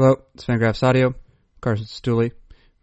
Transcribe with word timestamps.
Hello, 0.00 0.14
it's 0.32 0.44
Fangraphs 0.44 0.84
Audio. 0.84 1.12
Carson 1.60 1.84
Cistulli, 1.84 2.30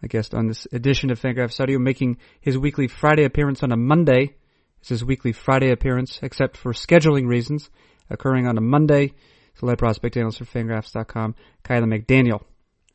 my 0.02 0.08
guest 0.10 0.33
on 0.35 0.48
this 0.48 0.67
edition 0.73 1.12
of 1.12 1.21
Fangraphs 1.21 1.61
Audio, 1.61 1.79
making 1.79 2.17
his 2.41 2.57
weekly 2.57 2.89
Friday 2.89 3.23
appearance 3.23 3.63
on 3.63 3.71
a 3.71 3.77
Monday. 3.77 4.35
It's 4.81 4.89
his 4.89 5.05
weekly 5.05 5.31
Friday 5.31 5.71
appearance, 5.71 6.20
except 6.21 6.57
for 6.57 6.73
scheduling 6.73 7.25
reasons, 7.25 7.70
occurring 8.09 8.47
on 8.47 8.57
a 8.57 8.62
Monday. 8.62 9.13
It's 9.54 9.62
a 9.62 9.65
lead 9.65 9.78
prospect 9.78 10.17
analyst 10.17 10.39
for 10.39 10.43
Fangraphs.com, 10.43 11.36
Kiley 11.63 12.05
McDaniel. 12.05 12.43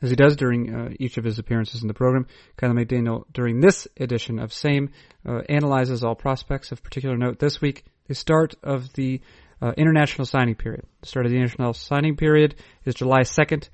As 0.02 0.10
he 0.10 0.16
does 0.16 0.36
during 0.36 0.74
uh, 0.74 0.90
each 1.00 1.16
of 1.16 1.24
his 1.24 1.38
appearances 1.38 1.80
in 1.80 1.88
the 1.88 1.94
program, 1.94 2.26
Kiley 2.58 2.84
McDaniel, 2.84 3.24
during 3.32 3.60
this 3.60 3.88
edition 3.96 4.38
of 4.38 4.52
SAME, 4.52 4.90
uh, 5.26 5.40
analyzes 5.48 6.04
all 6.04 6.14
prospects 6.14 6.72
of 6.72 6.82
particular 6.82 7.16
note 7.16 7.38
this 7.38 7.62
week, 7.62 7.86
the 8.06 8.14
start 8.14 8.54
of 8.62 8.92
the 8.92 9.22
uh, 9.62 9.72
international 9.78 10.26
signing 10.26 10.56
period. 10.56 10.84
The 11.00 11.08
start 11.08 11.24
of 11.24 11.32
the 11.32 11.38
international 11.38 11.72
signing 11.72 12.16
period 12.16 12.56
is 12.84 12.94
July 12.94 13.20
2nd, 13.20 13.62
on 13.62 13.70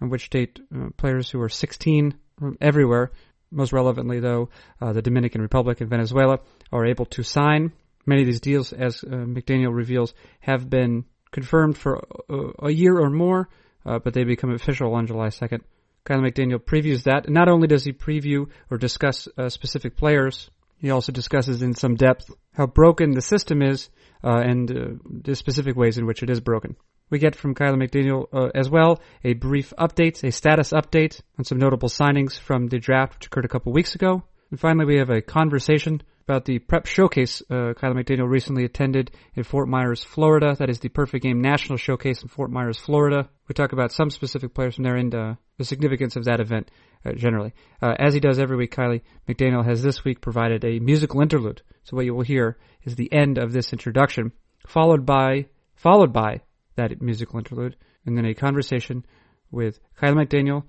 which 0.00 0.30
date 0.30 0.60
uh, 0.74 0.90
players 0.96 1.30
who 1.30 1.40
are 1.40 1.48
16 1.48 2.14
from 2.38 2.56
everywhere, 2.60 3.12
most 3.50 3.72
relevantly 3.72 4.20
though, 4.20 4.50
uh, 4.80 4.92
the 4.92 5.02
Dominican 5.02 5.40
Republic 5.40 5.80
and 5.80 5.90
Venezuela, 5.90 6.40
are 6.72 6.86
able 6.86 7.06
to 7.06 7.22
sign. 7.22 7.72
Many 8.06 8.22
of 8.22 8.26
these 8.26 8.40
deals, 8.40 8.72
as 8.72 9.02
uh, 9.02 9.08
McDaniel 9.08 9.74
reveals, 9.74 10.14
have 10.40 10.70
been 10.70 11.04
confirmed 11.30 11.76
for 11.76 12.06
a, 12.28 12.66
a 12.66 12.70
year 12.70 12.98
or 12.98 13.10
more, 13.10 13.48
uh, 13.84 13.98
but 13.98 14.14
they 14.14 14.24
become 14.24 14.50
official 14.50 14.94
on 14.94 15.06
July 15.06 15.28
2nd. 15.28 15.60
Kiley 16.06 16.30
McDaniel 16.30 16.58
previews 16.58 17.02
that. 17.04 17.26
And 17.26 17.34
not 17.34 17.48
only 17.48 17.66
does 17.66 17.84
he 17.84 17.92
preview 17.92 18.48
or 18.70 18.78
discuss 18.78 19.28
uh, 19.36 19.48
specific 19.48 19.96
players, 19.96 20.50
he 20.78 20.90
also 20.90 21.12
discusses 21.12 21.60
in 21.60 21.74
some 21.74 21.96
depth 21.96 22.30
how 22.52 22.66
broken 22.66 23.10
the 23.10 23.22
system 23.22 23.62
is 23.62 23.90
uh, 24.24 24.38
and 24.38 24.70
uh, 24.70 24.84
the 25.22 25.34
specific 25.34 25.76
ways 25.76 25.98
in 25.98 26.06
which 26.06 26.22
it 26.22 26.30
is 26.30 26.40
broken. 26.40 26.76
We 27.10 27.18
get 27.18 27.34
from 27.34 27.54
Kiley 27.54 27.76
McDaniel 27.76 28.26
uh, 28.32 28.50
as 28.54 28.68
well 28.68 29.00
a 29.24 29.34
brief 29.34 29.72
update, 29.78 30.22
a 30.24 30.32
status 30.32 30.72
update 30.72 31.20
on 31.38 31.44
some 31.44 31.58
notable 31.58 31.88
signings 31.88 32.38
from 32.38 32.68
the 32.68 32.78
draft 32.78 33.14
which 33.14 33.26
occurred 33.26 33.44
a 33.44 33.48
couple 33.48 33.72
weeks 33.72 33.94
ago. 33.94 34.22
And 34.50 34.58
finally, 34.58 34.86
we 34.86 34.98
have 34.98 35.10
a 35.10 35.20
conversation 35.20 36.02
about 36.28 36.44
the 36.44 36.58
prep 36.58 36.84
showcase 36.84 37.42
uh, 37.48 37.72
Kiley 37.72 38.04
McDaniel 38.04 38.28
recently 38.28 38.64
attended 38.64 39.10
in 39.34 39.44
Fort 39.44 39.66
Myers, 39.66 40.04
Florida. 40.04 40.54
That 40.58 40.68
is 40.68 40.78
the 40.78 40.90
Perfect 40.90 41.22
Game 41.22 41.40
National 41.40 41.78
Showcase 41.78 42.22
in 42.22 42.28
Fort 42.28 42.50
Myers, 42.50 42.78
Florida. 42.78 43.30
We 43.48 43.54
talk 43.54 43.72
about 43.72 43.92
some 43.92 44.10
specific 44.10 44.52
players 44.52 44.74
from 44.74 44.84
there 44.84 44.96
and 44.96 45.14
uh, 45.14 45.34
the 45.56 45.64
significance 45.64 46.16
of 46.16 46.24
that 46.24 46.40
event 46.40 46.70
uh, 47.06 47.12
generally. 47.12 47.54
Uh, 47.80 47.94
as 47.98 48.12
he 48.12 48.20
does 48.20 48.38
every 48.38 48.58
week, 48.58 48.74
Kiley 48.74 49.00
McDaniel 49.26 49.64
has 49.64 49.82
this 49.82 50.04
week 50.04 50.20
provided 50.20 50.64
a 50.66 50.80
musical 50.80 51.22
interlude. 51.22 51.62
So 51.84 51.96
what 51.96 52.04
you 52.04 52.14
will 52.14 52.24
hear 52.24 52.58
is 52.84 52.94
the 52.94 53.10
end 53.10 53.38
of 53.38 53.52
this 53.52 53.72
introduction, 53.72 54.32
followed 54.66 55.06
by 55.06 55.46
followed 55.76 56.12
by 56.12 56.40
that 56.78 57.02
musical 57.02 57.38
interlude, 57.38 57.76
and 58.06 58.16
then 58.16 58.24
a 58.24 58.34
conversation 58.34 59.04
with 59.50 59.78
Kiley 60.00 60.24
McDaniel 60.24 60.62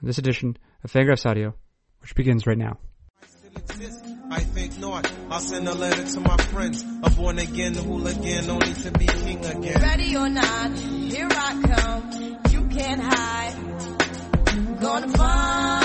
in 0.00 0.06
this 0.06 0.18
edition 0.18 0.56
of 0.84 0.92
Fangraphs 0.92 1.26
Audio, 1.26 1.54
which 2.00 2.14
begins 2.14 2.46
right 2.46 2.58
now. 2.58 2.78
I 4.30 4.40
think 4.40 4.78
not. 4.78 5.10
I'll 5.30 5.40
send 5.40 5.68
a 5.68 5.74
letter 5.74 6.04
to 6.04 6.20
my 6.20 6.36
friends. 6.36 6.84
A 7.02 7.10
born 7.10 7.38
again 7.38 7.74
hooligan, 7.74 8.50
only 8.50 8.74
to 8.74 8.90
be 8.92 9.06
king 9.06 9.44
again. 9.44 9.80
Ready 9.80 10.16
or 10.16 10.28
not, 10.28 10.78
here 10.78 11.28
I 11.30 11.62
come. 11.62 12.10
You 12.50 12.66
can't 12.68 13.00
hide. 13.00 13.54
Gonna 14.80 15.08
find 15.08 15.83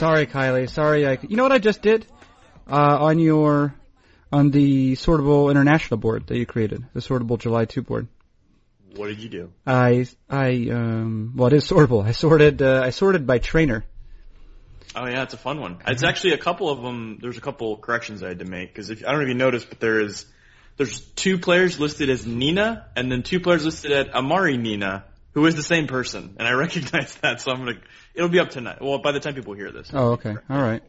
Sorry, 0.00 0.26
Kiley. 0.26 0.70
Sorry. 0.70 1.06
I, 1.06 1.18
you 1.28 1.36
know 1.36 1.42
what 1.42 1.52
I 1.52 1.58
just 1.58 1.82
did? 1.82 2.06
Uh, 2.66 2.96
on 3.00 3.18
your, 3.18 3.74
on 4.32 4.50
the 4.50 4.92
Sortable 4.92 5.50
International 5.50 5.98
board 5.98 6.26
that 6.28 6.38
you 6.38 6.46
created, 6.46 6.86
the 6.94 7.00
Sortable 7.00 7.38
July 7.38 7.66
2 7.66 7.82
board. 7.82 8.08
What 8.96 9.08
did 9.08 9.22
you 9.22 9.28
do? 9.28 9.52
I, 9.66 10.06
I, 10.30 10.68
um, 10.70 11.34
well, 11.36 11.48
it 11.48 11.52
is 11.52 11.68
sortable. 11.68 12.02
I 12.02 12.12
sorted, 12.12 12.62
uh, 12.62 12.80
I 12.82 12.90
sorted 12.90 13.26
by 13.26 13.40
trainer. 13.40 13.84
Oh 14.96 15.04
yeah, 15.04 15.22
it's 15.22 15.34
a 15.34 15.36
fun 15.36 15.60
one. 15.60 15.76
It's 15.86 16.02
actually 16.02 16.32
a 16.32 16.38
couple 16.38 16.70
of 16.70 16.80
them. 16.80 17.18
There's 17.20 17.36
a 17.36 17.42
couple 17.42 17.76
corrections 17.76 18.22
I 18.22 18.28
had 18.28 18.38
to 18.38 18.46
make 18.46 18.72
because 18.72 18.88
if 18.88 19.04
I 19.06 19.10
don't 19.10 19.20
know 19.20 19.24
if 19.24 19.28
you 19.28 19.34
noticed, 19.34 19.68
but 19.68 19.80
there 19.80 20.00
is 20.00 20.24
there's 20.78 21.00
two 21.00 21.38
players 21.38 21.78
listed 21.78 22.08
as 22.08 22.26
Nina 22.26 22.86
and 22.96 23.12
then 23.12 23.22
two 23.22 23.38
players 23.38 23.64
listed 23.64 23.92
at 23.92 24.14
Amari 24.14 24.56
Nina, 24.56 25.04
who 25.32 25.46
is 25.46 25.54
the 25.54 25.62
same 25.62 25.86
person, 25.86 26.36
and 26.38 26.46
I 26.46 26.52
recognize 26.66 27.14
that. 27.16 27.40
So 27.40 27.52
I'm 27.52 27.58
gonna. 27.58 27.80
It'll 28.14 28.28
be 28.28 28.40
up 28.40 28.50
tonight. 28.50 28.78
Well, 28.80 28.98
by 28.98 29.12
the 29.12 29.20
time 29.20 29.34
people 29.34 29.54
hear 29.54 29.70
this. 29.70 29.90
Oh, 29.92 30.12
okay. 30.12 30.34
All 30.48 30.62
right. 30.62 30.82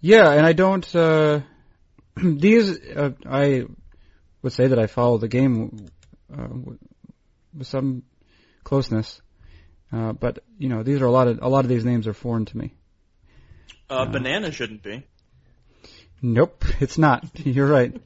Yeah, 0.00 0.30
and 0.30 0.46
I 0.46 0.52
don't, 0.52 0.94
uh, 0.94 1.40
these, 2.16 2.78
uh, 2.78 3.10
I 3.28 3.64
would 4.42 4.52
say 4.52 4.68
that 4.68 4.78
I 4.78 4.86
follow 4.86 5.18
the 5.18 5.28
game, 5.28 5.88
uh, 6.32 6.48
with 7.56 7.66
some 7.66 8.04
closeness. 8.62 9.20
Uh, 9.92 10.12
but, 10.12 10.44
you 10.58 10.68
know, 10.68 10.82
these 10.82 11.00
are 11.00 11.06
a 11.06 11.10
lot 11.10 11.26
of, 11.26 11.40
a 11.42 11.48
lot 11.48 11.64
of 11.64 11.68
these 11.68 11.84
names 11.84 12.06
are 12.06 12.12
foreign 12.12 12.44
to 12.44 12.56
me. 12.56 12.74
Uh, 13.90 14.04
banana 14.06 14.52
shouldn't 14.52 14.82
be. 14.82 15.04
Nope, 16.22 16.64
it's 16.80 16.98
not. 16.98 17.24
You're 17.34 17.66
right. 17.66 18.00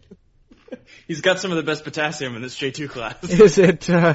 He's 1.06 1.20
got 1.20 1.38
some 1.38 1.50
of 1.50 1.58
the 1.58 1.62
best 1.62 1.84
potassium 1.84 2.34
in 2.36 2.40
this 2.40 2.56
J2 2.56 2.88
class. 2.88 3.22
Is 3.24 3.58
it? 3.58 3.90
Uh, 3.90 4.14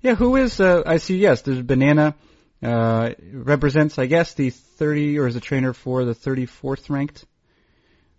yeah. 0.00 0.14
Who 0.14 0.36
is? 0.36 0.60
Uh, 0.60 0.82
I 0.84 0.98
see. 0.98 1.18
Yes, 1.18 1.42
there's 1.42 1.62
banana. 1.62 2.14
Uh, 2.62 3.10
represents, 3.32 3.98
I 3.98 4.06
guess, 4.06 4.34
the 4.34 4.50
30 4.50 5.20
or 5.20 5.28
is 5.28 5.36
a 5.36 5.40
trainer 5.40 5.72
for 5.72 6.04
the 6.04 6.14
34th 6.14 6.90
ranked 6.90 7.24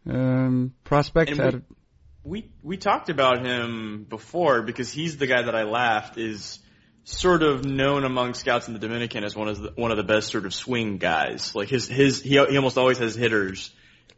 um, 0.09 0.73
prospect. 0.85 1.38
Out 1.38 1.56
of, 1.56 1.63
we 2.23 2.50
we 2.63 2.78
talked 2.78 3.09
about 3.09 3.45
him 3.45 4.06
before 4.07 4.62
because 4.62 4.91
he's 4.91 5.18
the 5.18 5.28
guy 5.28 5.41
that 5.41 5.56
I 5.56 5.63
laughed 5.63 6.18
is 6.18 6.59
sort 7.03 7.44
of 7.44 7.66
known 7.66 8.06
among 8.06 8.34
scouts 8.34 8.68
in 8.68 8.73
the 8.73 8.79
Dominican 8.79 9.23
as 9.23 9.35
one 9.35 9.47
of 9.47 9.62
the, 9.62 9.72
one 9.75 9.91
of 9.91 9.97
the 9.97 10.03
best 10.03 10.29
sort 10.29 10.45
of 10.45 10.53
swing 10.53 10.97
guys. 10.97 11.53
Like 11.56 11.69
his 11.69 11.88
his 11.88 12.22
he 12.22 12.29
he 12.29 12.57
almost 12.57 12.78
always 12.78 13.00
has 13.00 13.16
hitters, 13.16 13.72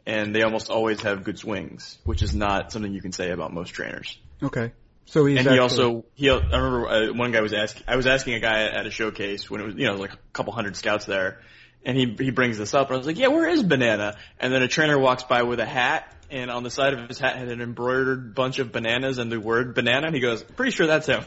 and 0.06 0.34
they 0.34 0.42
almost 0.42 0.70
always 0.70 1.00
have 1.02 1.24
good 1.24 1.38
swings, 1.38 1.98
which 2.04 2.22
is 2.22 2.34
not 2.34 2.72
something 2.72 2.92
you 2.92 3.02
can 3.02 3.12
say 3.12 3.30
about 3.30 3.52
most 3.52 3.70
trainers. 3.70 4.18
okay. 4.42 4.72
So 5.12 5.26
he's 5.26 5.40
and 5.40 5.50
he 5.50 5.58
also 5.58 6.06
he 6.14 6.30
I 6.30 6.36
remember 6.36 6.88
uh, 6.88 7.12
one 7.12 7.32
guy 7.32 7.42
was 7.42 7.52
asking 7.52 7.84
I 7.86 7.96
was 7.96 8.06
asking 8.06 8.32
a 8.32 8.40
guy 8.40 8.62
at 8.62 8.86
a 8.86 8.90
showcase 8.90 9.50
when 9.50 9.60
it 9.60 9.64
was 9.64 9.74
you 9.74 9.86
know 9.86 9.96
like 9.96 10.14
a 10.14 10.18
couple 10.32 10.54
hundred 10.54 10.74
scouts 10.74 11.04
there. 11.04 11.42
And 11.84 11.98
he 11.98 12.16
he 12.18 12.30
brings 12.30 12.56
this 12.56 12.72
up, 12.72 12.86
and 12.86 12.94
I 12.94 12.96
was 12.98 13.06
like, 13.06 13.18
"Yeah, 13.18 13.26
where 13.26 13.46
is 13.46 13.62
Banana?" 13.62 14.16
And 14.40 14.54
then 14.54 14.62
a 14.62 14.68
trainer 14.68 14.98
walks 14.98 15.24
by 15.24 15.42
with 15.42 15.60
a 15.60 15.66
hat, 15.66 16.10
and 16.30 16.50
on 16.50 16.62
the 16.62 16.70
side 16.70 16.94
of 16.94 17.08
his 17.08 17.18
hat 17.18 17.36
had 17.36 17.48
an 17.48 17.60
embroidered 17.60 18.34
bunch 18.34 18.58
of 18.58 18.72
bananas 18.72 19.18
and 19.18 19.30
the 19.30 19.38
word 19.38 19.74
banana. 19.74 20.06
And 20.06 20.14
he 20.14 20.22
goes, 20.22 20.42
"Pretty 20.42 20.72
sure 20.72 20.86
that's 20.86 21.08
him." 21.08 21.24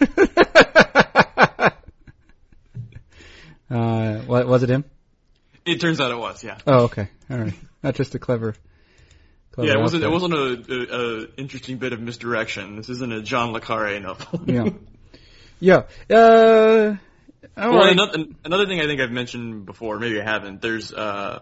uh, 3.70 4.20
what 4.20 4.46
was 4.46 4.62
it 4.62 4.70
him? 4.70 4.84
it 5.66 5.82
turns 5.82 6.00
out 6.00 6.12
it 6.12 6.18
was, 6.18 6.42
yeah. 6.42 6.56
Oh, 6.66 6.84
okay. 6.84 7.10
All 7.30 7.36
right. 7.36 7.52
Not 7.82 7.94
just 7.94 8.14
a 8.14 8.18
clever. 8.18 8.54
Yeah, 9.62 9.74
it 9.74 9.80
wasn't. 9.80 10.04
It 10.04 10.10
wasn't 10.10 10.34
a, 10.34 10.64
a, 10.68 11.22
a 11.22 11.26
interesting 11.36 11.78
bit 11.78 11.92
of 11.92 12.00
misdirection. 12.00 12.76
This 12.76 12.88
isn't 12.88 13.12
a 13.12 13.22
John 13.22 13.52
le 13.52 13.60
Carre 13.60 13.98
novel. 14.00 14.40
Yeah. 14.46 14.68
Yeah. 15.62 15.82
Uh, 16.08 16.96
Well, 17.56 17.74
right. 17.74 17.92
another, 17.92 18.24
another 18.44 18.66
thing 18.66 18.80
I 18.80 18.86
think 18.86 19.00
I've 19.00 19.10
mentioned 19.10 19.66
before, 19.66 19.98
maybe 19.98 20.18
I 20.18 20.24
haven't. 20.24 20.62
There's 20.62 20.90
uh, 20.90 21.40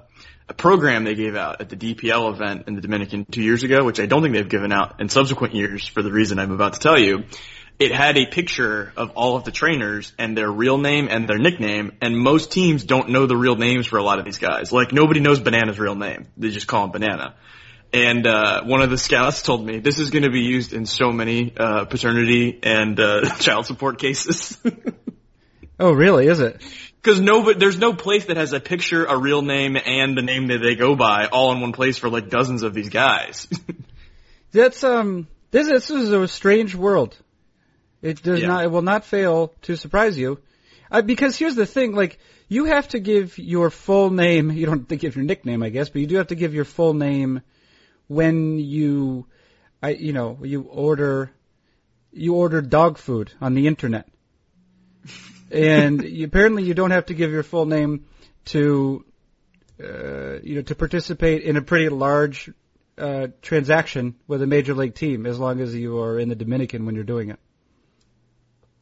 a 0.49 0.55
program 0.55 1.05
they 1.05 1.15
gave 1.15 1.37
out 1.37 1.61
at 1.61 1.69
the 1.69 1.77
DPL 1.77 2.33
event 2.33 2.65
in 2.67 2.75
the 2.75 2.81
Dominican 2.81 3.25
two 3.27 3.43
years 3.43 3.63
ago, 3.63 3.85
which 3.85 4.01
I 4.01 4.07
don't 4.07 4.23
think 4.23 4.35
they've 4.35 4.49
given 4.49 4.73
out 4.73 5.01
in 5.01 5.09
subsequent 5.09 5.55
years 5.55 5.87
for 5.87 6.03
the 6.03 6.11
reason 6.11 6.39
I'm 6.41 6.51
about 6.51 6.73
to 6.75 6.81
tell 6.81 6.99
you. 6.99 7.25
It 7.79 7.93
had 7.93 8.17
a 8.19 8.27
picture 8.27 8.93
of 8.97 9.11
all 9.11 9.37
of 9.37 9.45
the 9.45 9.53
trainers 9.53 10.13
and 10.19 10.37
their 10.37 10.51
real 10.51 10.79
name 10.79 11.07
and 11.09 11.29
their 11.29 11.39
nickname, 11.39 11.93
and 12.01 12.19
most 12.19 12.51
teams 12.51 12.83
don't 12.83 13.11
know 13.11 13.27
the 13.27 13.37
real 13.37 13.55
names 13.55 13.87
for 13.87 13.99
a 13.99 14.03
lot 14.03 14.19
of 14.19 14.25
these 14.25 14.39
guys. 14.39 14.73
Like 14.73 14.93
nobody 14.93 15.21
knows 15.21 15.39
Banana's 15.39 15.79
real 15.79 15.95
name; 15.95 16.27
they 16.37 16.49
just 16.51 16.67
call 16.67 16.87
him 16.87 16.91
Banana. 16.91 17.37
And 17.93 18.27
uh, 18.27 18.65
one 18.65 18.83
of 18.83 18.91
the 18.91 18.99
scouts 18.99 19.43
told 19.43 19.65
me 19.65 19.79
this 19.79 19.99
is 19.99 20.11
going 20.11 20.25
to 20.25 20.31
be 20.31 20.43
used 20.43 20.73
in 20.75 20.85
so 20.85 21.11
many 21.11 21.55
uh, 21.57 21.87
paternity 21.87 22.59
and 22.63 22.99
uh, 23.01 23.35
child 23.39 23.65
support 23.67 23.99
cases. 23.99 24.59
oh, 25.81 25.93
really? 25.93 26.27
Is 26.27 26.41
it? 26.41 26.61
Because 27.01 27.21
no, 27.21 27.43
but 27.45 27.59
there's 27.59 27.79
no 27.79 27.95
place 27.95 28.27
that 28.27 28.37
has 28.37 28.53
a 28.53 28.61
picture, 28.61 29.07
a 29.07 29.17
real 29.17 29.41
name, 29.41 29.77
and 29.77 30.17
the 30.19 30.23
name 30.23 30.49
that 30.49 30.59
they 30.59 30.75
go 30.75 30.97
by 30.97 31.27
all 31.27 31.53
in 31.53 31.61
one 31.61 31.73
place 31.73 31.97
for 31.97 32.11
like 32.11 32.29
dozens 32.29 32.63
of 32.63 32.75
these 32.75 32.91
guys. 32.91 33.49
That's 34.53 34.83
um. 34.85 35.27
This 35.51 35.69
this 35.69 35.89
is 35.89 36.13
a 36.13 36.29
strange 36.29 36.75
world. 36.75 37.17
It 38.03 38.23
does 38.23 38.41
Yeah. 38.41 38.49
not. 38.49 38.65
It 38.65 38.71
will 38.71 38.83
not 38.83 39.05
fail 39.05 39.55
to 39.63 39.77
surprise 39.77 40.19
you, 40.19 40.41
uh, 40.91 41.01
because 41.01 41.39
here's 41.39 41.55
the 41.55 41.65
thing. 41.65 41.93
Like 41.95 42.19
you 42.49 42.67
have 42.67 42.89
to 42.89 42.99
give 42.99 43.39
your 43.39 43.71
full 43.71 44.11
name. 44.11 44.51
You 44.51 44.67
don't 44.67 44.81
have 44.81 44.89
to 44.89 44.97
give 44.97 45.17
your 45.17 45.25
nickname, 45.25 45.63
I 45.63 45.71
guess, 45.71 45.89
but 45.89 46.01
you 46.01 46.07
do 46.07 46.17
have 46.17 46.27
to 46.29 46.35
give 46.35 46.53
your 46.53 46.67
full 46.67 46.93
name 46.93 47.41
when 48.09 48.59
you, 48.59 49.27
I 49.83 49.91
you 49.91 50.13
know 50.13 50.39
you 50.43 50.63
order, 50.63 51.31
you 52.13 52.35
order 52.35 52.61
dog 52.61 52.99
food 52.99 53.33
on 53.41 53.55
the 53.55 53.67
internet, 53.67 54.09
and 55.51 56.03
you, 56.09 56.27
apparently 56.27 56.65
you 56.65 56.75
don't 56.75 56.91
have 56.91 57.07
to 57.07 57.15
give 57.15 57.31
your 57.31 57.43
full 57.43 57.67
name 57.67 58.07
to 58.47 59.05
uh, 59.83 60.41
you 60.43 60.57
know, 60.57 60.63
to 60.63 60.75
participate 60.75 61.43
in 61.43 61.57
a 61.57 61.63
pretty 61.63 61.89
large 61.89 62.51
uh, 62.97 63.29
transaction 63.43 64.17
with 64.27 64.43
a 64.43 64.47
major 64.47 64.75
league 64.75 64.95
team, 64.95 65.25
as 65.25 65.39
long 65.39 65.61
as 65.61 65.75
you 65.75 66.01
are 66.01 66.19
in 66.19 66.29
the 66.29 66.35
Dominican 66.35 66.85
when 66.85 66.95
you're 66.95 67.05
doing 67.05 67.31
it. 67.31 67.39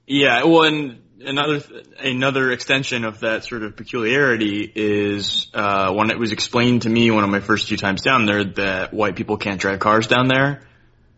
Yeah, 0.06 0.44
well, 0.44 0.62
and 0.62 1.02
another 1.20 1.62
another 1.98 2.50
extension 2.50 3.04
of 3.04 3.20
that 3.20 3.44
sort 3.44 3.62
of 3.62 3.76
peculiarity 3.76 4.70
is 4.74 5.48
uh, 5.54 5.92
when 5.92 6.10
it 6.10 6.18
was 6.18 6.32
explained 6.32 6.82
to 6.82 6.88
me 6.88 7.10
one 7.10 7.24
of 7.24 7.30
my 7.30 7.40
first 7.40 7.68
few 7.68 7.76
times 7.76 8.02
down 8.02 8.26
there 8.26 8.44
that 8.44 8.92
white 8.92 9.16
people 9.16 9.36
can't 9.36 9.60
drive 9.60 9.80
cars 9.80 10.06
down 10.06 10.28
there, 10.28 10.62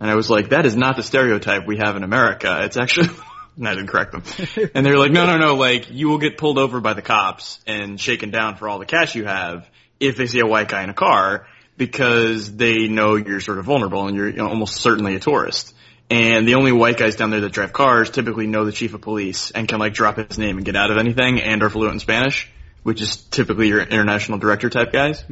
and 0.01 0.11
I 0.11 0.15
was 0.15 0.31
like, 0.31 0.51
that 0.51 0.67
is 0.67 0.77
not 0.77 0.97
the 0.97 1.03
stereotype 1.03 1.67
we 1.67 1.79
have 1.79 1.97
in 1.97 2.05
America. 2.05 2.65
It's 2.65 2.77
actually. 2.77 3.11
And 3.59 3.67
I 3.67 3.75
didn't 3.75 3.89
correct 3.89 4.13
them. 4.13 4.23
And 4.77 4.87
they 4.87 4.91
were 4.93 4.99
like, 4.99 5.11
no, 5.11 5.27
no, 5.27 5.37
no, 5.37 5.57
like, 5.57 5.91
you 5.91 6.09
will 6.09 6.19
get 6.19 6.39
pulled 6.39 6.59
over 6.59 6.81
by 6.81 6.95
the 6.95 7.03
cops 7.03 7.59
and 7.67 8.01
shaken 8.01 8.31
down 8.31 8.55
for 8.55 8.69
all 8.69 8.79
the 8.79 8.87
cash 8.87 9.17
you 9.17 9.25
have 9.25 9.69
if 9.99 10.17
they 10.17 10.29
see 10.29 10.39
a 10.39 10.47
white 10.47 10.69
guy 10.69 10.85
in 10.85 10.91
a 10.91 10.95
car 10.95 11.49
because 11.77 12.55
they 12.55 12.87
know 12.87 13.17
you're 13.17 13.41
sort 13.41 13.59
of 13.59 13.65
vulnerable 13.65 14.07
and 14.07 14.17
you're 14.17 14.29
you 14.29 14.37
know, 14.37 14.49
almost 14.49 14.77
certainly 14.77 15.17
a 15.17 15.19
tourist. 15.19 15.75
And 16.11 16.49
the 16.49 16.55
only 16.55 16.73
white 16.73 16.97
guys 16.97 17.17
down 17.17 17.31
there 17.31 17.41
that 17.41 17.53
drive 17.53 17.73
cars 17.73 18.11
typically 18.11 18.47
know 18.47 18.65
the 18.65 18.73
chief 18.73 18.95
of 18.95 19.03
police 19.03 19.51
and 19.51 19.69
can 19.69 19.79
like 19.79 19.93
drop 19.93 20.17
his 20.17 20.39
name 20.39 20.57
and 20.57 20.65
get 20.65 20.75
out 20.75 20.91
of 20.91 20.97
anything 20.97 21.41
and 21.41 21.63
are 21.63 21.69
fluent 21.69 21.95
in 21.95 22.01
Spanish, 22.01 22.49
which 22.83 23.03
is 23.03 23.17
typically 23.17 23.69
your 23.69 23.83
international 23.83 24.39
director 24.39 24.71
type 24.71 24.91
guys. 24.93 25.23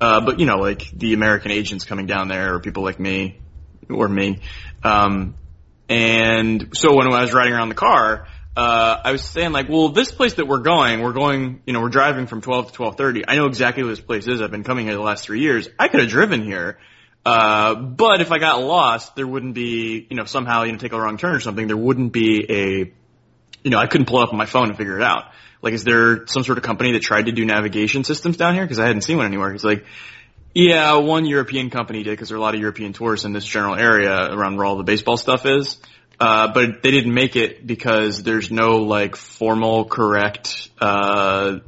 Uh, 0.00 0.20
but 0.20 0.38
you 0.38 0.46
know, 0.46 0.58
like 0.58 0.88
the 0.90 1.14
American 1.14 1.50
agents 1.50 1.84
coming 1.84 2.06
down 2.06 2.28
there 2.28 2.54
or 2.54 2.60
people 2.60 2.84
like 2.84 3.00
me 3.00 3.40
or 3.90 4.08
me, 4.08 4.40
um, 4.84 5.34
and 5.88 6.76
so 6.76 6.96
when 6.96 7.06
I 7.12 7.22
was 7.22 7.32
riding 7.32 7.52
around 7.52 7.68
the 7.68 7.74
car, 7.74 8.26
uh, 8.56 9.00
I 9.04 9.12
was 9.12 9.22
saying 9.22 9.52
like, 9.52 9.68
well, 9.68 9.88
this 9.88 10.12
place 10.12 10.34
that 10.34 10.46
we're 10.46 10.60
going, 10.60 11.02
we're 11.02 11.12
going, 11.12 11.60
you 11.66 11.72
know, 11.72 11.80
we're 11.80 11.88
driving 11.88 12.26
from 12.26 12.40
12 12.40 12.72
to 12.72 12.78
12:30. 12.78 13.24
I 13.26 13.36
know 13.36 13.46
exactly 13.46 13.82
what 13.82 13.90
this 13.90 14.00
place 14.00 14.26
is. 14.26 14.40
I've 14.40 14.50
been 14.50 14.64
coming 14.64 14.86
here 14.86 14.94
the 14.94 15.02
last 15.02 15.24
three 15.24 15.40
years. 15.40 15.68
I 15.78 15.88
could 15.88 16.00
have 16.00 16.08
driven 16.08 16.42
here, 16.44 16.78
uh, 17.24 17.74
but 17.74 18.20
if 18.20 18.30
I 18.30 18.38
got 18.38 18.62
lost, 18.62 19.16
there 19.16 19.26
wouldn't 19.26 19.54
be, 19.54 20.06
you 20.10 20.16
know, 20.16 20.24
somehow 20.24 20.64
you 20.64 20.72
know 20.72 20.78
take 20.78 20.92
a 20.92 21.00
wrong 21.00 21.16
turn 21.16 21.34
or 21.34 21.40
something. 21.40 21.66
There 21.66 21.76
wouldn't 21.76 22.12
be 22.12 22.44
a, 22.50 22.92
you 23.62 23.70
know, 23.70 23.78
I 23.78 23.86
couldn't 23.86 24.06
pull 24.08 24.18
up 24.18 24.30
on 24.30 24.36
my 24.36 24.46
phone 24.46 24.68
and 24.68 24.76
figure 24.76 24.96
it 24.96 25.02
out. 25.02 25.32
Like, 25.62 25.72
is 25.72 25.84
there 25.84 26.26
some 26.26 26.44
sort 26.44 26.58
of 26.58 26.64
company 26.64 26.92
that 26.92 27.00
tried 27.02 27.26
to 27.26 27.32
do 27.32 27.46
navigation 27.46 28.04
systems 28.04 28.36
down 28.36 28.54
here? 28.54 28.64
Because 28.64 28.78
I 28.78 28.86
hadn't 28.86 29.02
seen 29.02 29.16
one 29.16 29.26
anywhere. 29.26 29.50
He's 29.52 29.64
like, 29.64 29.86
yeah, 30.52 30.96
one 30.96 31.24
European 31.24 31.70
company 31.70 32.02
did 32.02 32.10
because 32.10 32.28
there 32.28 32.36
are 32.36 32.40
a 32.40 32.42
lot 32.42 32.54
of 32.54 32.60
European 32.60 32.92
tourists 32.92 33.24
in 33.24 33.32
this 33.32 33.46
general 33.46 33.74
area 33.74 34.32
around 34.32 34.56
where 34.56 34.66
all 34.66 34.76
the 34.76 34.84
baseball 34.84 35.16
stuff 35.16 35.46
is. 35.46 35.78
Uh, 36.20 36.52
but 36.52 36.82
they 36.82 36.90
didn't 36.90 37.14
make 37.14 37.34
it 37.34 37.66
because 37.66 38.22
there's 38.22 38.50
no 38.50 38.76
like 38.76 39.16
formal 39.16 39.86
correct, 39.86 40.68
uh, 40.80 41.58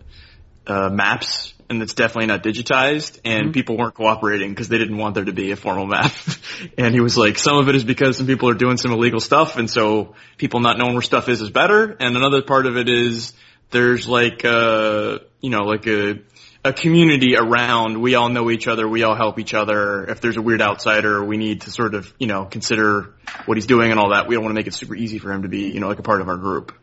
uh, 0.67 0.89
maps 0.91 1.55
and 1.69 1.83
it's 1.83 1.95
definitely 1.95 2.27
not 2.27 2.43
digitized 2.43 3.21
and 3.25 3.53
people 3.53 3.77
weren't 3.77 3.95
cooperating 3.95 4.51
because 4.51 4.69
they 4.69 4.79
didn't 4.79 4.97
want 4.97 5.15
there 5.15 5.25
to 5.25 5.33
be 5.33 5.51
a 5.51 5.57
formal 5.57 5.87
map. 5.87 6.13
and 6.79 6.95
he 6.95 7.01
was 7.01 7.17
like, 7.17 7.39
some 7.39 7.59
of 7.59 7.69
it 7.69 7.75
is 7.75 7.85
because 7.85 8.17
some 8.17 8.27
people 8.27 8.49
are 8.49 8.55
doing 8.55 8.77
some 8.77 8.93
illegal 8.93 9.21
stuff 9.21 9.57
and 9.57 9.71
so 9.71 10.15
people 10.37 10.61
not 10.61 10.79
knowing 10.79 10.93
where 10.93 11.03
stuff 11.03 11.29
is 11.29 11.41
is 11.41 11.51
better. 11.51 11.97
And 11.99 12.17
another 12.17 12.43
part 12.43 12.67
of 12.67 12.77
it 12.77 12.89
is 12.89 13.33
there's 13.71 14.07
like, 14.07 14.45
uh, 14.45 15.19
you 15.41 15.51
know, 15.51 15.65
like 15.65 15.87
a, 15.87 16.21
a 16.65 16.73
community 16.73 17.37
around. 17.37 18.01
We 18.01 18.15
all 18.15 18.29
know 18.29 18.51
each 18.51 18.69
other. 18.69 18.89
We 18.89 19.03
all 19.03 19.15
help 19.15 19.39
each 19.39 19.55
other. 19.55 20.05
If 20.09 20.21
there's 20.21 20.37
a 20.37 20.43
weird 20.43 20.63
outsider, 20.63 21.25
we 21.25 21.37
need 21.37 21.63
to 21.63 21.71
sort 21.71 21.95
of, 21.95 22.13
you 22.19 22.27
know, 22.27 22.45
consider 22.45 23.15
what 23.47 23.57
he's 23.57 23.67
doing 23.67 23.91
and 23.91 24.01
all 24.01 24.11
that. 24.11 24.29
We 24.29 24.35
don't 24.35 24.45
want 24.45 24.53
to 24.53 24.59
make 24.59 24.67
it 24.67 24.75
super 24.75 24.95
easy 24.95 25.19
for 25.19 25.33
him 25.33 25.43
to 25.43 25.49
be, 25.49 25.71
you 25.71 25.81
know, 25.81 25.89
like 25.89 25.99
a 25.99 26.03
part 26.03 26.21
of 26.21 26.29
our 26.29 26.37
group. 26.37 26.77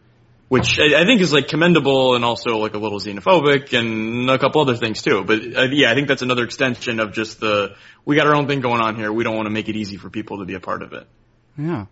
Which 0.53 0.79
I, 0.79 1.01
I 1.01 1.05
think 1.05 1.19
is 1.19 1.33
like 1.33 1.47
commendable 1.47 2.13
and 2.13 2.23
also 2.23 2.59
like 2.59 2.75
a 2.75 2.77
little 2.77 3.00
xenophobic 3.00 3.75
and 3.75 4.29
a 4.29 4.38
couple 4.38 4.61
other 4.61 4.75
things 4.75 5.01
too. 5.01 5.23
But 5.23 5.39
uh, 5.39 5.63
yeah, 5.71 5.89
I 5.89 5.95
think 5.95 6.07
that's 6.07 6.21
another 6.21 6.44
extension 6.44 7.00
of 7.00 7.11
just 7.11 7.39
the, 7.39 7.75
we 8.05 8.15
got 8.15 8.27
our 8.27 8.35
own 8.35 8.45
thing 8.47 8.61
going 8.61 8.79
on 8.79 8.95
here. 8.95 9.11
We 9.11 9.23
don't 9.23 9.35
want 9.35 9.47
to 9.47 9.50
make 9.50 9.67
it 9.67 9.75
easy 9.75 9.97
for 9.97 10.11
people 10.11 10.38
to 10.38 10.45
be 10.45 10.53
a 10.53 10.59
part 10.59 10.83
of 10.83 10.94
it. 10.94 11.07
Yeah. 11.57 11.88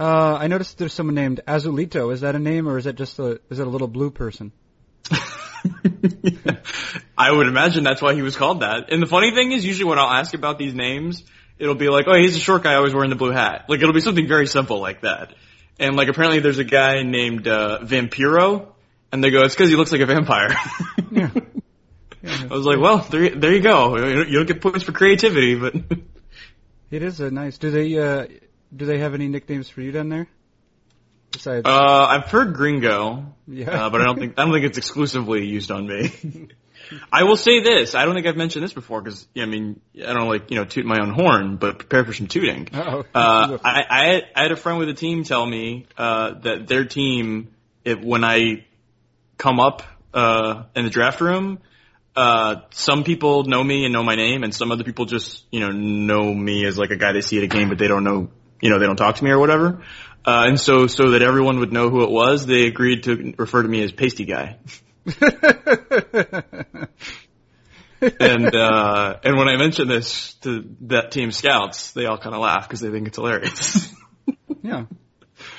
Uh, 0.00 0.38
I 0.40 0.46
noticed 0.46 0.78
there's 0.78 0.94
someone 0.94 1.16
named 1.16 1.42
Azulito. 1.46 2.14
Is 2.14 2.22
that 2.22 2.34
a 2.34 2.38
name 2.38 2.66
or 2.66 2.78
is 2.78 2.84
that 2.84 2.94
just 2.96 3.18
a 3.18 3.38
is 3.50 3.58
it 3.58 3.66
a 3.66 3.70
little 3.70 3.88
blue 3.88 4.10
person? 4.10 4.50
I 7.18 7.30
would 7.30 7.46
imagine 7.46 7.84
that's 7.84 8.00
why 8.00 8.14
he 8.14 8.22
was 8.22 8.38
called 8.38 8.60
that. 8.60 8.90
And 8.90 9.02
the 9.02 9.06
funny 9.06 9.34
thing 9.34 9.52
is, 9.52 9.66
usually 9.66 9.90
when 9.90 9.98
I'll 9.98 10.08
ask 10.08 10.32
about 10.32 10.58
these 10.58 10.72
names, 10.72 11.22
it'll 11.58 11.74
be 11.74 11.90
like, 11.90 12.06
oh, 12.08 12.14
he's 12.14 12.36
a 12.36 12.40
short 12.40 12.62
guy 12.62 12.76
always 12.76 12.94
wearing 12.94 13.10
the 13.10 13.16
blue 13.16 13.32
hat. 13.32 13.66
Like, 13.68 13.80
it'll 13.82 13.92
be 13.92 14.00
something 14.00 14.26
very 14.26 14.46
simple 14.46 14.80
like 14.80 15.02
that. 15.02 15.34
And 15.78 15.96
like, 15.96 16.08
apparently 16.08 16.40
there's 16.40 16.58
a 16.58 16.64
guy 16.64 17.02
named, 17.02 17.48
uh, 17.48 17.80
Vampiro, 17.82 18.68
and 19.10 19.22
they 19.22 19.30
go, 19.30 19.42
it's 19.42 19.54
cause 19.54 19.68
he 19.68 19.76
looks 19.76 19.92
like 19.92 20.00
a 20.00 20.06
vampire. 20.06 20.50
Yeah. 21.10 21.30
I 22.50 22.54
was 22.54 22.64
like, 22.64 22.80
well, 22.80 22.98
there, 23.10 23.28
there 23.30 23.52
you 23.52 23.60
go. 23.60 23.96
You 23.96 24.24
don't 24.24 24.46
get 24.46 24.62
points 24.62 24.82
for 24.82 24.92
creativity, 24.92 25.54
but 25.56 25.74
It 26.90 27.02
is 27.02 27.18
a 27.20 27.30
nice. 27.30 27.58
Do 27.58 27.70
they 27.72 27.98
uh 27.98 28.26
do 28.74 28.86
they 28.86 28.98
have 28.98 29.14
any 29.14 29.26
nicknames 29.26 29.68
for 29.68 29.80
you 29.80 29.90
down 29.90 30.08
there? 30.08 30.28
Besides, 31.32 31.66
uh, 31.66 32.06
I've 32.08 32.30
heard 32.30 32.54
Gringo, 32.54 33.34
yeah, 33.48 33.86
uh, 33.86 33.90
but 33.90 34.00
I 34.00 34.04
don't 34.04 34.18
think 34.20 34.38
I 34.38 34.44
don't 34.44 34.52
think 34.52 34.64
it's 34.64 34.78
exclusively 34.78 35.44
used 35.44 35.72
on 35.72 35.88
me. 35.88 36.48
I 37.12 37.24
will 37.24 37.36
say 37.36 37.60
this: 37.60 37.94
I 37.94 38.04
don't 38.04 38.14
think 38.14 38.26
I've 38.26 38.36
mentioned 38.36 38.64
this 38.64 38.72
before 38.72 39.00
because 39.00 39.26
I 39.36 39.46
mean 39.46 39.80
I 39.96 40.12
don't 40.12 40.28
like 40.28 40.50
you 40.50 40.56
know 40.56 40.64
toot 40.64 40.84
my 40.84 41.00
own 41.00 41.10
horn, 41.10 41.56
but 41.56 41.78
prepare 41.78 42.04
for 42.04 42.12
some 42.12 42.26
tooting. 42.26 42.68
Uh-oh. 42.72 43.04
Uh, 43.14 43.58
I, 43.64 43.84
I 43.88 44.04
had, 44.06 44.24
I 44.34 44.42
had 44.42 44.52
a 44.52 44.56
friend 44.56 44.78
with 44.78 44.88
a 44.88 44.94
team 44.94 45.24
tell 45.24 45.44
me 45.46 45.86
uh, 45.96 46.34
that 46.40 46.66
their 46.66 46.84
team, 46.84 47.54
if 47.84 48.00
when 48.00 48.24
I 48.24 48.64
come 49.38 49.60
up 49.60 49.82
uh, 50.12 50.64
in 50.74 50.84
the 50.84 50.90
draft 50.90 51.20
room, 51.20 51.58
uh, 52.16 52.56
some 52.70 53.04
people 53.04 53.44
know 53.44 53.62
me 53.62 53.84
and 53.84 53.92
know 53.92 54.02
my 54.02 54.14
name, 54.14 54.42
and 54.42 54.54
some 54.54 54.72
other 54.72 54.84
people 54.84 55.04
just 55.04 55.44
you 55.50 55.60
know 55.60 55.70
know 55.70 56.32
me 56.32 56.66
as 56.66 56.76
like 56.76 56.90
a 56.90 56.96
guy 56.96 57.12
they 57.12 57.20
see 57.20 57.38
at 57.38 57.44
a 57.44 57.48
game, 57.48 57.68
but 57.68 57.78
they 57.78 57.88
don't 57.88 58.04
know 58.04 58.30
you 58.60 58.70
know 58.70 58.78
they 58.78 58.86
don't 58.86 58.96
talk 58.96 59.16
to 59.16 59.24
me 59.24 59.30
or 59.30 59.38
whatever. 59.38 59.82
Uh, 60.26 60.44
and 60.46 60.58
so 60.58 60.86
so 60.86 61.10
that 61.10 61.22
everyone 61.22 61.58
would 61.58 61.72
know 61.72 61.90
who 61.90 62.02
it 62.02 62.10
was, 62.10 62.46
they 62.46 62.66
agreed 62.66 63.04
to 63.04 63.34
refer 63.36 63.62
to 63.62 63.68
me 63.68 63.82
as 63.82 63.92
Pasty 63.92 64.24
Guy. 64.24 64.58
and 68.20 68.54
uh, 68.54 69.18
and 69.22 69.36
when 69.36 69.48
I 69.48 69.56
mention 69.56 69.88
this 69.88 70.34
to 70.42 70.64
that 70.82 71.10
team 71.10 71.30
scouts, 71.30 71.92
they 71.92 72.06
all 72.06 72.18
kind 72.18 72.34
of 72.34 72.40
laugh 72.40 72.66
because 72.66 72.80
they 72.80 72.90
think 72.90 73.08
it's 73.08 73.16
hilarious. 73.16 73.92
yeah. 74.62 74.86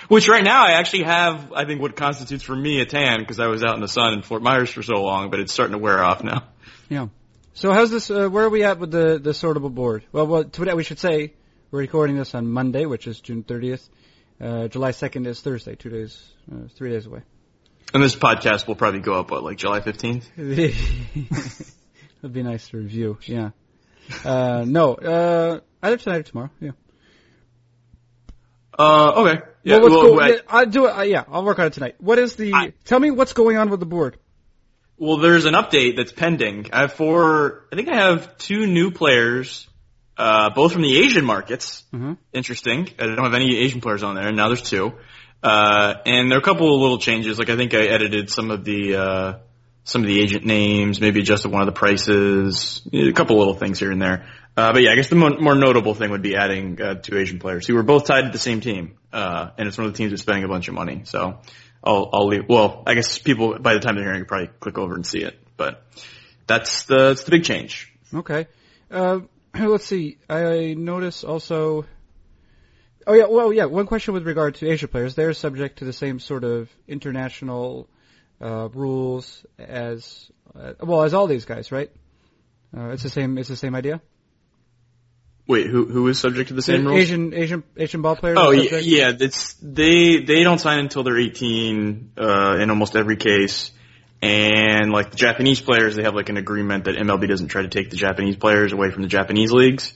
Which 0.07 0.27
right 0.30 0.44
now 0.44 0.65
I 0.65 0.71
actually 0.71 1.03
have, 1.03 1.51
I 1.53 1.65
think, 1.65 1.81
what 1.81 1.95
constitutes 1.95 2.44
for 2.44 2.56
me 2.56 2.80
a 2.81 2.86
tan 2.86 3.19
because 3.19 3.39
I 3.39 3.47
was 3.47 3.63
out 3.63 3.75
in 3.75 3.81
the 3.81 3.88
sun 3.88 4.13
in 4.13 4.21
Fort 4.21 4.42
Myers 4.42 4.69
for 4.69 4.83
so 4.83 4.95
long, 4.95 5.30
but 5.30 5.39
it's 5.39 5.53
starting 5.53 5.74
to 5.74 5.80
wear 5.80 6.03
off 6.03 6.24
now. 6.24 6.44
Yeah. 6.89 7.07
So 7.53 7.71
how's 7.71 7.91
this? 7.91 8.09
Uh, 8.09 8.30
where 8.30 8.45
are 8.45 8.50
we 8.50 8.63
at 8.63 8.79
with 8.79 8.91
the 8.91 9.19
the 9.19 9.31
sortable 9.31 9.74
board? 9.74 10.05
Well, 10.12 10.27
well, 10.27 10.43
today 10.43 10.74
we 10.74 10.84
should 10.84 11.00
say 11.00 11.34
we're 11.72 11.79
recording 11.79 12.17
this 12.17 12.34
on 12.36 12.48
Monday, 12.48 12.86
which 12.86 13.08
is 13.08 13.19
June 13.19 13.43
30th. 13.43 13.88
Uh, 14.39 14.67
July 14.67 14.91
2nd 14.91 15.25
is 15.27 15.39
Thursday, 15.39 15.75
two 15.75 15.89
days, 15.89 16.22
uh, 16.51 16.67
three 16.75 16.91
days 16.91 17.05
away. 17.05 17.22
And 17.94 18.04
this 18.04 18.15
podcast 18.15 18.68
will 18.68 18.75
probably 18.75 19.00
go 19.00 19.20
up 19.20 19.32
what, 19.32 19.44
like 19.44 19.58
July 19.58 19.80
fifteenth? 19.80 20.30
It'd 20.38 20.74
be 22.34 22.44
nice 22.44 22.68
to 22.70 22.77
review. 22.77 23.18
Yeah. 23.24 23.51
Uh, 24.24 24.65
no. 24.68 24.96
Uh, 24.96 25.60
either 25.82 25.98
tonight 25.98 26.18
or 26.18 26.24
tomorrow. 26.24 26.50
Yeah. 26.60 26.72
Uh, 28.77 29.12
okay. 29.15 29.42
Yeah. 29.63 29.77
well, 29.77 30.15
well, 30.15 30.22
I, 30.22 30.39
I'll 30.50 30.65
do 30.65 30.86
it. 30.88 30.89
Uh, 30.98 31.01
yeah, 31.04 31.24
I'll 31.30 31.46
work 31.46 31.60
on 31.60 31.68
it 31.68 31.74
tonight. 31.74 31.96
What 32.00 32.20
is 32.20 32.36
the? 32.36 32.54
I- 32.54 32.74
tell 32.84 33.00
me 33.00 33.12
what's 33.12 33.34
going 33.34 33.58
on 33.58 33.70
with 33.70 33.80
the 33.80 33.86
board. 33.86 34.18
Well, 34.98 35.18
there's 35.18 35.46
an 35.46 35.54
update 35.56 35.98
that's 35.98 36.12
pending. 36.13 36.70
I 36.72 36.82
have 36.82 36.94
four, 36.94 37.65
I 37.72 37.75
think 37.75 37.89
I 37.89 37.96
have 37.98 38.38
two 38.38 38.65
new 38.65 38.92
players, 38.92 39.68
uh, 40.18 40.51
both 40.51 40.72
from 40.72 40.84
the 40.84 40.98
Asian 41.00 41.25
markets. 41.25 41.84
Mhm. 41.94 42.18
Interesting. 42.32 42.88
I 42.98 43.08
don't 43.08 43.18
have 43.24 43.34
any 43.34 43.58
Asian 43.58 43.82
players 43.82 44.04
on 44.04 44.15
there, 44.15 44.27
and 44.27 44.38
now 44.38 44.48
there's 44.48 44.62
two. 44.62 44.94
Uh, 45.45 46.01
and 46.07 46.31
there 46.31 46.39
are 46.39 46.41
a 46.41 46.43
couple 46.43 46.73
of 46.73 46.81
little 46.81 46.97
changes. 46.97 47.37
Like 47.37 47.51
I 47.51 47.55
think 47.55 47.75
I 47.75 47.83
edited 47.83 48.31
some 48.31 48.49
of 48.49 48.63
the, 48.63 48.95
uh, 48.95 49.33
some 49.83 50.01
of 50.01 50.07
the 50.07 50.19
agent 50.19 50.43
names, 50.43 50.99
maybe 50.99 51.19
adjusted 51.19 51.51
one 51.51 51.61
of 51.61 51.67
the 51.67 51.71
prices, 51.71 52.81
a 52.91 53.11
couple 53.11 53.37
little 53.37 53.53
things 53.53 53.79
here 53.79 53.91
and 53.91 54.01
there. 54.01 54.27
Uh, 54.57 54.73
but 54.73 54.81
yeah, 54.81 54.89
I 54.91 54.95
guess 54.95 55.09
the 55.09 55.15
more, 55.15 55.37
more 55.37 55.53
notable 55.53 55.93
thing 55.93 56.09
would 56.09 56.23
be 56.23 56.35
adding, 56.35 56.81
uh, 56.81 56.95
two 56.95 57.15
Asian 57.15 57.37
players 57.37 57.67
who 57.67 57.75
were 57.75 57.83
both 57.83 58.07
tied 58.07 58.23
to 58.23 58.29
the 58.31 58.39
same 58.39 58.59
team. 58.59 58.97
Uh, 59.13 59.51
and 59.59 59.67
it's 59.67 59.77
one 59.77 59.85
of 59.85 59.93
the 59.93 59.97
teams 59.97 60.13
that's 60.13 60.23
spending 60.23 60.45
a 60.45 60.47
bunch 60.47 60.67
of 60.67 60.73
money. 60.73 61.01
So 61.03 61.37
I'll, 61.83 62.09
I'll 62.11 62.27
leave, 62.27 62.49
well, 62.49 62.81
I 62.87 62.95
guess 62.95 63.19
people, 63.19 63.59
by 63.59 63.75
the 63.75 63.81
time 63.81 63.97
they're 63.97 64.03
hearing 64.03 64.25
probably 64.25 64.47
click 64.47 64.79
over 64.79 64.95
and 64.95 65.05
see 65.05 65.19
it. 65.19 65.37
But 65.57 65.83
that's 66.47 66.85
the, 66.85 67.09
that's 67.09 67.23
the 67.23 67.29
big 67.29 67.43
change. 67.43 67.93
Okay. 68.11 68.47
Uh, 68.89 69.19
let's 69.53 69.85
see. 69.85 70.17
I 70.27 70.73
notice 70.75 71.23
also. 71.23 71.85
Oh 73.07 73.13
yeah. 73.13 73.25
Well, 73.25 73.53
yeah. 73.53 73.65
One 73.65 73.85
question 73.85 74.13
with 74.13 74.25
regard 74.25 74.55
to 74.55 74.69
Asia 74.69 74.88
players. 74.88 75.15
They're 75.15 75.33
subject 75.33 75.79
to 75.79 75.85
the 75.85 75.93
same 75.93 76.19
sort 76.19 76.43
of 76.43 76.69
international 76.88 77.88
uh, 78.41 78.69
rules 78.69 79.45
as 79.59 80.29
uh, 80.55 80.74
well 80.79 81.03
as 81.03 81.13
all 81.13 81.27
these 81.27 81.45
guys, 81.45 81.71
right? 81.71 81.91
Uh, 82.75 82.89
it's 82.89 83.03
the 83.03 83.09
same. 83.09 83.38
It's 83.38 83.50
the 83.50 83.55
same 83.55 83.75
idea. 83.75 84.01
Wait, 85.47 85.67
who, 85.67 85.85
who 85.85 86.07
is 86.07 86.19
subject 86.19 86.47
to 86.47 86.55
the 86.55 86.62
same 86.63 86.85
rules? 86.88 87.00
Asian 87.00 87.33
Asian 87.33 87.63
Asian 87.77 88.01
ball 88.01 88.15
players. 88.15 88.38
Oh 88.41 88.50
yeah, 88.50 88.77
yeah. 88.77 89.12
It's 89.19 89.53
they 89.62 90.17
they 90.17 90.43
don't 90.43 90.57
sign 90.57 90.79
until 90.79 91.03
they're 91.03 91.19
18 91.19 92.13
uh, 92.17 92.57
in 92.59 92.71
almost 92.71 92.95
every 92.95 93.15
case, 93.15 93.71
And 94.24 94.91
like 94.91 95.12
the 95.12 95.17
Japanese 95.17 95.62
players, 95.62 95.95
they 95.95 96.01
have 96.03 96.15
like 96.15 96.29
an 96.29 96.38
agreement 96.38 96.85
that 96.85 96.95
MLB 96.95 97.27
doesn't 97.27 97.50
try 97.50 97.62
to 97.62 97.67
take 97.67 97.91
the 97.91 97.95
Japanese 97.95 98.35
players 98.38 98.74
away 98.74 98.89
from 98.89 99.03
the 99.03 99.07
Japanese 99.07 99.51
leagues. 99.51 99.93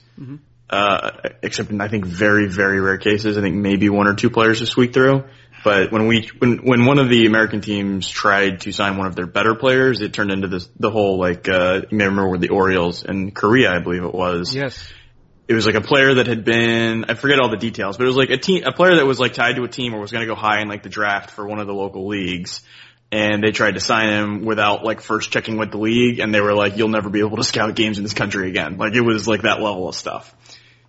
Uh, 0.70 1.10
except 1.42 1.70
in 1.70 1.80
I 1.80 1.88
think 1.88 2.06
very, 2.06 2.46
very 2.48 2.80
rare 2.80 2.96
cases. 2.96 3.36
I 3.36 3.40
think 3.40 3.56
maybe 3.56 3.90
one 3.90 4.06
or 4.06 4.14
two 4.14 4.30
players 4.30 4.60
have 4.60 4.68
squeaked 4.68 4.94
through. 4.94 5.24
But 5.64 5.90
when 5.90 6.06
we, 6.06 6.30
when, 6.38 6.58
when 6.58 6.86
one 6.86 6.98
of 6.98 7.08
the 7.10 7.26
American 7.26 7.60
teams 7.60 8.08
tried 8.08 8.60
to 8.62 8.72
sign 8.72 8.96
one 8.96 9.06
of 9.08 9.16
their 9.16 9.26
better 9.26 9.54
players, 9.54 10.00
it 10.00 10.14
turned 10.14 10.30
into 10.30 10.48
this, 10.48 10.68
the 10.78 10.90
whole 10.90 11.18
like, 11.18 11.48
uh, 11.48 11.82
you 11.90 11.98
may 11.98 12.04
remember 12.04 12.30
with 12.30 12.40
the 12.40 12.48
Orioles 12.50 13.04
in 13.04 13.32
Korea, 13.32 13.70
I 13.72 13.80
believe 13.80 14.04
it 14.04 14.14
was 14.14 14.54
Yes. 14.54 14.90
it 15.48 15.54
was 15.54 15.66
like 15.66 15.74
a 15.74 15.80
player 15.80 16.14
that 16.14 16.28
had 16.28 16.44
been 16.44 17.04
I 17.10 17.14
forget 17.14 17.40
all 17.40 17.50
the 17.50 17.56
details, 17.58 17.98
but 17.98 18.04
it 18.04 18.06
was 18.06 18.16
like 18.16 18.30
a 18.30 18.38
team 18.38 18.62
a 18.64 18.72
player 18.72 18.94
that 18.94 19.04
was 19.04 19.18
like 19.18 19.34
tied 19.34 19.56
to 19.56 19.64
a 19.64 19.68
team 19.68 19.92
or 19.92 20.00
was 20.00 20.12
going 20.12 20.22
to 20.22 20.32
go 20.32 20.36
high 20.36 20.60
in 20.62 20.68
like 20.68 20.82
the 20.84 20.88
draft 20.88 21.30
for 21.30 21.46
one 21.46 21.58
of 21.58 21.66
the 21.66 21.74
local 21.74 22.06
leagues. 22.06 22.62
And 23.12 23.42
they 23.42 23.50
tried 23.50 23.72
to 23.74 23.80
sign 23.80 24.08
him 24.08 24.44
without 24.44 24.84
like 24.84 25.00
first 25.00 25.32
checking 25.32 25.58
with 25.58 25.72
the 25.72 25.78
league 25.78 26.20
and 26.20 26.32
they 26.32 26.40
were 26.40 26.54
like, 26.54 26.76
you'll 26.76 26.88
never 26.88 27.10
be 27.10 27.18
able 27.18 27.36
to 27.38 27.44
scout 27.44 27.74
games 27.74 27.98
in 27.98 28.04
this 28.04 28.14
country 28.14 28.48
again. 28.48 28.76
Like 28.76 28.94
it 28.94 29.00
was 29.00 29.26
like 29.26 29.42
that 29.42 29.60
level 29.60 29.88
of 29.88 29.96
stuff. 29.96 30.32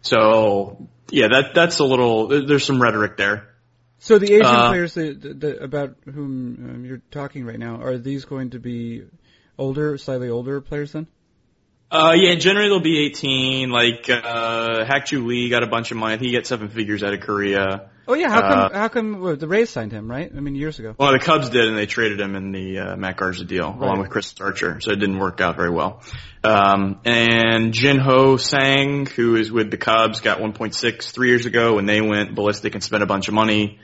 So 0.01 0.87
yeah, 1.09 1.27
that, 1.27 1.53
that's 1.53 1.79
a 1.79 1.83
little, 1.83 2.27
there's 2.27 2.65
some 2.65 2.81
rhetoric 2.81 3.17
there. 3.17 3.49
So 3.99 4.17
the 4.17 4.33
Asian 4.33 4.45
Uh, 4.45 4.69
players 4.69 4.93
that, 4.95 5.39
that, 5.41 5.61
about 5.61 5.95
whom 6.05 6.69
um, 6.69 6.85
you're 6.85 7.01
talking 7.11 7.45
right 7.45 7.59
now, 7.59 7.81
are 7.81 7.97
these 7.97 8.25
going 8.25 8.51
to 8.51 8.59
be 8.59 9.03
older, 9.57 9.97
slightly 9.97 10.29
older 10.29 10.59
players 10.61 10.93
then? 10.93 11.07
Uh, 11.91 12.13
yeah, 12.15 12.35
generally 12.35 12.69
they'll 12.69 12.79
be 12.79 13.05
18. 13.05 13.69
Like, 13.69 14.09
uh, 14.09 14.85
Hak-Ju 14.85 15.25
Lee 15.25 15.49
got 15.49 15.61
a 15.63 15.67
bunch 15.67 15.91
of 15.91 15.97
money. 15.97 16.17
He 16.25 16.31
got 16.31 16.45
seven 16.47 16.69
figures 16.69 17.03
out 17.03 17.13
of 17.13 17.19
Korea. 17.19 17.89
Oh 18.07 18.13
yeah, 18.13 18.29
how 18.29 18.41
come? 18.41 18.59
Uh, 18.59 18.69
how 18.73 18.87
come 18.87 19.19
well, 19.21 19.35
the 19.35 19.47
Rays 19.47 19.69
signed 19.69 19.91
him, 19.91 20.09
right? 20.09 20.29
I 20.35 20.39
mean, 20.39 20.55
years 20.55 20.79
ago. 20.79 20.95
Well, 20.97 21.11
the 21.13 21.19
Cubs 21.19 21.49
did, 21.49 21.67
and 21.67 21.77
they 21.77 21.85
traded 21.85 22.19
him 22.19 22.35
in 22.35 22.51
the 22.51 22.79
uh, 22.79 22.95
Matt 22.97 23.15
Garza 23.15 23.45
deal 23.45 23.71
Right. 23.71 23.81
along 23.81 23.99
with 23.99 24.09
Chris 24.09 24.33
Archer, 24.41 24.81
so 24.81 24.91
it 24.91 24.95
didn't 24.99 25.19
work 25.19 25.39
out 25.39 25.55
very 25.55 25.69
well. 25.69 26.01
Um, 26.43 26.99
and 27.05 27.73
Jen-Ho 27.73 28.37
Tseng, 28.37 29.05
who 29.07 29.35
is 29.35 29.51
with 29.51 29.69
the 29.69 29.77
Cubs, 29.77 30.19
got 30.19 30.39
1.6 30.39 31.11
three 31.11 31.29
years 31.29 31.45
ago 31.45 31.75
when 31.75 31.85
they 31.85 32.01
went 32.01 32.33
ballistic 32.33 32.73
and 32.73 32.83
spent 32.83 33.03
a 33.03 33.05
bunch 33.05 33.27
of 33.27 33.33
money. 33.33 33.79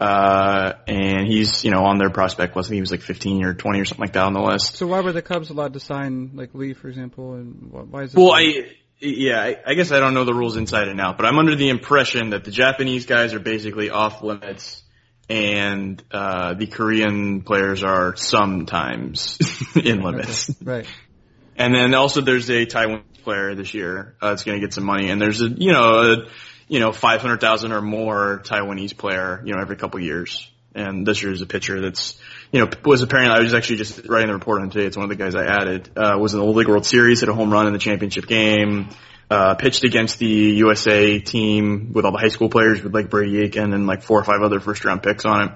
Uh, 0.00 0.74
and 0.86 1.26
he's, 1.26 1.64
you 1.64 1.72
know, 1.72 1.84
on 1.84 1.98
their 1.98 2.10
prospect 2.10 2.54
list. 2.54 2.68
I 2.68 2.70
think 2.70 2.76
he 2.76 2.80
was 2.82 2.92
like 2.92 3.00
15 3.00 3.44
or 3.44 3.54
20 3.54 3.80
or 3.80 3.84
something 3.84 4.02
like 4.02 4.12
that 4.12 4.24
on 4.24 4.32
the 4.32 4.40
list. 4.40 4.76
So 4.76 4.86
why 4.86 5.00
were 5.00 5.12
the 5.12 5.22
Cubs 5.22 5.50
allowed 5.50 5.72
to 5.72 5.80
sign 5.80 6.32
like 6.34 6.54
Lee, 6.54 6.72
for 6.72 6.88
example, 6.88 7.34
and 7.34 7.72
why 7.72 8.02
is 8.02 8.12
this? 8.12 8.18
Well, 8.18 8.32
I, 8.32 8.68
yeah, 9.00 9.40
I, 9.40 9.56
I 9.66 9.74
guess 9.74 9.90
I 9.90 9.98
don't 9.98 10.14
know 10.14 10.24
the 10.24 10.34
rules 10.34 10.56
inside 10.56 10.88
and 10.88 11.00
out, 11.00 11.16
but 11.16 11.26
I'm 11.26 11.38
under 11.38 11.56
the 11.56 11.68
impression 11.68 12.30
that 12.30 12.44
the 12.44 12.52
Japanese 12.52 13.06
guys 13.06 13.34
are 13.34 13.40
basically 13.40 13.90
off 13.90 14.22
limits 14.22 14.82
and, 15.28 16.02
uh, 16.12 16.54
the 16.54 16.66
Korean 16.68 17.42
players 17.42 17.82
are 17.82 18.14
sometimes 18.16 19.38
in 19.76 20.02
limits. 20.02 20.50
right. 20.62 20.86
And 21.56 21.74
then 21.74 21.92
also 21.94 22.20
there's 22.20 22.48
a 22.50 22.66
Taiwan 22.66 23.02
player 23.24 23.56
this 23.56 23.74
year, 23.74 24.16
uh, 24.22 24.30
that's 24.30 24.44
gonna 24.44 24.60
get 24.60 24.72
some 24.72 24.84
money 24.84 25.10
and 25.10 25.20
there's 25.20 25.40
a, 25.40 25.48
you 25.48 25.72
know, 25.72 26.12
a, 26.12 26.28
you 26.68 26.80
know, 26.80 26.92
500,000 26.92 27.72
or 27.72 27.80
more 27.80 28.42
Taiwanese 28.44 28.96
player, 28.96 29.42
you 29.44 29.54
know, 29.54 29.60
every 29.60 29.76
couple 29.76 30.00
years. 30.00 30.48
And 30.74 31.06
this 31.06 31.22
year 31.22 31.32
is 31.32 31.40
a 31.40 31.46
pitcher 31.46 31.80
that's, 31.80 32.20
you 32.52 32.60
know, 32.60 32.70
was 32.84 33.02
apparently, 33.02 33.34
I 33.34 33.40
was 33.40 33.54
actually 33.54 33.76
just 33.76 34.06
writing 34.06 34.28
the 34.28 34.34
report 34.34 34.60
on 34.60 34.70
today. 34.70 34.86
It's 34.86 34.96
one 34.96 35.04
of 35.04 35.08
the 35.10 35.16
guys 35.16 35.34
I 35.34 35.46
added, 35.46 35.90
uh, 35.96 36.16
was 36.20 36.34
in 36.34 36.40
the 36.40 36.46
Old 36.46 36.56
League 36.56 36.68
World 36.68 36.86
Series, 36.86 37.20
hit 37.20 37.28
a 37.28 37.34
home 37.34 37.50
run 37.50 37.66
in 37.66 37.72
the 37.72 37.78
championship 37.78 38.26
game, 38.26 38.90
uh, 39.30 39.54
pitched 39.54 39.84
against 39.84 40.18
the 40.18 40.26
USA 40.26 41.18
team 41.18 41.92
with 41.94 42.04
all 42.04 42.12
the 42.12 42.18
high 42.18 42.28
school 42.28 42.48
players 42.48 42.82
with 42.82 42.94
like 42.94 43.10
Brady 43.10 43.40
Aiken 43.40 43.72
and 43.72 43.86
like 43.86 44.02
four 44.02 44.20
or 44.20 44.24
five 44.24 44.42
other 44.42 44.60
first 44.60 44.84
round 44.84 45.02
picks 45.02 45.24
on 45.24 45.48
it. 45.48 45.52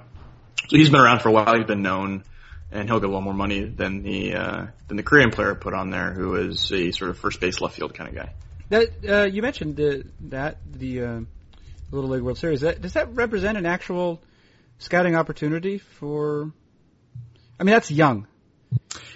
So 0.68 0.76
he's 0.76 0.90
been 0.90 1.00
around 1.00 1.20
for 1.20 1.28
a 1.28 1.32
while. 1.32 1.54
He's 1.56 1.66
been 1.66 1.82
known 1.82 2.24
and 2.70 2.88
he'll 2.88 3.00
get 3.00 3.10
a 3.10 3.12
lot 3.12 3.22
more 3.22 3.34
money 3.34 3.64
than 3.64 4.02
the, 4.02 4.34
uh, 4.34 4.66
than 4.88 4.96
the 4.96 5.02
Korean 5.02 5.30
player 5.30 5.54
put 5.54 5.74
on 5.74 5.90
there 5.90 6.12
who 6.12 6.36
is 6.36 6.72
a 6.72 6.90
sort 6.90 7.10
of 7.10 7.18
first 7.18 7.38
base 7.38 7.60
left 7.60 7.76
field 7.76 7.94
kind 7.94 8.08
of 8.08 8.16
guy. 8.16 8.32
That 8.72 8.88
uh, 9.06 9.24
you 9.24 9.42
mentioned 9.42 9.76
the, 9.76 10.06
that 10.30 10.56
the 10.64 11.02
uh, 11.02 11.20
Little 11.90 12.08
League 12.08 12.22
World 12.22 12.38
Series. 12.38 12.62
That, 12.62 12.80
does 12.80 12.94
that 12.94 13.14
represent 13.14 13.58
an 13.58 13.66
actual 13.66 14.18
scouting 14.78 15.14
opportunity 15.14 15.76
for? 15.76 16.50
I 17.60 17.64
mean, 17.64 17.74
that's 17.74 17.90
young. 17.90 18.26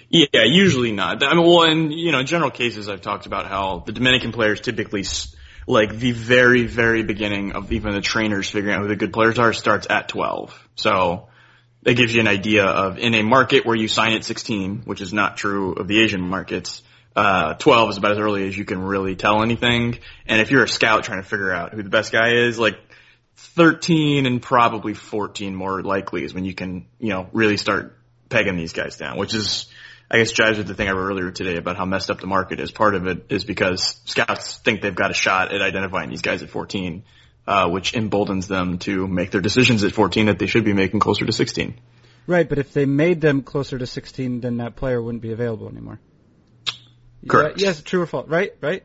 Yeah, 0.09 0.43
usually 0.43 0.91
not. 0.91 1.23
I 1.23 1.33
mean, 1.33 1.43
well, 1.43 1.63
in 1.63 1.91
you 1.91 2.11
know, 2.11 2.21
general 2.21 2.51
cases, 2.51 2.87
I've 2.87 3.01
talked 3.01 3.25
about 3.25 3.47
how 3.47 3.79
the 3.79 3.93
Dominican 3.93 4.31
players 4.31 4.61
typically, 4.61 5.05
like 5.65 5.97
the 5.97 6.11
very, 6.11 6.67
very 6.67 7.01
beginning 7.01 7.53
of 7.53 7.71
even 7.71 7.93
the 7.93 8.01
trainers 8.01 8.47
figuring 8.47 8.75
out 8.75 8.83
who 8.83 8.89
the 8.89 8.95
good 8.95 9.11
players 9.11 9.39
are 9.39 9.53
starts 9.53 9.87
at 9.89 10.07
12. 10.07 10.69
So 10.75 11.29
that 11.81 11.95
gives 11.95 12.13
you 12.13 12.21
an 12.21 12.27
idea 12.27 12.65
of 12.65 12.99
in 12.99 13.15
a 13.15 13.23
market 13.23 13.65
where 13.65 13.75
you 13.75 13.87
sign 13.87 14.13
at 14.13 14.23
16, 14.23 14.83
which 14.85 15.01
is 15.01 15.13
not 15.13 15.35
true 15.35 15.73
of 15.73 15.87
the 15.87 15.99
Asian 15.99 16.21
markets. 16.21 16.83
Uh, 17.17 17.55
12 17.55 17.89
is 17.89 17.97
about 17.97 18.11
as 18.11 18.19
early 18.19 18.47
as 18.47 18.55
you 18.55 18.63
can 18.63 18.79
really 18.79 19.15
tell 19.15 19.41
anything. 19.41 19.97
And 20.27 20.39
if 20.39 20.51
you're 20.51 20.63
a 20.63 20.69
scout 20.69 21.03
trying 21.03 21.19
to 21.19 21.27
figure 21.27 21.51
out 21.51 21.73
who 21.73 21.81
the 21.81 21.89
best 21.89 22.11
guy 22.11 22.33
is, 22.33 22.59
like 22.59 22.77
13 23.35 24.27
and 24.27 24.39
probably 24.39 24.93
14 24.93 25.55
more 25.55 25.81
likely 25.81 26.23
is 26.23 26.35
when 26.35 26.45
you 26.45 26.53
can, 26.53 26.85
you 26.99 27.09
know, 27.09 27.27
really 27.33 27.57
start 27.57 27.97
pegging 28.29 28.55
these 28.55 28.71
guys 28.71 28.97
down, 28.97 29.17
which 29.17 29.33
is, 29.33 29.65
I 30.11 30.19
guess 30.19 30.31
jives 30.31 30.57
with 30.57 30.67
the 30.67 30.75
thing 30.75 30.87
I 30.87 30.91
wrote 30.91 31.07
earlier 31.07 31.31
today 31.31 31.57
about 31.57 31.75
how 31.75 31.85
messed 31.85 32.11
up 32.11 32.21
the 32.21 32.27
market 32.27 32.59
is. 32.59 32.69
Part 32.69 32.93
of 32.93 33.07
it 33.07 33.25
is 33.29 33.43
because 33.43 33.99
scouts 34.05 34.59
think 34.59 34.83
they've 34.83 34.93
got 34.93 35.09
a 35.09 35.15
shot 35.15 35.51
at 35.51 35.59
identifying 35.59 36.11
these 36.11 36.21
guys 36.21 36.43
at 36.43 36.51
14, 36.51 37.03
uh, 37.47 37.67
which 37.69 37.95
emboldens 37.95 38.47
them 38.47 38.77
to 38.79 39.07
make 39.07 39.31
their 39.31 39.41
decisions 39.41 39.83
at 39.83 39.91
14 39.91 40.27
that 40.27 40.37
they 40.37 40.45
should 40.45 40.65
be 40.65 40.73
making 40.73 40.99
closer 40.99 41.25
to 41.25 41.31
16. 41.31 41.79
Right, 42.27 42.47
but 42.47 42.59
if 42.59 42.73
they 42.73 42.85
made 42.85 43.21
them 43.21 43.41
closer 43.41 43.79
to 43.79 43.87
16, 43.87 44.41
then 44.41 44.57
that 44.57 44.75
player 44.75 45.01
wouldn't 45.01 45.23
be 45.23 45.31
available 45.31 45.67
anymore. 45.67 45.99
Correct. 47.27 47.61
Yes, 47.61 47.81
true 47.81 48.01
or 48.01 48.05
false? 48.05 48.27
Right, 48.27 48.53
right. 48.61 48.83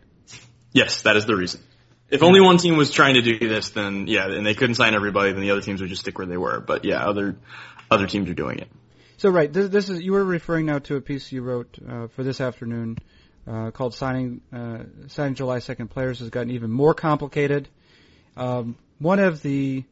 Yes, 0.73 1.03
that 1.03 1.17
is 1.17 1.27
the 1.27 1.37
reason. 1.37 1.61
If 2.09 2.23
only 2.23 2.41
one 2.41 2.59
team 2.59 2.77
was 2.77 2.91
trying 2.91 3.15
to 3.15 3.23
do 3.23 3.39
this, 3.39 3.71
then 3.71 4.07
yeah, 4.07 4.27
and 4.27 4.45
they 4.45 4.55
couldn't 4.55 4.75
sign 4.75 4.95
everybody, 4.95 5.33
then 5.33 5.41
the 5.41 5.51
other 5.51 5.63
teams 5.63 5.81
would 5.81 5.89
just 5.89 6.03
stick 6.03 6.19
where 6.19 6.27
they 6.27 6.37
were. 6.37 6.61
But 6.61 6.85
yeah, 6.85 7.07
other, 7.07 7.37
other 7.91 8.07
teams 8.07 8.29
are 8.29 8.35
doing 8.35 8.59
it. 8.59 8.69
So 9.17 9.31
right, 9.31 9.51
this, 9.51 9.71
this 9.71 9.89
is 9.89 10.03
you 10.03 10.13
were 10.13 10.25
referring 10.25 10.67
now 10.67 10.81
to 10.81 10.97
a 10.97 11.01
piece 11.01 11.31
you 11.31 11.43
wrote 11.43 11.79
uh, 11.89 12.09
for 12.09 12.23
this 12.23 12.41
afternoon 12.41 12.99
uh, 13.47 13.71
called 13.71 13.95
"Signing 13.95 14.41
uh, 14.53 14.81
Signing 15.09 15.37
July 15.37 15.61
Second 15.61 15.89
Players" 15.89 16.19
has 16.19 16.29
gotten 16.29 16.51
even 16.51 16.71
more 16.71 16.93
complicated. 16.93 17.69
Um, 18.37 18.77
one 18.99 19.19
of 19.19 19.43
the, 19.43 19.85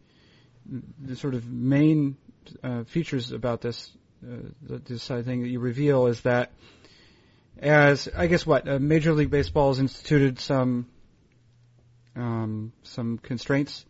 the 1.01 1.17
sort 1.17 1.35
of 1.35 1.49
main 1.49 2.17
uh, 2.63 2.85
features 2.85 3.33
about 3.33 3.61
this 3.61 3.91
uh, 4.23 4.51
this 4.69 5.07
thing 5.07 5.43
that 5.43 5.49
you 5.49 5.61
reveal 5.61 6.07
is 6.07 6.21
that 6.23 6.51
as 7.61 8.09
I 8.17 8.27
guess 8.27 8.47
what 8.47 8.69
uh, 8.69 8.79
Major 8.79 9.13
League 9.13 9.31
Baseball 9.31 9.69
has 9.69 9.79
instituted 9.79 10.41
some 10.41 10.87
um, 12.17 12.73
some 12.83 13.19
constraints 13.19 13.85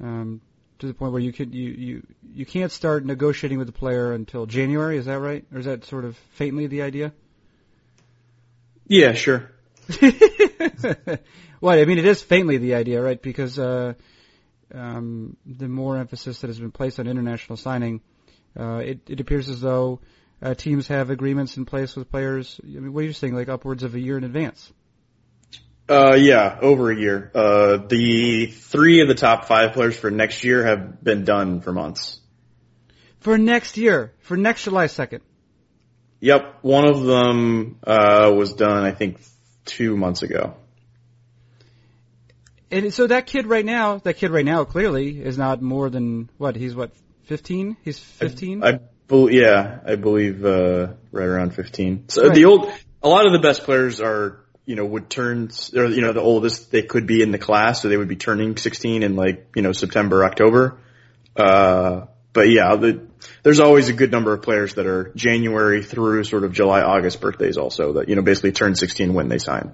um, 0.00 0.40
to 0.78 0.86
the 0.86 0.94
point 0.94 1.12
where 1.12 1.20
you 1.20 1.32
could 1.32 1.54
you, 1.54 1.70
you 1.70 2.06
you 2.32 2.46
can't 2.46 2.72
start 2.72 3.04
negotiating 3.04 3.58
with 3.58 3.66
the 3.66 3.72
player 3.72 4.12
until 4.12 4.46
January. 4.46 4.96
Is 4.96 5.06
that 5.06 5.18
right, 5.18 5.44
or 5.52 5.58
is 5.58 5.66
that 5.66 5.84
sort 5.84 6.04
of 6.04 6.16
faintly 6.34 6.66
the 6.66 6.82
idea? 6.82 7.12
Yeah, 8.86 9.12
sure. 9.12 9.50
what 11.60 11.78
I 11.78 11.84
mean, 11.84 11.98
it 11.98 12.06
is 12.06 12.22
faintly 12.22 12.58
the 12.58 12.74
idea, 12.74 13.02
right? 13.02 13.20
Because 13.20 13.58
uh, 13.58 13.94
um, 14.72 15.36
the 15.44 15.68
more 15.68 15.98
emphasis 15.98 16.40
that 16.40 16.46
has 16.48 16.58
been 16.58 16.70
placed 16.70 17.00
on 17.00 17.06
international 17.06 17.56
signing, 17.56 18.00
uh, 18.58 18.76
it, 18.76 19.00
it 19.08 19.20
appears 19.20 19.48
as 19.48 19.60
though 19.60 20.00
uh, 20.40 20.54
teams 20.54 20.88
have 20.88 21.10
agreements 21.10 21.56
in 21.56 21.64
place 21.64 21.96
with 21.96 22.10
players. 22.10 22.60
I 22.62 22.66
mean, 22.66 22.92
what 22.92 23.00
are 23.00 23.06
you 23.06 23.12
saying? 23.12 23.34
Like 23.34 23.48
upwards 23.48 23.82
of 23.82 23.94
a 23.94 24.00
year 24.00 24.16
in 24.16 24.24
advance. 24.24 24.72
Uh, 25.88 26.14
yeah, 26.14 26.58
over 26.60 26.90
a 26.90 26.96
year. 26.96 27.30
Uh, 27.34 27.78
the 27.78 28.46
three 28.46 29.00
of 29.00 29.08
the 29.08 29.14
top 29.14 29.46
five 29.46 29.72
players 29.72 29.96
for 29.96 30.10
next 30.10 30.44
year 30.44 30.64
have 30.64 31.02
been 31.02 31.24
done 31.24 31.60
for 31.60 31.72
months. 31.72 32.20
For 33.20 33.38
next 33.38 33.78
year, 33.78 34.12
for 34.20 34.36
next 34.36 34.64
July 34.64 34.86
2nd. 34.86 35.20
Yep, 36.20 36.58
one 36.62 36.86
of 36.86 37.04
them, 37.04 37.78
uh, 37.84 38.32
was 38.36 38.52
done, 38.52 38.84
I 38.84 38.90
think, 38.90 39.20
two 39.64 39.96
months 39.96 40.22
ago. 40.22 40.56
And 42.70 42.92
so 42.92 43.06
that 43.06 43.26
kid 43.26 43.46
right 43.46 43.64
now, 43.64 43.98
that 43.98 44.18
kid 44.18 44.30
right 44.30 44.44
now 44.44 44.64
clearly 44.64 45.22
is 45.22 45.38
not 45.38 45.62
more 45.62 45.88
than, 45.88 46.28
what, 46.36 46.54
he's 46.54 46.74
what, 46.74 46.92
15? 47.24 47.78
He's 47.82 47.98
15? 47.98 48.62
I, 48.62 48.80
bel 49.08 49.30
yeah, 49.30 49.80
I 49.84 49.96
believe, 49.96 50.44
uh, 50.44 50.88
right 51.10 51.26
around 51.26 51.54
15. 51.54 52.08
So 52.08 52.26
Right. 52.26 52.34
the 52.34 52.44
old, 52.44 52.70
a 53.02 53.08
lot 53.08 53.26
of 53.26 53.32
the 53.32 53.38
best 53.40 53.64
players 53.64 54.00
are, 54.00 54.38
you 54.66 54.76
know, 54.76 54.84
would 54.84 55.08
turn, 55.08 55.50
or, 55.74 55.86
you 55.86 56.02
know, 56.02 56.12
the 56.12 56.20
oldest 56.20 56.70
they 56.70 56.82
could 56.82 57.06
be 57.06 57.22
in 57.22 57.32
the 57.32 57.38
class, 57.38 57.80
so 57.82 57.88
they 57.88 57.96
would 57.96 58.08
be 58.08 58.16
turning 58.16 58.56
16 58.56 59.02
in 59.02 59.16
like, 59.16 59.48
you 59.56 59.62
know, 59.62 59.72
September, 59.72 60.24
October. 60.24 60.78
Uh, 61.34 62.02
but 62.34 62.50
yeah, 62.50 62.76
the, 62.76 63.06
there's 63.42 63.60
always 63.60 63.88
a 63.88 63.92
good 63.94 64.12
number 64.12 64.32
of 64.34 64.42
players 64.42 64.74
that 64.74 64.86
are 64.86 65.10
January 65.16 65.82
through 65.82 66.24
sort 66.24 66.44
of 66.44 66.52
July, 66.52 66.82
August 66.82 67.20
birthdays 67.20 67.56
also 67.56 67.94
that, 67.94 68.08
you 68.08 68.14
know, 68.16 68.22
basically 68.22 68.52
turn 68.52 68.74
16 68.74 69.14
when 69.14 69.28
they 69.28 69.38
sign. 69.38 69.72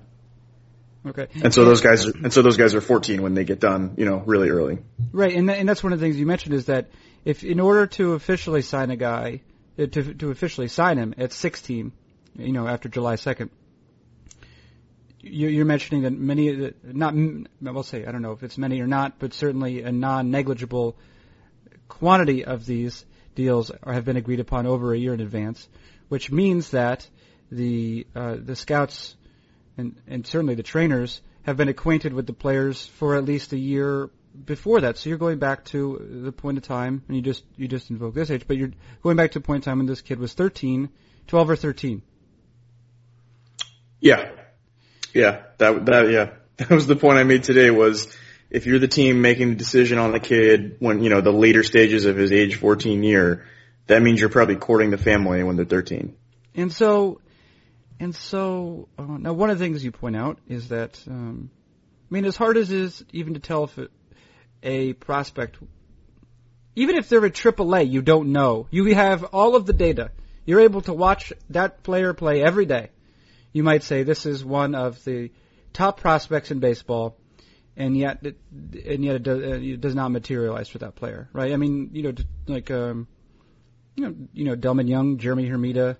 okay. 1.06 1.26
And 1.42 1.52
so 1.52 1.64
those 1.64 1.80
guys, 1.80 2.06
are, 2.06 2.12
and 2.12 2.32
so 2.32 2.42
those 2.42 2.56
guys 2.56 2.74
are 2.74 2.80
14 2.80 3.20
when 3.20 3.34
they 3.34 3.44
get 3.44 3.58
done, 3.60 3.94
you 3.96 4.04
know, 4.04 4.22
really 4.24 4.48
early. 4.50 4.78
Right, 5.12 5.34
and, 5.34 5.48
tha- 5.48 5.56
and 5.56 5.68
that's 5.68 5.82
one 5.82 5.92
of 5.92 5.98
the 5.98 6.06
things 6.06 6.16
you 6.16 6.26
mentioned 6.26 6.54
is 6.54 6.66
that 6.66 6.90
if 7.24 7.44
in 7.44 7.60
order 7.60 7.86
to 7.86 8.12
officially 8.12 8.62
sign 8.62 8.90
a 8.90 8.96
guy, 8.96 9.40
uh, 9.78 9.86
to 9.86 10.14
to 10.14 10.30
officially 10.30 10.68
sign 10.68 10.98
him 10.98 11.14
at 11.18 11.32
16. 11.32 11.92
You 12.36 12.52
know, 12.52 12.66
after 12.66 12.88
July 12.88 13.14
2nd. 13.14 13.50
You- 15.20 15.48
You're 15.48 15.64
mentioning 15.64 16.02
that 16.02 16.12
many, 16.12 16.48
of 16.48 16.58
the- 16.58 16.74
not, 16.92 17.14
we'll 17.14 17.82
say, 17.82 18.04
I 18.04 18.12
don't 18.12 18.22
know 18.22 18.32
if 18.32 18.42
it's 18.42 18.58
many 18.58 18.80
or 18.80 18.86
not, 18.86 19.18
but 19.18 19.32
certainly 19.32 19.82
a 19.82 19.92
non-negligible 19.92 20.96
quantity 21.88 22.44
of 22.44 22.66
these 22.66 23.04
deals 23.34 23.70
have 23.86 24.04
been 24.04 24.16
agreed 24.16 24.40
upon 24.40 24.66
over 24.66 24.92
a 24.92 24.98
year 24.98 25.14
in 25.14 25.20
advance, 25.20 25.68
which 26.08 26.30
means 26.30 26.70
that 26.70 27.08
the 27.50 28.06
uh, 28.14 28.36
the 28.38 28.56
scouts 28.56 29.16
and 29.76 29.94
and 30.06 30.26
certainly 30.26 30.54
the 30.54 30.62
trainers 30.62 31.20
have 31.42 31.56
been 31.56 31.68
acquainted 31.68 32.12
with 32.12 32.26
the 32.26 32.32
players 32.32 32.86
for 32.86 33.16
at 33.16 33.24
least 33.24 33.52
a 33.52 33.58
year 33.58 34.10
before 34.44 34.80
that. 34.82 34.98
So 34.98 35.08
you're 35.08 35.18
going 35.18 35.38
back 35.38 35.64
to 35.66 36.22
the 36.24 36.32
point 36.32 36.58
of 36.58 36.64
time, 36.64 37.02
and 37.08 37.16
you 37.16 37.22
just 37.22 37.44
you 37.56 37.68
just 37.68 37.90
invoke 37.90 38.14
this 38.14 38.30
age, 38.30 38.46
but 38.46 38.56
you're 38.56 38.72
going 39.02 39.16
back 39.16 39.32
to 39.32 39.38
a 39.38 39.42
point 39.42 39.64
in 39.64 39.70
time 39.70 39.78
when 39.78 39.86
this 39.86 40.00
kid 40.00 40.18
was 40.18 40.34
13, 40.34 40.88
12 41.26 41.50
or 41.50 41.56
13. 41.56 42.02
Yeah. 44.00 44.30
Yeah. 45.14 45.42
That, 45.58 45.86
that, 45.86 46.10
yeah. 46.10 46.30
That 46.56 46.70
was 46.70 46.86
the 46.86 46.94
point 46.94 47.18
I 47.18 47.24
made 47.24 47.42
today 47.42 47.72
was 47.72 48.16
if 48.48 48.64
you're 48.64 48.78
the 48.78 48.86
team 48.86 49.20
making 49.22 49.48
the 49.48 49.54
decision 49.56 49.98
on 49.98 50.12
the 50.12 50.20
kid 50.20 50.76
when, 50.78 51.02
you 51.02 51.10
know, 51.10 51.20
the 51.20 51.32
later 51.32 51.64
stages 51.64 52.04
of 52.04 52.16
his 52.16 52.30
age 52.30 52.54
14 52.54 53.02
year, 53.02 53.44
that 53.88 54.00
means 54.02 54.20
you're 54.20 54.30
probably 54.30 54.54
courting 54.54 54.90
the 54.90 54.96
family 54.96 55.42
when 55.42 55.56
they're 55.56 55.64
13. 55.64 56.14
And 56.54 56.72
so, 56.72 57.20
and 57.98 58.14
so, 58.14 58.88
uh, 58.96 59.02
now 59.02 59.32
one 59.32 59.50
of 59.50 59.58
the 59.58 59.64
things 59.64 59.84
you 59.84 59.90
point 59.90 60.14
out 60.14 60.38
is 60.46 60.68
that, 60.68 61.02
um, 61.08 61.50
I 62.08 62.14
mean, 62.14 62.24
as 62.24 62.36
hard 62.36 62.56
as 62.56 62.70
it 62.70 62.78
is 62.78 63.04
even 63.10 63.34
to 63.34 63.40
tell 63.40 63.64
if 63.64 63.76
a, 63.78 63.88
a 64.64 64.94
prospect, 64.94 65.58
even 66.74 66.96
if 66.96 67.08
they're 67.08 67.24
a 67.24 67.30
triple 67.30 67.74
A, 67.74 67.82
you 67.82 68.02
don't 68.02 68.32
know. 68.32 68.66
You 68.70 68.94
have 68.94 69.24
all 69.24 69.54
of 69.54 69.66
the 69.66 69.72
data. 69.72 70.10
You're 70.44 70.60
able 70.60 70.80
to 70.82 70.92
watch 70.92 71.32
that 71.50 71.82
player 71.82 72.12
play 72.14 72.42
every 72.42 72.66
day. 72.66 72.90
You 73.52 73.62
might 73.62 73.82
say 73.84 74.02
this 74.02 74.26
is 74.26 74.44
one 74.44 74.74
of 74.74 75.02
the 75.04 75.30
top 75.72 76.00
prospects 76.00 76.50
in 76.50 76.58
baseball, 76.58 77.16
and 77.76 77.96
yet, 77.96 78.18
it, 78.22 78.36
and 78.86 79.04
yet 79.04 79.16
it 79.16 79.22
does, 79.22 79.42
uh, 79.42 79.60
it 79.62 79.80
does 79.80 79.94
not 79.94 80.10
materialize 80.10 80.68
for 80.68 80.78
that 80.78 80.96
player, 80.96 81.28
right? 81.32 81.52
I 81.52 81.56
mean, 81.56 81.90
you 81.92 82.02
know, 82.02 82.14
like, 82.46 82.70
um, 82.70 83.06
you 83.94 84.04
know, 84.04 84.14
you 84.32 84.44
know, 84.44 84.56
Delmon 84.56 84.88
Young, 84.88 85.18
Jeremy 85.18 85.48
Hermida, 85.48 85.96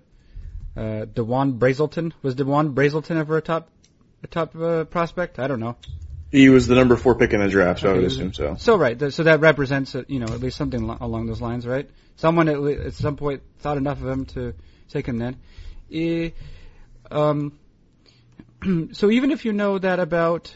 uh, 0.75 1.05
Dewon 1.05 1.53
Brazelton. 1.53 2.11
Was 2.21 2.35
Dewon 2.35 2.75
Brazelton 2.75 3.15
ever 3.15 3.37
a 3.37 3.41
top, 3.41 3.69
a 4.23 4.27
top 4.27 4.55
uh, 4.55 4.83
prospect? 4.83 5.39
I 5.39 5.47
don't 5.47 5.61
know. 5.61 5.77
He 6.35 6.49
was 6.49 6.67
the 6.67 6.75
number 6.75 6.97
four 6.97 7.15
pick 7.15 7.31
in 7.31 7.39
the 7.39 7.47
draft, 7.47 7.79
so 7.79 7.91
I 7.91 7.93
would 7.93 8.03
assume 8.03 8.33
so. 8.33 8.57
So 8.59 8.75
right, 8.77 8.99
so 9.13 9.23
that 9.23 9.39
represents, 9.39 9.95
uh, 9.95 10.03
you 10.09 10.19
know, 10.19 10.25
at 10.25 10.41
least 10.41 10.57
something 10.57 10.89
along 10.89 11.27
those 11.27 11.39
lines, 11.39 11.65
right? 11.65 11.89
Someone 12.17 12.49
at, 12.49 12.59
le- 12.59 12.85
at 12.87 12.93
some 12.93 13.15
point 13.15 13.41
thought 13.59 13.77
enough 13.77 14.01
of 14.01 14.09
him 14.09 14.25
to 14.25 14.53
take 14.89 15.05
him 15.05 15.17
then. 15.17 15.37
Eh, 15.89 16.31
um, 17.09 17.57
so 18.91 19.09
even 19.09 19.31
if 19.31 19.45
you 19.45 19.53
know 19.53 19.79
that 19.79 20.01
about 20.01 20.53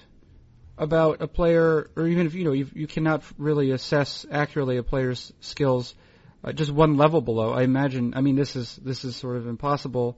about 0.77 1.21
a 1.21 1.27
player, 1.27 1.89
or 1.95 2.07
even 2.07 2.27
if 2.27 2.33
you 2.33 2.43
know 2.43 2.51
you, 2.51 2.67
you 2.73 2.87
cannot 2.87 3.23
really 3.37 3.71
assess 3.71 4.25
accurately 4.29 4.75
a 4.75 4.83
player's 4.83 5.31
skills, 5.39 5.95
uh, 6.43 6.51
just 6.51 6.71
one 6.71 6.97
level 6.97 7.21
below, 7.21 7.53
I 7.53 7.63
imagine. 7.63 8.15
I 8.15 8.21
mean, 8.21 8.35
this 8.35 8.57
is 8.57 8.75
this 8.75 9.05
is 9.05 9.15
sort 9.15 9.37
of 9.37 9.47
impossible. 9.47 10.17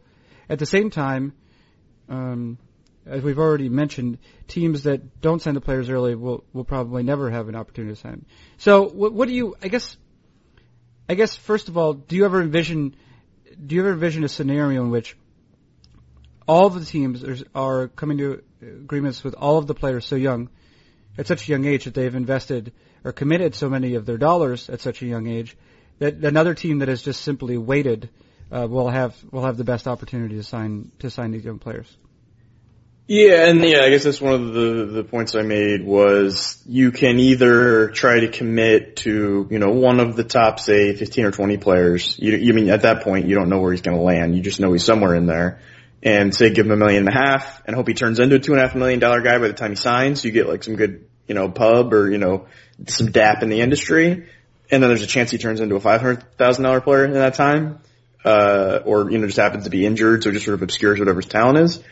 At 0.49 0.57
the 0.57 0.65
same 0.65 0.89
time, 0.89 1.33
um, 2.09 2.57
as 3.05 3.23
we've 3.23 3.39
already 3.39 3.69
mentioned, 3.69 4.17
teams 4.47 4.83
that 4.83 5.21
don't 5.21 5.41
sign 5.41 5.53
the 5.53 5.61
players 5.61 5.89
early 5.89 6.15
will 6.15 6.43
will 6.53 6.63
probably 6.63 7.03
never 7.03 7.29
have 7.29 7.49
an 7.49 7.55
opportunity 7.55 7.95
to 7.95 7.99
sign. 7.99 8.25
So, 8.57 8.87
what, 8.87 9.13
what 9.13 9.27
do 9.27 9.33
you? 9.33 9.55
I 9.61 9.67
guess, 9.67 9.97
I 11.09 11.15
guess 11.15 11.35
first 11.35 11.67
of 11.67 11.77
all, 11.77 11.93
do 11.93 12.15
you 12.15 12.25
ever 12.25 12.41
envision? 12.41 12.95
Do 13.65 13.75
you 13.75 13.81
ever 13.81 13.93
envision 13.93 14.23
a 14.23 14.29
scenario 14.29 14.83
in 14.83 14.91
which 14.91 15.17
all 16.47 16.67
of 16.67 16.73
the 16.73 16.85
teams 16.85 17.23
are, 17.23 17.37
are 17.53 17.87
coming 17.89 18.17
to 18.19 18.43
agreements 18.61 19.23
with 19.23 19.33
all 19.35 19.57
of 19.57 19.67
the 19.67 19.73
players 19.73 20.05
so 20.05 20.15
young, 20.15 20.49
at 21.17 21.27
such 21.27 21.47
a 21.47 21.51
young 21.51 21.65
age 21.65 21.85
that 21.85 21.93
they've 21.93 22.15
invested 22.15 22.71
or 23.03 23.11
committed 23.11 23.55
so 23.55 23.69
many 23.69 23.95
of 23.95 24.05
their 24.05 24.17
dollars 24.17 24.69
at 24.69 24.81
such 24.81 25.01
a 25.01 25.05
young 25.05 25.27
age 25.27 25.57
that 25.99 26.15
another 26.15 26.53
team 26.53 26.79
that 26.79 26.87
has 26.87 27.01
just 27.01 27.21
simply 27.21 27.57
waited 27.57 28.09
uh, 28.51 28.67
will 28.69 28.89
have 28.89 29.15
will 29.31 29.43
have 29.43 29.57
the 29.57 29.63
best 29.63 29.87
opportunity 29.87 30.35
to 30.35 30.43
sign 30.43 30.91
to 30.99 31.09
sign 31.09 31.31
these 31.31 31.45
young 31.45 31.59
players. 31.59 31.97
Yeah, 33.13 33.49
and 33.49 33.61
yeah, 33.61 33.81
I 33.83 33.89
guess 33.89 34.05
that's 34.05 34.21
one 34.21 34.31
of 34.35 34.53
the 34.53 34.85
the 34.85 35.03
points 35.03 35.35
I 35.35 35.41
made 35.41 35.85
was 35.85 36.63
you 36.65 36.93
can 36.93 37.19
either 37.19 37.89
try 37.89 38.21
to 38.21 38.29
commit 38.29 38.95
to 39.03 39.49
you 39.51 39.59
know 39.59 39.71
one 39.71 39.99
of 39.99 40.15
the 40.15 40.23
top 40.23 40.61
say 40.61 40.95
15 40.95 41.25
or 41.25 41.31
20 41.31 41.57
players. 41.57 42.17
You 42.17 42.37
you 42.37 42.53
mean 42.53 42.69
at 42.69 42.83
that 42.83 43.03
point 43.03 43.27
you 43.27 43.35
don't 43.35 43.49
know 43.49 43.59
where 43.59 43.73
he's 43.73 43.81
going 43.81 43.97
to 43.97 44.01
land. 44.01 44.33
You 44.33 44.41
just 44.41 44.61
know 44.61 44.71
he's 44.71 44.85
somewhere 44.85 45.13
in 45.13 45.25
there, 45.25 45.59
and 46.01 46.33
say 46.33 46.51
give 46.51 46.65
him 46.65 46.71
a 46.71 46.77
million 46.77 47.05
and 47.05 47.09
a 47.09 47.19
half 47.19 47.61
and 47.65 47.75
hope 47.75 47.89
he 47.89 47.93
turns 47.93 48.17
into 48.17 48.37
a 48.37 48.39
two 48.39 48.53
and 48.53 48.61
a 48.61 48.65
half 48.65 48.77
million 48.77 49.01
dollar 49.01 49.19
guy 49.19 49.37
by 49.39 49.49
the 49.49 49.55
time 49.55 49.71
he 49.71 49.75
signs. 49.75 50.23
You 50.23 50.31
get 50.31 50.47
like 50.47 50.63
some 50.63 50.77
good 50.77 51.05
you 51.27 51.35
know 51.35 51.49
pub 51.49 51.93
or 51.93 52.09
you 52.09 52.17
know 52.17 52.47
some 52.87 53.11
dap 53.11 53.43
in 53.43 53.49
the 53.49 53.59
industry, 53.59 54.29
and 54.71 54.81
then 54.81 54.89
there's 54.89 55.03
a 55.03 55.05
chance 55.05 55.31
he 55.31 55.37
turns 55.37 55.59
into 55.59 55.75
a 55.75 55.81
five 55.81 55.99
hundred 55.99 56.37
thousand 56.37 56.63
dollar 56.63 56.79
player 56.79 57.03
in 57.03 57.11
that 57.11 57.33
time, 57.33 57.79
uh, 58.23 58.79
or 58.85 59.11
you 59.11 59.17
know 59.17 59.25
just 59.25 59.37
happens 59.37 59.65
to 59.65 59.69
be 59.69 59.85
injured, 59.85 60.23
so 60.23 60.31
just 60.31 60.45
sort 60.45 60.55
of 60.55 60.61
obscures 60.61 60.97
whatever 60.97 61.19
his 61.19 61.29
talent 61.29 61.57
is. 61.57 61.83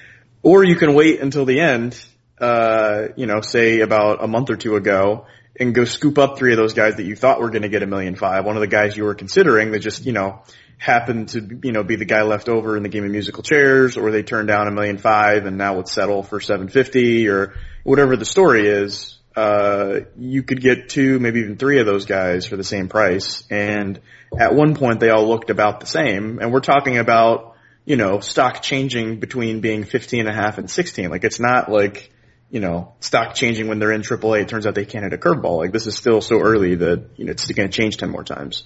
Or 0.42 0.64
you 0.64 0.76
can 0.76 0.94
wait 0.94 1.20
until 1.20 1.46
the 1.46 1.60
end, 1.60 2.02
uh, 2.40 3.10
you 3.16 3.26
know, 3.26 3.42
say 3.42 3.82
about 3.82 4.24
a 4.24 4.28
month 4.28 4.50
or 4.50 4.56
two 4.56 4.76
ago, 4.76 5.26
and 5.60 5.76
go 5.76 5.84
scoop 5.84 6.18
up 6.18 6.38
three 6.38 6.54
of 6.54 6.58
those 6.58 6.74
guys 6.74 6.96
that 6.96 7.04
you 7.04 7.16
thought 7.16 7.42
were 7.42 7.50
going 7.50 7.64
to 7.64 7.70
get 7.70 7.84
a 7.84 7.88
million 7.88 8.16
five. 8.16 8.46
One 8.46 8.56
of 8.56 8.62
the 8.62 8.68
guys 8.68 8.96
you 8.96 9.04
were 9.04 9.16
considering 9.16 9.72
that 9.72 9.80
just, 9.80 10.06
you 10.06 10.14
know, 10.14 10.42
happened 10.78 11.30
to, 11.30 11.60
you 11.64 11.74
know, 11.74 11.84
be 11.84 11.98
the 11.98 12.06
guy 12.06 12.22
left 12.22 12.48
over 12.48 12.78
in 12.78 12.84
the 12.84 12.90
game 12.90 13.04
of 13.04 13.12
musical 13.12 13.44
chairs, 13.44 13.98
or 13.98 14.12
they 14.12 14.24
turned 14.24 14.48
down 14.48 14.68
a 14.68 14.72
million 14.72 14.98
five 14.98 15.46
and 15.46 15.58
now 15.58 15.76
would 15.76 15.90
settle 15.90 16.24
for 16.24 16.40
750 16.40 17.28
or 17.28 17.54
whatever 17.84 18.16
the 18.16 18.26
story 18.26 18.68
is. 18.68 19.18
Uh, 19.36 20.02
you 20.18 20.44
could 20.44 20.62
get 20.62 20.90
two, 20.90 21.20
maybe 21.20 21.42
even 21.42 21.58
three 21.58 21.80
of 21.80 21.86
those 21.86 22.06
guys 22.06 22.46
for 22.46 22.56
the 22.56 22.64
same 22.64 22.88
price. 22.88 23.44
And 23.50 24.00
at 24.38 24.56
one 24.56 24.76
point 24.76 25.00
they 25.00 25.10
all 25.10 25.28
looked 25.28 25.50
about 25.50 25.82
the 25.82 25.86
same. 25.86 26.40
And 26.40 26.52
we're 26.52 26.62
talking 26.62 26.98
about, 26.98 27.49
you 27.90 27.96
know, 27.96 28.20
stock 28.20 28.62
changing 28.62 29.20
between 29.20 29.62
being 29.62 29.84
15 29.84 30.20
and 30.20 30.30
a 30.30 30.32
half 30.32 30.60
and 30.60 30.70
16. 30.70 31.10
Like 31.10 31.24
it's 31.24 31.40
not 31.40 31.72
like, 31.72 32.12
you 32.52 32.60
know, 32.60 32.94
stock 33.00 33.34
changing 33.34 33.68
when 33.68 33.80
they're 33.80 33.92
in 33.92 34.04
AAA. 34.04 34.44
It 34.44 34.48
turns 34.48 34.68
out 34.68 34.76
they 34.76 34.86
can't 34.86 35.04
hit 35.04 35.14
a 35.14 35.18
curveball. 35.18 35.58
Like 35.58 35.72
this 35.72 35.88
is 35.88 35.96
still 35.96 36.22
so 36.22 36.40
early 36.40 36.76
that, 36.76 37.10
you 37.16 37.26
know, 37.26 37.32
it's 37.32 37.52
going 37.52 37.68
to 37.68 37.76
change 37.76 37.98
10 37.98 38.12
more 38.12 38.24
times. 38.24 38.66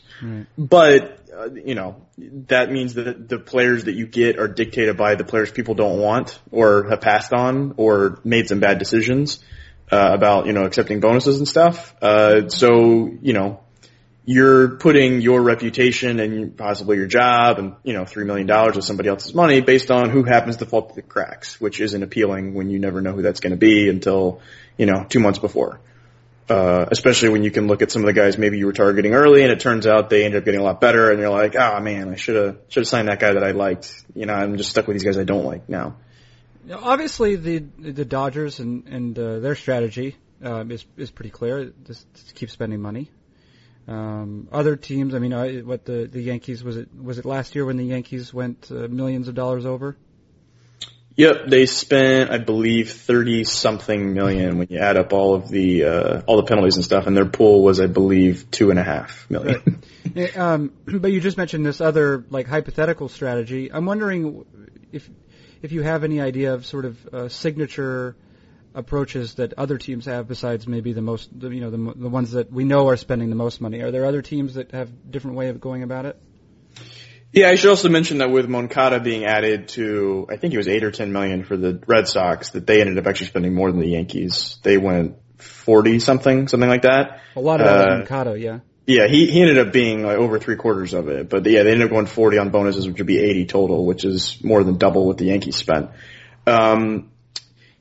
But, 0.58 1.20
uh, 1.34 1.52
you 1.54 1.74
know, 1.74 2.06
that 2.48 2.70
means 2.70 2.96
that 2.96 3.30
the 3.30 3.40
players 3.40 3.86
that 3.86 3.94
you 3.94 4.08
get 4.08 4.40
are 4.40 4.50
dictated 4.50 4.98
by 4.98 5.16
the 5.16 5.24
players 5.24 5.50
people 5.52 5.74
don't 5.74 6.00
want 6.00 6.38
or 6.52 6.90
have 6.90 7.00
passed 7.00 7.32
on 7.32 7.76
or 7.78 8.20
made 8.26 8.50
some 8.50 8.60
bad 8.60 8.78
decisions, 8.78 9.40
uh, 9.90 10.12
about, 10.14 10.48
you 10.48 10.52
know, 10.52 10.66
accepting 10.66 11.00
bonuses 11.00 11.38
and 11.38 11.48
stuff. 11.48 11.96
Uh, 12.02 12.50
so, 12.50 13.10
you 13.22 13.32
know, 13.32 13.62
you're 14.26 14.78
putting 14.78 15.22
your 15.22 15.42
reputation 15.42 16.20
and 16.20 16.56
possibly 16.56 16.98
your 16.98 17.08
job 17.08 17.60
and, 17.60 17.76
you 17.84 17.94
know, 17.94 18.06
three 18.06 18.24
million 18.24 18.48
dollars 18.48 18.78
of 18.78 18.84
somebody 18.84 19.10
else's 19.10 19.34
money 19.34 19.60
based 19.62 19.92
on 19.92 20.10
who 20.10 20.24
happens 20.24 20.58
to 20.58 20.66
fall 20.66 20.82
through 20.82 20.96
the 20.96 21.02
cracks, 21.02 21.60
which 21.60 21.82
isn't 21.82 22.04
appealing 22.04 22.54
when 22.54 22.70
you 22.70 22.80
never 22.80 23.02
know 23.02 23.12
who 23.12 23.22
that's 23.22 23.42
going 23.42 23.52
to 23.52 23.58
be 23.58 23.90
until, 23.90 24.42
you 24.78 24.86
know, 24.86 25.06
two 25.08 25.20
months 25.20 25.40
before. 25.40 25.82
Uh, 26.50 26.86
especially 26.92 27.30
when 27.30 27.44
you 27.44 27.52
can 27.52 27.68
look 27.68 27.82
at 27.82 27.90
some 27.90 28.02
of 28.02 28.06
the 28.06 28.14
guys 28.14 28.38
maybe 28.38 28.58
you 28.58 28.66
were 28.66 28.74
targeting 28.74 29.14
early 29.14 29.44
and 29.44 29.52
it 29.52 29.62
turns 29.62 29.88
out 29.88 30.10
they 30.10 30.26
ended 30.26 30.42
up 30.42 30.46
getting 30.46 30.60
a 30.60 30.64
lot 30.64 30.82
better 30.82 31.10
and 31.10 31.20
you're 31.20 31.30
like, 31.30 31.56
oh 31.56 31.80
man, 31.80 32.10
I 32.10 32.16
should 32.16 32.36
have, 32.36 32.58
should 32.68 32.82
have 32.82 32.88
signed 32.88 33.08
that 33.08 33.20
guy 33.20 33.34
that 33.34 33.44
I 33.44 33.52
liked. 33.52 34.04
You 34.14 34.26
know, 34.26 34.34
I'm 34.34 34.58
just 34.58 34.70
stuck 34.70 34.86
with 34.88 34.96
these 34.96 35.06
guys 35.06 35.18
I 35.18 35.24
don't 35.24 35.46
like 35.46 35.70
now. 35.70 35.96
Obviously, 36.72 37.36
the 37.36 37.60
the 37.60 38.06
Dodgers 38.06 38.60
and 38.60 38.88
and 38.88 39.20
uh, 39.20 39.40
their 39.40 39.56
strategy 39.56 40.16
um, 40.42 40.72
is 40.72 40.86
is 40.96 41.12
pretty 41.12 41.30
clear. 41.30 41.74
Just 41.86 42.08
keep 42.36 42.50
spending 42.50 42.82
money. 42.82 43.10
Um, 43.88 44.48
other 44.52 44.76
teams, 44.76 45.14
I 45.14 45.20
mean, 45.20 45.34
I, 45.34 45.58
what 45.58 45.86
the 45.86 46.08
the 46.10 46.22
Yankees 46.22 46.64
was 46.64 46.78
it 46.78 46.90
was 46.96 47.18
it 47.18 47.26
last 47.26 47.56
year 47.56 47.66
when 47.66 47.78
the 47.78 47.84
Yankees 47.84 48.34
went 48.34 48.70
uh, 48.72 48.88
millions 48.88 49.28
of 49.28 49.36
dollars 49.36 49.66
over? 49.66 49.98
Yep, 51.16 51.48
they 51.48 51.68
spent, 51.68 52.32
I 52.32 52.40
believe, 52.40 52.92
thirty 52.92 53.44
something 53.44 54.14
million 54.14 54.58
when 54.58 54.68
you 54.70 54.80
add 54.80 54.98
up 54.98 55.14
all 55.14 55.36
of 55.36 55.50
the 55.50 55.84
uh, 55.84 56.22
all 56.26 56.38
the 56.38 56.44
penalties 56.44 56.76
and 56.76 56.84
stuff, 56.84 57.08
and 57.08 57.16
their 57.16 57.26
pool 57.26 57.62
was, 57.62 57.80
I 57.80 57.88
believe, 57.88 58.50
two 58.50 58.72
and 58.72 58.80
a 58.80 58.84
half 58.84 59.30
million. 59.30 59.84
Yeah, 60.16 60.28
um, 60.36 60.74
but 60.86 61.12
you 61.12 61.20
just 61.20 61.38
mentioned 61.38 61.66
this 61.66 61.82
other 61.82 62.26
like 62.30 62.48
hypothetical 62.48 63.10
strategy. 63.10 63.72
I'm 63.72 63.86
wondering 63.86 64.46
if 64.92 65.10
if 65.62 65.72
you 65.72 65.82
have 65.82 66.04
any 66.04 66.20
idea 66.20 66.54
of 66.54 66.66
sort 66.66 66.86
of 66.86 67.08
uh, 67.08 67.30
signature 67.30 68.16
approaches 68.76 69.36
that 69.36 69.54
other 69.58 69.78
teams 69.78 70.06
have 70.06 70.28
besides 70.28 70.68
maybe 70.68 70.94
the 70.94 71.02
most 71.02 71.30
you 71.40 71.62
know 71.62 71.70
the 71.70 71.94
the 71.96 72.10
ones 72.10 72.32
that 72.32 72.52
we 72.52 72.64
know 72.64 72.88
are 72.90 72.98
spending 72.98 73.30
the 73.30 73.36
most 73.36 73.62
money. 73.62 73.82
Are 73.82 73.92
there 73.92 74.06
other 74.06 74.22
teams 74.22 74.56
that 74.56 74.72
have 74.72 75.12
different 75.12 75.38
way 75.38 75.50
of 75.50 75.60
going 75.60 75.84
about 75.84 76.06
it? 76.06 76.20
yeah, 77.34 77.50
I 77.50 77.56
should 77.56 77.72
also 77.72 77.90
mention 77.90 78.20
that 78.20 78.30
with 78.30 78.48
Moncada 78.48 79.00
being 79.00 79.26
added 79.26 79.70
to, 79.70 80.28
I 80.30 80.38
think 80.38 80.54
it 80.54 80.58
was 80.58 80.68
eight 80.68 80.84
or 80.84 80.92
ten 80.92 81.12
million 81.12 81.44
for 81.44 81.58
the 81.58 81.82
Red 81.88 82.08
Sox, 82.08 82.52
that 82.52 82.68
they 82.68 82.80
ended 82.80 83.00
up 83.00 83.08
actually 83.08 83.28
spending 83.28 83.56
more 83.56 83.72
than 83.72 83.82
the 83.82 83.88
Yankees. 83.88 84.60
They 84.62 84.78
went 84.78 85.16
forty 85.40 86.00
something, 86.00 86.48
something 86.48 86.70
like 86.70 86.84
that. 86.84 87.22
A 87.36 87.40
lot 87.42 87.60
of 87.60 87.68
Uh, 87.68 87.98
Mercado, 88.00 88.34
yeah. 88.34 88.60
Yeah, 88.86 89.08
he, 89.08 89.32
he 89.32 89.42
ended 89.42 89.58
up 89.60 89.72
being 89.72 90.04
like 90.04 90.18
over 90.18 90.40
three 90.40 90.58
quarters 90.58 90.94
of 90.94 91.08
it, 91.08 91.30
but 91.30 91.46
yeah, 91.46 91.64
they 91.64 91.72
ended 91.72 91.86
up 91.86 91.92
going 91.92 92.06
40 92.06 92.38
on 92.38 92.50
bonuses, 92.50 92.86
which 92.86 92.98
would 92.98 93.08
be 93.08 93.18
80 93.18 93.46
total, 93.46 93.86
which 93.86 94.04
is 94.04 94.44
more 94.44 94.62
than 94.64 94.78
double 94.78 95.08
what 95.08 95.18
the 95.18 95.26
Yankees 95.26 95.56
spent. 95.56 95.92
Um, 96.46 97.13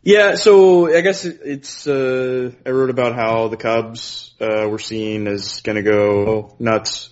yeah, 0.03 0.35
so 0.35 0.95
I 0.95 1.01
guess 1.01 1.25
it's, 1.25 1.87
uh, 1.87 2.51
I 2.67 2.71
wrote 2.71 2.91
about 2.91 3.15
how 3.15 3.49
the 3.49 3.57
Cubs, 3.57 4.35
uh, 4.41 4.67
were 4.69 4.79
seen 4.79 5.27
as 5.27 5.61
gonna 5.61 5.83
go 5.83 6.55
nuts. 6.59 7.11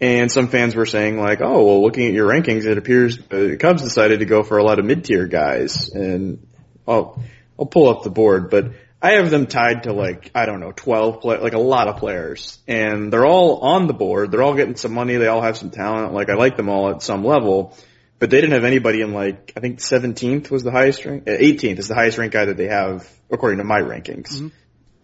And 0.00 0.32
some 0.32 0.48
fans 0.48 0.74
were 0.74 0.84
saying 0.84 1.20
like, 1.20 1.40
oh, 1.40 1.64
well, 1.64 1.82
looking 1.82 2.08
at 2.08 2.12
your 2.12 2.28
rankings, 2.28 2.66
it 2.66 2.76
appears 2.76 3.18
the 3.18 3.56
Cubs 3.56 3.82
decided 3.82 4.18
to 4.18 4.24
go 4.24 4.42
for 4.42 4.58
a 4.58 4.64
lot 4.64 4.80
of 4.80 4.84
mid-tier 4.84 5.28
guys. 5.28 5.90
And 5.90 6.44
I'll, 6.88 7.22
I'll 7.56 7.66
pull 7.66 7.88
up 7.88 8.02
the 8.02 8.10
board, 8.10 8.50
but 8.50 8.72
I 9.00 9.12
have 9.12 9.30
them 9.30 9.46
tied 9.46 9.84
to 9.84 9.92
like, 9.92 10.32
I 10.34 10.46
don't 10.46 10.58
know, 10.58 10.72
12 10.72 11.20
play, 11.20 11.38
like 11.38 11.54
a 11.54 11.58
lot 11.58 11.86
of 11.86 11.98
players. 11.98 12.58
And 12.66 13.12
they're 13.12 13.26
all 13.26 13.58
on 13.60 13.88
the 13.88 13.94
board. 13.94 14.30
They're 14.30 14.42
all 14.42 14.54
getting 14.54 14.76
some 14.76 14.92
money. 14.92 15.16
They 15.16 15.28
all 15.28 15.40
have 15.40 15.56
some 15.56 15.70
talent. 15.70 16.12
Like 16.12 16.30
I 16.30 16.34
like 16.34 16.56
them 16.56 16.68
all 16.68 16.90
at 16.90 17.02
some 17.02 17.24
level, 17.24 17.76
but 18.22 18.30
they 18.30 18.40
didn't 18.40 18.52
have 18.52 18.62
anybody 18.62 19.00
in 19.00 19.12
like, 19.12 19.52
I 19.56 19.58
think 19.58 19.80
17th 19.80 20.48
was 20.48 20.62
the 20.62 20.70
highest 20.70 21.04
rank, 21.04 21.24
uh, 21.26 21.32
18th 21.32 21.80
is 21.80 21.88
the 21.88 21.96
highest 21.96 22.18
ranked 22.18 22.32
guy 22.32 22.44
that 22.44 22.56
they 22.56 22.68
have 22.68 23.04
according 23.28 23.58
to 23.58 23.64
my 23.64 23.80
rankings. 23.80 24.28
Mm-hmm. 24.28 24.48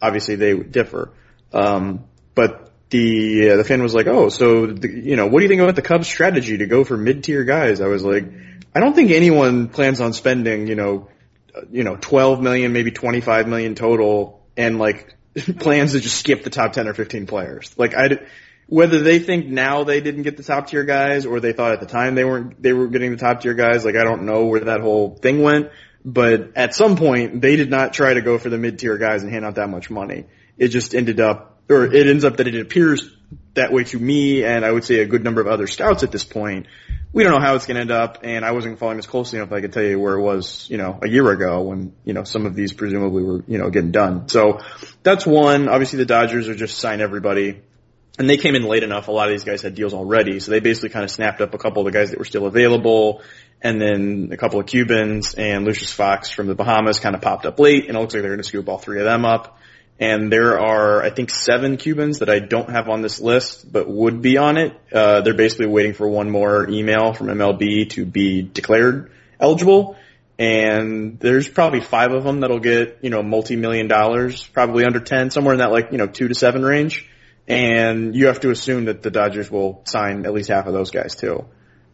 Obviously 0.01 0.37
they 0.37 0.57
differ. 0.57 1.11
Um, 1.53 2.05
but 2.37 2.71
the, 2.91 3.51
uh, 3.51 3.57
the 3.57 3.65
fan 3.65 3.83
was 3.83 3.93
like, 3.93 4.07
oh, 4.07 4.29
so, 4.29 4.67
the, 4.67 4.89
you 4.89 5.17
know, 5.17 5.27
what 5.27 5.41
do 5.41 5.43
you 5.43 5.49
think 5.49 5.61
about 5.61 5.75
the 5.75 5.83
Cubs 5.83 6.07
strategy 6.07 6.59
to 6.59 6.67
go 6.67 6.85
for 6.85 6.97
mid-tier 6.97 7.43
guys? 7.43 7.81
I 7.81 7.89
was 7.89 8.05
like, 8.05 8.23
I 8.73 8.79
don't 8.79 8.95
think 8.95 9.11
anyone 9.11 9.67
plans 9.67 10.01
on 10.01 10.13
spending, 10.13 10.69
you 10.69 10.77
know, 10.77 11.09
you 11.73 11.83
know, 11.83 11.97
12 12.01 12.41
million, 12.41 12.73
maybe 12.73 12.93
25 12.93 13.49
million 13.49 13.75
total 13.75 14.47
and 14.57 14.79
like 14.79 15.17
plans 15.59 15.91
to 15.91 15.99
just 15.99 16.21
skip 16.21 16.45
the 16.45 16.51
top 16.51 16.73
10 16.73 16.87
or 16.87 16.95
15 16.95 17.27
players. 17.27 17.75
Like 17.77 17.97
I, 17.97 18.21
whether 18.69 19.01
they 19.01 19.19
think 19.19 19.47
now 19.47 19.85
they 19.85 20.03
didn't 20.03 20.23
get 20.23 20.37
the 20.37 20.43
top 20.43 20.69
tier 20.69 20.85
guys 20.85 21.25
or 21.25 21.41
they 21.41 21.53
thought 21.53 21.73
at 21.73 21.81
the 21.81 21.87
time 21.87 22.15
they 22.15 22.25
weren't, 22.25 22.63
they 22.63 22.75
were 22.75 22.87
getting 22.87 23.11
the 23.11 23.17
top 23.17 23.41
tier 23.41 23.55
guys, 23.55 23.85
like 23.85 23.97
I 23.97 24.05
don't 24.05 24.25
know 24.25 24.45
where 24.45 24.61
that 24.61 24.83
whole 24.83 25.17
thing 25.17 25.43
went, 25.43 25.71
but 26.05 26.53
at 26.55 26.75
some 26.75 26.97
point 26.97 27.41
they 27.41 27.57
did 27.57 27.71
not 27.71 27.95
try 27.95 28.13
to 28.13 28.21
go 28.21 28.37
for 28.37 28.51
the 28.51 28.59
mid 28.59 28.79
tier 28.79 28.99
guys 28.99 29.23
and 29.23 29.33
hand 29.33 29.47
out 29.47 29.55
that 29.55 29.71
much 29.71 29.89
money. 29.89 30.27
It 30.59 30.69
just 30.69 30.95
ended 30.95 31.19
up, 31.19 31.63
or 31.71 31.87
it 31.87 32.07
ends 32.07 32.25
up 32.25 32.37
that 32.37 32.47
it 32.47 32.61
appears 32.61 33.11
that 33.55 33.73
way 33.73 33.85
to 33.85 33.99
me 33.99 34.45
and 34.45 34.65
I 34.65 34.71
would 34.71 34.85
say 34.85 34.99
a 35.01 35.07
good 35.07 35.25
number 35.25 35.41
of 35.41 35.47
other 35.47 35.67
scouts 35.67 36.03
at 36.03 36.13
this 36.13 36.25
point 36.25 36.67
we 37.13 37.23
don't 37.23 37.33
know 37.33 37.41
how 37.41 37.55
it's 37.55 37.67
going 37.67 37.77
to 37.77 37.81
end 37.81 37.91
up, 37.91 38.19
and 38.23 38.45
I 38.45 38.53
wasn't 38.53 38.79
following 38.79 38.99
this 38.99 39.07
closely 39.07 39.39
enough. 39.39 39.53
I 39.53 39.61
could 39.61 39.73
tell 39.73 39.83
you 39.83 39.99
where 39.99 40.15
it 40.15 40.21
was, 40.21 40.69
you 40.69 40.77
know, 40.77 40.99
a 41.03 41.09
year 41.09 41.31
ago 41.31 41.63
when 41.63 41.95
you 42.05 42.13
know 42.13 42.25
some 42.25 42.45
of 42.45 42.55
these 42.55 42.73
presumably 42.73 43.23
were, 43.23 43.45
you 43.47 43.59
know, 43.59 43.71
getting 43.71 43.93
done. 43.93 44.29
So 44.29 44.61
that's 45.03 45.27
one. 45.27 45.69
Obviously, 45.69 45.99
the 45.99 46.05
Dodgers 46.05 46.49
are 46.49 46.55
just 46.55 46.79
sign 46.79 47.01
everybody, 47.01 47.63
and 48.19 48.29
they 48.29 48.37
came 48.37 48.55
in 48.55 48.65
late 48.65 48.83
enough. 48.83 49.09
A 49.09 49.13
lot 49.13 49.29
of 49.29 49.33
these 49.33 49.45
guys 49.45 49.63
had 49.63 49.75
deals 49.75 49.95
already, 49.95 50.41
so 50.41 50.51
they 50.51 50.61
basically 50.61 50.91
kind 50.91 51.05
of 51.05 51.11
snapped 51.11 51.41
up 51.41 51.55
a 51.55 51.59
couple 51.59 51.87
of 51.87 51.93
the 51.93 51.99
guys 51.99 52.11
that 52.11 52.19
were 52.19 52.25
still 52.25 52.47
available, 52.47 53.23
and 53.63 53.81
then 53.81 54.31
a 54.33 54.37
couple 54.37 54.61
of 54.61 54.67
Cubans 54.67 55.35
and 55.35 55.65
Lucius 55.65 55.93
Fox 55.93 56.31
from 56.31 56.47
the 56.47 56.55
Bahamas 56.55 56.99
kind 56.99 57.15
of 57.15 57.23
popped 57.23 57.47
up 57.47 57.59
late, 57.59 57.87
and 57.89 57.97
it 57.97 58.01
looks 58.01 58.15
like 58.15 58.23
they're 58.23 58.31
going 58.31 58.43
to 58.43 58.49
scoop 58.49 58.69
all 58.69 58.79
three 58.79 58.99
of 58.99 59.05
them 59.05 59.25
up 59.25 59.59
and 60.01 60.33
there 60.33 60.61
are, 60.61 61.03
I 61.03 61.11
think, 61.11 61.31
seven 61.31 61.77
Cubans 61.77 62.21
that 62.21 62.31
I 62.31 62.39
don't 62.39 62.71
have 62.71 62.89
on 62.89 63.03
this 63.03 63.21
list, 63.21 63.71
but 63.71 63.89
would 63.89 64.23
be 64.23 64.37
on 64.37 64.57
it. 64.57 64.73
Uh, 64.93 65.23
they're 65.23 65.35
basically 65.35 65.67
waiting 65.67 65.93
for 65.93 66.09
one 66.09 66.31
more 66.31 66.69
email 66.71 67.13
from 67.13 67.27
MLB 67.27 67.91
to 67.91 68.07
be 68.07 68.43
declared 68.43 69.11
eligible. 69.41 69.97
And 70.39 71.19
there's 71.19 71.49
probably 71.49 71.81
five 71.81 72.13
of 72.13 72.23
them 72.23 72.41
that'll 72.41 72.61
get, 72.61 72.99
you 73.03 73.11
know, 73.11 73.25
multi-million 73.25 73.89
dollars, 73.89 74.47
probably 74.47 74.85
under 74.85 75.01
10, 75.01 75.33
somewhere 75.33 75.55
in 75.55 75.59
that 75.59 75.73
like, 75.73 75.91
you 75.91 75.99
know, 75.99 76.07
two 76.07 76.29
to 76.29 76.35
seven 76.35 76.63
range. 76.63 77.09
And 77.49 78.15
you 78.15 78.27
have 78.27 78.41
to 78.41 78.51
assume 78.51 78.85
that 78.85 79.03
the 79.03 79.11
Dodgers 79.11 79.51
will 79.51 79.83
sign 79.85 80.27
at 80.27 80.35
least 80.35 80.51
half 80.51 80.67
of 80.67 80.75
those 80.75 80.91
guys 80.91 81.17
too. 81.17 81.47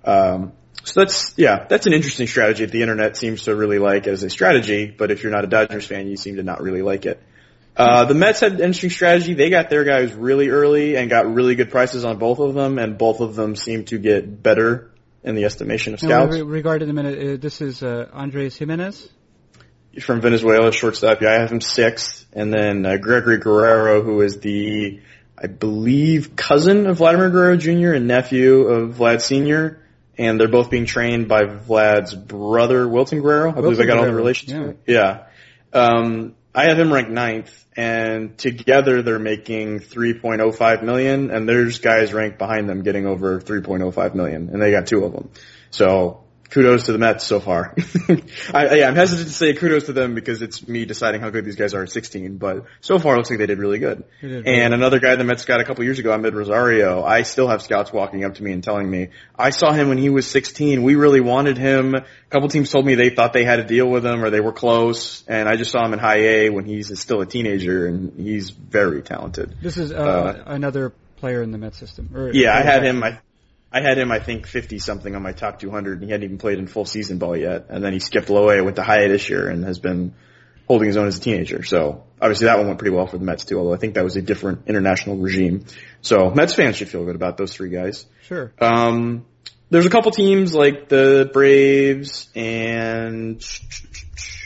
Um, 0.05 0.53
so 0.83 1.01
that's, 1.01 1.33
yeah, 1.38 1.64
that's 1.69 1.87
an 1.87 1.93
interesting 1.93 2.27
strategy 2.27 2.64
that 2.64 2.73
the 2.73 2.83
internet 2.83 3.17
seems 3.17 3.45
to 3.45 3.55
really 3.55 3.79
like 3.79 4.07
as 4.07 4.23
a 4.23 4.31
strategy, 4.31 4.87
but 4.87 5.11
if 5.11 5.23
you're 5.23 5.33
not 5.33 5.45
a 5.45 5.47
Dodgers 5.47 5.87
fan, 5.87 6.09
you 6.09 6.17
seem 6.17 6.37
to 6.37 6.43
not 6.43 6.61
really 6.61 6.83
like 6.83 7.07
it. 7.07 7.23
Uh, 7.77 8.05
the 8.05 8.14
Mets 8.14 8.40
had 8.40 8.53
an 8.53 8.59
interesting 8.59 8.90
strategy. 8.90 9.35
They 9.35 9.51
got 9.51 9.71
their 9.71 9.85
guys 9.85 10.12
really 10.12 10.49
early 10.49 10.97
and 10.97 11.11
got 11.11 11.33
really 11.33 11.55
good 11.55 11.71
prices 11.71 12.05
on 12.05 12.19
both 12.19 12.38
of 12.38 12.55
them, 12.55 12.79
and 12.79 12.99
both 12.99 13.21
of 13.21 13.35
them 13.35 13.57
seem 13.57 13.85
to 13.87 13.99
get 13.99 14.43
better 14.43 14.93
in 15.25 15.35
the 15.35 15.45
estimation 15.45 15.95
of 15.95 16.01
scouts. 16.01 16.38
Regarding 16.38 16.95
minute, 16.95 17.19
uh, 17.19 17.37
this 17.40 17.61
is 17.61 17.83
uh, 17.83 18.09
Andres 18.12 18.57
Gimenez. 18.57 19.09
From 20.01 20.21
Venezuela, 20.21 20.73
shortstop. 20.73 21.21
Yeah, 21.21 21.31
I 21.31 21.40
have 21.40 21.51
him 21.51 21.61
sixth, 21.61 22.27
and 22.33 22.53
then 22.53 22.85
uh, 22.85 22.97
Gregory 22.97 23.38
Guerrero, 23.38 24.03
who 24.03 24.21
is 24.21 24.38
the, 24.38 25.01
I 25.37 25.47
believe, 25.47 26.37
cousin 26.37 26.87
of 26.87 26.99
Vladimir 26.99 27.31
Guerrero 27.31 27.57
Jr. 27.57 27.92
and 27.92 28.07
nephew 28.07 28.62
of 28.68 28.97
Vlad 28.97 29.20
Sr. 29.20 29.81
And 30.16 30.38
they're 30.38 30.47
both 30.47 30.70
being 30.70 30.87
trained 30.87 31.27
by 31.29 31.44
Vlad's 31.44 32.14
brother, 32.14 32.88
Wilton 32.88 33.20
Guerrero. 33.20 33.51
I 33.51 33.55
believe 33.55 33.81
I 33.81 33.87
got 33.87 33.99
all 33.99 34.05
the 34.05 34.14
relations. 34.14 34.77
Yeah. 34.87 35.27
yeah. 35.73 35.81
Um, 35.81 36.37
I 36.55 36.68
have 36.68 36.79
him 36.79 36.92
ranked 36.92 37.11
ninth, 37.11 37.64
and 37.77 38.38
together 38.38 39.03
they're 39.03 39.18
making 39.18 39.81
3.05 39.81 40.83
million, 40.85 41.33
and 41.33 41.49
there's 41.49 41.81
guys 41.81 42.12
ranked 42.12 42.38
behind 42.38 42.68
them 42.68 42.85
getting 42.85 43.07
over 43.07 43.40
3.05 43.40 44.14
million, 44.14 44.51
and 44.51 44.62
they 44.62 44.70
got 44.70 44.87
two 44.87 45.05
of 45.05 45.12
them. 45.12 45.31
So 45.73 46.23
kudos 46.50 46.87
to 46.87 46.92
the 46.92 46.98
Mets 46.98 47.24
so 47.24 47.40
far. 47.40 47.74
I, 48.54 48.76
yeah, 48.76 48.88
I'm 48.88 48.94
hesitant 48.94 49.28
to 49.28 49.35
say 49.35 49.54
kudos 49.54 49.85
to 49.85 49.92
them 49.92 50.14
because 50.14 50.42
it's 50.42 50.66
me 50.66 50.85
deciding 50.85 51.20
how 51.20 51.30
good 51.30 51.44
these 51.44 51.57
guys 51.57 51.74
are 51.74 51.83
at 51.83 51.90
16, 51.90 52.37
but 52.38 52.64
so 52.80 52.98
far 52.98 53.14
it 53.14 53.18
looks 53.18 53.30
like 53.30 53.38
they 53.38 53.46
did 53.46 53.59
really 53.59 53.78
good. 53.78 54.04
Did 54.20 54.46
and 54.46 54.74
another 54.74 55.00
guy 55.00 55.16
the 55.16 55.24
Mets 55.24 55.44
got 55.44 55.61
a 55.61 55.64
couple 55.64 55.85
years 55.85 55.98
ago, 55.98 56.11
Amed 56.11 56.33
Rosario, 56.33 57.02
I 57.02 57.22
still 57.22 57.48
have 57.48 57.62
scouts 57.62 57.92
walking 57.92 58.24
up 58.24 58.35
to 58.35 58.42
me 58.42 58.52
and 58.52 58.62
telling 58.62 58.90
me, 58.90 59.09
I 59.38 59.50
saw 59.50 59.72
him 59.72 59.88
when 59.88 59.98
he 59.98 60.11
was 60.11 60.26
16. 60.26 60.83
We 60.83 60.94
really 60.94 61.20
wanted 61.20 61.59
him. 61.59 61.94
A 61.94 62.04
couple 62.30 62.48
teams 62.48 62.70
told 62.70 62.87
me 62.87 62.94
they 62.94 63.11
thought 63.11 63.33
they 63.33 63.44
had 63.44 63.61
a 63.61 63.64
deal 63.64 63.88
with 63.88 64.04
him 64.04 64.24
or 64.24 64.30
they 64.30 64.40
were 64.40 64.52
close, 64.52 65.24
and 65.26 65.48
I 65.48 65.57
just 65.57 65.70
saw 65.70 65.85
him 65.85 65.92
in 65.92 65.98
high 65.98 66.20
A 66.20 66.50
when 66.50 66.64
he's 66.64 66.98
still 67.00 67.20
a 67.20 67.26
teenager, 67.26 67.87
and 67.87 68.18
he's 68.18 68.50
very 68.50 69.02
talented. 69.02 69.57
This 69.61 69.76
is 69.76 69.92
uh, 69.92 69.96
Uh, 69.96 70.42
another 70.46 70.92
player 71.16 71.42
in 71.42 71.50
the 71.50 71.59
Met 71.59 71.74
system. 71.74 72.11
Yeah, 72.33 72.54
I 72.54 72.62
had 72.62 72.85
him. 72.85 73.02
I, 73.02 73.18
I 73.74 73.80
had 73.80 73.98
him. 73.98 74.12
I 74.12 74.20
think 74.20 74.46
fifty 74.46 74.78
something 74.78 75.16
on 75.16 75.22
my 75.22 75.32
top 75.32 75.58
200, 75.58 75.94
and 75.94 76.04
he 76.04 76.10
hadn't 76.12 76.24
even 76.24 76.38
played 76.38 76.58
in 76.58 76.68
full 76.68 76.84
season 76.84 77.18
ball 77.18 77.37
yet. 77.37 77.66
And 77.70 77.82
then 77.82 77.92
he 77.92 77.98
skipped 77.98 78.30
low 78.30 78.48
A, 78.48 78.62
went 78.62 78.76
to 78.76 78.84
high 78.84 79.02
A 79.02 79.08
this 79.08 79.28
year, 79.28 79.48
and 79.48 79.64
has 79.64 79.80
been 79.80 80.14
holding 80.68 80.87
his 80.87 80.96
own 80.96 81.08
as 81.08 81.18
a 81.18 81.20
teenager. 81.20 81.64
So 81.64 82.04
obviously 82.20 82.46
that 82.46 82.56
one 82.58 82.68
went 82.68 82.78
pretty 82.78 82.94
well 82.94 83.06
for 83.06 83.18
the 83.18 83.24
Mets 83.24 83.44
too. 83.44 83.58
Although 83.58 83.74
I 83.74 83.76
think 83.76 83.94
that 83.94 84.04
was 84.04 84.16
a 84.16 84.22
different 84.22 84.62
international 84.68 85.16
regime. 85.16 85.66
So 86.00 86.30
Mets 86.30 86.54
fans 86.54 86.76
should 86.76 86.88
feel 86.88 87.04
good 87.04 87.16
about 87.16 87.37
those 87.37 87.52
three 87.52 87.70
guys. 87.70 88.06
Sure. 88.22 88.52
Um, 88.60 89.26
there's 89.70 89.87
a 89.87 89.90
couple 89.90 90.12
teams 90.12 90.54
like 90.54 90.88
the 90.88 91.28
Braves 91.32 92.28
and 92.34 93.44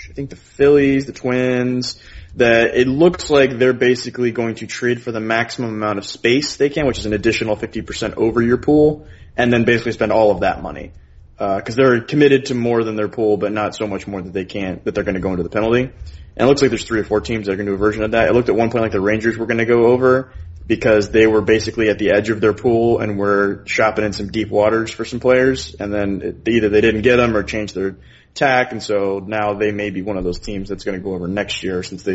I 0.08 0.12
think 0.14 0.30
the 0.30 0.36
Phillies, 0.36 1.06
the 1.06 1.12
Twins, 1.12 2.02
that 2.36 2.76
it 2.76 2.88
looks 2.88 3.30
like 3.30 3.58
they're 3.58 3.72
basically 3.72 4.30
going 4.30 4.56
to 4.56 4.66
trade 4.66 5.02
for 5.02 5.12
the 5.12 5.20
maximum 5.20 5.70
amount 5.70 5.98
of 5.98 6.06
space 6.06 6.56
they 6.56 6.68
can, 6.68 6.86
which 6.86 6.98
is 6.98 7.06
an 7.06 7.12
additional 7.12 7.56
50% 7.56 8.14
over 8.16 8.40
your 8.40 8.58
pool, 8.58 9.06
and 9.38 9.52
then 9.52 9.64
basically 9.64 9.92
spend 9.92 10.12
all 10.12 10.30
of 10.30 10.40
that 10.40 10.62
money. 10.62 10.92
Because 11.38 11.76
they're 11.76 12.00
committed 12.00 12.46
to 12.46 12.54
more 12.54 12.82
than 12.82 12.96
their 12.96 13.08
pool, 13.08 13.36
but 13.36 13.52
not 13.52 13.76
so 13.76 13.86
much 13.86 14.08
more 14.08 14.20
that 14.20 14.32
they 14.32 14.44
can't, 14.44 14.84
that 14.84 14.96
they're 14.96 15.04
going 15.04 15.14
to 15.14 15.20
go 15.20 15.30
into 15.30 15.44
the 15.44 15.48
penalty. 15.48 15.82
And 15.82 15.92
it 16.36 16.46
looks 16.46 16.60
like 16.60 16.70
there's 16.70 16.84
three 16.84 16.98
or 16.98 17.04
four 17.04 17.20
teams 17.20 17.46
that 17.46 17.52
are 17.52 17.56
going 17.56 17.66
to 17.66 17.72
do 17.72 17.76
a 17.76 17.78
version 17.78 18.02
of 18.02 18.10
that. 18.10 18.28
It 18.28 18.32
looked 18.32 18.48
at 18.48 18.56
one 18.56 18.70
point 18.70 18.82
like 18.82 18.92
the 18.92 19.00
Rangers 19.00 19.38
were 19.38 19.46
going 19.46 19.58
to 19.58 19.64
go 19.64 19.86
over 19.86 20.32
because 20.66 21.10
they 21.10 21.26
were 21.28 21.40
basically 21.40 21.88
at 21.88 21.98
the 21.98 22.10
edge 22.10 22.28
of 22.28 22.40
their 22.40 22.52
pool 22.52 22.98
and 22.98 23.18
were 23.18 23.62
shopping 23.66 24.04
in 24.04 24.12
some 24.12 24.28
deep 24.30 24.50
waters 24.50 24.90
for 24.90 25.04
some 25.04 25.20
players, 25.20 25.74
and 25.78 25.92
then 25.92 26.20
it, 26.22 26.48
either 26.48 26.68
they 26.68 26.80
didn't 26.80 27.02
get 27.02 27.16
them 27.16 27.36
or 27.36 27.42
changed 27.42 27.74
their 27.74 27.96
tack, 28.34 28.72
and 28.72 28.82
so 28.82 29.20
now 29.24 29.54
they 29.54 29.72
may 29.72 29.90
be 29.90 30.02
one 30.02 30.18
of 30.18 30.24
those 30.24 30.38
teams 30.38 30.68
that's 30.68 30.84
going 30.84 30.98
to 30.98 31.02
go 31.02 31.14
over 31.14 31.26
next 31.26 31.62
year 31.62 31.82
since 31.82 32.02
they. 32.02 32.14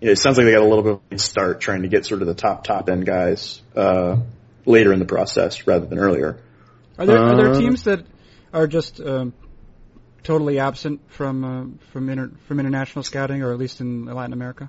You 0.00 0.06
know, 0.06 0.12
it 0.12 0.18
sounds 0.18 0.38
like 0.38 0.44
they 0.44 0.52
got 0.52 0.62
a 0.62 0.68
little 0.68 0.84
bit 0.84 0.92
of 0.92 1.00
a 1.10 1.18
start 1.18 1.60
trying 1.60 1.82
to 1.82 1.88
get 1.88 2.06
sort 2.06 2.20
of 2.22 2.28
the 2.28 2.34
top 2.34 2.62
top 2.62 2.88
end 2.88 3.04
guys 3.04 3.60
uh, 3.74 4.18
later 4.64 4.92
in 4.92 5.00
the 5.00 5.06
process 5.06 5.66
rather 5.66 5.86
than 5.86 5.98
earlier. 5.98 6.38
Are 6.98 7.06
there 7.06 7.18
are 7.18 7.36
there 7.36 7.50
Uh, 7.52 7.58
teams 7.58 7.84
that 7.84 8.04
are 8.52 8.66
just 8.66 9.00
um, 9.00 9.32
totally 10.24 10.58
absent 10.58 11.00
from 11.08 11.44
uh, 11.44 11.64
from 11.92 12.08
inter- 12.08 12.32
from 12.46 12.60
international 12.60 13.02
scouting, 13.02 13.42
or 13.42 13.52
at 13.52 13.58
least 13.58 13.80
in 13.80 14.06
Latin 14.06 14.32
America? 14.32 14.68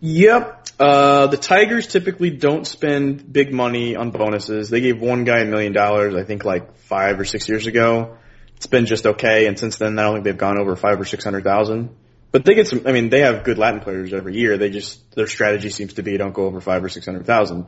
Yep. 0.00 0.68
Uh, 0.78 1.26
the 1.28 1.38
Tigers 1.38 1.86
typically 1.86 2.30
don't 2.30 2.66
spend 2.66 3.32
big 3.32 3.54
money 3.54 3.96
on 3.96 4.10
bonuses. 4.10 4.68
They 4.68 4.82
gave 4.82 5.00
one 5.00 5.24
guy 5.24 5.38
a 5.40 5.46
million 5.46 5.72
dollars, 5.72 6.14
I 6.14 6.24
think 6.24 6.44
like 6.44 6.76
five 6.76 7.18
or 7.18 7.24
six 7.24 7.48
years 7.48 7.66
ago. 7.66 8.18
It's 8.56 8.66
been 8.66 8.84
just 8.84 9.06
okay, 9.06 9.46
and 9.46 9.58
since 9.58 9.78
then 9.78 9.98
I 9.98 10.02
don't 10.02 10.14
think 10.16 10.24
they've 10.24 10.36
gone 10.36 10.58
over 10.58 10.76
five 10.76 11.00
or 11.00 11.06
six 11.06 11.24
hundred 11.24 11.44
thousand. 11.44 11.90
But 12.30 12.44
they 12.44 12.54
get 12.54 12.66
some, 12.66 12.82
I 12.86 12.92
mean, 12.92 13.10
they 13.10 13.20
have 13.20 13.44
good 13.44 13.58
Latin 13.58 13.80
players 13.80 14.12
every 14.12 14.36
year. 14.36 14.58
They 14.58 14.68
just, 14.68 15.14
their 15.14 15.28
strategy 15.28 15.70
seems 15.70 15.94
to 15.94 16.02
be 16.02 16.16
don't 16.16 16.34
go 16.34 16.46
over 16.46 16.60
five 16.60 16.82
or 16.82 16.88
six 16.88 17.06
hundred 17.06 17.26
thousand. 17.26 17.66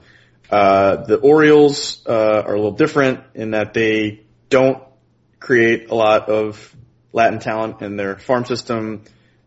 Uh, 0.51 1.05
the 1.05 1.17
Orioles, 1.17 2.05
uh, 2.07 2.43
are 2.47 2.55
a 2.55 2.57
little 2.57 2.73
different 2.73 3.21
in 3.35 3.51
that 3.53 3.75
they 3.75 4.23
don't 4.49 4.83
create 5.41 5.91
a 5.91 5.95
lot 5.95 6.29
of 6.29 6.75
Latin 7.13 7.39
talent 7.39 7.83
in 7.83 7.97
their 7.97 8.17
farm 8.17 8.45
system. 8.45 9.03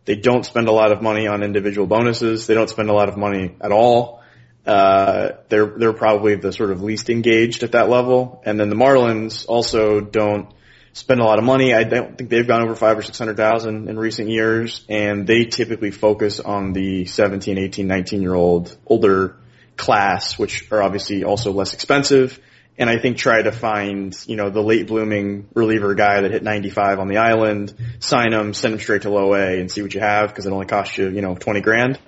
They 0.05 0.15
don't 0.15 0.45
spend 0.45 0.67
a 0.67 0.71
lot 0.71 0.91
of 0.91 1.01
money 1.01 1.27
on 1.27 1.43
individual 1.43 1.87
bonuses. 1.87 2.47
They 2.47 2.53
don't 2.53 2.69
spend 2.69 2.89
a 2.89 2.93
lot 2.93 3.09
of 3.09 3.17
money 3.17 3.55
at 3.61 3.71
all. 3.71 4.23
Uh, 4.65 5.31
they're 5.49 5.77
they're 5.77 5.93
probably 5.93 6.35
the 6.35 6.51
sort 6.51 6.71
of 6.71 6.81
least 6.83 7.09
engaged 7.09 7.63
at 7.63 7.71
that 7.71 7.89
level, 7.89 8.41
and 8.45 8.59
then 8.59 8.69
the 8.69 8.75
Marlins 8.75 9.45
also 9.47 9.99
don't 10.01 10.53
spend 10.93 11.21
a 11.21 11.23
lot 11.23 11.39
of 11.39 11.45
money. 11.45 11.73
I 11.73 11.83
don't 11.83 12.17
think 12.17 12.29
they've 12.29 12.47
gone 12.47 12.61
over 12.61 12.75
five 12.75 12.97
or 12.97 13.01
six 13.01 13.17
hundred 13.17 13.37
thousand 13.37 13.89
in 13.89 13.97
recent 13.97 14.29
years, 14.29 14.85
and 14.89 15.25
they 15.25 15.45
typically 15.45 15.91
focus 15.91 16.39
on 16.39 16.73
the 16.73 17.05
17, 17.05 17.57
18, 17.57 17.87
19 17.87 18.21
year 18.21 18.33
old 18.33 18.75
older 18.85 19.37
class, 19.79 20.37
which 20.37 20.71
are 20.71 20.83
obviously 20.83 21.23
also 21.23 21.51
less 21.51 21.73
expensive. 21.73 22.39
And 22.77 22.89
I 22.89 22.97
think 22.97 23.17
try 23.17 23.41
to 23.41 23.51
find, 23.51 24.15
you 24.25 24.35
know, 24.35 24.49
the 24.49 24.61
late 24.61 24.87
blooming 24.87 25.49
reliever 25.53 25.95
guy 25.95 26.21
that 26.21 26.31
hit 26.31 26.43
95 26.43 26.99
on 26.99 27.07
the 27.07 27.17
island, 27.17 27.73
sign 27.99 28.31
him, 28.31 28.53
send 28.53 28.75
him 28.75 28.79
straight 28.79 29.01
to 29.01 29.09
low 29.09 29.33
A 29.33 29.59
and 29.59 29.69
see 29.69 29.81
what 29.81 29.93
you 29.93 29.99
have 29.99 30.29
because 30.29 30.45
it 30.45 30.53
only 30.53 30.65
costs 30.65 30.97
you, 30.97 31.09
you 31.09 31.21
know, 31.21 31.35
20 31.35 31.61
grand. 31.61 31.99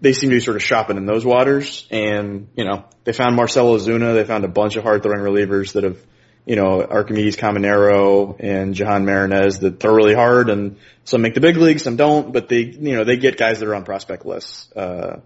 They 0.00 0.12
seem 0.12 0.30
to 0.30 0.36
be 0.36 0.40
sort 0.40 0.56
of 0.56 0.62
shopping 0.62 0.96
in 0.96 1.06
those 1.06 1.24
waters 1.24 1.86
and, 1.90 2.48
you 2.56 2.64
know, 2.64 2.84
they 3.04 3.12
found 3.12 3.36
Marcell 3.36 3.74
Ozuna. 3.74 4.14
They 4.14 4.24
found 4.24 4.44
a 4.44 4.48
bunch 4.48 4.76
of 4.76 4.82
hard 4.82 5.02
throwing 5.02 5.20
relievers 5.20 5.72
that 5.72 5.84
have, 5.84 5.98
you 6.44 6.56
know, 6.56 6.82
Archimedes 6.82 7.36
Caminero 7.36 8.36
and 8.38 8.74
Jhan 8.74 9.04
Marinez 9.04 9.60
that 9.60 9.80
throw 9.80 9.94
really 9.94 10.14
hard 10.14 10.50
and 10.50 10.76
some 11.04 11.22
make 11.22 11.34
the 11.34 11.40
big 11.40 11.56
leagues, 11.56 11.82
some 11.82 11.96
don't, 11.96 12.32
but 12.32 12.48
they, 12.48 12.60
you 12.60 12.96
know, 12.96 13.04
they 13.04 13.16
get 13.16 13.38
guys 13.38 13.60
that 13.60 13.68
are 13.68 13.74
on 13.74 13.84
prospect 13.84 14.26
lists. 14.26 14.70
Uh, 14.76 15.20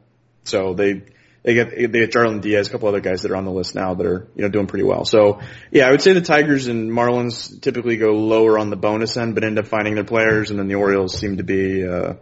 so 0.44 0.74
they, 0.74 1.02
they 1.42 1.54
get 1.54 1.70
they 1.70 1.86
get 1.86 2.12
Jarlin 2.12 2.40
Diaz, 2.40 2.68
a 2.68 2.70
couple 2.70 2.88
other 2.88 3.00
guys 3.00 3.22
that 3.22 3.32
are 3.32 3.36
on 3.36 3.44
the 3.44 3.50
list 3.50 3.74
now 3.74 3.94
that 3.94 4.06
are 4.06 4.28
you 4.36 4.42
know 4.42 4.48
doing 4.48 4.66
pretty 4.66 4.84
well. 4.84 5.04
So 5.04 5.40
yeah, 5.70 5.88
I 5.88 5.90
would 5.90 6.00
say 6.00 6.12
the 6.12 6.20
Tigers 6.20 6.68
and 6.68 6.90
Marlins 6.90 7.60
typically 7.60 7.96
go 7.96 8.12
lower 8.12 8.58
on 8.58 8.70
the 8.70 8.76
bonus 8.76 9.16
end, 9.16 9.34
but 9.34 9.42
end 9.42 9.58
up 9.58 9.66
finding 9.66 9.94
their 9.94 10.04
players, 10.04 10.50
and 10.50 10.58
then 10.58 10.68
the 10.68 10.76
Orioles 10.76 11.18
seem 11.18 11.38
to 11.38 11.42
be 11.42 11.86
uh, 11.86 12.14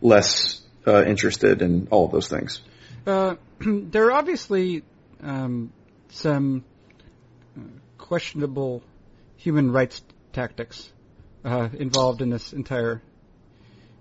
less 0.00 0.60
uh, 0.86 1.04
interested 1.04 1.62
in 1.62 1.88
all 1.90 2.04
of 2.04 2.12
those 2.12 2.28
things. 2.28 2.60
Uh, 3.06 3.36
there 3.60 4.06
are 4.06 4.12
obviously 4.12 4.82
um, 5.22 5.72
some 6.10 6.64
uh, 7.56 7.62
questionable 7.96 8.82
human 9.36 9.72
rights 9.72 10.02
tactics 10.32 10.92
uh, 11.44 11.68
involved 11.78 12.20
in 12.20 12.28
this 12.30 12.52
entire. 12.52 13.00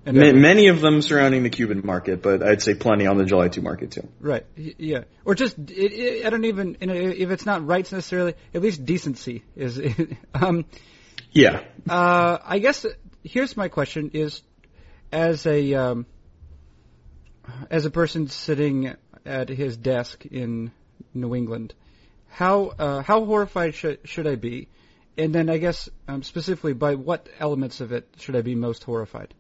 Ma- 0.06 0.34
Many 0.34 0.68
of 0.68 0.82
them 0.82 1.02
surrounding 1.02 1.44
the 1.44 1.50
Cuban 1.50 1.82
market, 1.84 2.22
but 2.22 2.44
I'd 2.44 2.62
say 2.62 2.76
plenty 2.76 3.08
on 3.08 3.18
the 3.18 3.26
July 3.26 3.48
2 3.48 3.62
market 3.62 3.91
too. 3.91 4.08
Right. 4.20 4.46
Yeah. 4.56 5.06
Or 5.24 5.34
just 5.34 5.58
it, 5.58 5.72
it, 5.72 6.26
I 6.26 6.30
don't 6.30 6.46
even 6.46 6.78
you 6.80 6.88
know, 6.88 6.94
if 6.94 7.32
it's 7.32 7.46
not 7.46 7.65
rights 7.65 7.91
necessarily, 7.91 8.36
at 8.54 8.62
least 8.62 8.86
decency 8.86 9.44
is. 9.56 9.82
um, 10.34 10.65
Yeah. 11.32 11.62
uh, 11.89 12.38
I 12.44 12.60
guess 12.60 12.86
here's 13.24 13.58
my 13.58 13.68
question: 13.68 14.12
is 14.13 14.44
as 15.12 15.46
a 15.48 15.74
um, 15.74 16.06
as 17.70 17.86
a 17.86 17.91
person 17.91 18.28
sitting 18.28 18.96
at 19.26 19.50
his 19.50 19.76
desk 19.76 20.26
in 20.26 20.72
New 21.13 21.34
England, 21.34 21.74
how 22.30 22.68
uh, 22.78 23.02
how 23.02 23.26
horrified 23.26 23.74
should 23.74 24.00
should 24.04 24.28
I 24.28 24.36
be? 24.36 24.68
And 25.18 25.34
then 25.34 25.50
I 25.50 25.58
guess 25.58 25.89
um, 26.08 26.24
specifically 26.24 26.74
by 26.74 26.96
what 26.96 27.30
elements 27.39 27.82
of 27.82 27.91
it 27.91 28.08
should 28.18 28.36
I 28.36 28.41
be 28.41 28.54
most 28.54 28.84
horrified? 28.84 29.34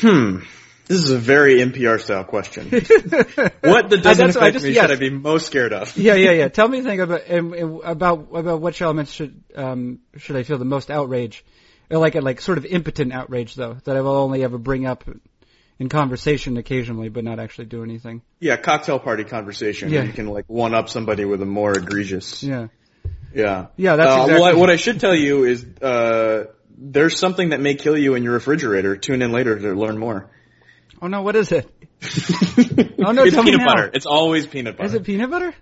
Hmm. 0.00 0.38
This 0.86 1.02
is 1.02 1.10
a 1.10 1.18
very 1.18 1.56
NPR 1.56 2.00
style 2.00 2.22
question. 2.22 2.70
what 2.70 2.80
that 2.80 4.02
doesn't 4.02 4.02
That's- 4.02 4.36
I 4.36 4.40
affect 4.40 4.52
just- 4.54 4.64
me 4.64 4.70
yes. 4.72 4.82
should 4.88 4.96
I 4.96 5.00
be 5.00 5.10
most 5.10 5.46
scared 5.46 5.72
of? 5.72 5.96
yeah, 5.96 6.14
yeah, 6.14 6.30
yeah. 6.30 6.48
Tell 6.58 6.68
me 6.68 6.78
anything 6.78 7.00
about 7.00 7.22
about 7.84 8.28
about 8.32 8.60
which 8.60 8.80
elements 8.80 9.10
should 9.10 9.42
um, 9.56 9.98
should 10.16 10.36
I 10.36 10.44
feel 10.44 10.58
the 10.58 10.64
most 10.64 10.90
outrage, 10.90 11.44
or 11.90 11.98
like 11.98 12.14
a 12.14 12.20
like 12.20 12.40
sort 12.40 12.58
of 12.58 12.64
impotent 12.66 13.12
outrage 13.12 13.54
though 13.56 13.74
that 13.84 13.96
I 13.96 14.00
will 14.00 14.14
only 14.16 14.44
ever 14.44 14.58
bring 14.58 14.86
up 14.86 15.02
in 15.78 15.88
conversation 15.88 16.56
occasionally, 16.56 17.08
but 17.08 17.24
not 17.24 17.40
actually 17.40 17.66
do 17.66 17.82
anything. 17.82 18.22
Yeah, 18.38 18.56
cocktail 18.56 18.98
party 19.00 19.24
conversation. 19.24 19.90
Yeah. 19.90 20.04
You 20.04 20.12
can 20.12 20.28
like 20.28 20.44
one 20.46 20.72
up 20.74 20.88
somebody 20.88 21.24
with 21.24 21.42
a 21.42 21.46
more 21.46 21.76
egregious. 21.76 22.42
Yeah, 22.44 22.68
Yeah. 23.34 23.66
Yeah, 23.76 23.96
that's 23.96 24.10
uh, 24.14 24.20
exactly- 24.22 24.40
what, 24.40 24.56
what 24.56 24.70
I 24.70 24.76
should 24.76 25.00
tell 25.00 25.14
you 25.14 25.44
is 25.44 25.66
uh, 25.82 26.44
there's 26.76 27.18
something 27.18 27.50
that 27.50 27.60
may 27.60 27.74
kill 27.74 27.96
you 27.96 28.14
in 28.14 28.22
your 28.22 28.34
refrigerator. 28.34 28.96
Tune 28.96 29.22
in 29.22 29.32
later 29.32 29.58
to 29.58 29.74
learn 29.74 29.98
more. 29.98 30.30
Oh 31.00 31.06
no, 31.08 31.22
what 31.22 31.36
is 31.36 31.52
it? 31.52 31.70
Oh, 32.98 33.12
no, 33.12 33.22
it's 33.22 33.36
peanut 33.36 33.64
butter. 33.64 33.90
It's 33.94 34.06
always 34.06 34.48
peanut 34.48 34.76
butter. 34.76 34.88
Is 34.88 34.94
it 34.94 35.04
peanut 35.04 35.30
butter? 35.30 35.54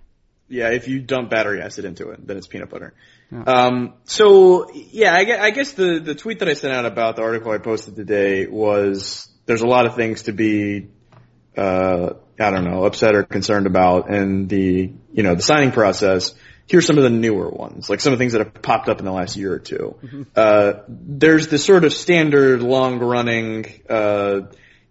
Yeah, 0.47 0.69
if 0.69 0.87
you 0.87 0.99
dump 0.99 1.29
battery 1.29 1.61
acid 1.61 1.85
into 1.85 2.09
it, 2.09 2.25
then 2.25 2.37
it's 2.37 2.47
peanut 2.47 2.69
butter. 2.69 2.95
Yeah. 3.31 3.43
Um, 3.43 3.93
so 4.05 4.71
yeah, 4.73 5.13
I 5.13 5.25
guess, 5.25 5.39
I 5.41 5.51
guess 5.51 5.71
the 5.73 5.99
the 5.99 6.15
tweet 6.15 6.39
that 6.39 6.49
I 6.49 6.53
sent 6.53 6.73
out 6.73 6.85
about 6.85 7.17
the 7.17 7.21
article 7.21 7.51
I 7.51 7.59
posted 7.59 7.95
today 7.95 8.47
was 8.47 9.29
there's 9.45 9.61
a 9.61 9.67
lot 9.67 9.85
of 9.85 9.95
things 9.95 10.23
to 10.23 10.31
be 10.31 10.87
uh, 11.57 12.13
I 12.39 12.49
don't 12.51 12.63
know 12.63 12.85
upset 12.85 13.15
or 13.15 13.23
concerned 13.23 13.67
about 13.67 14.09
in 14.09 14.47
the 14.47 14.91
you 15.13 15.23
know 15.23 15.35
the 15.35 15.41
signing 15.41 15.71
process. 15.71 16.33
Here's 16.67 16.85
some 16.87 16.97
of 16.97 17.03
the 17.03 17.09
newer 17.11 17.49
ones, 17.49 17.89
like 17.89 18.01
some 18.01 18.11
of 18.11 18.17
the 18.19 18.23
things 18.23 18.33
that 18.33 18.39
have 18.39 18.61
popped 18.61 18.89
up 18.89 18.99
in 18.99 19.05
the 19.05 19.11
last 19.11 19.37
year 19.37 19.53
or 19.53 19.59
2 19.59 20.27
Uh, 20.35 20.73
there's 20.87 21.47
this 21.47 21.63
sort 21.63 21.85
of 21.85 21.93
standard 21.93 22.63
long 22.63 22.99
running 22.99 23.67
uh, 23.89 24.41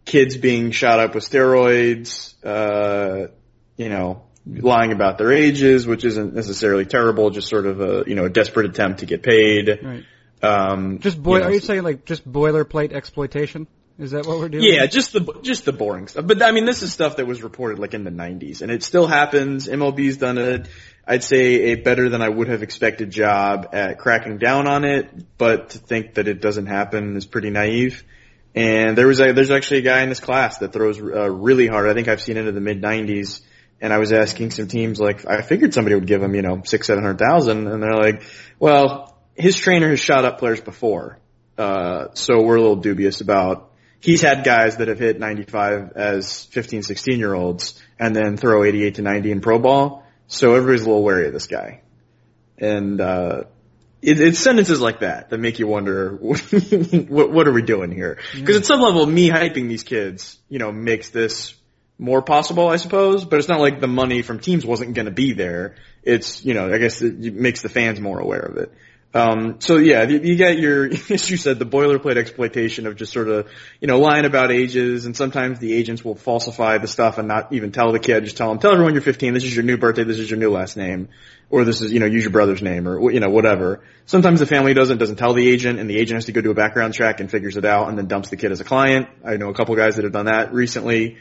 kids 0.05 0.37
being 0.37 0.71
shot 0.71 1.01
up 1.01 1.15
with 1.15 1.25
steroids. 1.29 2.35
Uh, 2.45 3.29
you 3.77 3.89
know, 3.89 4.23
lying 4.47 4.93
about 4.93 5.19
their 5.19 5.33
ages, 5.33 5.87
which 5.87 6.05
isn't 6.05 6.35
necessarily 6.35 6.85
terrible, 6.85 7.31
just 7.31 7.49
sort 7.49 7.67
of 7.67 7.81
a, 7.81 8.05
you 8.07 8.15
know, 8.15 8.27
a 8.27 8.31
desperate 8.31 8.67
attempt 8.67 9.01
to 9.01 9.07
get 9.07 9.23
paid. 9.23 9.81
Right. 9.83 10.05
Um, 10.43 10.99
Just 10.99 11.23
boy. 11.23 11.37
you 11.37 11.41
know, 11.43 11.49
Are 11.49 11.53
you 11.53 11.61
saying 11.61 11.83
like 11.83 12.05
just 12.05 12.31
boilerplate 12.31 12.93
exploitation? 12.93 13.67
Is 13.99 14.11
that 14.11 14.27
what 14.27 14.39
we're 14.39 14.49
doing? 14.49 14.65
yeah, 14.65 14.87
just 14.87 15.13
the 15.13 15.39
just 15.43 15.65
the 15.65 15.73
boring 15.73 16.09
stuff. 16.09 16.27
But 16.27 16.43
I 16.43 16.51
mean, 16.51 16.67
this 16.67 16.83
is 16.83 16.93
stuff 16.93 17.17
that 17.17 17.27
was 17.27 17.43
reported 17.43 17.79
like 17.79 17.95
in 17.95 18.03
the 18.05 18.11
'90s, 18.11 18.61
and 18.61 18.71
it 18.71 18.83
still 18.83 19.07
happens. 19.07 19.69
MLB's 19.69 20.17
done 20.17 20.37
it. 20.37 20.69
I'd 21.07 21.23
say 21.23 21.73
a 21.73 21.75
better 21.75 22.09
than 22.09 22.23
I 22.23 22.29
would 22.29 22.49
have 22.49 22.63
expected 22.63 23.11
job 23.11 23.69
at 23.73 23.99
cracking 23.99 24.39
down 24.39 24.67
on 24.67 24.85
it, 24.85 25.11
but 25.37 25.71
to 25.71 25.79
think 25.79 26.15
that 26.15 26.29
it 26.29 26.41
doesn't 26.41 26.67
happen 26.67 27.17
is 27.17 27.27
pretty 27.27 27.51
naive. 27.51 28.05
And 28.55 28.97
there 28.97 29.07
was 29.07 29.21
a, 29.21 29.33
there's 29.33 29.51
actually 29.51 29.81
a 29.81 29.83
guy 29.83 30.03
in 30.03 30.09
this 30.09 30.21
class 30.21 30.59
that 30.59 30.73
throws 30.73 30.99
uh, 30.99 31.31
really 31.31 31.67
hard. 31.67 31.89
I 31.89 31.95
think 31.95 32.09
I've 32.09 32.23
seen 32.23 32.37
it 32.37 32.47
in 32.47 32.55
the 32.55 32.61
mid 32.61 32.81
90s. 32.81 33.41
And 33.81 33.93
I 33.93 33.99
was 33.99 34.13
asking 34.13 34.53
some 34.53 34.69
teams 34.69 34.99
like, 34.99 35.27
I 35.27 35.43
figured 35.43 35.75
somebody 35.75 35.95
would 35.97 36.07
give 36.07 36.23
him, 36.23 36.35
you 36.35 36.43
know, 36.43 36.63
six, 36.65 36.87
seven 36.87 37.03
hundred 37.03 37.19
thousand. 37.19 37.67
And 37.67 37.83
they're 37.83 37.97
like, 37.97 38.23
well, 38.59 39.19
his 39.35 39.57
trainer 39.57 39.91
has 39.91 40.01
shot 40.01 40.25
up 40.25 40.39
players 40.39 40.61
before. 40.61 41.19
Uh, 41.59 42.15
so 42.15 42.43
we're 42.43 42.57
a 42.57 42.61
little 42.61 42.77
dubious 42.77 43.21
about, 43.21 43.73
he's 44.01 44.23
had 44.23 44.45
guys 44.45 44.77
that 44.77 44.89
have 44.89 44.99
hit 44.99 45.19
95 45.19 45.93
as 45.97 46.45
15, 46.45 46.83
16 46.83 47.19
year 47.19 47.35
olds 47.35 47.83
and 47.99 48.15
then 48.15 48.37
throw 48.37 48.65
88 48.65 48.95
to 48.95 49.03
90 49.03 49.33
in 49.33 49.41
pro 49.41 49.59
ball. 49.59 50.04
So 50.27 50.55
everybody's 50.55 50.83
a 50.83 50.87
little 50.87 51.03
wary 51.03 51.27
of 51.27 51.33
this 51.33 51.47
guy. 51.47 51.83
And, 52.59 53.01
uh, 53.01 53.45
it, 54.05 54.21
it's 54.21 54.39
sentences 54.39 54.81
like 54.81 55.01
that 55.01 55.31
that 55.31 55.39
make 55.39 55.59
you 55.59 55.67
wonder 55.67 56.11
what 56.21 57.33
what 57.33 57.49
are 57.49 57.53
we 57.53 57.63
doing 57.63 57.91
here? 57.91 58.19
Because 58.35 58.59
at 58.59 58.67
some 58.67 58.81
level, 58.81 59.07
me 59.07 59.31
hyping 59.31 59.69
these 59.69 59.83
kids, 59.83 60.39
you 60.49 60.59
know, 60.59 60.71
makes 60.73 61.09
this 61.09 61.55
more 61.99 62.21
possible, 62.21 62.69
I 62.69 62.77
suppose. 62.77 63.25
But 63.25 63.39
it's 63.39 63.49
not 63.49 63.61
like 63.61 63.81
the 63.81 63.89
money 63.89 64.21
from 64.21 64.41
teams 64.41 64.67
wasn't 64.67 64.95
going 64.95 65.07
to 65.07 65.13
be 65.13 65.33
there. 65.33 65.77
It's 66.03 66.45
you 66.45 66.53
know, 66.53 66.73
I 66.73 66.79
guess 66.79 67.01
it 67.01 67.35
makes 67.35 67.63
the 67.63 67.71
fans 67.71 67.99
more 67.99 68.19
aware 68.19 68.43
of 68.43 68.59
it. 68.59 68.73
Um, 69.15 69.61
so 69.61 69.77
yeah, 69.77 70.03
you, 70.03 70.19
you 70.19 70.35
get 70.35 70.59
your, 70.59 70.87
as 71.11 71.31
you 71.31 71.37
said, 71.37 71.61
the 71.61 71.65
boilerplate 71.65 72.17
exploitation 72.17 72.89
of 72.89 72.97
just 72.97 73.13
sort 73.13 73.29
of, 73.29 73.49
you 73.81 73.87
know, 73.87 74.01
lying 74.01 74.25
about 74.25 74.51
ages, 74.51 75.07
and 75.07 75.17
sometimes 75.17 75.61
the 75.61 75.73
agents 75.73 76.05
will 76.05 76.17
falsify 76.17 76.79
the 76.79 76.89
stuff 76.89 77.19
and 77.19 77.29
not 77.29 77.53
even 77.53 77.71
tell 77.71 77.93
the 77.93 78.01
kid, 78.01 78.25
just 78.25 78.37
tell 78.37 78.49
them, 78.49 78.59
tell 78.59 78.73
everyone 78.73 78.93
you're 78.93 79.03
15, 79.03 79.33
this 79.33 79.45
is 79.45 79.55
your 79.55 79.65
new 79.65 79.77
birthday, 79.77 80.03
this 80.03 80.19
is 80.19 80.29
your 80.29 80.41
new 80.41 80.51
last 80.51 80.77
name, 80.77 81.09
or 81.49 81.65
this 81.65 81.81
is, 81.81 81.93
you 81.93 82.01
know, 82.01 82.07
use 82.07 82.25
your 82.25 82.33
brother's 82.33 82.61
name, 82.61 82.89
or, 82.89 83.13
you 83.13 83.21
know, 83.21 83.31
whatever. 83.31 83.85
Sometimes 84.05 84.41
the 84.41 84.47
family 84.47 84.75
doesn't, 84.75 84.99
doesn't 84.99 85.17
tell 85.17 85.33
the 85.33 85.49
agent, 85.49 85.79
and 85.79 85.89
the 85.89 85.97
agent 85.97 86.17
has 86.17 86.25
to 86.25 86.33
go 86.33 86.41
do 86.41 86.51
a 86.51 86.55
background 86.55 86.93
check 86.93 87.21
and 87.21 87.31
figures 87.31 87.57
it 87.57 87.65
out, 87.65 87.89
and 87.89 87.97
then 87.97 88.09
dumps 88.09 88.31
the 88.31 88.37
kid 88.37 88.51
as 88.51 88.61
a 88.61 88.65
client. 88.65 89.09
I 89.25 89.37
know 89.37 89.49
a 89.49 89.55
couple 89.55 89.77
guys 89.77 89.95
that 89.95 90.03
have 90.03 90.13
done 90.13 90.27
that 90.27 90.53
recently. 90.53 91.19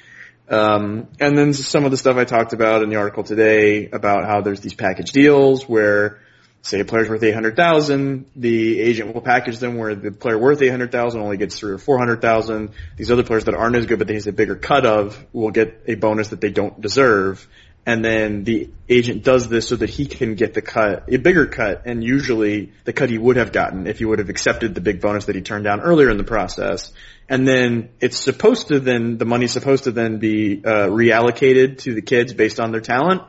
Um, 0.49 1.10
and 1.19 1.38
then 1.38 1.53
some 1.53 1.86
of 1.86 1.91
the 1.91 1.97
stuff 1.97 2.17
I 2.17 2.25
talked 2.25 2.53
about 2.53 2.82
in 2.82 2.89
the 2.89 2.97
article 2.97 3.23
today 3.23 3.89
about 3.89 4.25
how 4.25 4.41
there's 4.41 4.62
these 4.62 4.73
package 4.73 5.12
deals 5.12 5.69
where, 5.69 6.19
say 6.63 6.80
a 6.80 6.86
player's 6.86 7.10
worth 7.10 7.21
800,000, 7.21 8.26
the 8.38 8.80
agent 8.80 9.13
will 9.13 9.21
package 9.21 9.60
them 9.60 9.78
where 9.78 9.95
the 9.95 10.12
player 10.12 10.38
worth 10.38 10.62
800,000 10.62 11.19
only 11.19 11.36
gets 11.36 11.60
three 11.60 11.73
or 11.73 11.78
400,000. 11.78 12.69
These 12.95 13.12
other 13.12 13.23
players 13.23 13.43
that 13.45 13.54
aren't 13.54 13.76
as 13.76 13.86
good 13.86 13.99
but 13.99 14.08
they 14.08 14.13
has 14.13 14.28
a 14.28 14.32
bigger 14.32 14.56
cut 14.56 14.86
of 14.86 15.23
will 15.34 15.52
get 15.52 15.84
a 15.88 15.95
bonus 15.95 16.30
that 16.30 16.39
they 16.39 16.49
don't 16.49 16.80
deserve. 16.80 17.45
And 17.86 18.04
then 18.04 18.45
the 18.45 18.69
agent 18.88 19.26
does 19.26 19.49
this 19.49 19.67
so 19.67 19.76
that 19.76 19.89
he 19.89 20.06
can 20.06 20.36
get 20.36 20.54
the 20.54 20.62
cut, 20.62 21.04
a 21.10 21.17
bigger 21.17 21.47
cut, 21.47 21.82
and 21.86 22.02
usually 22.02 22.71
the 22.86 22.93
cut 22.93 23.10
he 23.10 23.17
would 23.17 23.36
have 23.36 23.52
gotten 23.52 23.86
if 23.86 23.99
he 23.99 24.06
would 24.06 24.19
have 24.19 24.30
accepted 24.30 24.73
the 24.73 24.80
big 24.80 25.02
bonus 25.02 25.26
that 25.26 25.36
he 25.36 25.41
turned 25.41 25.65
down 25.65 25.82
earlier 25.82 26.10
in 26.10 26.15
the 26.15 26.23
process. 26.23 26.93
And 27.28 27.45
then 27.45 27.89
it's 27.99 28.17
supposed 28.17 28.69
to 28.69 28.80
then, 28.80 29.17
the 29.17 29.26
money's 29.26 29.52
supposed 29.52 29.84
to 29.84 29.91
then 29.91 30.19
be, 30.19 30.62
uh, 30.63 30.88
reallocated 30.88 31.80
to 31.80 31.93
the 31.93 32.02
kids 32.02 32.32
based 32.32 32.62
on 32.62 32.71
their 32.71 32.80
talent 32.80 33.23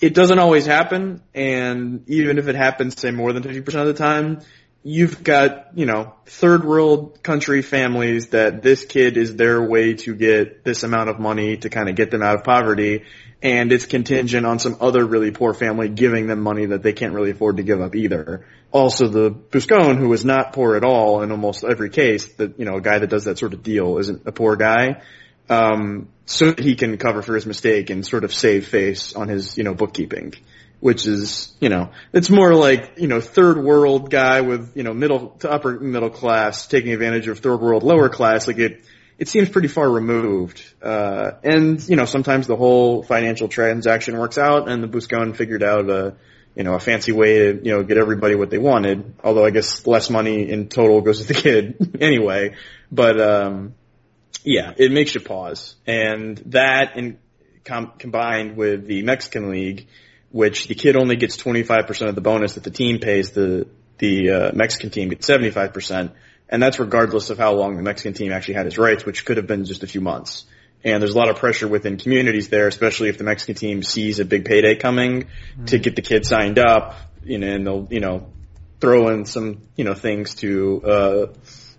it 0.00 0.14
doesn't 0.14 0.38
always 0.38 0.66
happen, 0.66 1.22
and 1.34 2.08
even 2.08 2.38
if 2.38 2.48
it 2.48 2.54
happens, 2.54 2.98
say 2.98 3.10
more 3.10 3.32
than 3.32 3.42
50% 3.42 3.66
of 3.80 3.86
the 3.86 3.94
time, 3.94 4.40
you've 4.82 5.24
got, 5.24 5.76
you 5.76 5.86
know, 5.86 6.14
third 6.26 6.64
world 6.64 7.22
country 7.22 7.62
families 7.62 8.28
that 8.28 8.62
this 8.62 8.84
kid 8.84 9.16
is 9.16 9.36
their 9.36 9.62
way 9.62 9.94
to 9.94 10.14
get 10.14 10.64
this 10.64 10.82
amount 10.82 11.10
of 11.10 11.18
money 11.18 11.56
to 11.56 11.68
kind 11.68 11.88
of 11.88 11.96
get 11.96 12.10
them 12.10 12.22
out 12.22 12.36
of 12.36 12.44
poverty. 12.44 13.04
And 13.42 13.70
it's 13.72 13.86
contingent 13.86 14.46
on 14.46 14.58
some 14.58 14.76
other 14.80 15.04
really 15.04 15.30
poor 15.30 15.54
family 15.54 15.88
giving 15.88 16.26
them 16.26 16.40
money 16.40 16.66
that 16.66 16.82
they 16.82 16.92
can't 16.92 17.12
really 17.12 17.30
afford 17.30 17.58
to 17.58 17.62
give 17.62 17.80
up 17.80 17.94
either. 17.94 18.46
Also 18.72 19.08
the 19.08 19.30
Buscone, 19.30 19.98
who 19.98 20.12
is 20.12 20.24
not 20.24 20.52
poor 20.52 20.74
at 20.76 20.84
all 20.84 21.22
in 21.22 21.30
almost 21.30 21.64
every 21.64 21.90
case, 21.90 22.26
that, 22.34 22.58
you 22.58 22.64
know, 22.64 22.76
a 22.76 22.80
guy 22.80 22.98
that 22.98 23.10
does 23.10 23.24
that 23.24 23.38
sort 23.38 23.54
of 23.54 23.62
deal 23.62 23.98
isn't 23.98 24.26
a 24.26 24.32
poor 24.32 24.56
guy. 24.56 25.02
Um, 25.48 26.08
so 26.28 26.52
that 26.52 26.58
he 26.58 26.76
can 26.76 26.96
cover 26.98 27.22
for 27.22 27.34
his 27.34 27.46
mistake 27.46 27.90
and 27.90 28.06
sort 28.06 28.22
of 28.22 28.34
save 28.34 28.68
face 28.68 29.14
on 29.14 29.28
his, 29.28 29.56
you 29.56 29.64
know, 29.64 29.74
bookkeeping 29.74 30.34
which 30.80 31.06
is, 31.06 31.52
you 31.60 31.68
know, 31.68 31.90
it's 32.12 32.30
more 32.30 32.54
like, 32.54 32.92
you 32.98 33.08
know, 33.08 33.20
third 33.20 33.58
world 33.58 34.10
guy 34.10 34.42
with, 34.42 34.76
you 34.76 34.84
know, 34.84 34.94
middle 34.94 35.30
to 35.40 35.50
upper 35.50 35.78
middle 35.80 36.10
class 36.10 36.66
taking 36.66 36.92
advantage 36.92 37.26
of 37.26 37.40
third 37.40 37.60
world 37.60 37.82
lower 37.82 38.08
class. 38.08 38.46
Like 38.46 38.58
it, 38.58 38.84
it 39.18 39.28
seems 39.28 39.48
pretty 39.48 39.68
far 39.68 39.90
removed. 39.90 40.62
Uh, 40.80 41.32
and, 41.42 41.86
you 41.88 41.96
know, 41.96 42.04
sometimes 42.04 42.46
the 42.46 42.54
whole 42.54 43.02
financial 43.02 43.48
transaction 43.48 44.16
works 44.16 44.38
out 44.38 44.68
and 44.68 44.82
the 44.82 44.86
Buscone 44.86 45.34
figured 45.34 45.64
out 45.64 45.90
a, 45.90 46.14
you 46.54 46.62
know, 46.62 46.74
a 46.74 46.80
fancy 46.80 47.10
way 47.10 47.38
to, 47.38 47.60
you 47.64 47.72
know, 47.72 47.82
get 47.82 47.98
everybody 47.98 48.36
what 48.36 48.50
they 48.50 48.58
wanted. 48.58 49.14
Although 49.24 49.44
I 49.44 49.50
guess 49.50 49.84
less 49.86 50.10
money 50.10 50.48
in 50.48 50.68
total 50.68 51.00
goes 51.00 51.26
to 51.26 51.32
the 51.32 51.34
kid 51.40 51.98
anyway. 52.00 52.54
But, 52.92 53.20
um, 53.20 53.74
yeah, 54.44 54.72
it 54.76 54.92
makes 54.92 55.14
you 55.14 55.20
pause. 55.20 55.74
And 55.86 56.38
that 56.46 56.96
and 56.96 57.18
com- 57.64 57.92
combined 57.98 58.56
with 58.56 58.86
the 58.86 59.02
Mexican 59.02 59.50
League, 59.50 59.88
which 60.30 60.66
the 60.66 60.74
kid 60.74 60.96
only 60.96 61.16
gets 61.16 61.36
25% 61.36 62.08
of 62.08 62.14
the 62.14 62.20
bonus 62.20 62.54
that 62.54 62.64
the 62.64 62.70
team 62.70 62.98
pays 62.98 63.30
the 63.32 63.68
the 63.98 64.30
uh, 64.30 64.50
Mexican 64.54 64.90
team 64.90 65.08
gets 65.08 65.28
75%, 65.28 66.12
and 66.48 66.62
that's 66.62 66.78
regardless 66.78 67.30
of 67.30 67.38
how 67.38 67.54
long 67.54 67.76
the 67.76 67.82
Mexican 67.82 68.14
team 68.14 68.32
actually 68.32 68.54
had 68.54 68.64
his 68.64 68.78
rights, 68.78 69.04
which 69.04 69.24
could 69.24 69.36
have 69.36 69.46
been 69.46 69.64
just 69.64 69.82
a 69.82 69.86
few 69.86 70.00
months. 70.00 70.44
And 70.84 71.02
there's 71.02 71.14
a 71.14 71.18
lot 71.18 71.28
of 71.28 71.36
pressure 71.36 71.66
within 71.66 71.96
communities 71.96 72.48
there, 72.48 72.68
especially 72.68 73.08
if 73.08 73.18
the 73.18 73.24
Mexican 73.24 73.56
team 73.56 73.82
sees 73.82 74.20
a 74.20 74.24
big 74.24 74.44
payday 74.44 74.76
coming 74.76 75.24
mm-hmm. 75.24 75.64
to 75.64 75.78
get 75.78 75.96
the 75.96 76.02
kid 76.02 76.24
signed 76.24 76.58
up, 76.58 76.94
you 77.24 77.38
know, 77.38 77.48
and 77.48 77.66
they'll, 77.66 77.88
you 77.90 77.98
know, 77.98 78.28
throw 78.80 79.08
in 79.08 79.24
some, 79.24 79.62
you 79.74 79.84
know, 79.84 79.94
things 79.94 80.36
to, 80.36 80.82
uh, 80.84 81.26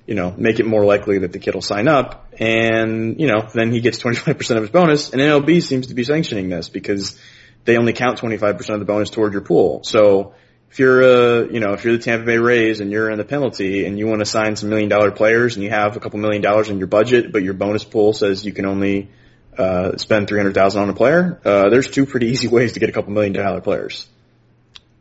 you 0.06 0.16
know, 0.16 0.34
make 0.38 0.60
it 0.60 0.66
more 0.66 0.84
likely 0.84 1.20
that 1.20 1.32
the 1.32 1.40
kid 1.40 1.54
will 1.54 1.62
sign 1.62 1.88
up. 1.88 2.19
And, 2.40 3.20
you 3.20 3.28
know, 3.28 3.48
then 3.54 3.72
he 3.74 3.82
gets 3.82 4.00
25% 4.00 4.56
of 4.56 4.62
his 4.62 4.72
bonus, 4.72 5.12
and 5.12 5.22
MLB 5.22 5.62
seems 5.62 5.88
to 5.88 5.94
be 5.94 6.06
sanctioning 6.06 6.48
this 6.48 6.70
because 6.70 7.20
they 7.66 7.78
only 7.78 7.92
count 7.92 8.20
25% 8.20 8.70
of 8.70 8.80
the 8.80 8.86
bonus 8.86 9.10
toward 9.10 9.34
your 9.34 9.42
pool. 9.42 9.84
So 9.84 10.34
if 10.72 10.80
you're 10.80 11.04
uh, 11.04 11.48
you 11.50 11.60
know, 11.60 11.74
if 11.74 11.84
you're 11.84 11.98
the 11.98 12.04
Tampa 12.04 12.26
Bay 12.26 12.38
Rays 12.38 12.80
and 12.80 12.92
you're 12.92 13.10
in 13.10 13.18
the 13.18 13.26
penalty 13.26 13.86
and 13.86 14.00
you 14.00 14.08
want 14.08 14.20
to 14.20 14.26
sign 14.26 14.56
some 14.56 14.70
million 14.70 14.88
dollar 14.88 15.12
players 15.12 15.56
and 15.56 15.64
you 15.64 15.70
have 15.70 15.98
a 15.98 16.00
couple 16.00 16.20
million 16.20 16.42
dollars 16.42 16.70
in 16.70 16.78
your 16.78 16.88
budget, 16.88 17.32
but 17.32 17.44
your 17.44 17.54
bonus 17.54 17.84
pool 17.84 18.14
says 18.14 18.46
you 18.46 18.54
can 18.54 18.66
only, 18.66 19.10
uh, 19.58 19.98
spend 19.98 20.30
300,000 20.30 20.82
on 20.82 20.90
a 20.90 20.94
player, 20.94 21.42
uh, 21.44 21.70
there's 21.70 21.90
two 21.90 22.06
pretty 22.06 22.28
easy 22.28 22.48
ways 22.56 22.74
to 22.74 22.80
get 22.80 22.90
a 22.90 22.94
couple 22.94 23.12
million 23.12 23.34
dollar 23.34 23.60
players. 23.60 24.08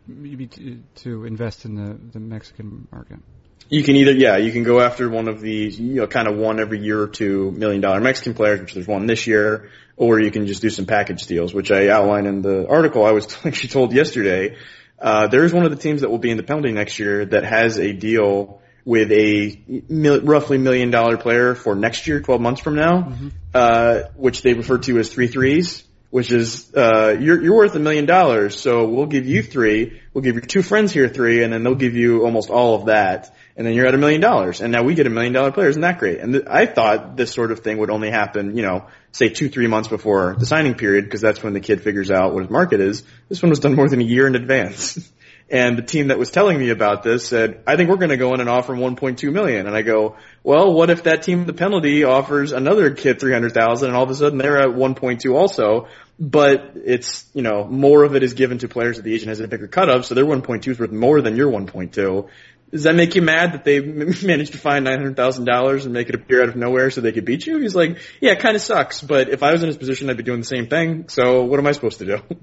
Maybe 0.08 0.46
to, 0.46 0.82
to 0.96 1.24
invest 1.26 1.66
in 1.66 1.74
the, 1.74 1.94
the 2.12 2.18
Mexican 2.18 2.88
market. 2.90 3.20
You 3.68 3.82
can 3.82 3.96
either, 3.96 4.12
yeah, 4.12 4.36
you 4.38 4.50
can 4.50 4.62
go 4.62 4.80
after 4.80 5.08
one 5.10 5.28
of 5.28 5.40
these, 5.40 5.78
you 5.78 5.96
know, 5.96 6.06
kind 6.06 6.26
of 6.26 6.36
one 6.36 6.58
every 6.58 6.80
year 6.80 7.02
or 7.02 7.08
two 7.08 7.50
million 7.50 7.80
dollar 7.80 8.00
Mexican 8.00 8.34
players, 8.34 8.60
which 8.60 8.74
there's 8.74 8.86
one 8.86 9.06
this 9.06 9.26
year, 9.26 9.70
or 9.96 10.20
you 10.20 10.30
can 10.30 10.46
just 10.46 10.62
do 10.62 10.70
some 10.70 10.86
package 10.86 11.26
deals, 11.26 11.52
which 11.52 11.70
I 11.70 11.88
outline 11.88 12.26
in 12.26 12.40
the 12.40 12.66
article 12.66 13.04
I 13.04 13.12
was 13.12 13.36
actually 13.44 13.68
told 13.68 13.92
yesterday. 13.92 14.56
Uh, 14.98 15.28
there's 15.28 15.52
one 15.52 15.64
of 15.64 15.70
the 15.70 15.76
teams 15.76 16.00
that 16.00 16.10
will 16.10 16.18
be 16.18 16.30
in 16.30 16.36
the 16.38 16.42
penalty 16.42 16.72
next 16.72 16.98
year 16.98 17.24
that 17.26 17.44
has 17.44 17.78
a 17.78 17.92
deal 17.92 18.60
with 18.84 19.12
a 19.12 19.60
mil- 19.88 20.22
roughly 20.22 20.56
million 20.56 20.90
dollar 20.90 21.18
player 21.18 21.54
for 21.54 21.74
next 21.74 22.06
year, 22.06 22.20
12 22.20 22.40
months 22.40 22.60
from 22.62 22.74
now, 22.74 23.02
mm-hmm. 23.02 23.28
uh, 23.54 24.00
which 24.16 24.42
they 24.42 24.54
refer 24.54 24.78
to 24.78 24.98
as 24.98 25.10
three 25.10 25.28
threes 25.28 25.84
which 26.10 26.32
is 26.32 26.74
uh, 26.74 27.14
you're 27.20 27.42
you're 27.42 27.54
worth 27.54 27.74
a 27.74 27.78
million 27.78 28.06
dollars, 28.06 28.58
so 28.58 28.86
we'll 28.86 29.06
give 29.06 29.26
you 29.26 29.42
three, 29.42 30.00
we'll 30.14 30.22
give 30.22 30.36
your 30.36 30.44
two 30.44 30.62
friends 30.62 30.92
here 30.92 31.08
three, 31.08 31.42
and 31.42 31.52
then 31.52 31.62
they'll 31.62 31.74
give 31.74 31.94
you 31.94 32.24
almost 32.24 32.50
all 32.50 32.74
of 32.76 32.86
that, 32.86 33.34
and 33.58 33.66
then 33.66 33.74
you're 33.74 33.86
at 33.86 33.94
a 33.94 33.98
million 33.98 34.20
dollars, 34.20 34.60
and 34.60 34.70
now 34.70 34.84
we 34.84 34.94
get 34.94 35.08
a 35.08 35.10
million 35.10 35.32
dollar 35.32 35.50
player. 35.50 35.68
Isn't 35.68 35.82
that 35.82 35.98
great? 35.98 36.20
And 36.20 36.32
th- 36.32 36.44
I 36.48 36.64
thought 36.64 37.16
this 37.16 37.32
sort 37.32 37.50
of 37.50 37.58
thing 37.58 37.78
would 37.78 37.90
only 37.90 38.08
happen, 38.08 38.56
you 38.56 38.62
know, 38.62 38.86
say 39.10 39.30
two 39.30 39.48
three 39.48 39.66
months 39.66 39.88
before 39.88 40.36
the 40.38 40.46
signing 40.46 40.74
period, 40.74 41.04
because 41.04 41.20
that's 41.20 41.42
when 41.42 41.54
the 41.54 41.60
kid 41.60 41.82
figures 41.82 42.08
out 42.08 42.32
what 42.32 42.44
his 42.44 42.50
market 42.50 42.80
is. 42.80 43.02
This 43.28 43.42
one 43.42 43.50
was 43.50 43.58
done 43.58 43.74
more 43.74 43.88
than 43.88 44.00
a 44.00 44.04
year 44.04 44.28
in 44.28 44.36
advance. 44.36 45.10
And 45.50 45.78
the 45.78 45.82
team 45.82 46.08
that 46.08 46.18
was 46.18 46.30
telling 46.30 46.58
me 46.58 46.68
about 46.68 47.02
this 47.02 47.26
said, 47.26 47.62
I 47.66 47.76
think 47.76 47.88
we're 47.88 47.96
going 47.96 48.10
to 48.10 48.18
go 48.18 48.34
in 48.34 48.40
and 48.40 48.50
offer 48.50 48.74
him 48.74 48.80
1.2 48.80 49.32
million. 49.32 49.66
And 49.66 49.74
I 49.74 49.80
go, 49.80 50.16
well, 50.42 50.74
what 50.74 50.90
if 50.90 51.04
that 51.04 51.22
team, 51.22 51.46
the 51.46 51.54
penalty, 51.54 52.04
offers 52.04 52.52
another 52.52 52.90
kid 52.90 53.18
300,000 53.18 53.88
and 53.88 53.96
all 53.96 54.02
of 54.02 54.10
a 54.10 54.14
sudden 54.14 54.36
they're 54.36 54.60
at 54.60 54.68
1.2 54.68 55.34
also? 55.34 55.88
But 56.20 56.72
it's, 56.74 57.24
you 57.32 57.40
know, 57.40 57.64
more 57.64 58.04
of 58.04 58.14
it 58.14 58.22
is 58.22 58.34
given 58.34 58.58
to 58.58 58.68
players 58.68 58.96
that 58.96 59.04
the 59.04 59.14
agent 59.14 59.30
has 59.30 59.40
a 59.40 59.48
bigger 59.48 59.68
cut 59.68 59.88
of, 59.88 60.04
so 60.04 60.14
their 60.14 60.26
1.2 60.26 60.68
is 60.68 60.78
worth 60.78 60.92
more 60.92 61.22
than 61.22 61.34
your 61.34 61.50
1.2. 61.50 62.28
Does 62.70 62.82
that 62.82 62.94
make 62.94 63.14
you 63.14 63.22
mad 63.22 63.54
that 63.54 63.64
they 63.64 63.80
managed 64.26 64.52
to 64.52 64.58
find 64.58 64.86
$900,000 64.86 65.84
and 65.84 65.92
make 65.92 66.08
it 66.08 66.14
appear 66.14 66.42
out 66.42 66.50
of 66.50 66.56
nowhere 66.56 66.90
so 66.90 67.00
they 67.00 67.12
could 67.12 67.24
beat 67.24 67.46
you? 67.46 67.58
He's 67.58 67.74
like, 67.74 67.98
yeah, 68.20 68.32
it 68.32 68.40
kind 68.40 68.56
of 68.56 68.62
sucks, 68.62 69.00
but 69.00 69.30
if 69.30 69.42
I 69.42 69.52
was 69.52 69.62
in 69.62 69.68
his 69.68 69.78
position, 69.78 70.10
I'd 70.10 70.16
be 70.16 70.22
doing 70.22 70.40
the 70.40 70.46
same 70.46 70.66
thing, 70.66 71.08
so 71.08 71.44
what 71.44 71.58
am 71.58 71.66
I 71.66 71.72
supposed 71.72 71.98
to 72.00 72.06
do? 72.06 72.22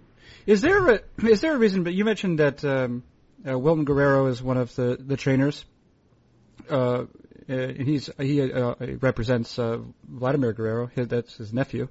Is 0.46 0.62
there 0.62 0.88
a 0.88 1.00
is 1.24 1.42
there 1.42 1.56
a 1.56 1.58
reason? 1.58 1.84
But 1.84 1.96
you 1.96 2.06
mentioned 2.06 2.38
that 2.38 2.64
um, 2.64 3.02
uh, 3.50 3.58
Wilton 3.58 3.84
Guerrero 3.84 4.28
is 4.28 4.44
one 4.44 4.58
of 4.58 4.76
the 4.76 4.96
the 4.96 5.18
trainers. 5.18 5.66
Uh, 6.70 7.06
uh 7.50 7.68
he's 7.68 8.12
he 8.20 8.42
uh, 8.54 8.76
represents 9.00 9.58
uh, 9.58 9.80
Vladimir 10.08 10.54
Guerrero. 10.54 10.86
His, 10.86 11.08
that's 11.08 11.36
his 11.36 11.52
nephew, 11.52 11.88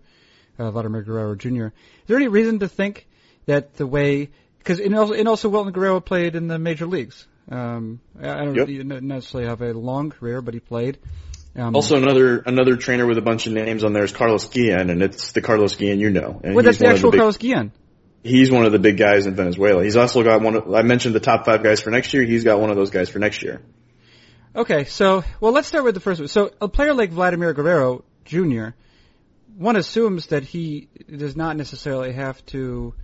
uh, 0.56 0.70
Vladimir 0.70 1.02
Guerrero 1.02 1.34
Jr. 1.34 1.48
Is 1.48 1.72
there 2.06 2.16
any 2.16 2.28
reason 2.28 2.60
to 2.60 2.68
think 2.68 3.08
that 3.46 3.74
the 3.74 3.88
way 3.88 4.30
because 4.58 4.78
and 4.80 4.94
also, 4.94 5.12
and 5.14 5.28
also 5.28 5.48
Wilton 5.48 5.72
Guerrero 5.72 6.00
played 6.00 6.36
in 6.36 6.48
the 6.48 6.58
major 6.58 6.86
leagues. 6.86 7.26
Um, 7.50 8.00
I 8.20 8.44
don't 8.44 8.54
yep. 8.54 9.02
necessarily 9.02 9.48
have 9.48 9.60
a 9.60 9.72
long 9.72 10.10
career, 10.10 10.40
but 10.40 10.54
he 10.54 10.60
played. 10.60 10.98
Um, 11.56 11.76
also, 11.76 11.96
another 11.96 12.38
another 12.38 12.76
trainer 12.76 13.06
with 13.06 13.18
a 13.18 13.22
bunch 13.22 13.46
of 13.46 13.52
names 13.52 13.84
on 13.84 13.92
there 13.92 14.02
is 14.02 14.12
Carlos 14.12 14.48
Guillen, 14.48 14.90
and 14.90 15.02
it's 15.02 15.32
the 15.32 15.40
Carlos 15.40 15.76
Guillen 15.76 16.00
you 16.00 16.10
know. 16.10 16.40
And 16.42 16.54
well, 16.54 16.64
that's 16.64 16.78
the 16.78 16.88
actual 16.88 17.10
the 17.10 17.16
big, 17.16 17.20
Carlos 17.20 17.36
Guillen 17.36 17.72
he's 18.24 18.50
one 18.50 18.64
of 18.64 18.72
the 18.72 18.78
big 18.78 18.96
guys 18.96 19.26
in 19.26 19.34
Venezuela. 19.36 19.84
He's 19.84 19.96
also 19.96 20.24
got 20.24 20.40
one 20.40 20.56
of, 20.56 20.74
I 20.74 20.82
mentioned 20.82 21.14
the 21.14 21.20
top 21.20 21.44
five 21.44 21.62
guys 21.62 21.80
for 21.80 21.90
next 21.90 22.12
year. 22.12 22.24
He's 22.24 22.42
got 22.42 22.58
one 22.58 22.70
of 22.70 22.76
those 22.76 22.90
guys 22.90 23.08
for 23.08 23.20
next 23.20 23.42
year. 23.42 23.62
Okay, 24.56 24.84
so, 24.84 25.24
well, 25.40 25.52
let's 25.52 25.68
start 25.68 25.84
with 25.84 25.94
the 25.94 26.00
first 26.00 26.20
one. 26.20 26.28
So, 26.28 26.50
a 26.60 26.68
player 26.68 26.94
like 26.94 27.10
Vladimir 27.10 27.52
Guerrero 27.52 28.04
Jr., 28.24 28.68
one 29.56 29.76
assumes 29.76 30.28
that 30.28 30.42
he 30.42 30.88
does 31.08 31.36
not 31.36 31.56
necessarily 31.56 32.12
have 32.12 32.44
to, 32.46 32.94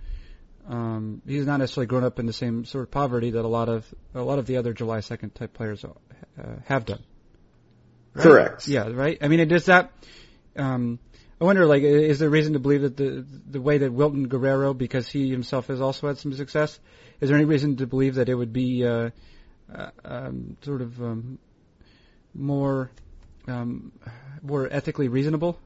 um, 0.69 1.21
he's 1.25 1.45
not 1.45 1.57
necessarily 1.57 1.87
grown 1.87 2.03
up 2.03 2.19
in 2.19 2.25
the 2.25 2.33
same 2.33 2.65
sort 2.65 2.83
of 2.83 2.91
poverty 2.91 3.31
that 3.31 3.43
a 3.43 3.47
lot 3.47 3.69
of, 3.69 3.85
a 4.13 4.21
lot 4.21 4.39
of 4.39 4.45
the 4.45 4.57
other 4.57 4.73
July 4.73 4.99
2nd 4.99 5.33
type 5.33 5.53
players 5.53 5.83
uh, 5.83 5.89
have 6.65 6.85
done. 6.85 7.03
Right? 8.13 8.23
Correct. 8.23 8.67
Yeah, 8.67 8.89
right? 8.89 9.17
I 9.21 9.27
mean, 9.27 9.47
does 9.47 9.65
that, 9.65 9.91
um, 10.55 10.99
I 11.39 11.45
wonder, 11.45 11.65
like, 11.65 11.81
is 11.81 12.19
there 12.19 12.29
reason 12.29 12.53
to 12.53 12.59
believe 12.59 12.81
that 12.81 12.97
the 12.97 13.25
the 13.49 13.59
way 13.59 13.79
that 13.79 13.91
Wilton 13.91 14.27
Guerrero, 14.27 14.75
because 14.75 15.09
he 15.09 15.31
himself 15.31 15.67
has 15.67 15.81
also 15.81 16.07
had 16.07 16.19
some 16.19 16.33
success, 16.33 16.79
is 17.19 17.29
there 17.29 17.37
any 17.37 17.45
reason 17.45 17.77
to 17.77 17.87
believe 17.87 18.15
that 18.15 18.29
it 18.29 18.35
would 18.35 18.53
be 18.53 18.85
uh, 18.85 19.09
uh, 19.73 19.89
um, 20.05 20.57
sort 20.61 20.81
of 20.81 21.01
um, 21.01 21.39
more 22.35 22.91
um, 23.47 23.91
more 24.43 24.67
ethically 24.71 25.07
reasonable? 25.07 25.57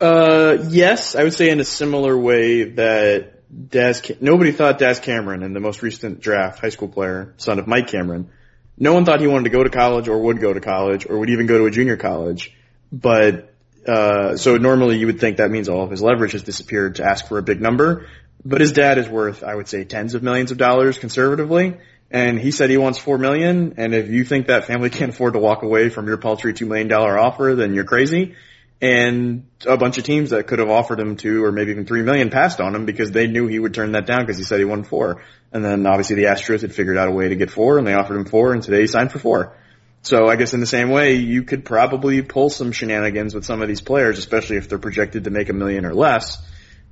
Uh, 0.00 0.58
yes, 0.68 1.16
I 1.16 1.24
would 1.24 1.34
say 1.34 1.50
in 1.50 1.60
a 1.60 1.64
similar 1.64 2.16
way 2.16 2.64
that 2.64 3.38
Daz. 3.70 4.02
Nobody 4.20 4.52
thought 4.52 4.78
Daz 4.78 5.00
Cameron 5.00 5.42
in 5.42 5.52
the 5.52 5.60
most 5.60 5.82
recent 5.82 6.20
draft, 6.20 6.60
high 6.60 6.68
school 6.68 6.88
player, 6.88 7.34
son 7.38 7.58
of 7.58 7.66
Mike 7.66 7.88
Cameron. 7.88 8.30
No 8.76 8.92
one 8.92 9.04
thought 9.04 9.20
he 9.20 9.26
wanted 9.26 9.44
to 9.44 9.50
go 9.50 9.64
to 9.64 9.70
college 9.70 10.06
or 10.08 10.18
would 10.18 10.40
go 10.40 10.52
to 10.52 10.60
college 10.60 11.06
or 11.08 11.18
would 11.18 11.30
even 11.30 11.46
go 11.46 11.58
to 11.58 11.64
a 11.64 11.70
junior 11.70 11.96
college. 11.96 12.54
But 12.92 13.52
uh, 13.86 14.36
so 14.36 14.56
normally 14.56 14.98
you 14.98 15.06
would 15.06 15.18
think 15.18 15.38
that 15.38 15.50
means 15.50 15.68
all 15.68 15.82
of 15.82 15.90
his 15.90 16.02
leverage 16.02 16.32
has 16.32 16.42
disappeared 16.42 16.96
to 16.96 17.04
ask 17.04 17.26
for 17.26 17.38
a 17.38 17.42
big 17.42 17.60
number. 17.60 18.06
But 18.44 18.60
his 18.60 18.72
dad 18.72 18.98
is 18.98 19.08
worth, 19.08 19.42
I 19.42 19.54
would 19.54 19.66
say, 19.66 19.84
tens 19.84 20.14
of 20.14 20.22
millions 20.22 20.52
of 20.52 20.58
dollars 20.58 20.98
conservatively. 20.98 21.76
And 22.10 22.38
he 22.38 22.52
said 22.52 22.70
he 22.70 22.76
wants 22.76 22.98
four 22.98 23.18
million. 23.18 23.74
And 23.78 23.94
if 23.94 24.08
you 24.08 24.24
think 24.24 24.46
that 24.46 24.64
family 24.64 24.90
can't 24.90 25.10
afford 25.10 25.32
to 25.32 25.40
walk 25.40 25.62
away 25.62 25.88
from 25.88 26.06
your 26.06 26.18
paltry 26.18 26.54
two 26.54 26.66
million 26.66 26.86
dollar 26.86 27.18
offer, 27.18 27.54
then 27.56 27.74
you're 27.74 27.84
crazy. 27.84 28.36
And 28.80 29.46
a 29.66 29.76
bunch 29.76 29.98
of 29.98 30.04
teams 30.04 30.30
that 30.30 30.46
could 30.46 30.60
have 30.60 30.70
offered 30.70 31.00
him 31.00 31.16
two 31.16 31.44
or 31.44 31.50
maybe 31.50 31.72
even 31.72 31.84
three 31.84 32.02
million 32.02 32.30
passed 32.30 32.60
on 32.60 32.74
him 32.74 32.86
because 32.86 33.10
they 33.10 33.26
knew 33.26 33.48
he 33.48 33.58
would 33.58 33.74
turn 33.74 33.92
that 33.92 34.06
down 34.06 34.20
because 34.20 34.38
he 34.38 34.44
said 34.44 34.60
he 34.60 34.64
won 34.64 34.84
four. 34.84 35.22
And 35.52 35.64
then 35.64 35.84
obviously 35.86 36.16
the 36.16 36.24
Astros 36.24 36.60
had 36.62 36.72
figured 36.72 36.96
out 36.96 37.08
a 37.08 37.10
way 37.10 37.28
to 37.28 37.36
get 37.36 37.50
four 37.50 37.78
and 37.78 37.86
they 37.86 37.94
offered 37.94 38.16
him 38.16 38.24
four 38.24 38.52
and 38.52 38.62
today 38.62 38.82
he 38.82 38.86
signed 38.86 39.10
for 39.10 39.18
four. 39.18 39.56
So 40.02 40.28
I 40.28 40.36
guess 40.36 40.54
in 40.54 40.60
the 40.60 40.66
same 40.66 40.90
way, 40.90 41.14
you 41.14 41.42
could 41.42 41.64
probably 41.64 42.22
pull 42.22 42.50
some 42.50 42.70
shenanigans 42.70 43.34
with 43.34 43.44
some 43.44 43.62
of 43.62 43.68
these 43.68 43.80
players, 43.80 44.18
especially 44.18 44.56
if 44.56 44.68
they're 44.68 44.78
projected 44.78 45.24
to 45.24 45.30
make 45.30 45.48
a 45.48 45.52
million 45.52 45.84
or 45.84 45.92
less. 45.92 46.38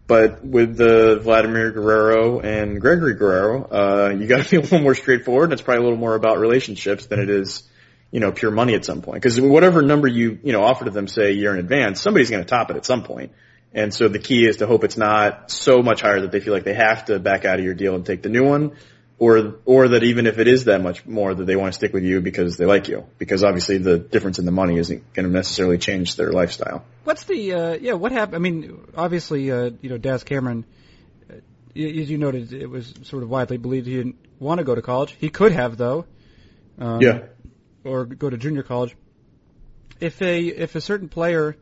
But 0.06 0.44
with 0.44 0.76
the 0.76 1.18
Vladimir 1.20 1.72
Guerrero 1.72 2.40
and 2.40 2.80
Gregory 2.80 3.14
Guerrero, 3.14 3.64
uh, 3.64 4.14
you 4.16 4.26
got 4.26 4.44
to 4.44 4.50
be 4.50 4.56
a 4.56 4.60
little 4.60 4.80
more 4.80 4.94
straightforward, 4.94 5.44
and 5.44 5.52
it's 5.52 5.62
probably 5.62 5.80
a 5.80 5.84
little 5.84 5.98
more 5.98 6.14
about 6.14 6.38
relationships 6.38 7.06
than 7.06 7.18
it 7.18 7.28
is, 7.28 7.64
you 8.10 8.20
know, 8.20 8.32
pure 8.32 8.50
money 8.50 8.74
at 8.74 8.84
some 8.84 9.02
point. 9.02 9.22
Because 9.22 9.40
whatever 9.40 9.82
number 9.82 10.08
you 10.08 10.38
you 10.42 10.52
know 10.52 10.62
offer 10.62 10.84
to 10.84 10.90
them, 10.90 11.08
say 11.08 11.28
a 11.28 11.34
year 11.34 11.52
in 11.52 11.58
advance, 11.58 12.00
somebody's 12.00 12.30
going 12.30 12.42
to 12.42 12.48
top 12.48 12.70
it 12.70 12.76
at 12.76 12.84
some 12.86 13.02
point. 13.02 13.32
And 13.74 13.92
so 13.92 14.08
the 14.08 14.18
key 14.18 14.46
is 14.46 14.58
to 14.58 14.66
hope 14.66 14.84
it's 14.84 14.96
not 14.96 15.50
so 15.50 15.82
much 15.82 16.00
higher 16.00 16.20
that 16.22 16.32
they 16.32 16.40
feel 16.40 16.54
like 16.54 16.64
they 16.64 16.72
have 16.74 17.06
to 17.06 17.18
back 17.18 17.44
out 17.44 17.58
of 17.58 17.64
your 17.64 17.74
deal 17.74 17.94
and 17.94 18.06
take 18.06 18.22
the 18.22 18.30
new 18.30 18.44
one, 18.44 18.72
or 19.18 19.56
or 19.66 19.88
that 19.88 20.02
even 20.02 20.26
if 20.26 20.38
it 20.38 20.46
is 20.48 20.64
that 20.64 20.80
much 20.82 21.04
more, 21.04 21.34
that 21.34 21.44
they 21.44 21.56
want 21.56 21.72
to 21.72 21.76
stick 21.76 21.92
with 21.92 22.04
you 22.04 22.20
because 22.20 22.56
they 22.56 22.64
like 22.64 22.88
you. 22.88 23.04
Because 23.18 23.44
obviously 23.44 23.78
the 23.78 23.98
difference 23.98 24.38
in 24.38 24.44
the 24.46 24.52
money 24.52 24.78
isn't 24.78 25.12
going 25.12 25.26
to 25.26 25.32
necessarily 25.32 25.76
change 25.78 26.16
their 26.16 26.32
lifestyle. 26.32 26.84
What's 27.04 27.24
the 27.24 27.52
uh, 27.52 27.72
yeah? 27.74 27.94
What 27.94 28.12
happened? 28.12 28.36
I 28.36 28.38
mean, 28.38 28.78
obviously, 28.96 29.50
uh, 29.50 29.70
you 29.82 29.90
know, 29.90 29.98
Daz 29.98 30.24
Cameron, 30.24 30.64
uh, 31.30 31.34
y- 31.74 31.82
as 32.00 32.08
you 32.10 32.16
noted, 32.18 32.52
it 32.54 32.70
was 32.70 32.94
sort 33.02 33.22
of 33.24 33.28
widely 33.28 33.58
believed 33.58 33.86
he 33.86 33.96
didn't 33.96 34.16
want 34.38 34.58
to 34.58 34.64
go 34.64 34.74
to 34.74 34.80
college. 34.82 35.14
He 35.18 35.28
could 35.28 35.52
have 35.52 35.76
though, 35.76 36.06
um, 36.78 37.00
Yeah. 37.02 37.24
Or 37.86 38.04
go 38.04 38.28
to 38.28 38.36
junior 38.36 38.62
college. 38.62 38.96
If 40.00 40.20
a 40.20 40.40
if 40.46 40.74
a 40.74 40.80
certain 40.80 41.08
player 41.08 41.56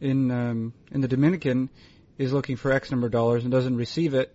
in 0.00 0.30
um, 0.30 0.72
in 0.90 1.00
the 1.00 1.08
Dominican 1.08 1.70
is 2.18 2.32
looking 2.32 2.56
for 2.56 2.72
X 2.72 2.90
number 2.90 3.06
of 3.06 3.12
dollars 3.12 3.44
and 3.44 3.52
doesn't 3.52 3.76
receive 3.76 4.14
it, 4.14 4.34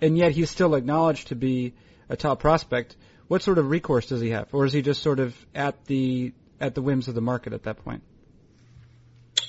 and 0.00 0.16
yet 0.16 0.32
he's 0.32 0.50
still 0.50 0.74
acknowledged 0.74 1.28
to 1.28 1.34
be 1.36 1.74
a 2.08 2.16
top 2.16 2.40
prospect, 2.40 2.96
what 3.28 3.42
sort 3.42 3.58
of 3.58 3.68
recourse 3.68 4.06
does 4.06 4.20
he 4.20 4.30
have, 4.30 4.48
or 4.52 4.64
is 4.64 4.72
he 4.72 4.82
just 4.82 5.02
sort 5.02 5.20
of 5.20 5.36
at 5.54 5.84
the 5.84 6.32
at 6.60 6.74
the 6.74 6.82
whims 6.82 7.06
of 7.08 7.14
the 7.14 7.20
market 7.20 7.52
at 7.52 7.64
that 7.64 7.84
point? 7.84 8.02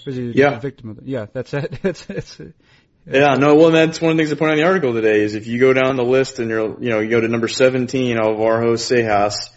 Or 0.06 0.10
is 0.10 0.16
he 0.16 0.32
Yeah. 0.36 0.58
a 0.58 0.60
victim 0.60 0.90
of 0.90 1.00
it? 1.00 1.06
Yeah, 1.06 1.26
that's 1.34 1.54
it. 1.54 1.80
It's, 1.84 2.10
it's, 2.10 2.42
Yeah, 3.08 3.36
no, 3.36 3.56
well, 3.56 3.72
that's 3.72 4.00
one 4.02 4.12
of 4.12 4.18
the 4.18 4.24
things 4.24 4.34
I 4.34 4.36
point 4.36 4.52
out 4.52 4.58
in 4.58 4.64
the 4.64 4.68
article 4.68 4.94
today 4.94 5.22
is 5.22 5.34
if 5.34 5.48
you 5.48 5.60
go 5.60 5.74
down 5.74 5.96
the 5.96 6.04
list 6.04 6.38
and 6.40 6.50
you're, 6.50 6.80
you 6.84 6.90
know, 6.90 7.00
you 7.00 7.10
go 7.10 7.20
to 7.22 7.28
number 7.28 7.48
17, 7.48 8.18
Alvaro 8.18 8.74
Seijas, 8.76 9.50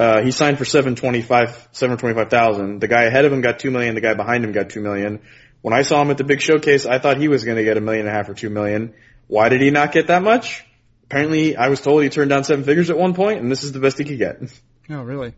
uh, 0.00 0.22
he 0.22 0.30
signed 0.30 0.56
for 0.56 0.64
725, 0.64 1.68
725,000. 1.72 2.80
The 2.80 2.88
guy 2.88 3.02
ahead 3.02 3.26
of 3.26 3.32
him 3.32 3.42
got 3.42 3.58
2 3.58 3.70
million, 3.70 3.94
the 3.94 4.00
guy 4.00 4.14
behind 4.14 4.44
him 4.44 4.52
got 4.52 4.70
2 4.70 4.80
million. 4.80 5.20
When 5.60 5.74
I 5.74 5.82
saw 5.82 6.00
him 6.00 6.10
at 6.10 6.16
the 6.16 6.24
big 6.24 6.40
showcase, 6.40 6.86
I 6.86 6.98
thought 6.98 7.18
he 7.18 7.28
was 7.28 7.44
going 7.44 7.58
to 7.58 7.64
get 7.64 7.76
a 7.76 7.82
million 7.82 8.06
and 8.06 8.14
a 8.14 8.16
half 8.16 8.30
or 8.30 8.34
2 8.34 8.48
million. 8.48 8.94
Why 9.26 9.50
did 9.50 9.60
he 9.60 9.70
not 9.70 9.92
get 9.92 10.06
that 10.06 10.22
much? 10.22 10.64
Apparently, 11.04 11.54
I 11.54 11.68
was 11.68 11.82
told 11.82 12.02
he 12.02 12.08
turned 12.08 12.30
down 12.30 12.44
seven 12.44 12.64
figures 12.64 12.88
at 12.88 12.96
one 12.96 13.12
point, 13.12 13.40
and 13.40 13.50
this 13.50 13.62
is 13.62 13.72
the 13.72 13.78
best 13.78 13.98
he 13.98 14.04
could 14.04 14.16
get. 14.16 14.40
oh, 14.90 15.02
really? 15.02 15.34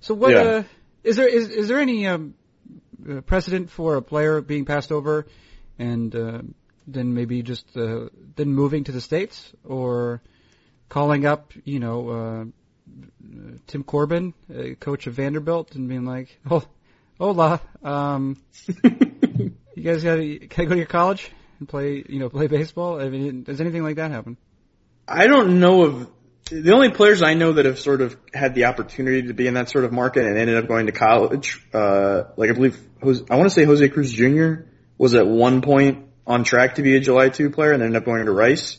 So 0.00 0.14
what? 0.14 0.30
Yeah. 0.30 0.42
Uh, 0.42 0.62
is 1.02 1.16
there 1.16 1.28
is 1.28 1.48
is 1.48 1.68
there 1.68 1.78
any 1.78 2.06
um, 2.06 2.34
uh, 3.10 3.22
precedent 3.22 3.70
for 3.70 3.96
a 3.96 4.02
player 4.02 4.40
being 4.40 4.64
passed 4.64 4.92
over 4.92 5.26
and 5.78 6.14
uh, 6.14 6.42
then 6.86 7.14
maybe 7.14 7.42
just 7.42 7.76
uh, 7.76 8.08
then 8.36 8.52
moving 8.52 8.84
to 8.84 8.92
the 8.92 9.00
states 9.00 9.52
or 9.64 10.22
calling 10.88 11.26
up, 11.26 11.52
you 11.64 11.80
know, 11.80 12.08
uh, 12.08 12.44
Tim 13.66 13.82
Corbin, 13.82 14.34
uh, 14.50 14.74
coach 14.80 15.06
of 15.06 15.14
Vanderbilt, 15.14 15.74
and 15.74 15.88
being 15.88 16.04
like, 16.04 16.38
"Oh, 16.50 16.64
hola, 17.18 17.60
um, 17.82 18.36
you 18.66 19.82
guys 19.82 20.02
got 20.02 20.18
I 20.18 20.38
go 20.46 20.68
to 20.68 20.76
your 20.76 20.86
college 20.86 21.30
and 21.58 21.68
play, 21.68 22.04
you 22.08 22.18
know, 22.18 22.28
play 22.28 22.46
baseball? 22.46 23.00
I 23.00 23.08
mean, 23.08 23.42
does 23.42 23.60
anything 23.60 23.82
like 23.82 23.96
that 23.96 24.10
happen?" 24.10 24.36
I 25.08 25.26
don't 25.26 25.60
know 25.60 25.82
of 25.82 26.10
the 26.50 26.72
only 26.72 26.90
players 26.90 27.22
I 27.22 27.34
know 27.34 27.54
that 27.54 27.64
have 27.64 27.78
sort 27.78 28.00
of 28.00 28.16
had 28.32 28.54
the 28.54 28.66
opportunity 28.66 29.26
to 29.28 29.34
be 29.34 29.46
in 29.46 29.54
that 29.54 29.68
sort 29.68 29.84
of 29.84 29.92
market 29.92 30.24
and 30.24 30.38
ended 30.38 30.56
up 30.56 30.68
going 30.68 30.86
to 30.86 30.92
college. 30.92 31.66
Uh, 31.72 32.24
like 32.36 32.50
I 32.50 32.52
believe, 32.52 32.80
Jose, 33.02 33.24
I 33.28 33.36
want 33.36 33.48
to 33.48 33.54
say 33.54 33.64
Jose 33.64 33.88
Cruz 33.88 34.12
Jr. 34.12 34.66
was 34.96 35.14
at 35.14 35.26
one 35.26 35.60
point 35.60 36.06
on 36.26 36.44
track 36.44 36.76
to 36.76 36.82
be 36.82 36.96
a 36.96 37.00
July 37.00 37.28
2 37.28 37.50
player 37.50 37.72
and 37.72 37.82
ended 37.82 37.96
up 37.96 38.04
going 38.04 38.24
to 38.26 38.32
Rice. 38.32 38.78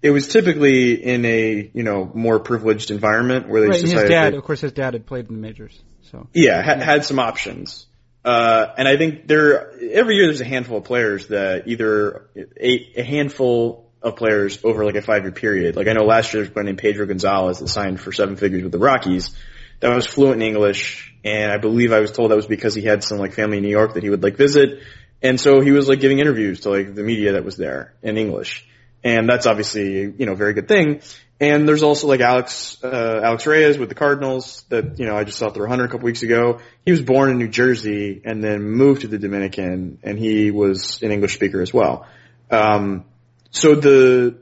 It 0.00 0.10
was 0.10 0.28
typically 0.28 0.94
in 0.94 1.24
a, 1.24 1.70
you 1.74 1.82
know, 1.82 2.10
more 2.14 2.38
privileged 2.38 2.90
environment 2.90 3.48
where 3.48 3.62
they 3.62 3.68
Right, 3.68 3.80
just 3.80 3.92
and 3.92 4.00
his 4.00 4.08
dad, 4.08 4.32
that- 4.32 4.38
of 4.38 4.44
course, 4.44 4.60
his 4.60 4.72
dad 4.72 4.94
had 4.94 5.06
played 5.06 5.28
in 5.28 5.34
the 5.34 5.40
majors, 5.40 5.82
so. 6.02 6.28
yeah, 6.32 6.62
had, 6.62 6.80
had 6.80 7.04
some 7.04 7.18
options. 7.18 7.86
Uh, 8.24 8.74
and 8.76 8.86
I 8.86 8.96
think 8.96 9.26
there, 9.26 9.72
every 9.92 10.16
year 10.16 10.26
there's 10.26 10.40
a 10.40 10.44
handful 10.44 10.78
of 10.78 10.84
players 10.84 11.28
that 11.28 11.66
either, 11.66 12.28
a, 12.36 12.92
a 12.96 13.02
handful 13.02 13.90
of 14.02 14.16
players 14.16 14.58
over 14.64 14.84
like 14.84 14.94
a 14.94 15.02
five 15.02 15.22
year 15.22 15.32
period. 15.32 15.76
Like 15.76 15.88
I 15.88 15.92
know 15.92 16.04
last 16.04 16.32
year 16.32 16.42
there 16.42 16.50
was 16.50 16.56
a 16.56 16.60
guy 16.60 16.62
named 16.62 16.78
Pedro 16.78 17.06
Gonzalez 17.06 17.58
that 17.58 17.68
signed 17.68 18.00
for 18.00 18.12
seven 18.12 18.36
figures 18.36 18.62
with 18.62 18.72
the 18.72 18.78
Rockies 18.78 19.34
that 19.80 19.94
was 19.94 20.06
fluent 20.06 20.42
in 20.42 20.48
English. 20.48 21.14
And 21.24 21.50
I 21.50 21.58
believe 21.58 21.92
I 21.92 22.00
was 22.00 22.12
told 22.12 22.30
that 22.30 22.36
was 22.36 22.46
because 22.46 22.74
he 22.74 22.82
had 22.82 23.02
some 23.02 23.18
like 23.18 23.32
family 23.32 23.56
in 23.58 23.62
New 23.62 23.70
York 23.70 23.94
that 23.94 24.02
he 24.02 24.10
would 24.10 24.22
like 24.22 24.36
visit. 24.36 24.82
And 25.22 25.40
so 25.40 25.60
he 25.60 25.72
was 25.72 25.88
like 25.88 26.00
giving 26.00 26.20
interviews 26.20 26.60
to 26.60 26.70
like 26.70 26.94
the 26.94 27.02
media 27.02 27.32
that 27.32 27.44
was 27.44 27.56
there 27.56 27.94
in 28.02 28.16
English. 28.18 28.66
And 29.04 29.28
that's 29.28 29.46
obviously, 29.46 30.02
you 30.02 30.26
know, 30.26 30.32
a 30.32 30.36
very 30.36 30.54
good 30.54 30.68
thing. 30.68 31.00
And 31.40 31.68
there's 31.68 31.84
also 31.84 32.08
like 32.08 32.20
Alex, 32.20 32.82
uh, 32.82 33.20
Alex 33.22 33.46
Reyes 33.46 33.78
with 33.78 33.88
the 33.88 33.94
Cardinals 33.94 34.64
that, 34.70 34.98
you 34.98 35.06
know, 35.06 35.16
I 35.16 35.22
just 35.22 35.38
saw 35.38 35.50
through 35.50 35.64
100 35.64 35.84
a 35.84 35.88
couple 35.88 36.04
weeks 36.04 36.22
ago. 36.22 36.58
He 36.84 36.90
was 36.90 37.00
born 37.00 37.30
in 37.30 37.38
New 37.38 37.48
Jersey 37.48 38.20
and 38.24 38.42
then 38.42 38.62
moved 38.62 39.02
to 39.02 39.08
the 39.08 39.18
Dominican 39.18 39.98
and 40.02 40.18
he 40.18 40.50
was 40.50 41.00
an 41.02 41.12
English 41.12 41.34
speaker 41.34 41.62
as 41.62 41.72
well. 41.72 42.06
Um, 42.50 43.04
so 43.50 43.76
the, 43.76 44.38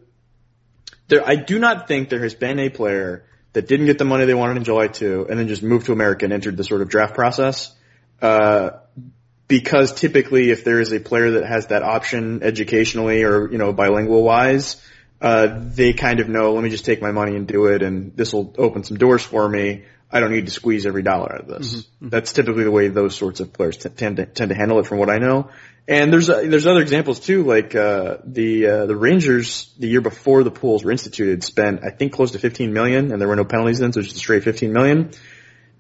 there, 1.09 1.27
I 1.27 1.37
do 1.37 1.59
not 1.59 1.87
think 1.87 2.09
there 2.09 2.23
has 2.23 2.35
been 2.35 2.59
a 2.59 2.71
player 2.71 3.27
that 3.53 3.69
didn't 3.69 3.87
get 3.87 3.99
the 3.99 4.05
money 4.05 4.25
they 4.25 4.35
wanted 4.35 4.57
in 4.57 4.65
July 4.65 4.87
2 4.89 5.27
and 5.29 5.39
then 5.39 5.49
just 5.49 5.63
moved 5.63 5.87
to 5.87 5.93
America 5.93 6.25
and 6.25 6.33
entered 6.33 6.57
the 6.57 6.65
sort 6.65 6.81
of 6.81 6.89
draft 6.89 7.15
process. 7.15 7.75
Uh, 8.23 8.71
because 9.49 9.93
typically 9.95 10.51
if 10.51 10.65
there 10.65 10.81
is 10.81 10.93
a 10.93 11.01
player 11.01 11.33
that 11.33 11.47
has 11.47 11.69
that 11.69 11.83
option 11.83 12.43
educationally 12.43 13.23
or, 13.23 13.51
you 13.51 13.59
know, 13.59 13.73
bilingual 13.73 14.23
wise, 14.23 14.83
uh, 15.21 15.49
they 15.61 15.93
kind 15.93 16.21
of 16.21 16.29
know, 16.29 16.55
let 16.55 16.63
me 16.63 16.71
just 16.71 16.85
take 16.85 17.01
my 17.01 17.13
money 17.13 17.37
and 17.37 17.47
do 17.47 17.67
it 17.67 17.83
and 17.83 18.17
this 18.17 18.33
will 18.33 18.55
open 18.59 18.85
some 18.85 18.97
doors 18.97 19.23
for 19.23 19.49
me. 19.49 19.85
I 20.11 20.21
don't 20.21 20.31
need 20.31 20.47
to 20.47 20.53
squeeze 20.53 20.87
every 20.87 21.03
dollar 21.03 21.35
out 21.35 21.41
of 21.43 21.47
this. 21.49 21.87
That's 22.01 22.33
typically 22.33 22.65
the 22.65 22.71
way 22.71 22.89
those 22.89 23.17
sorts 23.17 23.41
of 23.41 23.53
players 23.53 23.77
t- 23.77 23.89
tend 23.89 24.19
to, 24.19 24.27
tend 24.27 24.51
to 24.51 24.55
handle 24.55 24.79
it 24.79 24.87
from 24.87 24.99
what 24.99 25.11
I 25.11 25.19
know. 25.19 25.51
And 25.89 26.13
there's, 26.13 26.29
uh, 26.29 26.43
there's 26.47 26.67
other 26.67 26.81
examples 26.81 27.21
too, 27.21 27.45
like, 27.45 27.75
uh, 27.75 28.19
the, 28.25 28.67
uh, 28.67 28.87
the 28.87 28.97
Rangers 28.97 29.73
the 29.79 29.89
year 29.89 30.01
before 30.01 30.43
the 30.43 30.51
pools 30.51 30.85
were 30.85 30.91
instituted 30.91 31.43
spent, 31.45 31.85
I 31.85 31.91
think 31.91 32.13
close 32.13 32.33
to 32.33 32.39
15 32.39 32.73
million 32.73 33.13
and 33.13 33.21
there 33.21 33.29
were 33.29 33.37
no 33.37 33.45
penalties 33.45 33.79
then, 33.79 33.93
so 33.93 34.01
just 34.01 34.17
a 34.17 34.19
straight 34.19 34.45
15 34.45 34.73
million. 34.73 35.11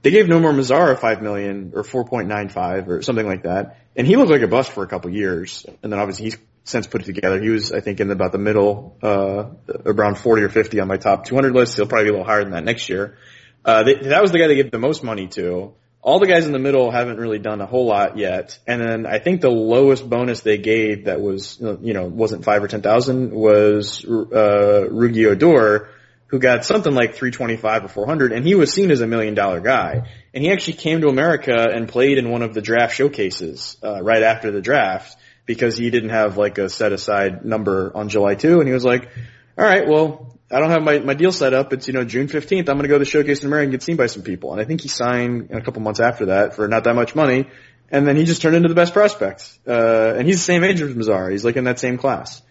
They 0.06 0.12
gave 0.12 0.26
Nomar 0.26 0.54
Mazara 0.54 0.96
five 0.96 1.20
million 1.20 1.72
or 1.74 1.82
four 1.82 2.04
point 2.04 2.28
nine 2.28 2.48
five 2.48 2.88
or 2.88 3.02
something 3.02 3.26
like 3.26 3.42
that, 3.42 3.78
and 3.96 4.06
he 4.06 4.14
looked 4.14 4.30
like 4.30 4.40
a 4.40 4.46
bust 4.46 4.70
for 4.70 4.84
a 4.84 4.86
couple 4.86 5.10
years. 5.10 5.66
And 5.82 5.92
then 5.92 5.98
obviously 5.98 6.26
he's 6.26 6.38
since 6.62 6.86
put 6.86 7.00
it 7.02 7.06
together. 7.06 7.40
He 7.42 7.48
was, 7.48 7.72
I 7.72 7.80
think, 7.80 7.98
in 7.98 8.08
about 8.12 8.30
the 8.30 8.38
middle, 8.38 8.96
uh, 9.02 9.46
around 9.84 10.16
forty 10.16 10.42
or 10.42 10.48
fifty 10.48 10.78
on 10.78 10.86
my 10.86 10.96
top 10.96 11.24
two 11.24 11.34
hundred 11.34 11.54
list. 11.54 11.74
He'll 11.74 11.88
probably 11.88 12.04
be 12.04 12.10
a 12.10 12.12
little 12.12 12.24
higher 12.24 12.44
than 12.44 12.52
that 12.52 12.62
next 12.62 12.88
year. 12.88 13.18
Uh, 13.64 13.82
they, 13.82 13.94
that 13.94 14.22
was 14.22 14.30
the 14.30 14.38
guy 14.38 14.46
they 14.46 14.54
gave 14.54 14.70
the 14.70 14.78
most 14.78 15.02
money 15.02 15.26
to. 15.26 15.74
All 16.02 16.20
the 16.20 16.28
guys 16.28 16.46
in 16.46 16.52
the 16.52 16.60
middle 16.60 16.92
haven't 16.92 17.16
really 17.16 17.40
done 17.40 17.60
a 17.60 17.66
whole 17.66 17.86
lot 17.86 18.16
yet. 18.16 18.60
And 18.64 18.80
then 18.80 19.06
I 19.06 19.18
think 19.18 19.40
the 19.40 19.50
lowest 19.50 20.08
bonus 20.08 20.42
they 20.42 20.56
gave 20.56 21.06
that 21.06 21.20
was, 21.20 21.58
you 21.60 21.94
know, 21.94 22.04
wasn't 22.04 22.44
five 22.44 22.62
or 22.62 22.68
ten 22.68 22.80
thousand 22.80 23.32
was 23.32 24.04
uh, 24.04 24.86
Rugi 24.88 25.26
Odor 25.26 25.90
who 26.28 26.38
got 26.38 26.64
something 26.64 26.94
like 26.94 27.14
325 27.14 27.84
or 27.84 27.88
400, 27.88 28.32
and 28.32 28.44
he 28.44 28.54
was 28.54 28.72
seen 28.72 28.90
as 28.90 29.00
a 29.00 29.06
million 29.06 29.34
dollar 29.34 29.60
guy. 29.60 30.08
And 30.34 30.42
he 30.42 30.50
actually 30.50 30.74
came 30.74 31.00
to 31.02 31.08
America 31.08 31.54
and 31.54 31.88
played 31.88 32.18
in 32.18 32.30
one 32.30 32.42
of 32.42 32.52
the 32.52 32.60
draft 32.60 32.96
showcases 32.96 33.76
uh, 33.82 34.02
right 34.02 34.22
after 34.22 34.50
the 34.50 34.60
draft 34.60 35.16
because 35.46 35.76
he 35.76 35.90
didn't 35.90 36.10
have 36.10 36.36
like 36.36 36.58
a 36.58 36.68
set 36.68 36.92
aside 36.92 37.44
number 37.44 37.92
on 37.94 38.08
July 38.08 38.34
2, 38.34 38.58
and 38.58 38.68
he 38.68 38.74
was 38.74 38.84
like, 38.84 39.08
"All 39.56 39.64
right, 39.64 39.86
well, 39.86 40.36
I 40.50 40.58
don't 40.58 40.70
have 40.70 40.82
my 40.82 40.98
my 40.98 41.14
deal 41.14 41.32
set 41.32 41.54
up. 41.54 41.72
It's 41.72 41.86
you 41.86 41.94
know 41.94 42.04
June 42.04 42.26
15th. 42.26 42.68
I'm 42.68 42.76
going 42.76 42.82
to 42.82 42.88
go 42.88 42.94
to 42.94 43.04
the 43.04 43.10
showcase 43.10 43.40
in 43.40 43.46
America 43.46 43.64
and 43.64 43.72
get 43.72 43.82
seen 43.82 43.96
by 43.96 44.06
some 44.06 44.22
people." 44.22 44.52
And 44.52 44.60
I 44.60 44.64
think 44.64 44.80
he 44.80 44.88
signed 44.88 45.50
a 45.52 45.60
couple 45.60 45.82
months 45.82 46.00
after 46.00 46.26
that 46.26 46.56
for 46.56 46.66
not 46.66 46.84
that 46.84 46.94
much 46.94 47.14
money. 47.14 47.48
And 47.90 48.06
then 48.06 48.16
he 48.16 48.24
just 48.24 48.42
turned 48.42 48.56
into 48.56 48.68
the 48.68 48.74
best 48.74 48.92
prospect. 48.92 49.58
Uh, 49.66 50.14
and 50.16 50.26
he's 50.26 50.38
the 50.38 50.44
same 50.44 50.64
age 50.64 50.80
as 50.80 50.92
Mazara. 50.94 51.30
He's 51.30 51.44
like 51.44 51.56
in 51.56 51.64
that 51.64 51.78
same 51.78 51.98
class. 51.98 52.42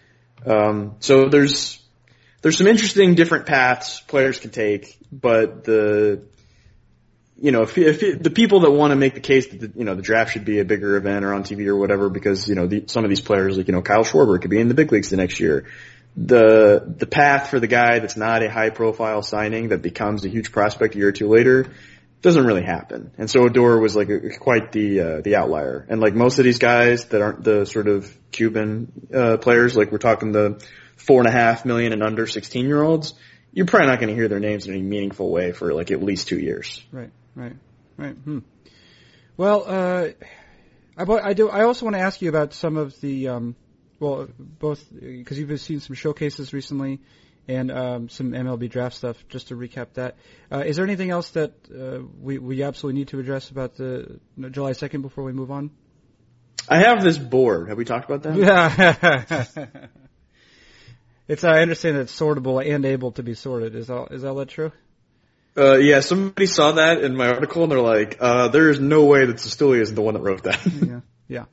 Um, 0.44 0.96
so 1.00 1.28
there's, 1.28 1.82
there's 2.46 2.58
some 2.58 2.68
interesting 2.68 3.16
different 3.16 3.46
paths 3.46 3.98
players 3.98 4.38
can 4.38 4.50
take, 4.50 4.96
but 5.10 5.64
the, 5.64 6.22
you 7.36 7.50
know, 7.50 7.62
if, 7.62 7.76
if 7.76 8.22
the 8.22 8.30
people 8.30 8.60
that 8.60 8.70
want 8.70 8.92
to 8.92 8.94
make 8.94 9.14
the 9.14 9.20
case 9.20 9.48
that 9.48 9.58
the, 9.58 9.72
you 9.76 9.84
know 9.84 9.96
the 9.96 10.02
draft 10.02 10.32
should 10.32 10.44
be 10.44 10.60
a 10.60 10.64
bigger 10.64 10.94
event 10.94 11.24
or 11.24 11.34
on 11.34 11.42
TV 11.42 11.66
or 11.66 11.74
whatever, 11.74 12.08
because 12.08 12.48
you 12.48 12.54
know 12.54 12.68
the, 12.68 12.84
some 12.86 13.02
of 13.02 13.10
these 13.10 13.20
players 13.20 13.58
like 13.58 13.66
you 13.66 13.72
know 13.72 13.82
Kyle 13.82 14.04
Schwarber 14.04 14.40
could 14.40 14.52
be 14.52 14.60
in 14.60 14.68
the 14.68 14.74
big 14.74 14.92
leagues 14.92 15.10
the 15.10 15.16
next 15.16 15.40
year. 15.40 15.66
The 16.16 16.84
the 16.86 17.08
path 17.08 17.50
for 17.50 17.58
the 17.58 17.66
guy 17.66 17.98
that's 17.98 18.16
not 18.16 18.44
a 18.44 18.48
high 18.48 18.70
profile 18.70 19.22
signing 19.22 19.70
that 19.70 19.82
becomes 19.82 20.24
a 20.24 20.28
huge 20.28 20.52
prospect 20.52 20.94
a 20.94 20.98
year 20.98 21.08
or 21.08 21.12
two 21.12 21.28
later 21.28 21.66
doesn't 22.22 22.46
really 22.46 22.62
happen. 22.62 23.10
And 23.18 23.28
so 23.28 23.40
Odor 23.40 23.80
was 23.80 23.96
like 23.96 24.08
a, 24.08 24.30
quite 24.38 24.70
the 24.70 25.00
uh, 25.00 25.20
the 25.20 25.34
outlier. 25.34 25.84
And 25.88 26.00
like 26.00 26.14
most 26.14 26.38
of 26.38 26.44
these 26.44 26.60
guys 26.60 27.06
that 27.06 27.20
aren't 27.20 27.42
the 27.42 27.66
sort 27.66 27.88
of 27.88 28.16
Cuban 28.30 28.92
uh, 29.12 29.36
players, 29.38 29.76
like 29.76 29.90
we're 29.90 29.98
talking 29.98 30.30
the 30.30 30.64
four 30.96 31.20
and 31.20 31.28
a 31.28 31.32
half 31.32 31.64
million 31.64 31.92
and 31.92 32.02
under 32.02 32.26
16 32.26 32.66
year 32.66 32.82
olds, 32.82 33.14
you're 33.52 33.66
probably 33.66 33.88
not 33.88 34.00
going 34.00 34.08
to 34.08 34.14
hear 34.14 34.28
their 34.28 34.40
names 34.40 34.66
in 34.66 34.74
any 34.74 34.82
meaningful 34.82 35.30
way 35.30 35.52
for 35.52 35.72
like 35.72 35.90
at 35.90 36.02
least 36.02 36.28
two 36.28 36.38
years. 36.38 36.84
Right, 36.92 37.10
right, 37.34 37.56
right. 37.96 38.14
Hmm. 38.14 38.40
Well, 39.36 39.64
uh, 39.66 40.08
I, 40.96 41.02
I 41.02 41.32
do. 41.34 41.48
I 41.48 41.64
also 41.64 41.84
want 41.84 41.96
to 41.96 42.02
ask 42.02 42.20
you 42.22 42.28
about 42.28 42.54
some 42.54 42.76
of 42.76 42.98
the 43.00 43.28
um, 43.28 43.56
well, 44.00 44.28
both 44.38 44.84
because 44.92 45.38
you've 45.38 45.60
seen 45.60 45.80
some 45.80 45.94
showcases 45.94 46.52
recently 46.52 47.00
and 47.48 47.70
um, 47.70 48.08
some 48.08 48.32
MLB 48.32 48.70
draft 48.70 48.96
stuff. 48.96 49.16
Just 49.28 49.48
to 49.48 49.56
recap 49.56 49.94
that, 49.94 50.16
uh, 50.50 50.64
is 50.66 50.76
there 50.76 50.84
anything 50.84 51.10
else 51.10 51.30
that 51.30 51.52
uh, 51.70 52.02
we 52.20 52.38
we 52.38 52.62
absolutely 52.62 53.00
need 53.00 53.08
to 53.08 53.20
address 53.20 53.50
about 53.50 53.76
the 53.76 54.20
July 54.50 54.72
second 54.72 55.02
before 55.02 55.24
we 55.24 55.32
move 55.32 55.50
on? 55.50 55.70
I 56.68 56.80
have 56.80 57.02
this 57.02 57.18
board. 57.18 57.68
Have 57.68 57.78
we 57.78 57.84
talked 57.84 58.10
about 58.10 58.22
that? 58.22 58.36
Yeah. 59.66 59.86
it's 61.28 61.44
I 61.44 61.60
understand 61.60 61.96
it's 61.96 62.18
sortable 62.18 62.64
and 62.64 62.84
able 62.84 63.12
to 63.12 63.22
be 63.22 63.34
sorted. 63.34 63.74
Is 63.74 63.90
all 63.90 64.06
is 64.06 64.24
all 64.24 64.36
that 64.36 64.48
true? 64.48 64.72
Uh, 65.56 65.76
yeah, 65.76 66.00
somebody 66.00 66.46
saw 66.46 66.72
that 66.72 67.02
in 67.02 67.16
my 67.16 67.28
article 67.28 67.62
and 67.62 67.72
they're 67.72 67.80
like, 67.80 68.18
uh, 68.20 68.48
there 68.48 68.68
is 68.68 68.78
no 68.78 69.06
way 69.06 69.24
that 69.24 69.36
Cistulli 69.36 69.80
is 69.80 69.94
the 69.94 70.02
one 70.02 70.12
that 70.12 70.20
wrote 70.20 70.42
that. 70.42 70.60
yeah, 70.86 71.00
yeah, 71.28 71.44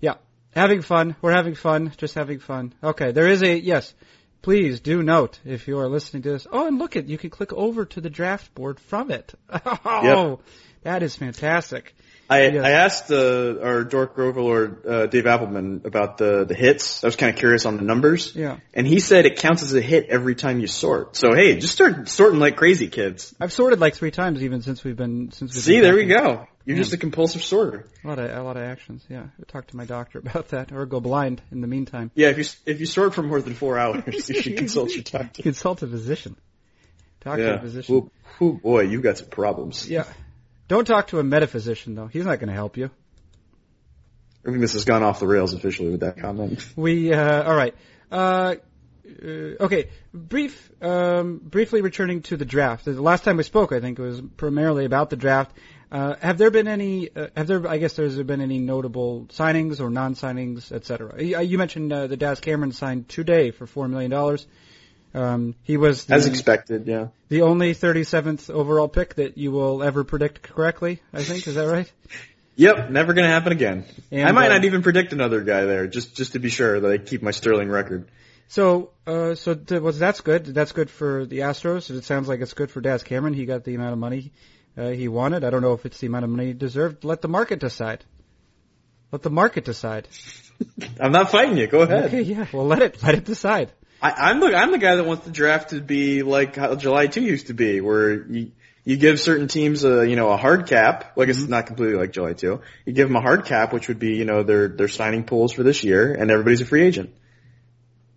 yeah. 0.00 0.14
Having 0.54 0.82
fun. 0.82 1.16
We're 1.20 1.32
having 1.32 1.56
fun. 1.56 1.92
Just 1.96 2.14
having 2.14 2.38
fun. 2.38 2.74
Okay, 2.82 3.10
there 3.10 3.26
is 3.26 3.42
a 3.42 3.58
yes. 3.58 3.92
Please 4.40 4.80
do 4.80 5.02
note 5.02 5.40
if 5.44 5.68
you 5.68 5.78
are 5.78 5.88
listening 5.88 6.22
to 6.22 6.32
this. 6.32 6.46
Oh, 6.52 6.66
and 6.66 6.78
look 6.78 6.96
at 6.96 7.08
you 7.08 7.18
can 7.18 7.30
click 7.30 7.52
over 7.52 7.86
to 7.86 8.00
the 8.00 8.10
draft 8.10 8.54
board 8.54 8.78
from 8.78 9.10
it. 9.10 9.34
Oh, 9.84 10.40
that 10.82 11.02
is 11.02 11.16
fantastic. 11.16 11.94
I, 12.30 12.48
Yes. 12.48 12.64
I 12.64 12.70
asked 12.70 13.10
uh, 13.10 13.60
our 13.62 13.84
dork 13.84 14.18
overlord 14.18 14.86
uh, 14.86 15.06
Dave 15.06 15.24
Appelman 15.24 15.84
about 15.84 16.18
the 16.18 16.44
the 16.44 16.54
hits. 16.54 17.04
I 17.04 17.06
was 17.08 17.16
kind 17.16 17.30
of 17.32 17.38
curious 17.38 17.66
on 17.66 17.76
the 17.76 17.82
numbers. 17.82 18.34
Yeah. 18.34 18.58
And 18.72 18.86
he 18.86 19.00
said 19.00 19.26
it 19.26 19.36
counts 19.38 19.62
as 19.62 19.74
a 19.74 19.80
hit 19.80 20.06
every 20.08 20.34
time 20.34 20.60
you 20.60 20.66
sort. 20.66 21.16
So 21.16 21.34
hey, 21.34 21.58
just 21.58 21.74
start 21.74 22.08
sorting 22.08 22.40
like 22.40 22.56
crazy, 22.56 22.88
kids. 22.88 23.34
I've 23.40 23.52
sorted 23.52 23.78
like 23.80 23.94
three 23.94 24.10
times 24.10 24.42
even 24.42 24.62
since 24.62 24.82
we've 24.84 24.96
been 24.96 25.32
since 25.32 25.54
we've 25.54 25.62
See, 25.62 25.74
been 25.74 25.82
there 25.82 25.94
we 25.94 26.06
go. 26.06 26.46
You're 26.66 26.78
just 26.78 26.94
a 26.94 26.96
compulsive 26.96 27.42
sorter. 27.42 27.86
A 28.02 28.08
lot 28.08 28.18
of 28.18 28.30
a 28.30 28.42
lot 28.42 28.56
of 28.56 28.62
actions. 28.62 29.04
Yeah, 29.10 29.24
talk 29.48 29.66
to 29.66 29.76
my 29.76 29.84
doctor 29.84 30.18
about 30.18 30.48
that, 30.48 30.72
or 30.72 30.86
go 30.86 30.98
blind 31.00 31.42
in 31.52 31.60
the 31.60 31.66
meantime. 31.66 32.10
Yeah, 32.14 32.28
if 32.30 32.38
you 32.38 32.44
if 32.64 32.80
you 32.80 32.86
sort 32.86 33.14
for 33.14 33.22
more 33.22 33.42
than 33.42 33.52
four 33.52 33.78
hours, 33.78 34.28
you 34.30 34.40
should 34.40 34.56
consult 34.56 34.90
your 34.94 35.02
doctor. 35.02 35.42
Consult 35.42 35.82
a 35.82 35.86
physician. 35.86 36.36
Talk 37.20 37.36
to 37.36 37.42
a 37.44 37.54
Yeah. 37.56 37.60
physician. 37.60 38.10
Ooh, 38.42 38.52
boy, 38.62 38.80
you've 38.84 39.02
got 39.02 39.18
some 39.18 39.28
problems. 39.28 39.88
Yeah. 39.88 40.04
Don't 40.68 40.86
talk 40.86 41.08
to 41.08 41.18
a 41.18 41.24
metaphysician 41.24 41.94
though. 41.94 42.06
He's 42.06 42.24
not 42.24 42.38
going 42.38 42.48
to 42.48 42.54
help 42.54 42.76
you. 42.76 42.90
I 44.46 44.50
think 44.50 44.60
this 44.60 44.74
has 44.74 44.84
gone 44.84 45.02
off 45.02 45.20
the 45.20 45.26
rails 45.26 45.54
officially 45.54 45.90
with 45.90 46.00
that 46.00 46.18
comment. 46.18 46.66
We 46.76 47.12
uh, 47.12 47.42
all 47.42 47.56
right. 47.56 47.74
Uh, 48.10 48.56
uh, 49.06 49.26
okay, 49.60 49.90
brief, 50.12 50.70
um, 50.82 51.38
briefly 51.38 51.82
returning 51.82 52.22
to 52.22 52.36
the 52.36 52.44
draft. 52.44 52.84
The 52.84 52.92
last 53.00 53.24
time 53.24 53.36
we 53.36 53.42
spoke, 53.42 53.72
I 53.72 53.80
think 53.80 53.98
it 53.98 54.02
was 54.02 54.20
primarily 54.36 54.84
about 54.84 55.10
the 55.10 55.16
draft. 55.16 55.54
Uh, 55.92 56.16
have 56.20 56.38
there 56.38 56.50
been 56.50 56.68
any? 56.68 57.14
Uh, 57.14 57.28
have 57.36 57.46
there? 57.46 57.66
I 57.68 57.78
guess 57.78 57.94
there's 57.94 58.20
been 58.22 58.40
any 58.40 58.58
notable 58.58 59.26
signings 59.26 59.80
or 59.80 59.90
non-signings, 59.90 60.72
et 60.72 60.84
cetera. 60.84 61.22
You, 61.22 61.40
you 61.40 61.58
mentioned 61.58 61.92
uh, 61.92 62.06
the 62.06 62.16
Daz 62.16 62.40
Cameron 62.40 62.72
signed 62.72 63.08
today 63.08 63.50
for 63.50 63.66
four 63.66 63.88
million 63.88 64.10
dollars. 64.10 64.46
Um, 65.14 65.54
he 65.62 65.76
was 65.76 66.06
the, 66.06 66.14
As 66.14 66.26
expected, 66.26 66.86
yeah. 66.88 67.08
the 67.28 67.42
only 67.42 67.72
37th 67.72 68.50
overall 68.50 68.88
pick 68.88 69.14
that 69.14 69.38
you 69.38 69.52
will 69.52 69.82
ever 69.82 70.02
predict 70.02 70.42
correctly. 70.42 71.00
I 71.12 71.22
think 71.22 71.46
is 71.46 71.54
that 71.54 71.66
right? 71.66 71.90
Yep, 72.56 72.90
never 72.90 73.14
gonna 73.14 73.26
happen 73.26 73.50
again. 73.50 73.84
And, 74.12 74.28
I 74.28 74.30
might 74.30 74.48
uh, 74.48 74.54
not 74.54 74.64
even 74.64 74.84
predict 74.84 75.12
another 75.12 75.40
guy 75.40 75.64
there, 75.64 75.88
just 75.88 76.14
just 76.14 76.34
to 76.34 76.38
be 76.38 76.50
sure 76.50 76.78
that 76.78 76.88
I 76.88 76.98
keep 76.98 77.20
my 77.20 77.32
Sterling 77.32 77.68
record. 77.68 78.08
So, 78.46 78.90
uh, 79.08 79.34
so 79.34 79.54
th- 79.54 79.80
well, 79.82 79.92
that's 79.92 80.20
good. 80.20 80.44
That's 80.46 80.70
good 80.70 80.88
for 80.88 81.26
the 81.26 81.40
Astros. 81.40 81.90
It 81.90 82.04
sounds 82.04 82.28
like 82.28 82.40
it's 82.40 82.52
good 82.52 82.70
for 82.70 82.80
Daz 82.80 83.02
Cameron. 83.02 83.34
He 83.34 83.46
got 83.46 83.64
the 83.64 83.74
amount 83.74 83.94
of 83.94 83.98
money 83.98 84.30
uh, 84.76 84.90
he 84.90 85.08
wanted. 85.08 85.42
I 85.42 85.50
don't 85.50 85.62
know 85.62 85.72
if 85.72 85.84
it's 85.86 85.98
the 85.98 86.06
amount 86.06 86.24
of 86.24 86.30
money 86.30 86.46
he 86.46 86.52
deserved. 86.52 87.04
Let 87.04 87.22
the 87.22 87.28
market 87.28 87.58
decide. 87.58 88.04
Let 89.10 89.22
the 89.22 89.30
market 89.30 89.64
decide. 89.64 90.08
I'm 91.00 91.12
not 91.12 91.30
fighting 91.30 91.56
you. 91.56 91.66
Go 91.66 91.80
ahead. 91.80 92.04
Okay, 92.04 92.22
yeah. 92.22 92.46
Well, 92.52 92.66
let 92.66 92.82
it 92.82 93.02
let 93.02 93.14
it 93.14 93.24
decide. 93.24 93.72
I, 94.04 94.30
I'm 94.30 94.40
the 94.40 94.54
I'm 94.54 94.70
the 94.70 94.78
guy 94.78 94.96
that 94.96 95.04
wants 95.04 95.24
the 95.24 95.30
draft 95.32 95.70
to 95.70 95.80
be 95.80 96.22
like 96.22 96.56
how 96.56 96.74
July 96.74 97.06
two 97.06 97.22
used 97.22 97.46
to 97.46 97.54
be, 97.54 97.80
where 97.80 98.26
you 98.26 98.52
you 98.84 98.98
give 98.98 99.18
certain 99.18 99.48
teams 99.48 99.82
a 99.82 100.06
you 100.06 100.14
know 100.14 100.28
a 100.30 100.36
hard 100.36 100.66
cap. 100.66 101.12
Like 101.16 101.28
Mm-hmm. 101.28 101.40
it's 101.40 101.48
not 101.48 101.66
completely 101.66 101.96
like 101.96 102.12
July 102.12 102.34
two. 102.34 102.60
You 102.84 102.92
give 102.92 103.08
them 103.08 103.16
a 103.16 103.22
hard 103.22 103.46
cap, 103.46 103.72
which 103.72 103.88
would 103.88 103.98
be 103.98 104.14
you 104.16 104.26
know 104.26 104.42
their 104.42 104.68
their 104.68 104.88
signing 104.88 105.24
pools 105.24 105.52
for 105.54 105.62
this 105.62 105.82
year, 105.84 106.12
and 106.12 106.30
everybody's 106.30 106.60
a 106.60 106.66
free 106.66 106.82
agent. 106.82 107.14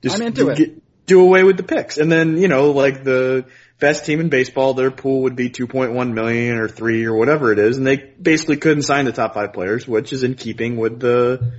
I'm 0.05 0.21
into 0.21 0.43
do, 0.43 0.49
it. 0.49 0.57
get- 0.57 0.81
do 1.05 1.21
away 1.21 1.43
with 1.43 1.55
the 1.55 1.63
picks, 1.63 1.97
and 1.97 2.11
then 2.11 2.37
you 2.37 2.49
know 2.49 2.71
like 2.71 3.05
the 3.05 3.45
best 3.79 4.05
team 4.05 4.19
in 4.19 4.27
baseball, 4.27 4.73
their 4.73 4.91
pool 4.91 5.21
would 5.21 5.37
be 5.37 5.49
2.1 5.49 6.11
million 6.11 6.57
or 6.57 6.67
three 6.67 7.05
or 7.05 7.15
whatever 7.15 7.53
it 7.53 7.59
is, 7.59 7.77
and 7.77 7.87
they 7.87 7.95
basically 7.95 8.57
couldn't 8.57 8.83
sign 8.83 9.05
the 9.05 9.13
top 9.13 9.33
five 9.35 9.53
players, 9.53 9.87
which 9.87 10.11
is 10.11 10.23
in 10.23 10.33
keeping 10.33 10.75
with 10.75 10.99
the, 10.99 11.53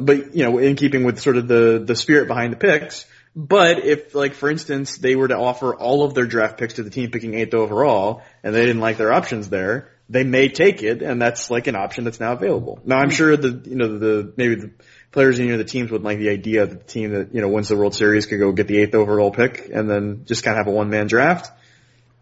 but 0.00 0.36
you 0.36 0.44
know, 0.44 0.58
in 0.58 0.76
keeping 0.76 1.02
with 1.02 1.18
sort 1.18 1.36
of 1.36 1.48
the 1.48 1.82
the 1.84 1.96
spirit 1.96 2.28
behind 2.28 2.52
the 2.52 2.56
picks. 2.56 3.06
But 3.34 3.84
if, 3.84 4.14
like, 4.14 4.34
for 4.34 4.50
instance, 4.50 4.98
they 4.98 5.16
were 5.16 5.28
to 5.28 5.36
offer 5.36 5.74
all 5.74 6.04
of 6.04 6.12
their 6.14 6.26
draft 6.26 6.58
picks 6.58 6.74
to 6.74 6.82
the 6.82 6.90
team 6.90 7.10
picking 7.10 7.34
eighth 7.34 7.54
overall, 7.54 8.22
and 8.42 8.54
they 8.54 8.66
didn't 8.66 8.82
like 8.82 8.98
their 8.98 9.12
options 9.12 9.48
there, 9.48 9.90
they 10.10 10.24
may 10.24 10.48
take 10.48 10.82
it, 10.82 11.00
and 11.00 11.20
that's 11.20 11.50
like 11.50 11.66
an 11.66 11.74
option 11.74 12.04
that's 12.04 12.20
now 12.20 12.32
available. 12.32 12.78
Now, 12.84 12.98
I'm 12.98 13.08
sure 13.08 13.34
the, 13.36 13.62
you 13.64 13.76
know, 13.76 13.98
the 13.98 14.32
maybe 14.36 14.56
the 14.56 14.70
players 15.10 15.38
in 15.38 15.46
you 15.46 15.52
know, 15.52 15.58
the 15.58 15.64
teams 15.64 15.90
would 15.90 16.02
like 16.02 16.18
the 16.18 16.28
idea 16.28 16.66
that 16.66 16.86
the 16.86 16.92
team 16.92 17.12
that 17.12 17.34
you 17.34 17.40
know 17.40 17.48
wins 17.48 17.68
the 17.68 17.76
World 17.76 17.94
Series 17.94 18.26
could 18.26 18.38
go 18.38 18.52
get 18.52 18.66
the 18.66 18.78
eighth 18.78 18.94
overall 18.94 19.30
pick, 19.30 19.70
and 19.72 19.88
then 19.88 20.24
just 20.26 20.44
kind 20.44 20.58
of 20.58 20.66
have 20.66 20.72
a 20.72 20.76
one 20.76 20.90
man 20.90 21.06
draft. 21.06 21.50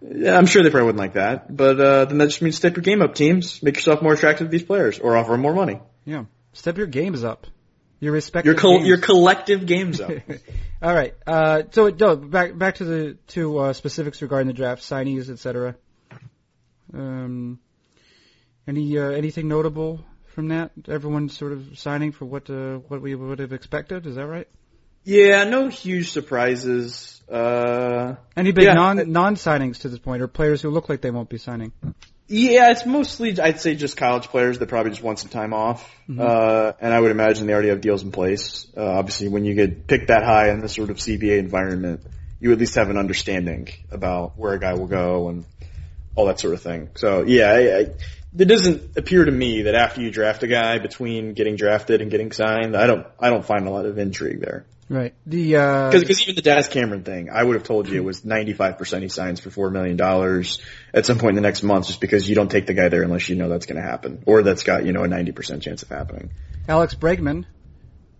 Yeah, 0.02 0.36
I'm 0.36 0.46
sure 0.46 0.62
they 0.62 0.70
probably 0.70 0.86
wouldn't 0.86 1.00
like 1.00 1.14
that, 1.14 1.54
but 1.54 1.80
uh, 1.80 2.04
then 2.04 2.18
that 2.18 2.26
just 2.26 2.42
means 2.42 2.56
step 2.56 2.76
your 2.76 2.82
game 2.82 3.02
up, 3.02 3.14
teams. 3.14 3.62
Make 3.62 3.74
yourself 3.76 4.02
more 4.02 4.12
attractive 4.12 4.46
to 4.46 4.50
these 4.50 4.62
players, 4.62 5.00
or 5.00 5.16
offer 5.16 5.32
them 5.32 5.40
more 5.40 5.54
money. 5.54 5.80
Yeah. 6.04 6.24
Step 6.52 6.78
your 6.78 6.86
games 6.86 7.24
up. 7.24 7.46
Your 8.01 8.12
respective 8.12 8.46
Your 8.53 8.55
col- 8.61 8.82
your 8.84 8.96
collective 8.98 9.66
games 9.66 10.01
up. 10.07 10.11
All 10.82 10.94
right. 10.94 11.14
Uh, 11.26 11.62
so 11.70 11.88
no, 11.90 12.16
back 12.16 12.57
back 12.57 12.76
to 12.76 12.84
the 12.84 13.18
to 13.28 13.59
uh, 13.59 13.72
specifics 13.74 14.22
regarding 14.22 14.46
the 14.48 14.55
draft, 14.55 14.82
signees, 14.82 15.28
etc. 15.30 15.76
Um, 16.94 17.59
any 18.66 18.98
uh, 18.98 19.11
anything 19.11 19.48
notable 19.48 20.05
from 20.34 20.48
that? 20.48 20.70
Everyone 20.88 21.28
sort 21.28 21.53
of 21.53 21.78
signing 21.78 22.12
for 22.12 22.24
what 22.24 22.48
uh, 22.51 22.76
what 22.88 23.03
we 23.03 23.14
would 23.14 23.38
have 23.38 23.53
expected. 23.53 24.07
Is 24.07 24.16
that 24.16 24.26
right? 24.26 24.48
yeah, 25.05 25.44
no 25.44 25.68
huge 25.68 26.11
surprises. 26.11 27.22
Uh, 27.30 28.16
Any 28.36 28.53
big 28.53 28.64
Yeah. 28.64 28.74
non 28.74 29.12
non 29.12 29.36
signings 29.36 29.80
to 29.82 29.88
this 29.88 29.98
point, 29.98 30.22
or 30.22 30.26
players 30.28 30.62
who 30.62 30.70
look 30.70 30.88
like 30.88 31.01
they 31.01 31.11
won't 31.11 31.28
be 31.28 31.38
signing? 31.38 31.72
Yeah, 32.33 32.70
it's 32.70 32.87
mostly 32.87 33.41
I'd 33.41 33.61
say 33.61 33.74
just 33.74 33.97
college 33.97 34.28
players 34.28 34.61
that 34.61 34.68
probably 34.68 34.93
just 34.93 35.03
want 35.03 35.18
some 35.18 35.31
time 35.31 35.53
off, 35.53 35.93
uh, 36.09 36.72
and 36.81 36.95
I 36.95 37.01
would 37.01 37.11
imagine 37.11 37.49
they 37.49 37.53
already 37.53 37.70
have 37.70 37.81
deals 37.81 38.05
in 38.05 38.12
place. 38.12 38.68
Uh, 38.76 38.85
obviously, 38.85 39.26
when 39.26 39.45
you 39.45 39.55
get 39.55 39.89
picked 39.89 40.09
that 40.09 40.22
high 40.22 40.51
in 40.51 40.61
this 40.61 40.74
sort 40.74 40.91
of 40.91 40.99
CBA 40.99 41.41
environment, 41.41 42.03
you 42.39 42.53
at 42.53 42.59
least 42.59 42.76
have 42.76 42.89
an 42.89 42.97
understanding 42.97 43.68
about 43.91 44.39
where 44.39 44.53
a 44.53 44.61
guy 44.61 44.74
will 44.74 44.87
go 44.87 45.28
and 45.28 45.45
all 46.14 46.26
that 46.26 46.39
sort 46.39 46.55
of 46.55 46.62
thing. 46.62 46.91
So 46.95 47.24
yeah, 47.24 47.51
I, 47.51 47.57
I, 47.57 47.81
it 48.39 48.45
doesn't 48.45 48.97
appear 48.97 49.24
to 49.24 49.33
me 49.33 49.62
that 49.62 49.74
after 49.74 50.01
you 50.01 50.12
draft 50.12 50.45
a 50.45 50.47
guy, 50.47 50.78
between 50.78 51.35
getting 51.35 51.57
drafted 51.57 52.01
and 52.01 52.12
getting 52.12 52.31
signed, 52.31 52.76
I 52.76 52.87
don't 52.87 53.09
I 53.18 53.31
don't 53.31 53.45
find 53.45 53.66
a 53.66 53.70
lot 53.70 53.87
of 53.87 53.99
intrigue 53.99 54.39
there. 54.39 54.66
Right. 54.91 55.14
The 55.24 55.55
uh, 55.55 55.91
Because 55.93 56.20
even 56.20 56.34
the 56.34 56.43
Daz 56.43 56.66
Cameron 56.66 57.05
thing, 57.05 57.30
I 57.30 57.45
would 57.45 57.55
have 57.55 57.62
told 57.62 57.88
you 57.88 57.95
it 57.95 58.05
was 58.05 58.22
95% 58.22 59.03
he 59.03 59.09
signs 59.09 59.38
for 59.38 59.49
$4 59.49 59.70
million 59.70 60.45
at 60.93 61.07
some 61.07 61.18
point 61.18 61.30
in 61.30 61.34
the 61.36 61.47
next 61.49 61.62
month 61.62 61.86
just 61.86 62.01
because 62.01 62.28
you 62.28 62.34
don't 62.34 62.51
take 62.51 62.66
the 62.66 62.74
guy 62.74 62.88
there 62.88 63.05
unless 63.05 63.28
you 63.28 63.36
know 63.36 63.49
that's 63.49 63.66
going 63.66 63.80
to 63.80 63.88
happen. 63.88 64.24
Or 64.26 64.43
that's 64.43 64.64
got, 64.64 64.84
you 64.84 64.93
know, 64.93 65.05
a 65.05 65.09
90% 65.09 65.62
chance 65.62 65.84
of 65.84 65.91
happening. 65.91 66.30
Alex 66.68 66.97
Bregman 66.97 67.45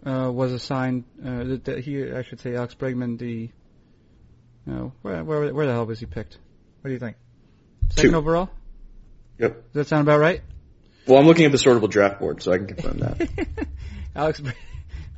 uh, 0.07 0.31
was 0.33 0.53
assigned. 0.53 1.03
Uh, 1.21 1.43
that, 1.43 1.65
that 1.65 1.79
he, 1.81 2.09
I 2.09 2.23
should 2.23 2.41
say, 2.41 2.55
Alex 2.55 2.75
Bregman. 2.75 3.19
The 3.19 3.51
no, 4.65 4.93
where, 5.03 5.25
where 5.25 5.53
where 5.53 5.67
the 5.67 5.73
hell 5.73 5.87
was 5.87 5.99
he 5.99 6.07
picked? 6.07 6.39
What 6.81 6.89
do 6.89 6.93
you 6.93 7.01
think? 7.01 7.17
Second 7.91 8.13
Two. 8.13 8.17
overall. 8.17 8.49
Yep. 9.39 9.55
Does 9.55 9.73
that 9.73 9.87
sound 9.89 10.03
about 10.03 10.21
right? 10.21 10.43
Well, 11.07 11.19
I'm 11.19 11.27
looking 11.27 11.47
at 11.47 11.53
the 11.53 11.59
sortable 11.59 11.91
draft 11.91 12.21
board, 12.21 12.43
so 12.43 12.53
I 12.53 12.59
can 12.59 12.69
confirm 12.69 12.99
that. 12.99 13.49
Alex 14.15 14.41
Bre- 14.41 14.51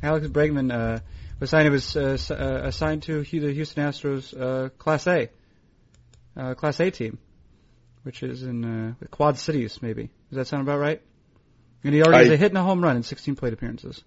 Alex 0.02 0.26
Bregman 0.28 1.02
uh, 1.42 1.44
was 1.44 1.50
signed. 1.50 1.66
It 1.66 1.70
was 1.70 1.96
uh, 1.96 2.34
uh, 2.34 2.66
assigned 2.68 3.02
to 3.04 3.22
the 3.22 3.52
Houston 3.52 3.84
Astros 3.84 4.38
uh, 4.38 4.68
Class 4.70 5.06
A, 5.06 5.28
uh, 6.36 6.54
Class 6.54 6.80
A 6.80 6.90
team, 6.90 7.18
which 8.02 8.22
is 8.22 8.42
in 8.42 8.64
uh, 8.64 8.94
the 9.00 9.08
Quad 9.08 9.38
Cities. 9.38 9.80
Maybe 9.82 10.10
does 10.30 10.36
that 10.36 10.46
sound 10.46 10.62
about 10.62 10.78
right? 10.78 11.02
And 11.84 11.94
he 11.94 12.02
already 12.02 12.24
has 12.24 12.30
I- 12.30 12.34
a 12.34 12.36
hit 12.36 12.50
and 12.52 12.58
a 12.58 12.62
home 12.62 12.82
run 12.82 12.96
in 12.96 13.02
16 13.02 13.34
plate 13.36 13.52
appearances. 13.52 14.02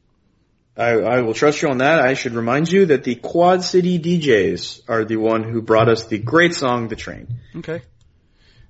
I, 0.78 0.90
I 0.92 1.22
will 1.22 1.34
trust 1.34 1.62
you 1.62 1.70
on 1.70 1.78
that. 1.78 2.02
I 2.02 2.16
should 2.16 2.34
remind 2.34 2.70
you 2.70 2.88
that 2.88 3.06
the 3.06 3.16
Quad 3.16 3.64
City 3.64 3.98
DJs 3.98 4.82
are 4.90 5.06
the 5.06 5.16
one 5.16 5.44
who 5.44 5.62
brought 5.62 5.88
us 5.88 6.06
the 6.08 6.18
great 6.18 6.54
song, 6.54 6.90
The 6.90 6.98
Train. 6.98 7.28
Okay. 7.56 7.82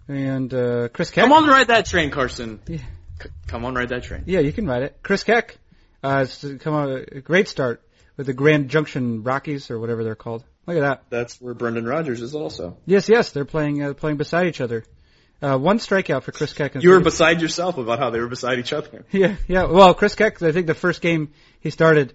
And 0.07 0.53
uh, 0.53 0.89
Chris 0.89 1.09
Keck. 1.09 1.24
Come 1.24 1.32
on, 1.34 1.47
ride 1.47 1.68
that 1.70 1.88
train, 1.88 2.11
Carson. 2.11 2.59
Yeah. 2.68 2.78
C- 3.24 3.30
come 3.47 3.66
on, 3.66 3.74
ride 3.74 3.89
that 3.89 4.03
train. 4.03 4.24
Yeah, 4.28 4.41
you 4.41 4.53
can 4.53 4.68
ride 4.68 4.84
it. 4.84 4.99
Chris 5.01 5.24
Keck 5.24 5.57
uh, 6.03 6.18
has 6.20 6.45
come 6.59 6.76
on 6.76 7.05
a 7.11 7.22
great 7.22 7.47
start 7.47 7.82
with 8.18 8.28
the 8.28 8.34
Grand 8.34 8.70
Junction 8.70 9.24
Rockies 9.24 9.70
or 9.72 9.80
whatever 9.80 10.03
they're 10.03 10.16
called. 10.16 10.43
Look 10.68 10.78
at 10.78 10.82
that. 10.82 11.03
That's 11.09 11.39
where 11.39 11.53
Brendan 11.53 11.86
Rodgers 11.86 12.22
is 12.22 12.34
also. 12.34 12.78
Yes, 12.86 13.07
yes, 13.07 13.32
they're 13.32 13.45
playing 13.45 13.84
uh, 13.84 13.93
playing 13.93 14.18
beside 14.18 14.47
each 14.47 14.61
other. 14.61 14.84
Uh, 15.41 15.57
one 15.57 15.80
strikeout 15.80 16.24
for 16.24 16.32
Chris 16.32 16.53
Keck. 16.53 16.76
You 16.76 16.89
were 16.89 16.95
30 16.95 17.03
beside 17.03 17.41
yourself 17.41 17.78
about 17.78 17.99
how 17.99 18.09
they 18.09 18.20
were 18.20 18.28
beside 18.28 18.57
each 18.57 18.74
other. 18.74 19.05
Yeah, 19.11 19.36
yeah. 19.47 19.66
Well, 19.66 19.93
Chris 19.93 20.16
Keck, 20.16 20.41
I 20.41 20.51
think 20.51 20.66
the 20.66 20.74
first 20.74 21.01
game 21.01 21.34
he 21.59 21.70
started, 21.70 22.13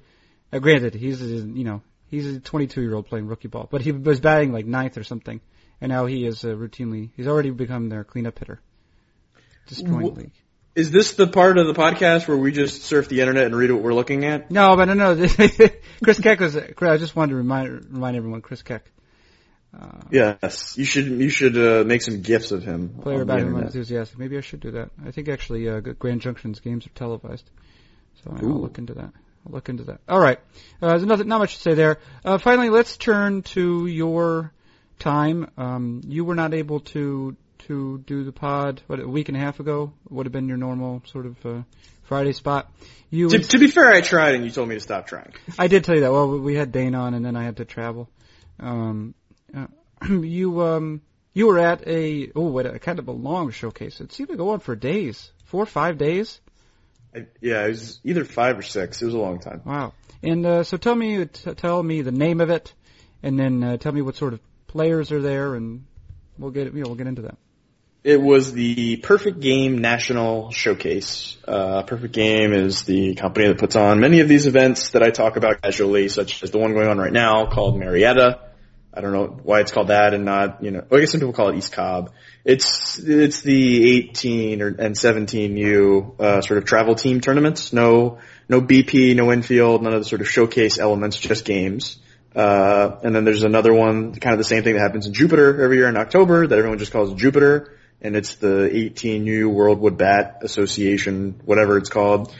Uh, 0.53 0.59
granted, 0.59 0.95
he's 0.95 1.21
you 1.21 1.65
know 1.65 1.83
he's 2.09 2.27
a 2.27 2.41
22 2.41 2.81
year 2.81 2.95
old 2.95 3.07
playing 3.07 3.27
rookie 3.27 3.49
ball, 3.49 3.69
but 3.71 3.83
he 3.83 3.93
was 3.93 4.21
batting 4.21 4.53
like 4.53 4.67
ninth 4.67 4.97
or 4.97 5.05
something, 5.05 5.41
and 5.81 5.91
now 5.91 6.07
he 6.07 6.27
is 6.27 6.45
uh, 6.45 6.49
routinely 6.49 7.11
he's 7.17 7.29
already 7.29 7.51
become 7.51 7.89
their 7.89 8.05
cleanup 8.05 8.39
hitter. 8.39 8.61
Destroying 9.69 10.15
the 10.15 10.21
league. 10.21 10.33
Is 10.75 10.91
this 10.91 11.14
the 11.14 11.27
part 11.27 11.59
of 11.59 11.66
the 11.66 11.75
podcast 11.75 12.29
where 12.29 12.37
we 12.37 12.53
just 12.53 12.83
surf 12.83 13.09
the 13.09 13.21
internet 13.21 13.47
and 13.47 13.57
read 13.57 13.73
what 13.73 13.83
we're 13.83 13.95
looking 13.95 14.25
at? 14.25 14.51
No, 14.51 14.77
but 14.77 14.85
no, 14.87 14.95
no. 14.95 15.27
Chris 16.05 16.21
Keck 16.21 16.39
was. 16.41 16.57
I 16.57 16.97
just 16.97 17.16
wanted 17.16 17.31
to 17.31 17.37
remind 17.37 17.93
remind 17.93 18.16
everyone. 18.16 18.41
Chris 18.41 18.62
Keck, 18.62 18.85
Yes, 20.11 20.77
you 20.77 20.85
should. 20.85 21.07
You 21.07 21.29
should 21.29 21.57
uh, 21.57 21.85
make 21.85 22.03
some 22.03 22.23
gifs 22.23 22.53
of 22.53 22.62
him. 22.64 22.89
player 23.03 23.25
batting 23.25 23.47
internet. 23.47 23.66
enthusiastic. 23.66 24.18
Maybe 24.18 24.37
I 24.37 24.41
should 24.41 24.61
do 24.61 24.73
that. 24.73 24.91
I 25.05 25.11
think 25.11 25.29
actually 25.29 25.68
uh, 25.68 25.81
Grand 25.81 26.21
Junction's 26.21 26.61
games 26.61 26.87
are 26.87 26.91
televised, 26.91 27.49
so 28.23 28.33
I'll 28.37 28.45
Ooh. 28.45 28.59
look 28.59 28.79
into 28.79 28.95
that. 28.95 29.12
I'll 29.47 29.53
look 29.53 29.68
into 29.68 29.85
that. 29.85 30.01
All 30.09 30.21
right. 30.21 30.39
Uh, 30.83 30.89
there's 30.89 31.05
nothing, 31.05 31.29
not 31.29 31.39
much 31.39 31.57
to 31.57 31.61
say 31.62 31.75
there. 31.75 31.99
Uh, 32.25 32.39
finally, 32.39 32.71
let's 32.71 32.97
turn 32.97 33.43
to 33.43 33.87
your 33.87 34.53
time. 34.99 35.51
Um, 35.57 36.03
you 36.07 36.25
were 36.25 36.35
not 36.35 36.53
able 36.53 36.81
to 36.81 37.37
to 37.67 37.99
do 38.07 38.25
the 38.25 38.33
pod. 38.33 38.83
What 38.87 39.01
a 39.01 39.09
week 39.09 39.29
and 39.29 39.37
a 39.37 39.41
half 39.41 39.61
ago 39.61 39.93
would 40.09 40.27
have 40.27 40.33
been 40.33 40.49
your 40.49 40.57
normal 40.57 41.03
sort 41.07 41.27
of 41.27 41.47
uh, 41.47 41.63
Friday 42.03 42.33
spot. 42.33 42.73
You 43.11 43.29
To, 43.29 43.39
to 43.39 43.59
be 43.59 43.69
fair, 43.69 43.91
I 43.91 44.01
tried, 44.01 44.35
and 44.35 44.45
you 44.45 44.51
told 44.51 44.69
me 44.69 44.75
to 44.75 44.81
stop 44.81 45.07
trying. 45.07 45.33
I 45.59 45.69
did 45.69 45.85
tell 45.85 45.95
you 45.95 46.03
that. 46.03 46.13
Well, 46.13 46.39
we 46.39 46.55
had 46.55 46.73
Dane 46.73 46.95
on, 46.95 47.15
and 47.15 47.25
then 47.25 47.37
I 47.37 47.45
had 47.45 47.59
to 47.59 47.65
travel. 47.65 48.09
Um, 48.59 49.15
uh, 49.57 49.67
you 50.09 50.63
um, 50.63 51.03
you 51.33 51.47
were 51.47 51.59
at 51.59 51.87
a 51.87 52.31
oh, 52.35 52.49
what 52.49 52.67
a 52.67 52.79
kind 52.79 52.99
of 52.99 53.09
a 53.09 53.13
long 53.13 53.51
showcase. 53.51 54.01
It 54.01 54.13
seemed 54.13 54.31
to 54.31 54.37
go 54.37 54.51
on 54.51 54.61
for 54.61 54.75
days, 54.77 55.31
four 55.45 55.63
or 55.63 55.67
five 55.67 55.99
days. 55.99 56.41
I, 57.15 57.27
yeah, 57.41 57.65
it 57.65 57.71
was 57.71 58.01
either 58.05 58.25
five 58.25 58.59
or 58.59 58.63
six. 58.63 59.03
It 59.03 59.07
was 59.07 59.15
a 59.15 59.19
long 59.19 59.41
time. 59.41 59.63
Wow. 59.65 59.95
And 60.23 60.45
uh, 60.45 60.65
so 60.65 60.77
tell 60.77 60.95
me, 60.95 61.25
t- 61.25 61.55
tell 61.55 61.83
me 61.83 62.03
the 62.03 62.13
name 62.13 62.41
of 62.41 62.51
it, 62.51 62.73
and 63.23 63.39
then 63.39 63.65
uh, 63.65 63.77
tell 63.79 63.93
me 63.93 64.03
what 64.03 64.17
sort 64.17 64.33
of 64.33 64.41
players 64.67 65.11
are 65.11 65.21
there, 65.21 65.55
and 65.55 65.87
we'll 66.39 66.51
get 66.51 66.73
you 66.73 66.83
know 66.83 66.89
we'll 66.89 66.97
get 66.97 67.07
into 67.07 67.23
that. 67.23 67.37
It 68.03 68.21
was 68.21 68.55
the 68.55 68.97
Perfect 68.97 69.41
Game 69.41 69.79
National 69.79 70.51
Showcase. 70.53 71.37
Uh, 71.47 71.83
Perfect 71.83 72.15
Game 72.15 72.55
is 72.55 72.85
the 72.85 73.15
company 73.15 73.49
that 73.49 73.59
puts 73.59 73.77
on 73.77 74.01
many 74.01 74.21
of 74.21 74.29
these 74.29 74.47
events 74.47 74.93
that 74.93 75.03
I 75.03 75.11
talk 75.11 75.37
about 75.37 75.61
casually, 75.61 76.09
such 76.09 76.43
as 76.43 76.51
the 76.51 76.57
one 76.57 76.73
going 76.73 76.89
on 76.89 76.97
right 76.97 77.13
now 77.13 77.45
called 77.45 77.79
Marietta. 77.79 78.41
I 78.95 79.01
don't 79.03 79.13
know 79.13 79.27
why 79.43 79.61
it's 79.61 79.71
called 79.71 79.89
that 79.89 80.15
and 80.15 80.25
not, 80.25 80.65
you 80.65 80.71
know, 80.71 80.83
I 80.91 80.99
guess 80.99 81.13
some 81.13 81.21
people 81.21 81.35
call 81.35 81.51
it 81.51 81.57
East 81.57 81.73
Cobb. 81.73 82.13
It's, 82.43 82.99
it's 82.99 83.43
the 83.43 83.99
18 83.99 84.63
or, 84.63 84.69
and 84.69 84.95
17U, 84.95 86.19
uh, 86.19 86.41
sort 86.41 86.57
of 86.57 86.65
travel 86.65 86.95
team 86.95 87.21
tournaments. 87.21 87.75
No, 87.75 88.19
no 88.49 88.63
BP, 88.63 89.15
no 89.15 89.31
infield, 89.31 89.83
none 89.83 89.93
of 89.93 90.01
the 90.01 90.09
sort 90.09 90.23
of 90.23 90.29
showcase 90.29 90.79
elements, 90.79 91.19
just 91.19 91.45
games. 91.45 91.99
Uh, 92.35 92.97
and 93.03 93.15
then 93.15 93.25
there's 93.25 93.43
another 93.43 93.75
one, 93.75 94.15
kind 94.15 94.33
of 94.33 94.39
the 94.39 94.45
same 94.45 94.63
thing 94.63 94.73
that 94.73 94.81
happens 94.81 95.07
in 95.07 95.13
Jupiter 95.13 95.63
every 95.63 95.77
year 95.77 95.89
in 95.89 95.99
October 95.99 96.47
that 96.47 96.59
everyone 96.59 96.79
just 96.79 96.93
calls 96.93 97.13
Jupiter. 97.13 97.77
And 98.03 98.17
it's 98.17 98.37
the 98.37 98.69
18U 98.73 99.53
World 99.53 99.81
Wood 99.81 99.99
Bat 99.99 100.39
Association, 100.43 101.41
whatever 101.45 101.77
it's 101.77 101.91
called. 101.91 102.35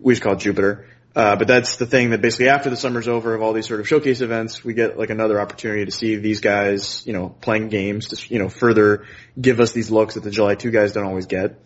We 0.00 0.12
just 0.14 0.22
call 0.22 0.34
it 0.34 0.40
Jupiter. 0.40 0.86
Uh, 1.16 1.36
but 1.36 1.46
that's 1.46 1.76
the 1.76 1.86
thing 1.86 2.10
that 2.10 2.20
basically 2.20 2.48
after 2.48 2.70
the 2.70 2.76
summer's 2.76 3.06
over 3.06 3.34
of 3.34 3.42
all 3.42 3.52
these 3.52 3.68
sort 3.68 3.78
of 3.78 3.86
showcase 3.86 4.20
events, 4.20 4.64
we 4.64 4.74
get 4.74 4.98
like 4.98 5.10
another 5.10 5.40
opportunity 5.40 5.84
to 5.84 5.92
see 5.92 6.16
these 6.16 6.40
guys, 6.40 7.06
you 7.06 7.12
know, 7.12 7.28
playing 7.28 7.68
games 7.68 8.08
to, 8.08 8.34
you 8.34 8.40
know, 8.40 8.48
further 8.48 9.06
give 9.40 9.60
us 9.60 9.70
these 9.70 9.90
looks 9.92 10.14
that 10.14 10.24
the 10.24 10.30
July 10.32 10.56
2 10.56 10.72
guys 10.72 10.92
don't 10.92 11.06
always 11.06 11.26
get. 11.26 11.60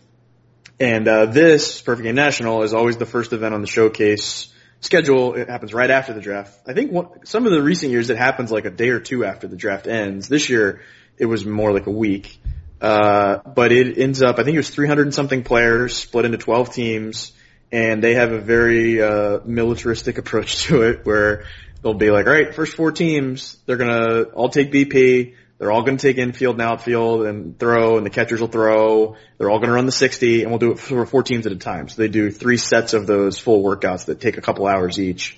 And, 0.79 1.09
uh, 1.09 1.27
this, 1.27 1.81
Perfect 1.81 2.05
Game 2.05 2.15
National, 2.15 2.63
is 2.63 2.75
always 2.75 2.99
the 2.99 3.07
first 3.07 3.33
event 3.33 3.55
on 3.55 3.63
the 3.63 3.67
showcase 3.67 4.53
schedule. 4.81 5.35
It 5.35 5.49
happens 5.49 5.73
right 5.73 5.91
after 5.91 6.13
the 6.13 6.21
draft. 6.21 6.57
I 6.67 6.75
think 6.75 6.93
some 7.25 7.47
of 7.47 7.53
the 7.53 7.63
recent 7.63 7.91
years 7.91 8.11
it 8.11 8.19
happens 8.19 8.53
like 8.53 8.67
a 8.67 8.71
day 8.71 8.91
or 8.91 9.01
two 9.01 9.25
after 9.25 9.49
the 9.49 9.57
draft 9.57 9.87
ends. 9.87 10.29
This 10.29 10.51
year, 10.51 10.83
it 11.17 11.27
was 11.27 11.45
more 11.47 11.73
like 11.73 11.87
a 11.87 11.91
week. 11.91 12.39
Uh, 12.81 13.39
but 13.39 13.73
it 13.73 13.99
ends 13.99 14.23
up, 14.23 14.39
I 14.39 14.45
think 14.45 14.55
it 14.55 14.59
was 14.59 14.71
300 14.71 15.03
and 15.03 15.15
something 15.15 15.43
players 15.43 15.97
split 15.97 16.25
into 16.25 16.39
12 16.39 16.73
teams 16.73 17.33
and 17.73 18.03
they 18.03 18.15
have 18.15 18.33
a 18.33 18.41
very, 18.41 19.03
uh, 19.03 19.41
militaristic 19.45 20.19
approach 20.23 20.65
to 20.65 20.83
it 20.83 21.05
where 21.05 21.45
they'll 21.83 21.95
be 21.95 22.11
like, 22.11 22.27
all 22.27 22.33
right, 22.33 22.55
first 22.55 22.77
four 22.77 22.93
teams, 22.93 23.57
they're 23.67 23.77
gonna 23.77 24.23
all 24.35 24.49
take 24.49 24.73
BP. 24.73 25.35
They're 25.59 25.73
all 25.73 25.83
gonna 25.83 25.99
take 25.99 26.19
infield 26.19 26.55
and 26.55 26.63
outfield 26.63 27.27
and 27.27 27.59
throw 27.59 27.97
and 27.97 28.07
the 28.07 28.11
catchers 28.11 28.41
will 28.41 28.49
throw. 28.49 29.17
They're 29.39 29.51
all 29.51 29.59
gonna 29.59 29.73
run 29.73 29.87
the 29.87 29.93
60 29.93 30.43
and 30.43 30.51
we'll 30.53 30.61
do 30.61 30.71
it 30.71 30.79
for 30.79 31.05
four 31.05 31.25
teams 31.25 31.47
at 31.47 31.53
a 31.53 31.57
time. 31.57 31.89
So 31.89 32.01
they 32.01 32.09
do 32.09 32.31
three 32.31 32.59
sets 32.59 32.95
of 32.95 33.09
those 33.09 33.39
full 33.39 33.63
workouts 33.63 34.07
that 34.07 34.21
take 34.21 34.39
a 34.39 34.41
couple 34.41 34.69
hours 34.69 35.01
each. 35.01 35.37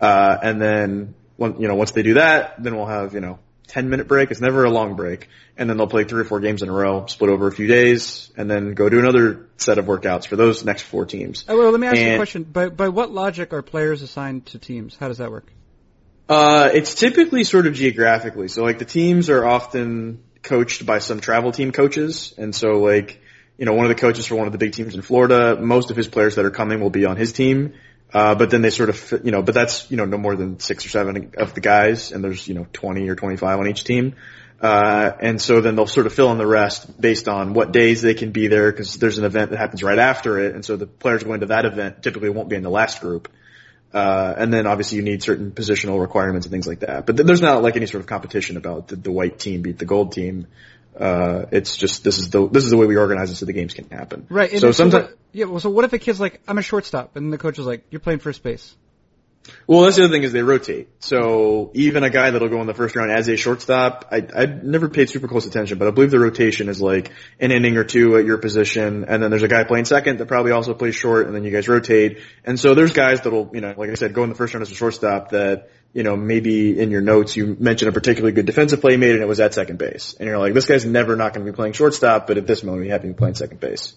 Uh, 0.00 0.36
and 0.42 0.60
then, 0.60 1.14
you 1.38 1.68
know, 1.68 1.76
once 1.76 1.92
they 1.92 2.02
do 2.02 2.14
that, 2.14 2.60
then 2.60 2.74
we'll 2.74 2.86
have, 2.86 3.14
you 3.14 3.20
know, 3.20 3.38
10 3.70 3.88
minute 3.88 4.08
break. 4.08 4.30
It's 4.30 4.40
never 4.40 4.64
a 4.64 4.70
long 4.70 4.96
break. 4.96 5.28
And 5.56 5.70
then 5.70 5.76
they'll 5.76 5.86
play 5.86 6.04
three 6.04 6.22
or 6.22 6.24
four 6.24 6.40
games 6.40 6.62
in 6.62 6.68
a 6.68 6.72
row, 6.72 7.06
split 7.06 7.30
over 7.30 7.46
a 7.46 7.52
few 7.52 7.66
days, 7.66 8.30
and 8.36 8.50
then 8.50 8.74
go 8.74 8.88
do 8.88 8.98
another 8.98 9.48
set 9.56 9.78
of 9.78 9.86
workouts 9.86 10.26
for 10.26 10.36
those 10.36 10.64
next 10.64 10.82
four 10.82 11.06
teams. 11.06 11.44
Oh, 11.48 11.56
well, 11.56 11.70
let 11.70 11.80
me 11.80 11.86
ask 11.86 11.96
you 11.96 12.14
a 12.14 12.16
question. 12.16 12.42
By 12.44 12.68
by 12.68 12.88
what 12.88 13.12
logic 13.12 13.52
are 13.52 13.62
players 13.62 14.02
assigned 14.02 14.46
to 14.46 14.58
teams? 14.58 14.96
How 14.96 15.08
does 15.08 15.18
that 15.18 15.30
work? 15.30 15.52
Uh, 16.28 16.70
it's 16.72 16.94
typically 16.94 17.44
sort 17.44 17.66
of 17.66 17.74
geographically. 17.74 18.48
So 18.48 18.62
like 18.62 18.78
the 18.78 18.84
teams 18.84 19.30
are 19.30 19.44
often 19.44 20.22
coached 20.42 20.86
by 20.86 20.98
some 20.98 21.20
travel 21.20 21.52
team 21.52 21.72
coaches. 21.72 22.34
And 22.38 22.54
so 22.54 22.78
like, 22.78 23.20
you 23.58 23.66
know, 23.66 23.72
one 23.72 23.84
of 23.84 23.90
the 23.90 24.00
coaches 24.00 24.26
for 24.26 24.36
one 24.36 24.46
of 24.46 24.52
the 24.52 24.58
big 24.58 24.72
teams 24.72 24.94
in 24.94 25.02
Florida, 25.02 25.60
most 25.60 25.90
of 25.90 25.96
his 25.96 26.08
players 26.08 26.36
that 26.36 26.44
are 26.44 26.50
coming 26.50 26.80
will 26.80 26.90
be 26.90 27.04
on 27.04 27.16
his 27.16 27.32
team. 27.32 27.74
Uh, 28.12 28.34
but 28.34 28.50
then 28.50 28.62
they 28.62 28.70
sort 28.70 28.88
of, 28.88 29.20
you 29.24 29.30
know, 29.30 29.42
but 29.42 29.54
that's, 29.54 29.90
you 29.90 29.96
know, 29.96 30.04
no 30.04 30.18
more 30.18 30.34
than 30.34 30.58
six 30.58 30.84
or 30.84 30.88
seven 30.88 31.32
of 31.36 31.54
the 31.54 31.60
guys 31.60 32.10
and 32.10 32.24
there's, 32.24 32.46
you 32.48 32.54
know, 32.54 32.66
20 32.72 33.08
or 33.08 33.14
25 33.14 33.60
on 33.60 33.68
each 33.68 33.84
team. 33.84 34.14
Uh, 34.60 35.12
and 35.20 35.40
so 35.40 35.60
then 35.60 35.74
they'll 35.74 35.86
sort 35.86 36.06
of 36.06 36.12
fill 36.12 36.30
in 36.32 36.38
the 36.38 36.46
rest 36.46 37.00
based 37.00 37.28
on 37.28 37.54
what 37.54 37.72
days 37.72 38.02
they 38.02 38.14
can 38.14 38.30
be 38.30 38.48
there 38.48 38.70
because 38.70 38.96
there's 38.96 39.16
an 39.16 39.24
event 39.24 39.50
that 39.50 39.58
happens 39.58 39.82
right 39.82 39.98
after 39.98 40.38
it. 40.38 40.54
And 40.54 40.64
so 40.64 40.76
the 40.76 40.86
players 40.86 41.22
going 41.22 41.40
to 41.40 41.46
that 41.46 41.64
event 41.64 42.02
typically 42.02 42.28
won't 42.28 42.48
be 42.48 42.56
in 42.56 42.62
the 42.62 42.70
last 42.70 43.00
group. 43.00 43.28
Uh, 43.92 44.34
and 44.36 44.52
then 44.52 44.66
obviously 44.66 44.96
you 44.96 45.02
need 45.02 45.22
certain 45.22 45.50
positional 45.50 46.00
requirements 46.00 46.46
and 46.46 46.52
things 46.52 46.66
like 46.66 46.80
that. 46.80 47.06
But 47.06 47.16
th- 47.16 47.26
there's 47.26 47.40
not 47.40 47.62
like 47.62 47.76
any 47.76 47.86
sort 47.86 48.02
of 48.02 48.06
competition 48.06 48.56
about 48.56 48.88
the, 48.88 48.96
the 48.96 49.10
white 49.10 49.38
team 49.38 49.62
beat 49.62 49.78
the 49.78 49.86
gold 49.86 50.12
team. 50.12 50.46
Uh, 51.00 51.46
it's 51.50 51.76
just, 51.76 52.04
this 52.04 52.18
is 52.18 52.28
the, 52.30 52.46
this 52.48 52.64
is 52.64 52.70
the 52.70 52.76
way 52.76 52.86
we 52.86 52.96
organize 52.96 53.30
it 53.30 53.36
so 53.36 53.46
the 53.46 53.52
games 53.54 53.72
can 53.74 53.88
happen. 53.88 54.26
Right. 54.28 54.50
And 54.52 54.60
So 54.60 54.72
sometimes, 54.72 55.04
what- 55.08 55.18
yeah. 55.32 55.46
Well, 55.46 55.60
so 55.60 55.70
what 55.70 55.84
if 55.84 55.92
a 55.92 55.98
kid's 55.98 56.20
like, 56.20 56.40
I'm 56.46 56.58
a 56.58 56.62
shortstop, 56.62 57.16
and 57.16 57.32
the 57.32 57.38
coach 57.38 57.58
is 57.58 57.66
like, 57.66 57.84
you're 57.90 58.00
playing 58.00 58.18
first 58.18 58.42
base. 58.42 58.76
well, 59.66 59.82
that's 59.82 59.96
the 59.96 60.04
other 60.04 60.12
thing 60.12 60.22
is 60.22 60.32
they 60.32 60.42
rotate. 60.42 60.88
So 60.98 61.70
even 61.72 62.04
a 62.04 62.10
guy 62.10 62.30
that'll 62.30 62.48
go 62.50 62.60
in 62.60 62.66
the 62.66 62.74
first 62.74 62.94
round 62.94 63.10
as 63.10 63.26
a 63.28 63.36
shortstop, 63.36 64.08
I, 64.12 64.26
I 64.36 64.44
never 64.46 64.88
paid 64.90 65.08
super 65.08 65.28
close 65.28 65.46
attention, 65.46 65.78
but 65.78 65.88
I 65.88 65.92
believe 65.92 66.10
the 66.10 66.18
rotation 66.20 66.68
is 66.68 66.80
like 66.82 67.10
an 67.38 67.50
inning 67.50 67.76
or 67.78 67.84
two 67.84 68.16
at 68.18 68.26
your 68.26 68.36
position, 68.38 69.06
and 69.08 69.22
then 69.22 69.30
there's 69.30 69.42
a 69.42 69.48
guy 69.48 69.64
playing 69.64 69.86
second 69.86 70.18
that 70.18 70.26
probably 70.26 70.52
also 70.52 70.74
plays 70.74 70.94
short, 70.94 71.26
and 71.26 71.34
then 71.34 71.44
you 71.44 71.50
guys 71.50 71.68
rotate. 71.68 72.18
And 72.44 72.60
so 72.60 72.74
there's 72.74 72.92
guys 72.92 73.22
that'll, 73.22 73.50
you 73.54 73.62
know, 73.62 73.72
like 73.76 73.88
I 73.88 73.94
said, 73.94 74.12
go 74.12 74.22
in 74.24 74.28
the 74.28 74.34
first 74.34 74.52
round 74.52 74.62
as 74.62 74.70
a 74.70 74.74
shortstop 74.74 75.30
that, 75.30 75.70
you 75.92 76.04
know, 76.04 76.16
maybe 76.16 76.78
in 76.78 76.90
your 76.90 77.00
notes 77.00 77.36
you 77.36 77.56
mentioned 77.58 77.88
a 77.88 77.92
particularly 77.92 78.32
good 78.32 78.46
defensive 78.46 78.80
play 78.80 78.96
made 78.96 79.12
and 79.12 79.22
it 79.22 79.28
was 79.28 79.40
at 79.40 79.54
second 79.54 79.78
base. 79.78 80.14
And 80.18 80.28
you're 80.28 80.38
like, 80.38 80.54
this 80.54 80.66
guy's 80.66 80.84
never 80.84 81.16
not 81.16 81.34
going 81.34 81.44
to 81.44 81.50
be 81.50 81.54
playing 81.54 81.72
shortstop, 81.72 82.26
but 82.26 82.38
at 82.38 82.46
this 82.46 82.62
moment 82.62 82.84
we 82.84 82.90
have 82.90 83.02
him 83.02 83.14
playing 83.14 83.34
second 83.34 83.60
base. 83.60 83.94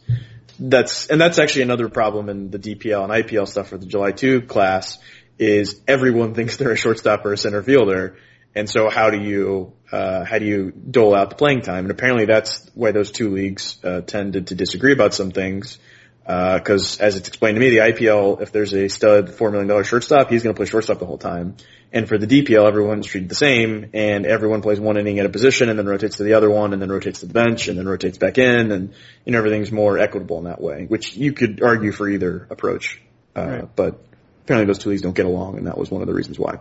That's, 0.60 1.08
and 1.08 1.22
that's 1.22 1.40
actually 1.40 1.64
another 1.64 1.90
problem 1.90 2.30
in 2.30 2.50
the 2.50 2.60
DPL 2.60 3.04
and 3.04 3.12
IPL 3.12 3.48
stuff 3.48 3.70
for 3.70 3.78
the 3.78 3.86
July 3.86 4.12
2 4.12 4.42
class 4.42 4.98
is 5.38 5.80
everyone 5.88 6.34
thinks 6.36 6.58
they're 6.58 6.72
a 6.72 6.78
shortstop 6.78 7.26
or 7.26 7.34
a 7.34 7.38
center 7.38 7.62
fielder. 7.62 8.18
And 8.56 8.70
so 8.70 8.90
how 8.90 9.10
do 9.10 9.20
you, 9.20 9.74
uh, 9.92 10.26
how 10.26 10.40
do 10.40 10.46
you 10.46 10.72
dole 10.72 11.16
out 11.16 11.30
the 11.30 11.36
playing 11.36 11.62
time? 11.62 11.86
And 11.86 11.92
apparently 11.92 12.26
that's 12.26 12.70
why 12.74 12.92
those 12.92 13.12
two 13.12 13.32
leagues, 13.32 13.78
uh, 13.84 14.02
tended 14.02 14.48
to 14.48 14.56
disagree 14.56 14.94
about 14.94 15.14
some 15.14 15.32
things. 15.32 15.78
Uh, 16.26 16.60
cause 16.60 17.00
as 17.00 17.18
it's 17.18 17.28
explained 17.28 17.56
to 17.56 17.60
me, 17.60 17.70
the 17.70 17.78
IPL, 17.78 18.42
if 18.42 18.52
there's 18.52 18.74
a 18.74 18.88
stud 18.88 19.28
$4 19.28 19.52
million 19.52 19.84
shortstop, 19.84 20.30
he's 20.30 20.44
going 20.44 20.54
to 20.56 20.58
play 20.58 20.66
shortstop 20.66 21.00
the 21.00 21.06
whole 21.06 21.18
time. 21.18 21.58
And 21.92 22.08
for 22.08 22.18
the 22.18 22.26
DPL, 22.26 22.66
everyone's 22.66 23.06
treated 23.06 23.30
the 23.30 23.36
same 23.36 23.90
and 23.94 24.26
everyone 24.26 24.62
plays 24.62 24.80
one 24.80 24.98
inning 24.98 25.20
at 25.20 25.26
a 25.26 25.30
position 25.30 25.70
and 25.70 25.78
then 25.78 25.86
rotates 25.86 26.18
to 26.18 26.24
the 26.24 26.34
other 26.34 26.50
one 26.50 26.74
and 26.74 26.82
then 26.82 26.90
rotates 26.90 27.20
to 27.20 27.26
the 27.26 27.34
bench 27.34 27.68
and 27.68 27.78
then 27.78 27.88
rotates 27.88 28.18
back 28.18 28.38
in 28.38 28.72
and, 28.72 28.94
you 29.26 29.32
know, 29.34 29.38
everything's 29.38 29.72
more 29.72 30.00
equitable 30.00 30.38
in 30.40 30.46
that 30.46 30.62
way, 30.62 30.86
which 30.88 31.16
you 31.16 31.34
could 31.34 31.62
argue 31.62 31.92
for 31.92 32.08
either 32.10 32.48
approach. 32.50 33.02
Uh, 33.36 33.42
Right. 33.46 33.76
but 33.76 34.02
apparently 34.44 34.66
those 34.68 34.80
two 34.80 34.90
leagues 34.90 35.02
don't 35.02 35.16
get 35.16 35.26
along 35.26 35.58
and 35.58 35.68
that 35.68 35.78
was 35.78 35.92
one 35.92 36.02
of 36.02 36.08
the 36.08 36.14
reasons 36.14 36.40
why. 36.40 36.60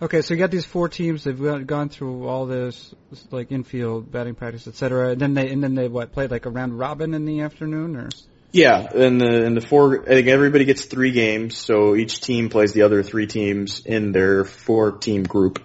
Okay, 0.00 0.22
so 0.22 0.34
you 0.34 0.40
got 0.40 0.50
these 0.50 0.64
four 0.64 0.88
teams. 0.88 1.22
They've 1.22 1.40
gone- 1.40 1.64
gone 1.64 1.88
through 1.88 2.26
all 2.26 2.46
this, 2.46 2.92
like 3.30 3.52
infield 3.52 4.10
batting 4.10 4.34
practice, 4.34 4.66
et 4.66 4.74
cetera. 4.74 5.10
And 5.10 5.20
then 5.20 5.34
they 5.34 5.48
and 5.48 5.62
then 5.62 5.76
they 5.76 5.86
what 5.86 6.10
played 6.10 6.32
like 6.32 6.44
a 6.44 6.50
round 6.50 6.76
robin 6.76 7.14
in 7.14 7.24
the 7.24 7.42
afternoon, 7.42 7.94
or 7.94 8.08
Yeah, 8.52 8.86
and 8.94 9.18
the 9.20 9.46
and 9.46 9.56
the 9.56 9.62
four. 9.62 10.02
I 10.02 10.04
think 10.04 10.28
everybody 10.28 10.66
gets 10.66 10.84
three 10.84 11.10
games, 11.10 11.56
so 11.56 11.96
each 11.96 12.20
team 12.20 12.50
plays 12.50 12.72
the 12.72 12.82
other 12.82 13.02
three 13.02 13.26
teams 13.26 13.84
in 13.86 14.12
their 14.12 14.44
four 14.44 14.92
team 14.92 15.22
group. 15.22 15.62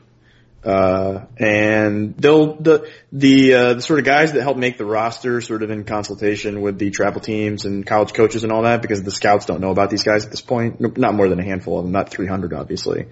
Uh, 0.64 1.26
and 1.38 2.18
they'll, 2.18 2.56
the, 2.56 2.92
the, 3.14 3.54
uh, 3.54 3.74
the 3.76 3.82
sort 3.82 4.00
of 4.00 4.06
guys 4.06 4.34
that 4.34 4.42
help 4.42 4.58
make 4.58 4.78
the 4.78 4.84
roster 4.84 5.40
sort 5.40 5.64
of 5.64 5.70
in 5.70 5.86
consultation 5.86 6.60
with 6.60 6.78
the 6.78 6.90
travel 6.90 7.22
teams 7.22 7.64
and 7.64 7.86
college 7.88 8.12
coaches 8.12 8.44
and 8.44 8.52
all 8.52 8.64
that 8.64 8.82
because 8.82 9.02
the 9.02 9.12
scouts 9.12 9.46
don't 9.46 9.62
know 9.62 9.72
about 9.72 9.90
these 9.90 10.04
guys 10.04 10.26
at 10.26 10.32
this 10.32 10.42
point. 10.42 10.98
Not 10.98 11.14
more 11.14 11.30
than 11.30 11.40
a 11.40 11.44
handful 11.44 11.78
of 11.80 11.86
them, 11.86 11.94
not 11.94 12.10
300 12.10 12.54
obviously. 12.54 13.06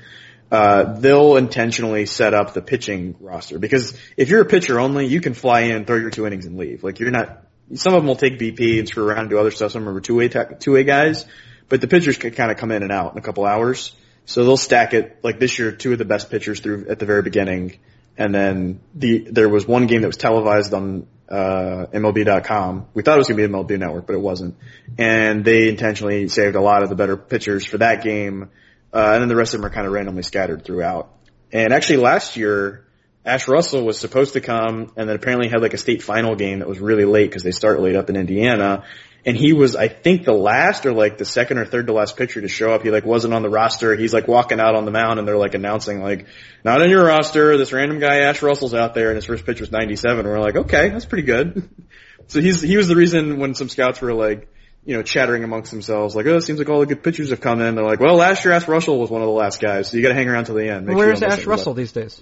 Uh, 0.52 1.00
they'll 1.00 1.38
intentionally 1.38 2.06
set 2.06 2.34
up 2.34 2.54
the 2.54 2.62
pitching 2.62 3.16
roster 3.22 3.58
because 3.58 3.98
if 4.18 4.28
you're 4.28 4.42
a 4.42 4.46
pitcher 4.46 4.78
only, 4.78 5.06
you 5.06 5.22
can 5.22 5.34
fly 5.34 5.62
in, 5.62 5.86
throw 5.86 5.96
your 5.96 6.10
two 6.10 6.28
innings 6.28 6.46
and 6.46 6.58
leave. 6.58 6.84
Like 6.84 7.00
you're 7.00 7.12
not, 7.12 7.42
some 7.74 7.93
of 7.93 8.01
them 8.01 8.07
will 8.07 8.16
take 8.16 8.38
BP 8.38 8.80
and 8.80 8.88
screw 8.88 9.07
around 9.07 9.22
and 9.22 9.30
do 9.30 9.39
other 9.39 9.51
stuff. 9.51 9.72
Some 9.72 9.84
of 9.84 9.88
them 9.88 9.97
are 9.97 10.01
two-way, 10.01 10.28
two-way 10.28 10.84
guys, 10.84 11.26
but 11.68 11.82
the 11.82 11.88
pitchers 11.88 12.18
can 12.18 12.32
kind 12.32 12.51
of 12.51 12.57
come 12.57 12.72
in 12.72 12.84
and 12.84 12.91
out 12.91 13.13
in 13.13 13.18
a 13.18 13.22
couple 13.22 13.45
hours. 13.45 13.95
So 14.26 14.43
they'll 14.43 14.57
stack 14.57 14.93
it 14.93 15.20
like 15.24 15.39
this 15.39 15.57
year, 15.57 15.72
two 15.72 15.93
of 15.93 15.97
the 15.97 16.05
best 16.05 16.30
pitchers 16.30 16.59
through 16.59 16.88
at 16.89 16.99
the 16.99 17.05
very 17.05 17.22
beginning. 17.22 17.80
And 18.18 18.34
then 18.34 18.80
the, 18.93 19.28
there 19.32 19.49
was 19.49 19.68
one 19.68 19.88
game 19.88 20.01
that 20.01 20.07
was 20.07 20.18
televised 20.18 20.74
on, 20.74 21.07
uh, 21.30 21.88
MLB.com. 21.91 22.88
We 22.93 23.03
thought 23.03 23.16
it 23.16 23.18
was 23.18 23.28
going 23.28 23.41
to 23.41 23.47
be 23.47 23.53
MLB 23.53 23.80
network, 23.80 24.07
but 24.07 24.13
it 24.13 24.22
wasn't. 24.22 24.55
And 24.97 25.43
they 25.43 25.70
intentionally 25.70 26.28
saved 26.28 26.55
a 26.55 26.61
lot 26.61 26.84
of 26.84 26.89
the 26.89 26.95
better 26.95 27.18
pitchers 27.18 27.66
for 27.66 27.80
that 27.80 28.03
game. 28.03 28.49
Uh, 28.93 29.11
and 29.13 29.22
then 29.22 29.28
the 29.28 29.36
rest 29.36 29.53
of 29.53 29.61
them 29.61 29.66
are 29.66 29.74
kind 29.74 29.88
of 29.88 29.93
randomly 29.93 30.24
scattered 30.24 30.63
throughout. 30.63 31.11
And 31.51 31.74
actually 31.74 31.97
last 31.97 32.38
year, 32.38 32.85
Ashe 33.26 33.48
Russell 33.48 33.84
was 33.84 34.00
supposed 34.00 34.34
to 34.34 34.42
come 34.42 34.92
and 34.96 35.10
then 35.10 35.16
apparently 35.16 35.48
had 35.48 35.62
like 35.62 35.74
a 35.74 35.80
state 35.80 36.04
final 36.04 36.36
game 36.36 36.60
that 36.60 36.68
was 36.68 36.80
really 36.80 37.06
late 37.06 37.30
because 37.30 37.44
they 37.44 37.52
start 37.52 37.80
late 37.80 37.96
up 37.96 38.10
in 38.10 38.16
Indiana 38.16 38.84
and 39.26 39.36
he 39.36 39.54
was, 39.54 39.76
I 39.76 39.88
think, 39.88 40.24
the 40.24 40.34
last 40.34 40.86
or 40.86 40.94
like 40.94 41.18
the 41.18 41.26
second 41.26 41.58
or 41.58 41.66
third 41.66 41.88
to 41.88 41.94
last 41.94 42.16
pitcher 42.16 42.42
to 42.42 42.48
show 42.48 42.72
up. 42.72 42.84
He 42.84 42.92
like 42.92 43.06
wasn't 43.06 43.34
on 43.34 43.42
the 43.42 43.50
roster. 43.50 43.96
He's 43.96 44.14
like 44.14 44.28
walking 44.28 44.60
out 44.60 44.76
on 44.76 44.86
the 44.86 44.92
mound, 44.92 45.18
and 45.18 45.28
they're 45.28 45.38
like 45.38 45.56
announcing 45.56 46.02
like, 46.02 46.28
"Not 46.64 46.82
in 46.82 46.92
your 46.92 47.04
roster. 47.04 47.58
This 47.58 47.74
random 47.74 48.00
guy 48.00 48.20
Ashe 48.20 48.44
Russell's 48.44 48.76
out 48.76 48.94
there, 48.94 49.10
and 49.10 49.16
his 49.16 49.26
first 49.26 49.46
pitch 49.46 49.60
was 49.60 49.72
97." 49.72 50.20
And 50.20 50.28
we're 50.28 50.40
like, 50.40 50.56
"Okay, 50.56 50.90
that's 50.90 51.06
pretty 51.06 51.24
good." 51.24 51.68
so 52.28 52.40
he's 52.40 52.62
he 52.62 52.78
was 52.78 52.88
the 52.88 52.96
reason 52.96 53.40
when 53.40 53.56
some 53.56 53.68
scouts 53.68 54.00
were 54.00 54.14
like, 54.14 54.48
you 54.86 54.96
know, 54.96 55.02
chattering 55.02 55.44
amongst 55.44 55.72
themselves, 55.72 56.16
like, 56.16 56.28
"Oh, 56.28 56.38
it 56.38 56.42
seems 56.42 56.60
like 56.60 56.70
all 56.70 56.82
the 56.82 56.86
good 56.86 57.02
pitchers 57.02 57.32
have 57.32 57.42
come 57.42 57.62
in." 57.62 57.74
They're 57.74 57.84
like, 57.84 58.00
"Well, 58.00 58.18
last 58.18 58.46
year 58.46 58.54
Ashe 58.54 58.68
Russell 58.68 59.00
was 59.00 59.10
one 59.10 59.24
of 59.24 59.28
the 59.28 59.34
last 59.34 59.60
guys, 59.60 59.90
so 59.90 59.98
you 59.98 60.04
got 60.04 60.10
to 60.10 60.16
hang 60.16 60.30
around 60.30 60.46
till 60.46 60.56
the 60.56 60.70
end." 60.70 60.86
Make 60.86 60.98
Where's 60.98 61.20
sure 61.20 61.30
Ashe 61.30 61.48
Russell 61.48 61.74
these 61.74 61.92
days? 61.92 62.22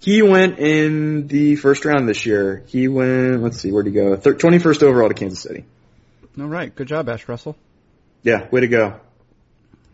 He 0.00 0.22
went 0.22 0.58
in 0.58 1.26
the 1.26 1.56
first 1.56 1.84
round 1.84 2.08
this 2.08 2.24
year. 2.24 2.64
He 2.66 2.88
went, 2.88 3.42
let's 3.42 3.60
see, 3.60 3.70
where'd 3.70 3.86
he 3.86 3.92
go? 3.92 4.16
Thir- 4.16 4.34
21st 4.34 4.82
overall 4.82 5.08
to 5.08 5.14
Kansas 5.14 5.40
City. 5.40 5.66
All 6.38 6.46
right, 6.46 6.74
good 6.74 6.88
job, 6.88 7.08
Ashe 7.08 7.28
Russell. 7.28 7.56
Yeah, 8.22 8.48
way 8.50 8.60
to 8.60 8.68
go. 8.68 9.00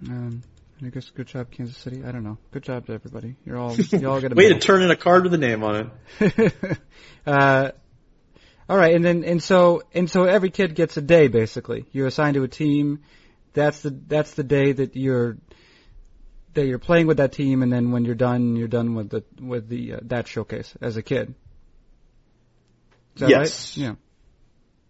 Um, 0.09 0.43
I 0.85 0.89
guess 0.91 1.11
good 1.11 1.27
job, 1.27 1.51
Kansas 1.51 1.77
City. 1.77 2.05
I 2.05 2.13
don't 2.13 2.23
know. 2.23 2.39
Good 2.53 2.63
job 2.63 2.87
to 2.87 2.93
everybody. 2.93 3.35
You're 3.45 3.57
all 3.57 3.75
you 3.75 4.09
all 4.09 4.21
get 4.21 4.33
a 4.33 4.35
Way 4.35 4.53
to 4.53 4.59
turn 4.59 4.83
in 4.83 4.91
a 4.91 4.97
card 4.97 5.25
with 5.25 5.35
a 5.35 5.39
name 5.39 5.65
on 5.65 5.91
it. 6.21 6.79
uh, 7.27 7.71
all 8.69 8.77
right, 8.77 8.95
and 8.95 9.05
then 9.05 9.25
and 9.25 9.43
so 9.43 9.83
and 9.95 10.11
so 10.11 10.25
every 10.25 10.51
kid 10.51 10.75
gets 10.75 10.97
a 10.97 11.01
day 11.01 11.29
basically. 11.29 11.87
You're 11.93 12.09
assigned 12.09 12.35
to 12.35 12.43
a 12.43 12.49
team. 12.49 13.01
That's 13.55 13.81
the 13.81 13.91
that's 13.91 14.35
the 14.35 14.45
day 14.45 14.73
that 14.73 14.97
you're 14.97 15.39
that 16.57 16.67
you're 16.67 16.79
playing 16.79 17.07
with 17.07 17.19
that 17.19 17.33
team, 17.33 17.63
and 17.63 17.73
then 17.73 17.93
when 17.93 18.05
you're 18.05 18.15
done, 18.15 18.57
you're 18.57 18.69
done 18.69 18.95
with 18.95 19.11
the 19.11 19.25
with 19.41 19.69
the 19.69 19.95
uh, 19.95 20.01
that 20.03 20.29
showcase 20.29 20.75
as 20.81 20.97
a 20.97 21.03
kid. 21.03 21.35
Is 23.15 23.21
that 23.21 23.31
Yes. 23.31 23.79
right? 23.79 23.85
Yeah. 23.85 23.95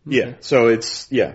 Yeah. 0.07 0.35
So 0.41 0.69
it's 0.69 1.07
yeah. 1.11 1.35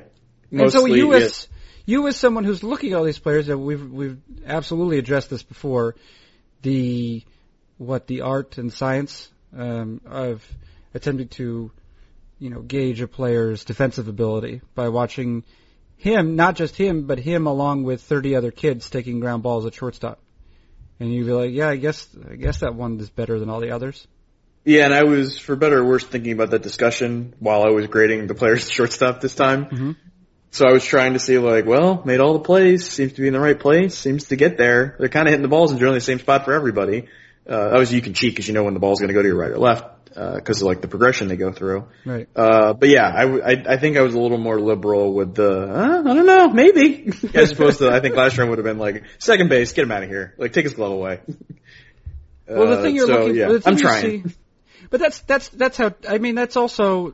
And 0.52 0.72
so 0.72 0.86
you 0.86 1.14
as 1.14 1.48
you 1.86 2.08
as 2.08 2.18
someone 2.18 2.44
who's 2.44 2.64
looking 2.64 2.94
at 2.94 2.98
all 2.98 3.04
these 3.04 3.20
players, 3.20 3.48
that 3.48 3.58
we've 3.58 3.90
we've 3.90 4.18
absolutely 4.46 4.98
addressed 4.98 5.30
this 5.30 5.44
before, 5.44 5.96
the 6.62 7.24
what 7.78 8.08
the 8.08 8.22
art 8.22 8.58
and 8.58 8.72
science 8.72 9.30
um, 9.56 10.02
of 10.06 10.46
attempting 10.94 11.30
to 11.30 11.72
you 12.40 12.50
know 12.50 12.62
gauge 12.62 13.02
a 13.02 13.08
player's 13.08 13.64
defensive 13.66 14.08
ability 14.08 14.62
by 14.76 14.90
watching 14.90 15.44
him, 16.02 16.36
not 16.36 16.56
just 16.56 16.76
him, 16.76 17.06
but 17.06 17.20
him 17.20 17.46
along 17.46 17.84
with 17.84 18.02
30 18.02 18.36
other 18.36 18.50
kids 18.50 18.90
taking 18.90 19.20
ground 19.20 19.44
balls 19.44 19.68
at 19.68 19.76
shortstop. 19.76 20.20
And 21.00 21.14
you'd 21.14 21.28
be 21.28 21.32
like, 21.32 21.52
yeah, 21.52 21.70
I 21.70 21.76
guess 21.76 22.08
I 22.30 22.36
guess 22.36 22.62
that 22.62 22.74
one 22.74 23.00
is 23.00 23.10
better 23.10 23.40
than 23.40 23.50
all 23.50 23.60
the 23.60 23.72
others. 23.72 24.08
Yeah, 24.66 24.86
and 24.86 24.94
I 24.94 25.04
was, 25.04 25.38
for 25.38 25.56
better 25.56 25.80
or 25.80 25.86
worse, 25.86 26.04
thinking 26.04 26.34
about 26.34 26.52
that 26.52 26.64
discussion 26.64 27.36
while 27.40 27.64
I 27.64 27.70
was 27.70 27.86
grading 27.88 28.26
the 28.26 28.36
players 28.36 28.66
at 28.68 28.72
shortstop 28.72 29.22
this 29.22 29.36
time. 29.36 29.66
Mhm. 29.66 29.96
So 30.50 30.68
I 30.68 30.72
was 30.72 30.84
trying 30.84 31.14
to 31.14 31.20
see 31.20 31.38
like, 31.38 31.66
well, 31.66 32.02
made 32.04 32.20
all 32.20 32.34
the 32.34 32.40
plays, 32.40 32.90
seems 32.90 33.14
to 33.14 33.22
be 33.22 33.28
in 33.28 33.34
the 33.34 33.40
right 33.40 33.60
place, 33.60 33.96
seems 33.96 34.26
to 34.30 34.36
get 34.36 34.58
there. 34.58 34.96
They're 35.00 35.08
kind 35.08 35.28
of 35.28 35.32
hitting 35.32 35.44
the 35.44 35.50
balls 35.50 35.72
in 35.72 35.78
generally 35.78 36.00
the 36.00 36.06
same 36.06 36.20
spot 36.20 36.46
for 36.46 36.54
everybody. 36.54 37.08
Uh, 37.48 37.70
obviously 37.74 37.96
you 37.98 38.02
can 38.02 38.14
cheat 38.14 38.34
because 38.34 38.48
you 38.48 38.54
know 38.56 38.64
when 38.64 38.74
the 38.74 38.80
ball's 38.80 39.00
going 39.00 39.10
to 39.10 39.14
go 39.14 39.22
to 39.22 39.28
your 39.28 39.38
right 39.38 39.52
or 39.52 39.60
left, 39.60 39.86
because 40.14 40.62
of 40.62 40.68
like 40.68 40.82
the 40.82 40.88
progression 40.88 41.28
they 41.30 41.38
go 41.38 41.52
through. 41.52 41.88
Right. 42.06 42.28
Uh, 42.36 42.74
but 42.74 42.90
yeah, 42.90 43.08
I 43.08 43.52
I 43.74 43.78
think 43.78 43.98
I 43.98 44.02
was 44.02 44.14
a 44.14 44.20
little 44.20 44.38
more 44.38 44.60
liberal 44.60 45.14
with 45.14 45.36
the, 45.36 45.52
uh, 45.64 46.00
I 46.00 46.14
don't 46.14 46.26
know, 46.26 46.50
maybe. 46.50 47.12
As 47.34 47.52
opposed 47.52 47.80
to, 47.80 47.90
I 47.92 48.00
think 48.02 48.16
last 48.16 48.38
round 48.38 48.50
would 48.50 48.60
have 48.60 48.66
been 48.66 48.78
like, 48.80 49.04
second 49.20 49.50
base, 49.50 49.74
get 49.74 49.84
him 49.84 49.92
out 49.92 50.04
of 50.04 50.10
here. 50.10 50.34
Like, 50.38 50.54
take 50.54 50.66
his 50.66 50.74
glove 50.74 50.92
away. 50.92 51.20
Well, 52.48 52.68
the 52.68 52.80
Uh, 52.80 52.82
thing 52.82 52.96
you're 52.96 53.08
so, 53.08 53.14
looking, 53.20 53.36
yeah, 53.36 53.48
thing 53.48 53.62
I'm 53.66 53.78
trying. 53.78 54.24
see- 54.28 54.36
but 54.90 55.00
that's 55.00 55.22
that's 55.22 55.48
that's 55.50 55.78
how 55.78 55.94
I 56.10 56.18
mean 56.18 56.36
that's 56.36 56.58
also 56.58 57.14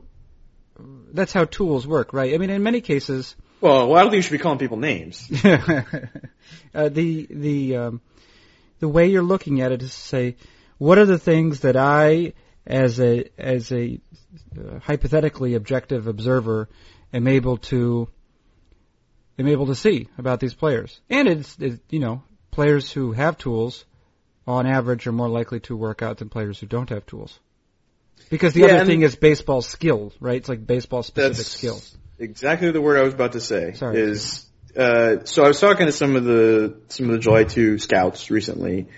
that's 1.12 1.32
how 1.32 1.44
tools 1.44 1.86
work, 1.86 2.12
right? 2.12 2.34
I 2.34 2.38
mean, 2.38 2.50
in 2.50 2.62
many 2.64 2.80
cases, 2.80 3.36
Well, 3.60 3.88
well, 3.88 3.98
I 3.98 4.02
don't 4.02 4.10
think 4.10 4.18
you 4.18 4.22
should 4.22 4.32
be 4.32 4.38
calling 4.42 4.58
people 4.58 4.78
names. 4.78 5.30
uh, 5.44 6.88
the 6.88 7.26
the 7.30 7.76
um, 7.76 8.00
the 8.80 8.88
way 8.88 9.06
you're 9.08 9.22
looking 9.22 9.60
at 9.60 9.70
it 9.70 9.82
is 9.82 9.90
to 9.94 10.00
say, 10.00 10.36
what 10.78 10.98
are 10.98 11.06
the 11.06 11.18
things 11.18 11.60
that 11.60 11.76
I, 11.76 12.32
as 12.68 13.00
a 13.00 13.24
as 13.38 13.72
a 13.72 13.98
uh, 14.56 14.78
hypothetically 14.80 15.54
objective 15.54 16.06
observer, 16.06 16.68
am 17.12 17.26
able 17.26 17.56
to 17.56 18.08
am 19.38 19.48
able 19.48 19.66
to 19.66 19.74
see 19.74 20.08
about 20.18 20.38
these 20.38 20.54
players, 20.54 21.00
and 21.08 21.26
it's 21.26 21.58
it, 21.58 21.80
you 21.88 21.98
know 21.98 22.22
players 22.50 22.92
who 22.92 23.12
have 23.12 23.38
tools, 23.38 23.84
on 24.46 24.66
average, 24.66 25.06
are 25.06 25.12
more 25.12 25.28
likely 25.28 25.60
to 25.60 25.76
work 25.76 26.02
out 26.02 26.18
than 26.18 26.28
players 26.28 26.58
who 26.58 26.66
don't 26.66 26.90
have 26.90 27.06
tools. 27.06 27.38
Because 28.30 28.52
the 28.52 28.60
Yeah, 28.60 28.76
other 28.76 28.84
thing 28.84 29.02
is 29.02 29.16
baseball 29.16 29.62
skill, 29.62 30.12
right? 30.20 30.36
It's 30.36 30.48
like 30.48 30.66
baseball 30.66 31.02
specific 31.02 31.36
That's 31.36 31.48
skill. 31.48 31.80
exactly 32.18 32.70
the 32.70 32.80
word 32.80 32.98
I 32.98 33.02
was 33.02 33.14
about 33.14 33.32
to 33.32 33.40
say. 33.40 33.72
Sorry. 33.74 33.98
Is 33.98 34.44
uh, 34.76 35.24
so 35.24 35.44
I 35.44 35.48
was 35.48 35.60
talking 35.60 35.86
to 35.86 35.92
some 35.92 36.16
of 36.16 36.24
the 36.24 36.80
some 36.88 37.06
of 37.06 37.12
the 37.12 37.18
July 37.18 37.44
two 37.44 37.78
scouts 37.78 38.30
recently, 38.30 38.88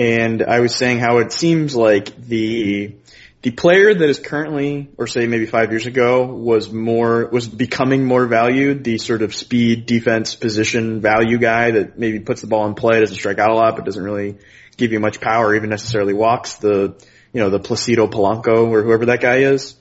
and 0.00 0.42
I 0.42 0.60
was 0.60 0.74
saying 0.74 0.98
how 0.98 1.18
it 1.18 1.30
seems 1.30 1.76
like 1.76 2.16
the 2.16 2.94
the 3.42 3.50
player 3.50 3.92
that 3.92 4.08
is 4.08 4.18
currently, 4.18 4.88
or 4.96 5.06
say 5.06 5.26
maybe 5.26 5.44
five 5.44 5.70
years 5.70 5.84
ago, 5.84 6.24
was 6.24 6.72
more 6.72 7.26
was 7.26 7.46
becoming 7.46 8.06
more 8.06 8.24
valued. 8.26 8.82
The 8.82 8.96
sort 8.96 9.20
of 9.20 9.34
speed, 9.34 9.84
defense, 9.84 10.34
position 10.34 11.02
value 11.02 11.36
guy 11.36 11.72
that 11.72 11.98
maybe 11.98 12.20
puts 12.20 12.40
the 12.40 12.46
ball 12.46 12.66
in 12.66 12.74
play, 12.74 13.00
doesn't 13.00 13.14
strike 13.14 13.38
out 13.38 13.50
a 13.50 13.54
lot, 13.54 13.76
but 13.76 13.84
doesn't 13.84 14.02
really 14.02 14.38
give 14.78 14.92
you 14.92 15.00
much 15.00 15.20
power, 15.20 15.54
even 15.54 15.68
necessarily 15.68 16.14
walks. 16.14 16.54
The 16.54 16.94
you 17.34 17.40
know 17.42 17.50
the 17.50 17.60
Placido 17.60 18.10
Polanco 18.10 18.70
or 18.70 18.82
whoever 18.82 19.04
that 19.06 19.20
guy 19.20 19.40
is 19.40 19.76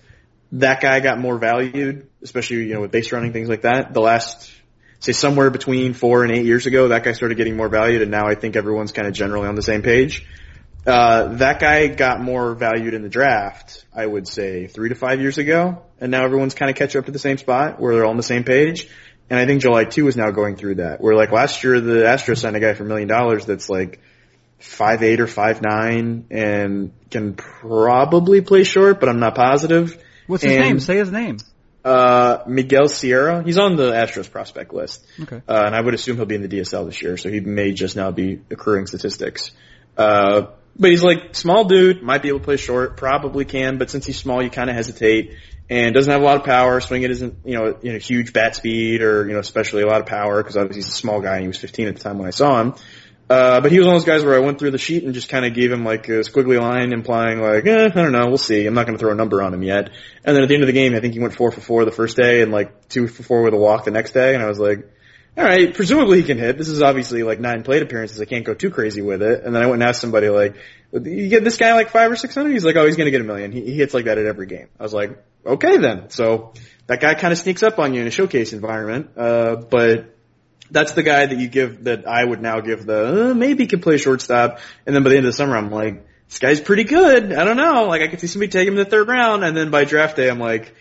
that 0.51 0.81
guy 0.81 0.99
got 0.99 1.19
more 1.19 1.37
valued, 1.37 2.07
especially, 2.23 2.67
you 2.67 2.73
know, 2.73 2.81
with 2.81 2.91
base 2.91 3.11
running, 3.11 3.33
things 3.33 3.49
like 3.49 3.61
that. 3.61 3.93
The 3.93 4.01
last, 4.01 4.51
say 4.99 5.11
somewhere 5.13 5.49
between 5.49 5.93
four 5.93 6.23
and 6.23 6.31
eight 6.31 6.45
years 6.45 6.65
ago, 6.65 6.89
that 6.89 7.03
guy 7.03 7.13
started 7.13 7.35
getting 7.35 7.55
more 7.55 7.69
valued 7.69 8.01
and 8.01 8.11
now 8.11 8.27
I 8.27 8.35
think 8.35 8.55
everyone's 8.55 8.91
kind 8.91 9.07
of 9.07 9.13
generally 9.13 9.47
on 9.47 9.55
the 9.55 9.61
same 9.61 9.81
page. 9.81 10.25
Uh, 10.85 11.35
that 11.35 11.59
guy 11.59 11.87
got 11.87 12.21
more 12.21 12.55
valued 12.55 12.93
in 12.93 13.01
the 13.03 13.09
draft, 13.09 13.85
I 13.93 14.05
would 14.05 14.27
say 14.27 14.67
three 14.67 14.89
to 14.89 14.95
five 14.95 15.19
years 15.19 15.37
ago, 15.37 15.83
and 15.99 16.09
now 16.11 16.23
everyone's 16.23 16.53
kind 16.55 16.69
of 16.69 16.77
catch 16.77 16.95
up 16.95 17.05
to 17.05 17.11
the 17.11 17.19
same 17.19 17.37
spot 17.37 17.79
where 17.79 17.93
they're 17.93 18.05
all 18.05 18.11
on 18.11 18.17
the 18.17 18.23
same 18.23 18.43
page. 18.43 18.89
And 19.29 19.37
I 19.37 19.45
think 19.45 19.61
July 19.61 19.83
2 19.83 20.07
is 20.07 20.17
now 20.17 20.31
going 20.31 20.55
through 20.55 20.75
that, 20.75 21.01
where 21.01 21.15
like 21.15 21.31
last 21.31 21.63
year 21.63 21.79
the 21.79 22.03
Astros 22.05 22.37
signed 22.37 22.55
a 22.55 22.59
guy 22.59 22.73
for 22.73 22.83
a 22.83 22.87
million 22.87 23.07
dollars 23.07 23.45
that's 23.45 23.69
like 23.69 23.99
five 24.57 25.03
eight 25.03 25.19
or 25.19 25.27
five 25.27 25.61
nine 25.61 26.25
and 26.31 26.91
can 27.11 27.33
probably 27.35 28.41
play 28.41 28.63
short, 28.63 28.99
but 28.99 29.07
I'm 29.09 29.19
not 29.19 29.35
positive. 29.35 30.01
What's 30.27 30.43
his 30.43 30.53
And- 30.53 30.61
name? 30.61 30.79
Say 30.79 30.97
his 30.97 31.11
name. 31.11 31.37
Uh, 31.83 32.43
Miguel 32.45 32.89
Sierra. 32.89 33.41
He's 33.43 33.57
on 33.57 33.77
the 33.77 33.91
Astros 33.91 34.29
prospect 34.29 34.73
list. 34.73 35.05
Okay. 35.21 35.41
Uh, 35.47 35.63
and 35.65 35.75
I 35.75 35.79
would 35.79 35.93
assume 35.93 36.17
he'll 36.17 36.25
be 36.25 36.35
in 36.35 36.41
the 36.41 36.49
DSL 36.49 36.85
this 36.85 37.01
year, 37.01 37.15
so 37.17 37.29
he 37.29 37.39
may 37.39 37.71
just 37.71 37.95
now 37.95 38.11
be 38.11 38.41
accruing 38.51 38.85
statistics. 38.85 39.51
Uh, 39.97 40.47
but 40.75 40.91
he's 40.91 41.03
like 41.03 41.35
small 41.35 41.65
dude, 41.65 42.01
might 42.01 42.21
be 42.21 42.29
able 42.29 42.39
to 42.39 42.45
play 42.45 42.57
short, 42.57 42.97
probably 42.97 43.45
can, 43.45 43.77
but 43.77 43.89
since 43.89 44.05
he's 44.05 44.17
small, 44.17 44.41
you 44.41 44.49
kind 44.49 44.69
of 44.69 44.75
hesitate 44.75 45.35
and 45.69 45.93
doesn't 45.93 46.11
have 46.11 46.21
a 46.21 46.25
lot 46.25 46.37
of 46.37 46.43
power. 46.43 46.79
Swing 46.79 47.03
it 47.03 47.11
isn't, 47.11 47.39
you 47.45 47.57
know, 47.57 47.77
you 47.81 47.93
know, 47.93 47.99
huge 47.99 48.33
bat 48.33 48.55
speed 48.55 49.01
or, 49.01 49.27
you 49.27 49.33
know, 49.33 49.39
especially 49.39 49.83
a 49.83 49.87
lot 49.87 50.01
of 50.01 50.07
power 50.07 50.41
because 50.41 50.57
obviously 50.57 50.79
he's 50.79 50.87
a 50.87 50.95
small 50.95 51.21
guy 51.21 51.35
and 51.35 51.41
he 51.43 51.47
was 51.47 51.57
15 51.57 51.87
at 51.87 51.95
the 51.95 52.01
time 52.01 52.17
when 52.17 52.27
I 52.27 52.31
saw 52.31 52.61
him. 52.61 52.75
Uh, 53.29 53.61
but 53.61 53.71
he 53.71 53.77
was 53.77 53.85
one 53.85 53.95
of 53.95 54.01
those 54.01 54.07
guys 54.07 54.23
where 54.23 54.33
I 54.33 54.39
went 54.39 54.57
through 54.57 54.71
the 54.71 54.79
sheet 54.79 55.03
and 55.03 55.13
just 55.13 55.29
kind 55.29 55.45
of 55.45 55.53
gave 55.53 55.71
him 55.71 55.85
like 55.85 56.07
a 56.07 56.21
squiggly 56.21 56.59
line 56.59 56.91
implying 56.91 57.39
like, 57.39 57.65
eh, 57.67 57.85
I 57.85 57.89
don't 57.89 58.11
know, 58.11 58.27
we'll 58.27 58.39
see. 58.39 58.65
I'm 58.65 58.73
not 58.73 58.87
going 58.87 58.97
to 58.97 58.99
throw 58.99 59.11
a 59.11 59.15
number 59.15 59.43
on 59.43 59.53
him 59.53 59.61
yet. 59.61 59.91
And 60.25 60.35
then 60.35 60.41
at 60.41 60.49
the 60.49 60.55
end 60.55 60.63
of 60.63 60.67
the 60.67 60.73
game, 60.73 60.95
I 60.95 60.99
think 60.99 61.13
he 61.13 61.19
went 61.19 61.35
four 61.35 61.51
for 61.51 61.61
four 61.61 61.85
the 61.85 61.91
first 61.91 62.17
day 62.17 62.41
and 62.41 62.51
like 62.51 62.89
two 62.89 63.07
for 63.07 63.21
four 63.21 63.43
with 63.43 63.53
a 63.53 63.57
walk 63.57 63.85
the 63.85 63.91
next 63.91 64.13
day. 64.13 64.33
And 64.33 64.41
I 64.41 64.47
was 64.47 64.57
like, 64.57 64.89
all 65.37 65.43
right, 65.43 65.71
presumably 65.73 66.17
he 66.17 66.23
can 66.23 66.39
hit. 66.39 66.57
This 66.57 66.69
is 66.69 66.81
obviously 66.81 67.21
like 67.21 67.39
nine 67.39 67.61
plate 67.61 67.83
appearances. 67.83 68.19
I 68.19 68.25
can't 68.25 68.43
go 68.43 68.55
too 68.55 68.71
crazy 68.71 69.03
with 69.03 69.21
it. 69.21 69.43
And 69.43 69.55
then 69.55 69.61
I 69.61 69.67
went 69.67 69.81
and 69.81 69.89
asked 69.89 70.01
somebody 70.01 70.29
like, 70.29 70.55
you 70.91 71.29
get 71.29 71.43
this 71.43 71.57
guy 71.57 71.73
like 71.75 71.91
five 71.91 72.11
or 72.11 72.15
six 72.15 72.33
hundred? 72.33 72.53
He's 72.53 72.65
like, 72.65 72.77
oh, 72.77 72.85
he's 72.87 72.97
going 72.97 73.05
to 73.05 73.11
get 73.11 73.21
a 73.21 73.25
million. 73.25 73.51
He, 73.51 73.61
he 73.61 73.73
hits 73.75 73.93
like 73.93 74.05
that 74.05 74.17
at 74.17 74.25
every 74.25 74.47
game. 74.47 74.69
I 74.79 74.83
was 74.83 74.93
like, 74.93 75.23
okay 75.45 75.77
then. 75.77 76.09
So 76.09 76.53
that 76.87 76.99
guy 76.99 77.13
kind 77.13 77.31
of 77.31 77.37
sneaks 77.37 77.61
up 77.61 77.77
on 77.77 77.93
you 77.93 78.01
in 78.01 78.07
a 78.07 78.11
showcase 78.11 78.53
environment. 78.53 79.11
Uh, 79.15 79.55
but 79.55 80.15
that's 80.71 80.93
the 80.93 81.03
guy 81.03 81.25
that 81.25 81.37
you 81.37 81.47
give 81.47 81.85
that 81.85 82.07
I 82.07 82.23
would 82.23 82.41
now 82.41 82.59
give 82.61 82.85
the 82.85 83.31
uh, 83.31 83.33
maybe 83.33 83.67
could 83.67 83.81
play 83.81 83.97
shortstop. 83.97 84.59
And 84.85 84.95
then 84.95 85.03
by 85.03 85.09
the 85.09 85.17
end 85.17 85.25
of 85.25 85.31
the 85.31 85.37
summer, 85.37 85.57
I'm 85.57 85.71
like, 85.71 86.05
this 86.27 86.39
guy's 86.39 86.61
pretty 86.61 86.83
good. 86.83 87.33
I 87.33 87.43
don't 87.43 87.57
know. 87.57 87.85
Like 87.85 88.01
I 88.01 88.07
could 88.07 88.19
see 88.19 88.27
somebody 88.27 88.51
take 88.51 88.67
him 88.67 88.73
in 88.75 88.83
the 88.83 88.89
third 88.89 89.07
round, 89.07 89.43
and 89.43 89.55
then 89.55 89.71
by 89.71 89.85
draft 89.85 90.15
day, 90.15 90.29
I'm 90.29 90.39
like, 90.39 90.73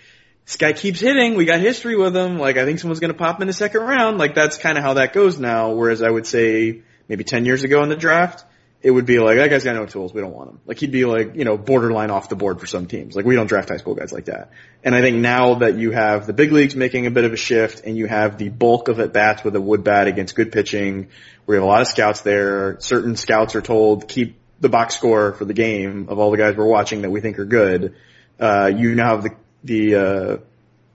this 0.44 0.56
guy 0.56 0.72
keeps 0.72 1.00
hitting. 1.00 1.34
We 1.34 1.44
got 1.44 1.60
history 1.60 1.96
with 1.96 2.16
him. 2.16 2.38
Like 2.38 2.56
I 2.56 2.64
think 2.64 2.78
someone's 2.78 3.00
gonna 3.00 3.14
pop 3.14 3.36
him 3.36 3.42
in 3.42 3.48
the 3.48 3.54
second 3.54 3.82
round. 3.82 4.18
Like 4.18 4.34
that's 4.34 4.58
kind 4.58 4.78
of 4.78 4.84
how 4.84 4.94
that 4.94 5.12
goes 5.12 5.38
now. 5.38 5.72
Whereas 5.72 6.02
I 6.02 6.10
would 6.10 6.26
say 6.26 6.82
maybe 7.08 7.24
10 7.24 7.44
years 7.44 7.64
ago 7.64 7.82
in 7.82 7.88
the 7.88 7.96
draft, 7.96 8.44
it 8.80 8.90
would 8.92 9.06
be 9.06 9.18
like, 9.18 9.38
that 9.38 9.50
guy's 9.50 9.64
got 9.64 9.74
no 9.74 9.86
tools. 9.86 10.14
We 10.14 10.20
don't 10.20 10.32
want 10.32 10.50
him. 10.50 10.60
Like 10.64 10.78
he'd 10.78 10.92
be 10.92 11.04
like, 11.04 11.34
you 11.34 11.44
know, 11.44 11.58
borderline 11.58 12.10
off 12.10 12.28
the 12.28 12.36
board 12.36 12.60
for 12.60 12.66
some 12.66 12.86
teams. 12.86 13.16
Like 13.16 13.24
we 13.24 13.34
don't 13.34 13.48
draft 13.48 13.70
high 13.70 13.76
school 13.76 13.94
guys 13.94 14.12
like 14.12 14.26
that. 14.26 14.52
And 14.84 14.94
I 14.94 15.00
think 15.00 15.16
now 15.16 15.54
that 15.54 15.76
you 15.76 15.90
have 15.90 16.26
the 16.26 16.32
big 16.32 16.52
leagues 16.52 16.76
making 16.76 17.06
a 17.06 17.10
bit 17.10 17.24
of 17.24 17.32
a 17.32 17.36
shift 17.36 17.84
and 17.84 17.96
you 17.96 18.06
have 18.06 18.38
the 18.38 18.50
bulk 18.50 18.86
of 18.88 19.00
at 19.00 19.12
bats 19.12 19.42
with 19.42 19.56
a 19.56 19.60
wood 19.60 19.82
bat 19.82 20.06
against 20.06 20.36
good 20.36 20.52
pitching, 20.52 21.08
we 21.46 21.56
have 21.56 21.64
a 21.64 21.66
lot 21.66 21.80
of 21.80 21.88
scouts 21.88 22.20
there. 22.20 22.78
Certain 22.78 23.16
scouts 23.16 23.56
are 23.56 23.62
told 23.62 24.06
keep 24.06 24.38
the 24.60 24.68
box 24.68 24.94
score 24.94 25.32
for 25.32 25.44
the 25.44 25.54
game 25.54 26.08
of 26.08 26.20
all 26.20 26.30
the 26.30 26.36
guys 26.36 26.56
we're 26.56 26.64
watching 26.64 27.02
that 27.02 27.10
we 27.10 27.20
think 27.20 27.40
are 27.40 27.44
good. 27.44 27.96
Uh, 28.38 28.70
you 28.72 28.94
now 28.94 29.16
have 29.16 29.24
the, 29.24 29.30
the, 29.64 29.94
uh, 29.96 30.36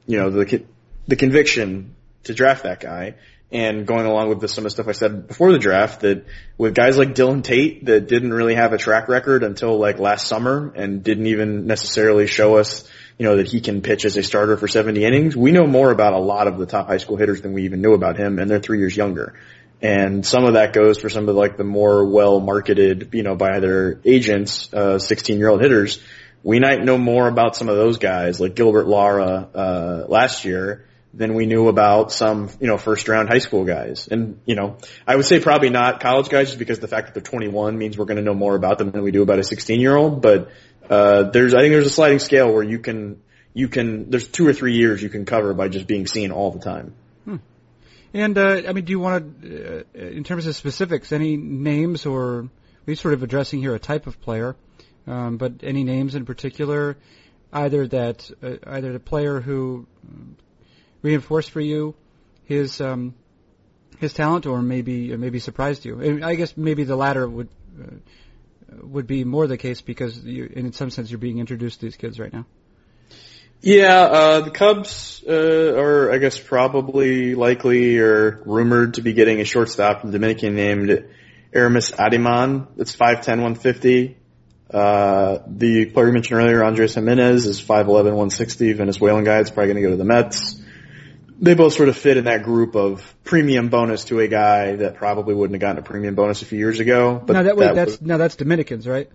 you 0.08 0.20
know, 0.20 0.30
the, 0.30 0.64
the 1.08 1.16
conviction 1.18 1.96
to 2.24 2.34
draft 2.34 2.64
that 2.64 2.80
guy 2.80 3.16
and 3.54 3.86
going 3.86 4.08
along 4.08 4.30
with 4.30 4.42
the, 4.42 4.48
some 4.48 4.64
of 4.66 4.66
the 4.66 4.70
stuff 4.72 4.88
I 4.88 4.94
said 4.94 5.28
before 5.28 5.52
the 5.52 5.60
draft 5.60 6.02
that 6.02 6.26
with 6.58 6.74
guys 6.74 6.98
like 6.98 7.14
Dillon 7.14 7.44
Tate 7.44 7.86
that 7.86 8.08
didn't 8.08 8.34
really 8.34 8.56
have 8.56 8.74
a 8.74 8.80
track 8.80 9.08
record 9.08 9.44
until 9.44 9.78
like 9.78 10.00
last 10.00 10.28
summer 10.28 10.74
and 10.76 11.04
didn't 11.04 11.28
even 11.28 11.68
necessarily 11.68 12.26
show 12.26 12.58
us, 12.58 12.90
you 13.20 13.28
know, 13.28 13.38
that 13.38 13.48
he 13.48 13.62
can 13.62 13.84
pitch 13.84 14.06
as 14.06 14.18
a 14.18 14.24
starter 14.24 14.58
for 14.58 14.68
70 14.68 15.06
innings. 15.06 15.38
We 15.38 15.52
know 15.52 15.68
more 15.68 15.92
about 15.92 16.14
a 16.14 16.18
lot 16.18 16.48
of 16.48 16.58
the 16.58 16.66
top 16.66 16.88
high 16.88 16.98
school 16.98 17.16
hitters 17.16 17.44
than 17.44 17.54
we 17.54 17.66
even 17.66 17.80
knew 17.80 17.94
about 17.94 18.18
him 18.18 18.40
and 18.40 18.50
they're 18.50 18.60
three 18.60 18.80
years 18.80 18.98
younger. 18.98 19.36
And 19.84 20.26
some 20.26 20.46
of 20.46 20.54
that 20.54 20.74
goes 20.74 21.00
for 21.00 21.10
some 21.10 21.30
of 21.30 21.36
like 21.36 21.56
the 21.56 21.64
more 21.64 22.06
well 22.06 22.40
marketed, 22.40 23.10
you 23.14 23.22
know, 23.22 23.36
by 23.36 23.60
their 23.60 24.00
agents, 24.04 24.74
uh, 24.74 24.98
16 24.98 25.38
year 25.38 25.50
old 25.50 25.62
hitters. 25.62 26.02
We 26.42 26.60
might 26.60 26.84
know 26.84 26.98
more 26.98 27.28
about 27.28 27.56
some 27.56 27.70
of 27.70 27.76
those 27.76 28.00
guys 28.00 28.40
like 28.40 28.56
Gilbert 28.56 28.88
Lara, 28.88 29.48
uh, 29.54 30.06
last 30.10 30.44
year 30.44 30.86
than 31.14 31.36
we 31.36 31.46
knew 31.46 31.68
about 31.68 32.12
some, 32.12 32.50
you 32.60 32.68
know, 32.68 32.78
first 32.78 33.08
round 33.08 33.30
high 33.30 33.38
school 33.38 33.66
guys. 33.66 34.08
And, 34.08 34.40
you 34.46 34.56
know, 34.56 34.78
I 35.06 35.16
would 35.16 35.26
say 35.26 35.40
probably 35.40 35.70
not 35.70 36.00
college 36.00 36.28
guys 36.28 36.48
just 36.48 36.60
because 36.60 36.80
the 36.80 36.88
fact 36.88 37.08
that 37.08 37.14
they're 37.14 37.32
21 37.32 37.78
means 37.78 37.98
we're 37.98 38.06
going 38.06 38.18
to 38.18 38.24
know 38.24 38.34
more 38.34 38.56
about 38.56 38.80
them 38.80 38.90
than 38.90 39.04
we 39.04 39.12
do 39.12 39.22
about 39.22 39.38
a 39.38 39.44
16 39.44 39.80
year 39.80 39.96
old. 39.96 40.22
But, 40.22 40.50
uh, 40.90 41.24
there's, 41.24 41.54
I 41.54 41.60
think 41.60 41.72
there's 41.72 41.86
a 41.86 41.92
sliding 41.92 42.20
scale 42.20 42.52
where 42.52 42.64
you 42.64 42.80
can, 42.80 43.22
you 43.54 43.68
can, 43.68 44.10
there's 44.10 44.28
two 44.28 44.48
or 44.48 44.54
three 44.54 44.76
years 44.76 45.04
you 45.04 45.10
can 45.10 45.26
cover 45.26 45.54
by 45.54 45.68
just 45.68 45.86
being 45.86 46.08
seen 46.08 46.32
all 46.32 46.50
the 46.52 46.60
time. 46.60 46.96
Hmm. 47.26 47.36
And, 48.14 48.38
uh, 48.38 48.64
I 48.68 48.74
mean, 48.74 48.86
do 48.86 48.92
you 48.92 49.00
want 49.00 49.44
to, 49.44 49.86
uh, 49.96 50.00
in 50.00 50.24
terms 50.24 50.48
of 50.48 50.56
specifics, 50.56 51.12
any 51.12 51.38
names 51.38 52.08
or, 52.08 52.50
we're 52.88 52.96
sort 52.96 53.14
of 53.14 53.22
addressing 53.22 53.60
here 53.60 53.76
a 53.76 53.80
type 53.80 54.08
of 54.08 54.20
player, 54.20 54.56
um, 55.06 55.38
but 55.38 55.54
any 55.62 55.84
names 55.84 56.16
in 56.16 56.26
particular, 56.26 56.98
either 57.54 57.88
that, 57.88 58.30
uh, 58.42 58.56
either 58.66 58.92
the 58.92 59.00
player 59.00 59.40
who 59.40 59.86
reinforced 61.04 61.52
for 61.52 61.62
you 61.62 61.94
his 62.46 62.82
um, 62.82 63.14
his 64.00 64.14
talent, 64.14 64.48
or 64.48 64.62
maybe 64.62 65.16
maybe 65.16 65.40
surprised 65.40 65.86
you? 65.86 66.24
I 66.24 66.36
guess 66.36 66.58
maybe 66.58 66.84
the 66.84 66.96
latter 66.96 67.28
would 67.28 67.50
uh, 67.80 67.96
would 68.82 69.06
be 69.06 69.24
more 69.24 69.46
the 69.46 69.58
case 69.58 69.82
because 69.82 70.18
you, 70.24 70.46
in 70.46 70.74
some 70.74 70.90
sense 70.90 71.12
you're 71.12 71.20
being 71.20 71.38
introduced 71.38 71.82
to 71.82 71.86
these 71.86 71.96
kids 71.96 72.20
right 72.20 72.34
now. 72.34 72.46
Yeah, 73.62 74.02
uh, 74.02 74.42
the 74.42 74.52
Cubs 74.52 75.24
uh, 75.26 75.32
are, 75.32 76.12
I 76.12 76.18
guess, 76.18 76.38
probably 76.38 77.34
likely 77.34 77.98
or 77.98 78.44
rumored 78.46 78.96
to 78.96 79.02
be 79.02 79.14
getting 79.14 79.40
a 79.40 79.46
shortstop 79.46 80.02
from 80.02 80.12
Dominican 80.12 80.54
named 80.54 81.06
Aramis 81.54 81.92
Ademan. 81.92 82.68
That's 82.76 82.94
5'10", 82.94 83.26
150. 83.26 84.18
Uh, 84.70 85.40
the 85.48 85.86
player 85.86 86.08
you 86.08 86.14
mentioned 86.14 86.42
earlier, 86.42 86.62
Andres 86.62 86.96
Gimenez, 86.96 87.46
is 87.46 87.62
5'11", 87.62 87.88
160. 87.88 88.74
Venezuelan 88.74 89.24
guy. 89.24 89.40
It's 89.40 89.50
probably 89.50 89.72
going 89.72 89.84
to 89.84 89.90
go 89.90 89.92
to 89.92 89.98
the 89.98 90.04
Mets 90.04 90.62
they 91.44 91.56
both 91.56 91.74
sort 91.74 91.90
of 91.90 91.98
fit 91.98 92.16
in 92.16 92.24
that 92.24 92.44
group 92.44 92.74
of 92.76 93.14
premium 93.26 93.68
bonus 93.68 94.06
to 94.06 94.22
a 94.22 94.30
guy 94.30 94.78
that 94.78 94.96
probably 94.96 95.36
wouldn't 95.36 95.56
have 95.56 95.62
gotten 95.62 95.78
a 95.78 95.86
premium 95.86 96.16
bonus 96.16 96.42
a 96.42 96.46
few 96.46 96.58
years 96.58 96.80
ago. 96.80 97.22
But 97.24 97.34
now 97.34 97.44
that, 97.44 97.58
wait, 97.58 97.66
that 97.66 97.76
that's 97.76 97.98
that's 97.98 98.36
Dominicans, 98.38 98.88
right? 98.88 99.10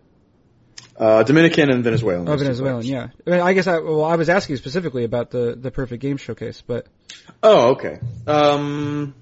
Uh, 0.95 1.22
Dominican 1.22 1.70
and 1.70 1.83
Venezuelan. 1.83 2.29
Oh, 2.29 2.37
Venezuelan, 2.37 2.85
yeah. 2.85 3.09
I, 3.26 3.31
mean, 3.31 3.41
I 3.41 3.53
guess 3.55 3.66
I 3.66 3.79
well, 3.79 4.05
I 4.05 4.16
was 4.16 4.29
asking 4.29 4.57
specifically 4.57 5.05
about 5.05 5.31
the 5.31 5.57
the 5.59 5.70
perfect 5.70 6.03
game 6.03 6.18
showcase, 6.18 6.62
but. 6.66 6.87
Oh, 7.43 7.70
okay. 7.70 7.99
Um, 8.26 9.14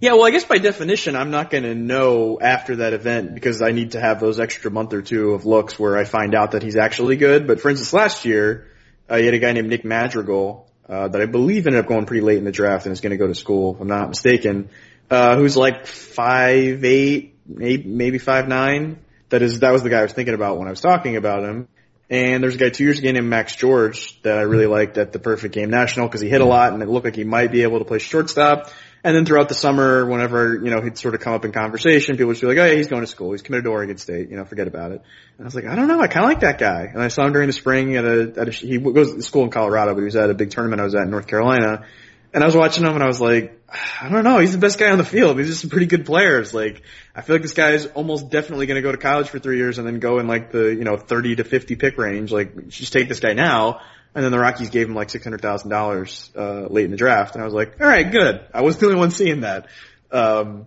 yeah, 0.00 0.12
well, 0.12 0.24
I 0.24 0.30
guess 0.30 0.44
by 0.44 0.58
definition, 0.58 1.16
I'm 1.16 1.30
not 1.30 1.50
going 1.50 1.64
to 1.64 1.74
know 1.74 2.38
after 2.38 2.76
that 2.76 2.92
event 2.92 3.34
because 3.34 3.62
I 3.62 3.70
need 3.70 3.92
to 3.92 4.00
have 4.00 4.20
those 4.20 4.40
extra 4.40 4.70
month 4.70 4.92
or 4.92 5.00
two 5.00 5.32
of 5.32 5.46
looks 5.46 5.78
where 5.78 5.96
I 5.96 6.04
find 6.04 6.34
out 6.34 6.50
that 6.50 6.62
he's 6.62 6.76
actually 6.76 7.16
good. 7.16 7.46
But 7.46 7.60
for 7.60 7.70
instance, 7.70 7.94
last 7.94 8.26
year, 8.26 8.68
uh, 9.10 9.16
you 9.16 9.24
had 9.24 9.34
a 9.34 9.38
guy 9.38 9.52
named 9.52 9.70
Nick 9.70 9.84
Madrigal 9.84 10.68
uh, 10.88 11.08
that 11.08 11.20
I 11.20 11.26
believe 11.26 11.66
ended 11.66 11.80
up 11.80 11.88
going 11.88 12.06
pretty 12.06 12.22
late 12.22 12.38
in 12.38 12.44
the 12.44 12.52
draft 12.52 12.86
and 12.86 12.92
is 12.92 13.00
going 13.00 13.10
to 13.10 13.16
go 13.16 13.26
to 13.26 13.34
school, 13.34 13.74
if 13.74 13.80
I'm 13.80 13.88
not 13.88 14.08
mistaken, 14.08 14.70
uh, 15.10 15.36
who's 15.36 15.56
like 15.56 15.86
five 15.86 16.84
eight, 16.84 17.36
maybe, 17.46 18.18
five 18.18 18.48
nine. 18.48 18.98
That 19.28 19.42
is, 19.42 19.60
that 19.60 19.72
was 19.72 19.82
the 19.82 19.90
guy 19.90 20.00
I 20.00 20.02
was 20.02 20.12
thinking 20.12 20.34
about 20.34 20.58
when 20.58 20.68
I 20.68 20.70
was 20.70 20.80
talking 20.80 21.16
about 21.16 21.44
him. 21.44 21.68
And 22.10 22.42
there's 22.42 22.56
a 22.56 22.58
guy 22.58 22.68
two 22.68 22.84
years 22.84 22.98
ago 22.98 23.10
named 23.10 23.28
Max 23.28 23.56
George 23.56 24.20
that 24.22 24.36
I 24.36 24.42
really 24.42 24.66
liked 24.66 24.98
at 24.98 25.12
the 25.12 25.18
Perfect 25.18 25.54
Game 25.54 25.70
National 25.70 26.06
because 26.06 26.20
he 26.20 26.28
hit 26.28 26.42
a 26.42 26.44
lot 26.44 26.74
and 26.74 26.82
it 26.82 26.88
looked 26.88 27.06
like 27.06 27.16
he 27.16 27.24
might 27.24 27.50
be 27.50 27.62
able 27.62 27.78
to 27.78 27.86
play 27.86 27.98
shortstop. 27.98 28.70
And 29.04 29.16
then 29.16 29.26
throughout 29.26 29.48
the 29.48 29.54
summer, 29.54 30.06
whenever, 30.06 30.54
you 30.54 30.70
know, 30.70 30.80
he'd 30.80 30.96
sort 30.96 31.14
of 31.14 31.20
come 31.20 31.32
up 31.32 31.44
in 31.44 31.50
conversation, 31.50 32.16
people 32.16 32.28
would 32.28 32.40
be 32.40 32.46
like, 32.46 32.58
oh 32.58 32.64
yeah, 32.64 32.74
he's 32.74 32.86
going 32.86 33.00
to 33.00 33.08
school. 33.08 33.32
He's 33.32 33.42
committed 33.42 33.64
to 33.64 33.70
Oregon 33.70 33.98
State. 33.98 34.30
You 34.30 34.36
know, 34.36 34.44
forget 34.44 34.68
about 34.68 34.92
it. 34.92 35.02
And 35.38 35.40
I 35.40 35.44
was 35.44 35.56
like, 35.56 35.66
I 35.66 35.74
don't 35.74 35.88
know. 35.88 36.00
I 36.00 36.06
kind 36.06 36.24
of 36.24 36.30
like 36.30 36.40
that 36.40 36.58
guy. 36.58 36.82
And 36.92 37.02
I 37.02 37.08
saw 37.08 37.26
him 37.26 37.32
during 37.32 37.48
the 37.48 37.52
spring 37.52 37.96
at 37.96 38.04
a, 38.04 38.32
at 38.36 38.48
a, 38.48 38.50
he 38.52 38.78
goes 38.78 39.12
to 39.14 39.22
school 39.22 39.42
in 39.42 39.50
Colorado, 39.50 39.94
but 39.94 40.00
he 40.00 40.04
was 40.04 40.14
at 40.14 40.30
a 40.30 40.34
big 40.34 40.50
tournament 40.50 40.80
I 40.80 40.84
was 40.84 40.94
at 40.94 41.02
in 41.02 41.10
North 41.10 41.26
Carolina. 41.26 41.84
And 42.32 42.42
I 42.42 42.46
was 42.46 42.56
watching 42.56 42.84
him 42.84 42.94
and 42.94 43.02
I 43.02 43.08
was 43.08 43.20
like, 43.20 43.60
I 44.00 44.08
don't 44.08 44.24
know. 44.24 44.38
He's 44.38 44.52
the 44.52 44.58
best 44.58 44.78
guy 44.78 44.90
on 44.90 44.98
the 44.98 45.04
field. 45.04 45.38
He's 45.38 45.48
just 45.48 45.62
some 45.62 45.70
pretty 45.70 45.86
good 45.86 46.06
players. 46.06 46.54
Like, 46.54 46.82
I 47.14 47.22
feel 47.22 47.34
like 47.34 47.42
this 47.42 47.54
guy 47.54 47.72
is 47.72 47.86
almost 47.86 48.30
definitely 48.30 48.66
going 48.66 48.76
to 48.76 48.82
go 48.82 48.92
to 48.92 48.98
college 48.98 49.28
for 49.28 49.38
three 49.38 49.56
years 49.56 49.78
and 49.78 49.86
then 49.86 49.98
go 49.98 50.18
in 50.18 50.28
like 50.28 50.52
the, 50.52 50.74
you 50.74 50.84
know, 50.84 50.96
30 50.96 51.36
to 51.36 51.44
50 51.44 51.76
pick 51.76 51.98
range. 51.98 52.30
Like, 52.30 52.68
just 52.68 52.92
take 52.92 53.08
this 53.08 53.20
guy 53.20 53.32
now. 53.32 53.80
And 54.14 54.22
then 54.24 54.30
the 54.30 54.38
Rockies 54.38 54.70
gave 54.70 54.88
him 54.88 54.94
like 54.94 55.10
six 55.10 55.24
hundred 55.24 55.40
thousand 55.40 55.72
uh, 55.72 55.76
dollars 55.76 56.30
late 56.34 56.84
in 56.84 56.90
the 56.90 56.96
draft, 56.96 57.34
and 57.34 57.42
I 57.42 57.44
was 57.46 57.54
like, 57.54 57.80
all 57.80 57.86
right, 57.86 58.10
good. 58.10 58.44
I 58.52 58.60
was 58.62 58.78
the 58.78 58.86
only 58.86 58.98
one 58.98 59.10
seeing 59.10 59.40
that. 59.40 59.68
Um, 60.10 60.66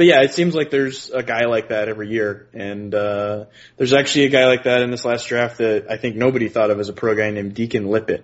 but 0.00 0.06
yeah, 0.06 0.22
it 0.22 0.32
seems 0.32 0.54
like 0.54 0.70
there's 0.70 1.10
a 1.10 1.22
guy 1.22 1.44
like 1.44 1.68
that 1.68 1.90
every 1.90 2.08
year, 2.08 2.48
and 2.54 2.94
uh, 2.94 3.44
there's 3.76 3.92
actually 3.92 4.24
a 4.24 4.28
guy 4.30 4.46
like 4.46 4.64
that 4.64 4.80
in 4.80 4.90
this 4.90 5.04
last 5.04 5.28
draft 5.28 5.58
that 5.58 5.90
I 5.90 5.98
think 5.98 6.16
nobody 6.16 6.48
thought 6.48 6.70
of 6.70 6.80
as 6.80 6.88
a 6.88 6.94
pro 6.94 7.14
guy 7.14 7.30
named 7.30 7.52
Deacon 7.52 7.84
Liput. 7.84 8.22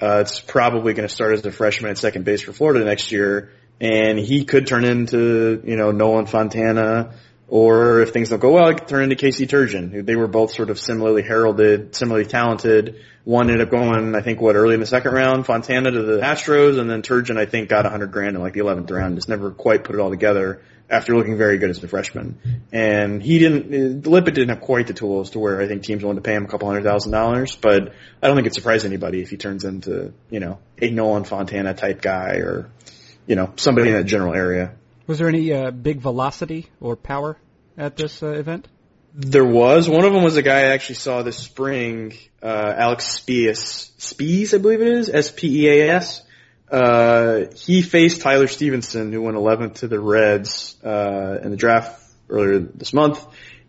Uh, 0.00 0.18
it's 0.22 0.40
probably 0.40 0.94
going 0.94 1.06
to 1.06 1.14
start 1.14 1.34
as 1.34 1.46
a 1.46 1.52
freshman 1.52 1.92
at 1.92 1.98
second 1.98 2.24
base 2.24 2.42
for 2.42 2.52
Florida 2.52 2.84
next 2.84 3.12
year, 3.12 3.52
and 3.80 4.18
he 4.18 4.44
could 4.44 4.66
turn 4.66 4.84
into 4.84 5.62
you 5.64 5.76
know 5.76 5.92
Nolan 5.92 6.26
Fontana 6.26 7.14
or 7.48 8.00
if 8.00 8.10
things 8.10 8.30
don't 8.30 8.40
go 8.40 8.52
well, 8.52 8.66
I 8.66 8.74
could 8.74 8.88
turn 8.88 9.02
into 9.04 9.16
Casey 9.16 9.46
Turgeon. 9.46 10.06
They 10.06 10.16
were 10.16 10.26
both 10.26 10.54
sort 10.54 10.70
of 10.70 10.78
similarly 10.78 11.22
heralded, 11.22 11.94
similarly 11.94 12.24
talented. 12.24 13.00
One 13.24 13.50
ended 13.50 13.66
up 13.66 13.70
going, 13.70 14.14
I 14.14 14.22
think, 14.22 14.40
what, 14.40 14.56
early 14.56 14.74
in 14.74 14.80
the 14.80 14.86
second 14.86 15.12
round, 15.12 15.44
Fontana 15.44 15.90
to 15.90 16.02
the 16.02 16.20
Astros, 16.20 16.80
and 16.80 16.88
then 16.88 17.02
Turgeon, 17.02 17.36
I 17.36 17.46
think, 17.46 17.68
got 17.68 17.84
a 17.84 17.90
100 17.90 18.10
grand 18.10 18.36
in 18.36 18.42
like 18.42 18.54
the 18.54 18.60
11th 18.60 18.90
round. 18.90 19.16
Just 19.16 19.28
never 19.28 19.50
quite 19.50 19.84
put 19.84 19.94
it 19.94 20.00
all 20.00 20.10
together 20.10 20.62
after 20.92 21.16
looking 21.16 21.38
very 21.38 21.58
good 21.58 21.70
as 21.70 21.82
a 21.82 21.88
freshman. 21.88 22.38
And 22.72 23.22
he 23.22 23.38
didn't, 23.38 24.06
uh, 24.06 24.10
Liput 24.10 24.34
didn't 24.34 24.50
have 24.50 24.60
quite 24.60 24.86
the 24.86 24.92
tools 24.92 25.30
to 25.30 25.38
where 25.38 25.60
I 25.60 25.66
think 25.66 25.82
teams 25.82 26.04
wanted 26.04 26.22
to 26.22 26.28
pay 26.28 26.34
him 26.34 26.44
a 26.44 26.48
couple 26.48 26.68
hundred 26.68 26.84
thousand 26.84 27.12
dollars, 27.12 27.56
but 27.56 27.92
I 28.22 28.26
don't 28.26 28.36
think 28.36 28.46
it 28.46 28.54
surprised 28.54 28.84
anybody 28.84 29.22
if 29.22 29.30
he 29.30 29.36
turns 29.36 29.64
into, 29.64 30.12
you 30.30 30.40
know, 30.40 30.58
a 30.80 30.90
Nolan 30.90 31.24
Fontana 31.24 31.74
type 31.74 32.02
guy 32.02 32.36
or, 32.36 32.70
you 33.26 33.36
know, 33.36 33.52
somebody 33.56 33.88
in 33.88 33.94
that 33.94 34.04
general 34.04 34.34
area. 34.34 34.74
Was 35.06 35.18
there 35.18 35.28
any 35.28 35.52
uh, 35.52 35.70
big 35.70 36.00
velocity 36.00 36.68
or 36.80 36.96
power 36.96 37.36
at 37.76 37.96
this 37.96 38.22
uh, 38.22 38.28
event? 38.28 38.68
There 39.14 39.44
was. 39.44 39.88
One 39.88 40.04
of 40.04 40.12
them 40.12 40.22
was 40.22 40.36
a 40.36 40.42
guy 40.42 40.60
I 40.60 40.72
actually 40.72 40.94
saw 40.94 41.22
this 41.22 41.36
spring, 41.36 42.14
uh, 42.42 42.74
Alex 42.76 43.18
Speas, 43.18 43.90
Speas, 43.98 44.54
I 44.54 44.58
believe 44.58 44.80
it 44.80 44.88
is, 44.88 45.08
S-P-E-A-S. 45.10 46.22
Uh, 46.70 47.52
he 47.54 47.82
faced 47.82 48.22
Tyler 48.22 48.46
Stephenson, 48.46 49.12
who 49.12 49.20
went 49.20 49.36
11th 49.36 49.74
to 49.80 49.88
the 49.88 50.00
Reds, 50.00 50.76
uh, 50.82 51.38
in 51.42 51.50
the 51.50 51.56
draft 51.58 52.02
earlier 52.30 52.60
this 52.60 52.94
month. 52.94 53.26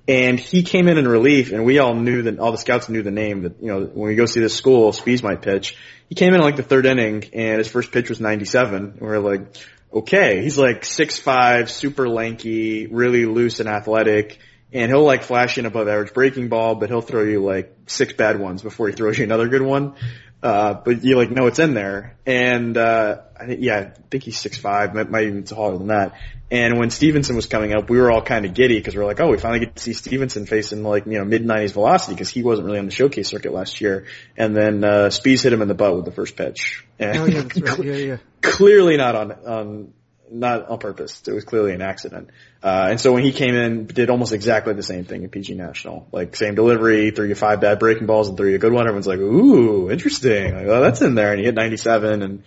And 0.07 0.39
he 0.39 0.63
came 0.63 0.87
in 0.87 0.97
in 0.97 1.07
relief, 1.07 1.51
and 1.51 1.65
we 1.65 1.79
all 1.79 1.95
knew 1.95 2.23
that 2.23 2.39
all 2.39 2.51
the 2.51 2.57
scouts 2.57 2.89
knew 2.89 3.03
the 3.03 3.11
name 3.11 3.43
that 3.43 3.61
you 3.61 3.67
know 3.67 3.85
when 3.85 4.09
we 4.09 4.15
go 4.15 4.25
see 4.25 4.41
this 4.41 4.53
school, 4.53 4.91
Speas 4.91 5.23
might 5.23 5.41
pitch. 5.41 5.77
He 6.09 6.15
came 6.15 6.33
in 6.33 6.41
like 6.41 6.57
the 6.57 6.63
third 6.63 6.85
inning, 6.85 7.23
and 7.33 7.57
his 7.57 7.69
first 7.69 7.91
pitch 7.91 8.09
was 8.09 8.19
97. 8.19 8.75
And 8.75 9.01
we 9.01 9.07
are 9.07 9.19
like, 9.19 9.55
okay. 9.93 10.41
He's 10.41 10.57
like 10.57 10.85
six 10.85 11.19
five, 11.19 11.69
super 11.69 12.07
lanky, 12.09 12.87
really 12.87 13.25
loose 13.25 13.59
and 13.59 13.69
athletic, 13.69 14.39
and 14.71 14.91
he'll 14.91 15.03
like 15.03 15.23
flash 15.23 15.57
in 15.57 15.65
above 15.65 15.87
average 15.87 16.13
breaking 16.13 16.49
ball, 16.49 16.75
but 16.75 16.89
he'll 16.89 17.01
throw 17.01 17.23
you 17.23 17.43
like 17.43 17.75
six 17.87 18.13
bad 18.13 18.39
ones 18.39 18.61
before 18.61 18.87
he 18.87 18.93
throws 18.93 19.17
you 19.17 19.23
another 19.23 19.47
good 19.47 19.61
one. 19.61 19.95
Uh, 20.43 20.73
but 20.73 21.05
you 21.05 21.15
like 21.15 21.31
know 21.31 21.47
it's 21.47 21.59
in 21.59 21.73
there. 21.73 22.17
And, 22.25 22.75
uh, 22.75 23.21
I 23.39 23.45
think, 23.45 23.61
yeah, 23.61 23.77
I 23.77 24.01
think 24.09 24.23
he's 24.23 24.37
six 24.37 24.57
five, 24.57 24.93
might, 24.93 25.09
might 25.09 25.23
even 25.23 25.41
be 25.41 25.47
taller 25.47 25.77
than 25.77 25.87
that. 25.87 26.19
And 26.51 26.77
when 26.77 26.89
Stephenson 26.89 27.37
was 27.37 27.45
coming 27.45 27.73
up, 27.73 27.89
we 27.89 27.97
were 27.97 28.11
all 28.11 28.21
kind 28.21 28.45
of 28.45 28.53
giddy 28.53 28.77
because 28.77 28.93
we 28.93 29.01
are 29.01 29.05
like, 29.05 29.21
oh, 29.21 29.29
we 29.29 29.37
finally 29.37 29.61
get 29.61 29.77
to 29.77 29.81
see 29.81 29.93
Stephenson 29.93 30.45
facing 30.45 30.83
like, 30.83 31.05
you 31.05 31.17
know, 31.17 31.23
mid 31.23 31.45
nineties 31.45 31.71
velocity 31.71 32.13
because 32.13 32.29
he 32.29 32.43
wasn't 32.43 32.65
really 32.65 32.79
on 32.79 32.85
the 32.85 32.91
showcase 32.91 33.29
circuit 33.29 33.53
last 33.53 33.79
year. 33.79 34.05
And 34.35 34.53
then, 34.53 34.83
uh, 34.83 35.09
Speas 35.09 35.43
hit 35.43 35.53
him 35.53 35.61
in 35.61 35.69
the 35.69 35.75
butt 35.75 35.95
with 35.95 36.03
the 36.03 36.11
first 36.11 36.35
pitch. 36.35 36.85
And 36.99 37.17
Oh 37.19 37.25
yeah, 37.25 37.43
right. 37.61 37.83
Yeah, 37.83 37.95
yeah. 37.95 38.17
Clearly 38.43 38.97
not 38.97 39.15
on, 39.15 39.31
on, 39.31 39.93
not 40.29 40.69
on 40.69 40.77
purpose. 40.79 41.21
It 41.27 41.31
was 41.31 41.45
clearly 41.45 41.73
an 41.73 41.81
accident. 41.81 42.29
Uh, 42.61 42.87
and 42.91 42.99
so 42.99 43.13
when 43.13 43.23
he 43.23 43.31
came 43.31 43.55
in, 43.55 43.87
did 43.87 44.09
almost 44.09 44.33
exactly 44.33 44.73
the 44.73 44.83
same 44.83 45.05
thing 45.05 45.23
at 45.23 45.31
PG 45.31 45.55
National. 45.55 46.07
Like 46.11 46.35
same 46.35 46.53
delivery, 46.55 47.11
threw 47.11 47.27
you 47.27 47.35
five 47.35 47.61
bad 47.61 47.79
breaking 47.79 48.05
balls 48.05 48.27
and 48.27 48.37
threw 48.37 48.49
you 48.49 48.55
a 48.55 48.59
good 48.59 48.73
one. 48.73 48.85
Everyone's 48.85 49.07
like, 49.07 49.19
ooh, 49.19 49.89
interesting. 49.89 50.53
Like, 50.53 50.67
oh, 50.67 50.81
that's 50.81 51.01
in 51.01 51.15
there. 51.15 51.31
And 51.31 51.39
he 51.39 51.45
hit 51.45 51.55
97 51.55 52.21
and 52.21 52.43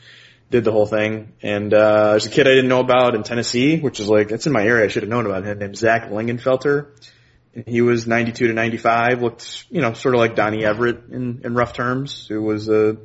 did 0.51 0.65
the 0.65 0.73
whole 0.73 0.87
thing. 0.87 1.33
And, 1.43 1.73
uh, 1.73 2.11
there's 2.11 2.27
a 2.27 2.31
kid 2.31 2.47
I 2.47 2.51
didn't 2.51 2.69
know 2.69 2.81
about 2.81 3.15
in 3.15 3.23
Tennessee, 3.23 3.81
which 3.81 4.01
is 4.01 4.09
like, 4.09 4.29
that's 4.29 4.47
in 4.47 4.53
my 4.53 4.65
area. 4.65 4.85
I 4.85 4.89
should 4.89 5.03
have 5.03 5.11
known 5.11 5.27
about 5.27 5.45
him 5.45 5.59
named 5.59 5.77
Zach 5.77 6.11
Lingenfelter. 6.11 6.89
And 7.55 7.67
he 7.67 7.81
was 7.81 8.07
92 8.07 8.49
to 8.49 8.53
95, 8.53 9.23
looked, 9.23 9.65
you 9.71 9.81
know, 9.81 9.95
sort 9.95 10.15
of 10.15 10.21
like 10.21 10.35
Donny 10.35 10.65
Everett 10.65 11.09
in, 11.11 11.41
in 11.43 11.55
rough 11.55 11.73
terms, 11.73 12.27
who 12.27 12.43
was 12.43 12.69
a, 12.69 12.99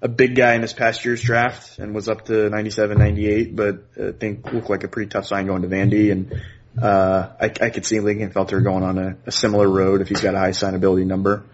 a 0.00 0.08
big 0.08 0.36
guy 0.36 0.54
in 0.54 0.60
this 0.60 0.72
past 0.72 1.04
year's 1.04 1.22
draft 1.22 1.78
and 1.78 1.94
was 1.94 2.08
up 2.08 2.26
to 2.26 2.48
97, 2.48 2.98
98, 2.98 3.56
but 3.56 3.84
I 4.00 4.12
think 4.12 4.52
looked 4.52 4.70
like 4.70 4.84
a 4.84 4.88
pretty 4.88 5.08
tough 5.08 5.26
sign 5.26 5.46
going 5.46 5.62
to 5.62 5.68
Vandy. 5.68 6.12
And, 6.12 6.40
uh, 6.80 7.30
I, 7.40 7.46
I 7.46 7.70
could 7.70 7.84
see 7.84 7.96
Lingenfelter 7.96 8.62
going 8.62 8.84
on 8.84 8.98
a, 8.98 9.16
a 9.26 9.32
similar 9.32 9.68
road 9.68 10.00
if 10.00 10.08
he's 10.08 10.20
got 10.20 10.34
a 10.34 10.38
high 10.38 10.50
signability 10.50 11.04
number. 11.04 11.44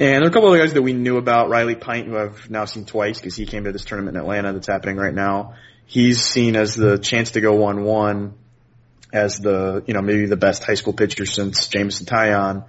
And 0.00 0.22
there 0.22 0.24
are 0.24 0.30
a 0.30 0.32
couple 0.32 0.48
other 0.48 0.58
guys 0.58 0.72
that 0.72 0.82
we 0.82 0.92
knew 0.92 1.18
about. 1.18 1.50
Riley 1.50 1.76
Pint, 1.76 2.08
who 2.08 2.18
I've 2.18 2.50
now 2.50 2.64
seen 2.64 2.84
twice 2.84 3.18
because 3.18 3.36
he 3.36 3.46
came 3.46 3.64
to 3.64 3.72
this 3.72 3.84
tournament 3.84 4.16
in 4.16 4.22
Atlanta 4.22 4.52
that's 4.52 4.66
happening 4.66 4.96
right 4.96 5.14
now. 5.14 5.54
He's 5.86 6.20
seen 6.20 6.56
as 6.56 6.74
the 6.74 6.98
chance 6.98 7.32
to 7.32 7.40
go 7.40 7.52
1-1 7.52 8.32
as 9.12 9.38
the, 9.38 9.84
you 9.86 9.94
know, 9.94 10.02
maybe 10.02 10.26
the 10.26 10.36
best 10.36 10.64
high 10.64 10.74
school 10.74 10.94
pitcher 10.94 11.26
since 11.26 11.68
Jameson 11.68 12.06
Taillon. 12.06 12.64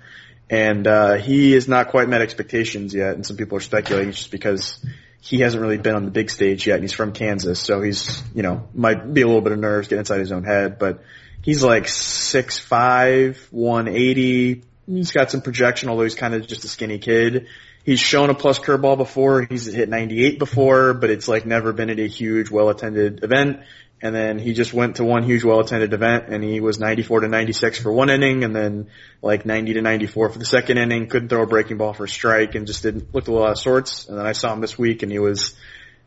And, 0.51 0.86
uh, 0.86 1.13
he 1.15 1.53
has 1.53 1.67
not 1.67 1.88
quite 1.89 2.07
met 2.07 2.21
expectations 2.21 2.93
yet. 2.93 3.15
And 3.15 3.26
some 3.26 3.38
people 3.38 3.57
are 3.57 3.61
speculating 3.61 4.11
just 4.11 4.30
because 4.30 4.86
he 5.26 5.39
hasn't 5.39 5.61
really 5.61 5.80
been 5.80 5.95
on 5.95 6.05
the 6.05 6.11
big 6.11 6.30
stage 6.30 6.67
yet 6.67 6.76
and 6.76 6.84
he's 6.84 6.93
from 6.93 7.11
Kansas. 7.11 7.59
So 7.59 7.82
he's, 7.82 8.21
you 8.36 8.43
know, 8.43 8.67
might 8.76 9.11
be 9.11 9.21
a 9.21 9.26
little 9.26 9.41
bit 9.41 9.53
of 9.53 9.59
nerves, 9.59 9.88
get 9.88 9.97
inside 9.97 10.19
his 10.19 10.32
own 10.32 10.43
head, 10.43 10.78
but 10.78 11.03
he's 11.41 11.63
like 11.63 11.86
6'5", 11.86 13.38
180. 13.51 14.63
He's 14.88 15.11
got 15.11 15.32
some 15.32 15.41
projection, 15.41 15.89
although 15.89 16.03
he's 16.03 16.13
kind 16.13 16.36
of 16.36 16.45
just 16.45 16.63
a 16.63 16.67
skinny 16.67 16.99
kid. 16.99 17.47
He's 17.84 17.99
shown 17.99 18.30
a 18.30 18.36
plus 18.36 18.59
curveball 18.59 18.97
before. 18.97 19.41
He's 19.41 19.65
hit 19.65 19.89
98 19.89 20.38
before, 20.38 20.93
but 20.93 21.09
it's 21.09 21.28
like 21.28 21.47
never 21.47 21.73
been 21.73 21.89
at 21.89 21.99
a 21.99 22.07
huge, 22.07 22.51
well-attended 22.51 23.23
event. 23.23 23.61
And 24.01 24.13
then 24.13 24.37
he 24.37 24.53
just 24.53 24.73
went 24.73 24.97
to 24.97 25.03
one 25.03 25.23
huge, 25.23 25.43
well-attended 25.43 25.93
event, 25.93 26.25
and 26.27 26.43
he 26.43 26.59
was 26.59 26.79
94 26.79 27.21
to 27.21 27.27
96 27.27 27.79
for 27.79 27.91
one 27.91 28.09
inning, 28.09 28.43
and 28.43 28.55
then 28.55 28.89
like 29.21 29.45
90 29.45 29.75
to 29.75 29.81
94 29.81 30.29
for 30.29 30.37
the 30.37 30.45
second 30.45 30.77
inning. 30.77 31.07
Couldn't 31.07 31.29
throw 31.29 31.43
a 31.43 31.47
breaking 31.47 31.77
ball 31.77 31.93
for 31.93 32.03
a 32.03 32.09
strike, 32.09 32.55
and 32.55 32.67
just 32.67 32.83
didn't 32.83 33.13
looked 33.15 33.27
a 33.27 33.31
little 33.31 33.47
out 33.47 33.53
of 33.53 33.59
sorts. 33.59 34.07
And 34.07 34.17
then 34.17 34.25
I 34.25 34.33
saw 34.33 34.53
him 34.53 34.61
this 34.61 34.77
week, 34.77 35.01
and 35.01 35.11
he 35.11 35.19
was 35.19 35.55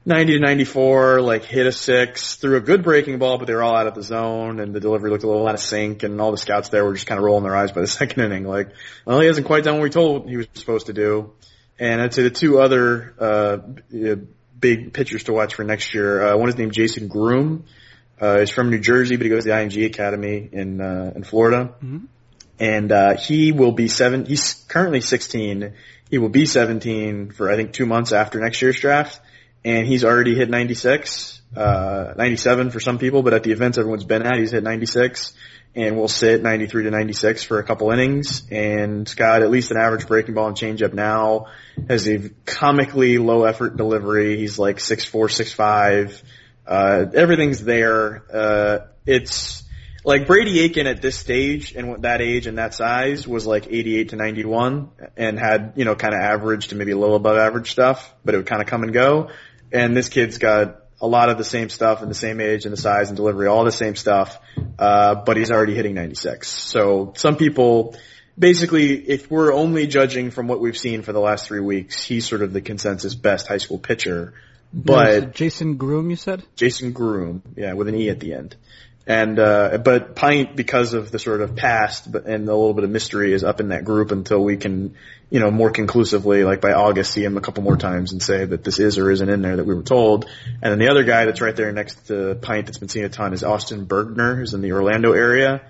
90 0.08 0.34
to 0.34 0.40
94, 0.40 1.20
like 1.20 1.44
hit 1.44 1.66
a 1.66 1.72
six, 1.72 2.36
threw 2.36 2.56
a 2.56 2.60
good 2.60 2.82
breaking 2.82 3.18
ball, 3.18 3.36
but 3.36 3.46
they 3.46 3.54
were 3.54 3.62
all 3.62 3.76
out 3.76 3.86
of 3.86 3.94
the 3.94 4.02
zone, 4.02 4.58
and 4.58 4.74
the 4.74 4.80
delivery 4.80 5.10
looked 5.10 5.24
a 5.24 5.26
little 5.26 5.46
out 5.46 5.54
of 5.54 5.60
sync, 5.60 6.02
and 6.02 6.20
all 6.20 6.30
the 6.30 6.38
scouts 6.38 6.70
there 6.70 6.84
were 6.84 6.94
just 6.94 7.06
kind 7.06 7.18
of 7.18 7.24
rolling 7.24 7.44
their 7.44 7.54
eyes 7.54 7.72
by 7.72 7.82
the 7.82 7.86
second 8.00 8.22
inning, 8.22 8.44
like, 8.44 8.70
well, 9.04 9.20
he 9.20 9.26
hasn't 9.26 9.46
quite 9.46 9.64
done 9.64 9.74
what 9.74 9.82
we 9.82 9.90
told 9.90 10.28
he 10.28 10.36
was 10.36 10.46
supposed 10.54 10.86
to 10.86 10.92
do. 10.92 11.32
And 11.78 12.00
I'd 12.00 12.14
say 12.14 12.22
the 12.22 12.30
two 12.30 12.58
other 12.58 13.14
uh, 13.20 13.58
big 14.58 14.92
pitchers 14.92 15.24
to 15.24 15.32
watch 15.32 15.54
for 15.54 15.64
next 15.64 15.94
year, 15.94 16.28
uh, 16.28 16.36
one 16.36 16.48
is 16.48 16.56
named 16.56 16.72
Jason 16.72 17.08
Groome. 17.08 17.66
Uh, 18.20 18.40
he's 18.40 18.50
from 18.50 18.70
New 18.70 18.78
Jersey, 18.80 19.16
but 19.16 19.24
he 19.24 19.30
goes 19.30 19.44
to 19.44 19.50
the 19.50 19.54
IMG 19.54 19.86
Academy 19.86 20.48
in 20.52 20.80
uh, 20.80 21.12
in 21.14 21.22
Florida, 21.24 21.70
Mhm. 21.84 22.02
and 22.58 22.92
uh, 22.92 23.16
he 23.16 23.52
will 23.52 23.72
be 23.72 23.88
seven. 23.88 24.24
He's 24.26 24.54
currently 24.68 25.00
16. 25.00 25.72
He 26.10 26.18
will 26.18 26.28
be 26.30 26.46
17 26.46 27.30
for 27.30 27.50
I 27.50 27.56
think 27.56 27.72
two 27.72 27.86
months 27.86 28.12
after 28.12 28.40
next 28.40 28.60
year's 28.62 28.80
draft, 28.80 29.20
and 29.64 29.86
he's 29.86 30.04
already 30.04 30.34
hit 30.34 30.48
96, 30.50 31.40
uh, 31.56 32.14
97 32.16 32.70
for 32.70 32.80
some 32.80 32.98
people, 32.98 33.22
but 33.22 33.34
at 33.34 33.42
the 33.42 33.52
events 33.52 33.78
everyone's 33.78 34.04
been 34.04 34.22
at, 34.22 34.38
he's 34.38 34.50
hit 34.52 34.62
96, 34.64 35.34
and 35.76 35.96
will 35.96 36.08
sit 36.08 36.42
93 36.42 36.84
to 36.84 36.90
96 36.90 37.44
for 37.44 37.58
a 37.58 37.62
couple 37.62 37.90
innings, 37.90 38.42
and 38.50 39.14
got 39.16 39.42
at 39.42 39.50
least 39.50 39.70
an 39.70 39.76
average 39.76 40.06
breaking 40.08 40.34
ball 40.34 40.48
and 40.48 40.56
changeup 40.56 40.94
now. 40.94 41.46
Has 41.88 42.08
a 42.08 42.30
comically 42.46 43.18
low 43.18 43.44
effort 43.44 43.76
delivery. 43.76 44.38
He's 44.38 44.58
like 44.58 44.80
six 44.80 45.04
four, 45.04 45.28
six 45.28 45.52
five. 45.52 46.20
Uh, 46.68 47.06
everything's 47.14 47.64
there. 47.64 48.22
Uh, 48.32 48.78
it's 49.06 49.62
like 50.04 50.26
Brady 50.26 50.60
Aiken 50.60 50.86
at 50.86 51.00
this 51.00 51.16
stage 51.16 51.72
and 51.74 52.02
that 52.02 52.20
age 52.20 52.46
and 52.46 52.58
that 52.58 52.74
size 52.74 53.26
was 53.26 53.46
like 53.46 53.66
88 53.68 54.10
to 54.10 54.16
91 54.16 54.90
and 55.16 55.38
had, 55.38 55.72
you 55.76 55.84
know, 55.84 55.94
kind 55.94 56.14
of 56.14 56.20
average 56.20 56.68
to 56.68 56.76
maybe 56.76 56.92
a 56.92 56.98
little 56.98 57.16
above 57.16 57.38
average 57.38 57.72
stuff, 57.72 58.14
but 58.24 58.34
it 58.34 58.38
would 58.38 58.46
kind 58.46 58.60
of 58.60 58.68
come 58.68 58.82
and 58.82 58.92
go. 58.92 59.30
And 59.72 59.96
this 59.96 60.08
kid's 60.08 60.38
got 60.38 60.82
a 61.00 61.06
lot 61.06 61.30
of 61.30 61.38
the 61.38 61.44
same 61.44 61.68
stuff 61.68 62.02
and 62.02 62.10
the 62.10 62.14
same 62.14 62.40
age 62.40 62.64
and 62.64 62.72
the 62.72 62.80
size 62.80 63.08
and 63.08 63.16
delivery, 63.16 63.46
all 63.46 63.64
the 63.64 63.72
same 63.72 63.96
stuff, 63.96 64.38
uh, 64.78 65.14
but 65.14 65.36
he's 65.36 65.50
already 65.50 65.74
hitting 65.74 65.94
96. 65.94 66.48
So 66.48 67.12
some 67.16 67.36
people, 67.36 67.96
basically, 68.38 68.94
if 68.94 69.30
we're 69.30 69.52
only 69.52 69.86
judging 69.86 70.30
from 70.30 70.48
what 70.48 70.60
we've 70.60 70.76
seen 70.76 71.02
for 71.02 71.12
the 71.12 71.20
last 71.20 71.46
three 71.46 71.60
weeks, 71.60 72.02
he's 72.02 72.26
sort 72.26 72.42
of 72.42 72.52
the 72.52 72.60
consensus 72.60 73.14
best 73.14 73.46
high 73.46 73.58
school 73.58 73.78
pitcher. 73.78 74.34
But 74.72 75.22
No, 75.22 75.30
Jason 75.30 75.76
Groome, 75.76 76.10
you 76.10 76.16
said? 76.16 76.42
Jason 76.56 76.92
Groome, 76.92 77.42
yeah, 77.56 77.72
with 77.72 77.88
an 77.88 77.94
E 77.94 78.10
at 78.10 78.20
the 78.20 78.34
end. 78.34 78.56
And, 79.06 79.38
uh, 79.38 79.78
but 79.78 80.14
Pint, 80.14 80.54
because 80.54 80.92
of 80.92 81.10
the 81.10 81.18
sort 81.18 81.40
of 81.40 81.56
past 81.56 82.06
and 82.08 82.46
a 82.46 82.54
little 82.54 82.74
bit 82.74 82.84
of 82.84 82.90
mystery 82.90 83.32
is 83.32 83.42
up 83.42 83.58
in 83.58 83.68
that 83.68 83.82
group 83.82 84.10
until 84.10 84.44
we 84.44 84.58
can, 84.58 84.96
you 85.30 85.40
know, 85.40 85.50
more 85.50 85.70
conclusively, 85.70 86.44
like 86.44 86.60
by 86.60 86.74
August, 86.74 87.12
see 87.12 87.24
him 87.24 87.38
a 87.38 87.40
couple 87.40 87.62
more 87.62 87.78
times 87.78 88.12
and 88.12 88.22
say 88.22 88.44
that 88.44 88.64
this 88.64 88.78
is 88.78 88.98
or 88.98 89.10
isn't 89.10 89.30
in 89.30 89.40
there 89.40 89.56
that 89.56 89.64
we 89.64 89.74
were 89.74 89.82
told. 89.82 90.26
And 90.60 90.72
then 90.72 90.78
the 90.78 90.90
other 90.90 91.04
guy 91.04 91.24
that's 91.24 91.40
right 91.40 91.56
there 91.56 91.72
next 91.72 92.08
to 92.08 92.34
Pint 92.34 92.66
that's 92.66 92.76
been 92.76 92.90
seen 92.90 93.04
a 93.04 93.08
ton 93.08 93.32
is 93.32 93.42
Austin 93.42 93.86
Bergner, 93.86 94.36
who's 94.36 94.52
in 94.52 94.60
the 94.60 94.72
Orlando 94.72 95.12
area. 95.12 95.62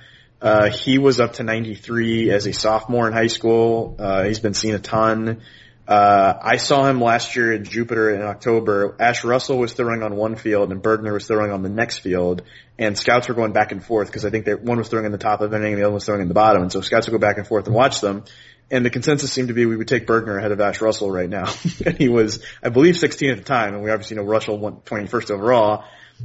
Uh, 0.42 0.70
he 0.70 0.98
was 0.98 1.20
up 1.20 1.34
to 1.34 1.44
93 1.44 2.32
as 2.32 2.44
a 2.46 2.52
sophomore 2.52 3.06
in 3.06 3.12
high 3.12 3.28
school. 3.28 3.94
Uh, 4.00 4.24
he's 4.24 4.40
been 4.40 4.54
seen 4.54 4.74
a 4.74 4.80
ton. 4.80 5.42
Uh, 5.88 6.38
I 6.42 6.58
saw 6.58 6.84
him 6.84 7.00
last 7.00 7.34
year 7.34 7.54
at 7.54 7.62
Jupiter 7.62 8.10
in 8.10 8.20
October. 8.20 8.94
Ashe 9.00 9.24
Russell 9.24 9.56
was 9.56 9.72
throwing 9.72 10.02
on 10.02 10.16
one 10.16 10.36
field 10.36 10.70
and 10.70 10.82
Bergner 10.82 11.14
was 11.14 11.26
throwing 11.26 11.50
on 11.50 11.62
the 11.62 11.70
next 11.70 12.00
field. 12.00 12.42
And 12.78 12.96
scouts 12.96 13.26
were 13.26 13.34
going 13.34 13.52
back 13.52 13.72
and 13.72 13.82
forth 13.82 14.08
because 14.08 14.26
I 14.26 14.30
think 14.30 14.44
that 14.44 14.62
one 14.62 14.76
was 14.76 14.88
throwing 14.88 15.06
in 15.06 15.12
the 15.12 15.18
top 15.18 15.40
of 15.40 15.54
inning 15.54 15.72
and 15.72 15.80
the 15.80 15.86
other 15.86 15.94
was 15.94 16.04
throwing 16.04 16.20
in 16.20 16.28
the 16.28 16.34
bottom. 16.34 16.60
And 16.60 16.70
so 16.70 16.82
scouts 16.82 17.08
would 17.08 17.12
go 17.12 17.18
back 17.18 17.38
and 17.38 17.46
forth 17.46 17.66
and 17.66 17.74
watch 17.74 18.02
them. 18.02 18.24
And 18.70 18.84
the 18.84 18.90
consensus 18.90 19.32
seemed 19.32 19.48
to 19.48 19.54
be 19.54 19.64
we 19.64 19.78
would 19.78 19.88
take 19.88 20.06
Bergner 20.06 20.36
ahead 20.36 20.52
of 20.52 20.60
Ashe 20.60 20.82
Russell 20.82 21.10
right 21.10 21.28
now. 21.28 21.50
and 21.86 21.96
he 21.96 22.08
was, 22.08 22.44
I 22.62 22.68
believe, 22.68 22.98
16 22.98 23.30
at 23.30 23.38
the 23.38 23.44
time. 23.44 23.72
And 23.72 23.82
we 23.82 23.90
obviously 23.90 24.18
know 24.18 24.24
Russell 24.24 24.58
went 24.58 24.84
21st 24.84 25.30
overall. 25.30 25.84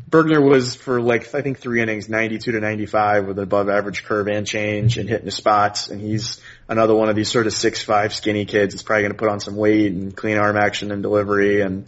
Bergner 0.09 0.45
was 0.45 0.75
for 0.75 0.99
like 1.01 1.33
I 1.33 1.41
think 1.41 1.59
three 1.59 1.81
innings, 1.81 2.09
92 2.09 2.51
to 2.53 2.59
95 2.59 3.27
with 3.27 3.37
an 3.37 3.43
above 3.43 3.69
average 3.69 4.03
curve 4.03 4.27
and 4.27 4.45
change 4.45 4.97
and 4.97 5.07
hitting 5.07 5.25
his 5.25 5.35
spots. 5.35 5.87
And 5.87 6.01
he's 6.01 6.41
another 6.67 6.95
one 6.95 7.09
of 7.09 7.15
these 7.15 7.29
sort 7.29 7.47
of 7.47 7.53
six 7.53 7.81
five 7.81 8.13
skinny 8.13 8.45
kids. 8.45 8.73
that's 8.73 8.83
probably 8.83 9.03
going 9.03 9.13
to 9.13 9.17
put 9.17 9.29
on 9.29 9.39
some 9.39 9.55
weight 9.55 9.91
and 9.91 10.15
clean 10.15 10.37
arm 10.37 10.57
action 10.57 10.91
and 10.91 11.01
delivery 11.01 11.61
and 11.61 11.85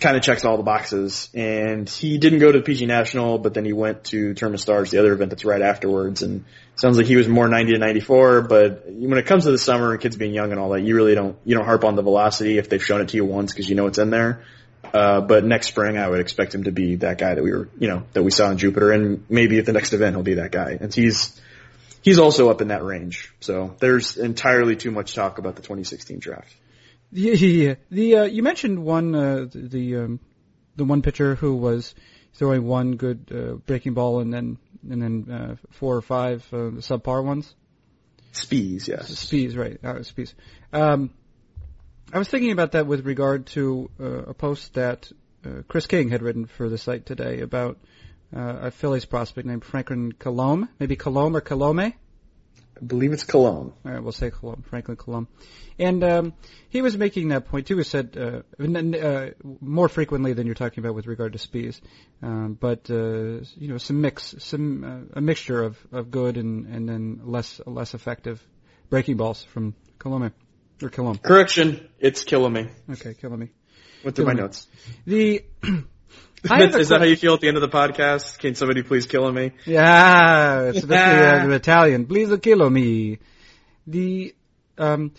kind 0.00 0.16
of 0.16 0.22
checks 0.22 0.44
all 0.44 0.56
the 0.56 0.62
boxes. 0.62 1.28
And 1.34 1.88
he 1.88 2.18
didn't 2.18 2.38
go 2.38 2.50
to 2.50 2.58
the 2.58 2.64
PG 2.64 2.86
National, 2.86 3.38
but 3.38 3.54
then 3.54 3.64
he 3.64 3.72
went 3.72 4.04
to 4.04 4.34
of 4.40 4.60
Stars, 4.60 4.90
the 4.90 4.98
other 4.98 5.12
event 5.12 5.30
that's 5.30 5.44
right 5.44 5.60
afterwards. 5.60 6.22
And 6.22 6.44
sounds 6.74 6.96
like 6.96 7.06
he 7.06 7.16
was 7.16 7.28
more 7.28 7.46
90 7.46 7.74
to 7.74 7.78
94. 7.78 8.42
But 8.42 8.84
when 8.86 9.18
it 9.18 9.26
comes 9.26 9.44
to 9.44 9.50
the 9.50 9.58
summer 9.58 9.92
and 9.92 10.00
kids 10.00 10.16
being 10.16 10.32
young 10.32 10.50
and 10.50 10.58
all 10.58 10.70
that, 10.70 10.80
you 10.80 10.96
really 10.96 11.14
don't 11.14 11.36
you 11.44 11.54
don't 11.54 11.66
harp 11.66 11.84
on 11.84 11.94
the 11.94 12.02
velocity 12.02 12.58
if 12.58 12.68
they've 12.68 12.84
shown 12.84 13.00
it 13.00 13.10
to 13.10 13.16
you 13.16 13.24
once 13.24 13.52
because 13.52 13.68
you 13.68 13.76
know 13.76 13.86
it's 13.86 13.98
in 13.98 14.10
there. 14.10 14.42
Uh, 14.92 15.20
but 15.20 15.44
next 15.44 15.68
spring, 15.68 15.98
I 15.98 16.08
would 16.08 16.20
expect 16.20 16.54
him 16.54 16.64
to 16.64 16.72
be 16.72 16.96
that 16.96 17.18
guy 17.18 17.34
that 17.34 17.44
we 17.44 17.52
were, 17.52 17.68
you 17.78 17.86
know, 17.86 18.02
that 18.12 18.22
we 18.24 18.30
saw 18.30 18.50
in 18.50 18.58
Jupiter, 18.58 18.90
and 18.90 19.24
maybe 19.28 19.58
at 19.58 19.66
the 19.66 19.72
next 19.72 19.92
event 19.92 20.16
he'll 20.16 20.24
be 20.24 20.34
that 20.34 20.50
guy. 20.50 20.78
And 20.80 20.92
he's 20.92 21.38
he's 22.02 22.18
also 22.18 22.50
up 22.50 22.60
in 22.60 22.68
that 22.68 22.84
range. 22.84 23.32
So 23.40 23.76
there's 23.78 24.16
entirely 24.16 24.76
too 24.76 24.90
much 24.90 25.14
talk 25.14 25.38
about 25.38 25.56
the 25.56 25.62
2016 25.62 26.18
draft. 26.18 26.54
Yeah, 27.12 27.34
yeah, 27.34 27.66
yeah. 27.68 27.74
The 27.90 28.16
uh, 28.16 28.24
you 28.24 28.42
mentioned 28.42 28.84
one 28.84 29.14
uh, 29.14 29.46
the 29.50 29.68
the, 29.68 29.96
um, 29.96 30.20
the 30.76 30.84
one 30.84 31.02
pitcher 31.02 31.34
who 31.34 31.56
was 31.56 31.94
throwing 32.34 32.64
one 32.64 32.96
good 32.96 33.30
uh, 33.34 33.54
breaking 33.66 33.94
ball 33.94 34.20
and 34.20 34.32
then 34.32 34.58
and 34.88 35.02
then 35.02 35.30
uh, 35.30 35.56
four 35.72 35.96
or 35.96 36.02
five 36.02 36.46
uh, 36.52 36.78
subpar 36.80 37.24
ones. 37.24 37.54
Speas, 38.32 38.86
yes. 38.86 39.10
Speas, 39.10 39.56
right? 39.56 39.78
Uh, 39.82 40.00
Speas. 40.00 40.34
Um, 40.72 41.10
I 42.12 42.18
was 42.18 42.28
thinking 42.28 42.52
about 42.52 42.72
that 42.72 42.86
with 42.86 43.04
regard 43.04 43.46
to 43.48 43.90
uh, 44.00 44.04
a 44.04 44.34
post 44.34 44.74
that 44.74 45.10
uh, 45.44 45.62
Chris 45.68 45.86
King 45.86 46.10
had 46.10 46.22
written 46.22 46.46
for 46.46 46.68
the 46.68 46.78
site 46.78 47.06
today 47.06 47.40
about 47.40 47.78
uh, 48.34 48.58
a 48.62 48.70
Phillies 48.70 49.04
prospect 49.04 49.46
named 49.46 49.64
Franklin 49.64 50.12
Colomé, 50.12 50.68
maybe 50.78 50.96
Colomé 50.96 51.34
or 51.34 51.40
Colome. 51.40 51.94
I 52.80 52.84
believe 52.84 53.12
it's 53.12 53.24
Cologne. 53.24 53.72
All 53.84 53.92
right, 53.92 54.02
we'll 54.02 54.12
say 54.12 54.30
Colomé, 54.30 54.64
Franklin 54.64 54.96
Colomé. 54.96 55.26
And 55.78 56.04
um, 56.04 56.32
he 56.68 56.82
was 56.82 56.96
making 56.96 57.28
that 57.28 57.46
point 57.46 57.66
too. 57.66 57.76
He 57.76 57.84
said 57.84 58.16
uh, 58.16 58.42
n- 58.62 58.76
n- 58.76 58.94
uh, 58.94 59.30
more 59.60 59.88
frequently 59.88 60.32
than 60.32 60.46
you're 60.46 60.54
talking 60.54 60.82
about 60.84 60.94
with 60.94 61.06
regard 61.06 61.32
to 61.32 61.38
Speas, 61.38 61.80
um, 62.22 62.56
but 62.58 62.90
uh, 62.90 63.44
you 63.56 63.68
know 63.68 63.78
some 63.78 64.00
mix, 64.00 64.34
some 64.38 64.84
uh, 65.14 65.18
a 65.18 65.20
mixture 65.20 65.62
of, 65.62 65.78
of 65.92 66.10
good 66.10 66.36
and, 66.36 66.66
and 66.66 66.88
then 66.88 67.20
less 67.24 67.60
less 67.66 67.94
effective 67.94 68.42
breaking 68.90 69.16
balls 69.16 69.42
from 69.42 69.74
Colomé 69.98 70.32
or 70.82 70.90
Colomé. 70.90 71.22
Correction, 71.22 71.88
it's 71.98 72.24
killing 72.24 72.52
me. 72.52 72.68
Okay, 72.90 73.14
Colomé. 73.14 73.50
Went 74.04 74.16
through 74.16 74.26
my 74.26 74.32
notes. 74.32 74.66
The 75.06 75.44
Is 76.42 76.88
that 76.88 77.00
how 77.00 77.04
you 77.06 77.16
feel 77.16 77.34
at 77.34 77.40
the 77.40 77.48
end 77.48 77.56
of 77.56 77.60
the 77.62 77.68
podcast? 77.68 78.38
Can 78.38 78.54
somebody 78.54 78.82
please 78.82 79.06
kill 79.06 79.30
me? 79.30 79.52
Yeah, 79.66 80.62
it's 80.70 80.82
the, 80.82 80.94
Yeah. 80.94 81.42
uh, 81.44 81.46
the 81.48 81.54
Italian. 81.54 82.06
Please 82.06 82.34
kill 82.40 82.68
me. 82.70 83.18
The 83.86 84.34
um, 84.78 85.12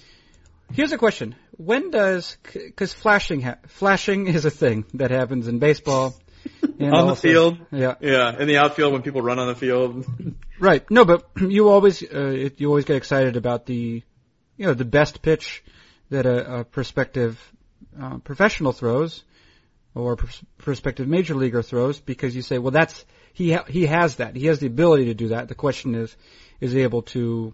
here's 0.74 0.92
a 0.92 0.98
question: 0.98 1.36
When 1.58 1.92
does 1.92 2.38
because 2.44 2.94
flashing 2.94 3.42
ha- 3.42 3.58
flashing 3.68 4.28
is 4.28 4.46
a 4.46 4.50
thing 4.52 4.86
that 4.96 5.12
happens 5.12 5.48
in 5.48 5.60
baseball 5.60 6.16
On 6.80 7.08
the 7.08 7.16
field? 7.16 7.60
Yeah, 7.72 7.96
Yeah, 8.02 8.40
in 8.40 8.48
the 8.48 8.58
outfield 8.58 8.94
when 8.94 9.04
people 9.04 9.22
run 9.22 9.38
on 9.38 9.48
the 9.48 9.56
field. 9.56 10.06
right. 10.60 10.90
No, 10.90 11.06
but 11.06 11.28
you 11.40 11.70
always 11.70 12.02
uh, 12.02 12.50
you 12.58 12.68
always 12.68 12.86
get 12.86 12.96
excited 12.96 13.36
about 13.38 13.66
the 13.68 14.02
you 14.58 14.66
know 14.66 14.74
the 14.74 14.86
best 14.86 15.22
pitch 15.22 15.64
that 16.10 16.26
a, 16.26 16.60
a 16.60 16.64
prospective 16.64 17.40
uh, 18.02 18.18
professional 18.18 18.72
throws 18.74 19.24
or 19.94 20.18
prospective 20.58 21.08
major 21.08 21.36
leaguer 21.36 21.62
throws 21.62 22.00
because 22.00 22.36
you 22.36 22.42
say, 22.42 22.58
well, 22.58 22.72
that's 22.72 23.06
he 23.34 23.54
ha- 23.54 23.66
he 23.68 23.86
has 23.86 24.18
that. 24.18 24.36
He 24.36 24.48
has 24.48 24.60
the 24.60 24.68
ability 24.68 25.06
to 25.06 25.14
do 25.14 25.30
that. 25.30 25.48
The 25.48 25.56
question 25.56 25.96
is, 25.96 26.16
is 26.60 26.72
he 26.72 26.82
able 26.82 27.02
to 27.04 27.54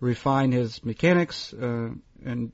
refine 0.00 0.52
his 0.52 0.84
mechanics 0.84 1.52
uh, 1.52 1.90
and 2.24 2.52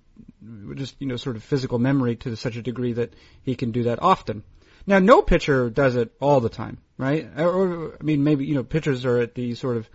just 0.75 0.97
you 0.99 1.07
know 1.07 1.17
sort 1.17 1.37
of 1.37 1.45
physical 1.45 1.79
memory 1.79 2.17
to 2.17 2.37
such 2.37 2.57
a 2.57 2.63
degree 2.63 2.95
that 2.95 3.15
he 3.43 3.55
can 3.55 3.73
do 3.73 3.85
that 3.85 4.03
often. 4.03 4.43
Now, 4.87 4.99
no 4.99 5.23
pitcher 5.23 5.71
does 5.71 5.95
it 5.97 6.13
all 6.21 6.41
the 6.41 6.49
time, 6.49 6.79
right? 6.97 7.29
Or, 7.37 7.49
or 7.49 7.97
I 8.01 8.03
mean, 8.03 8.25
maybe 8.25 8.47
you 8.47 8.55
know 8.55 8.65
pitchers 8.65 9.05
are 9.05 9.19
at 9.19 9.35
the 9.35 9.55
sort 9.55 9.77
of 9.77 9.89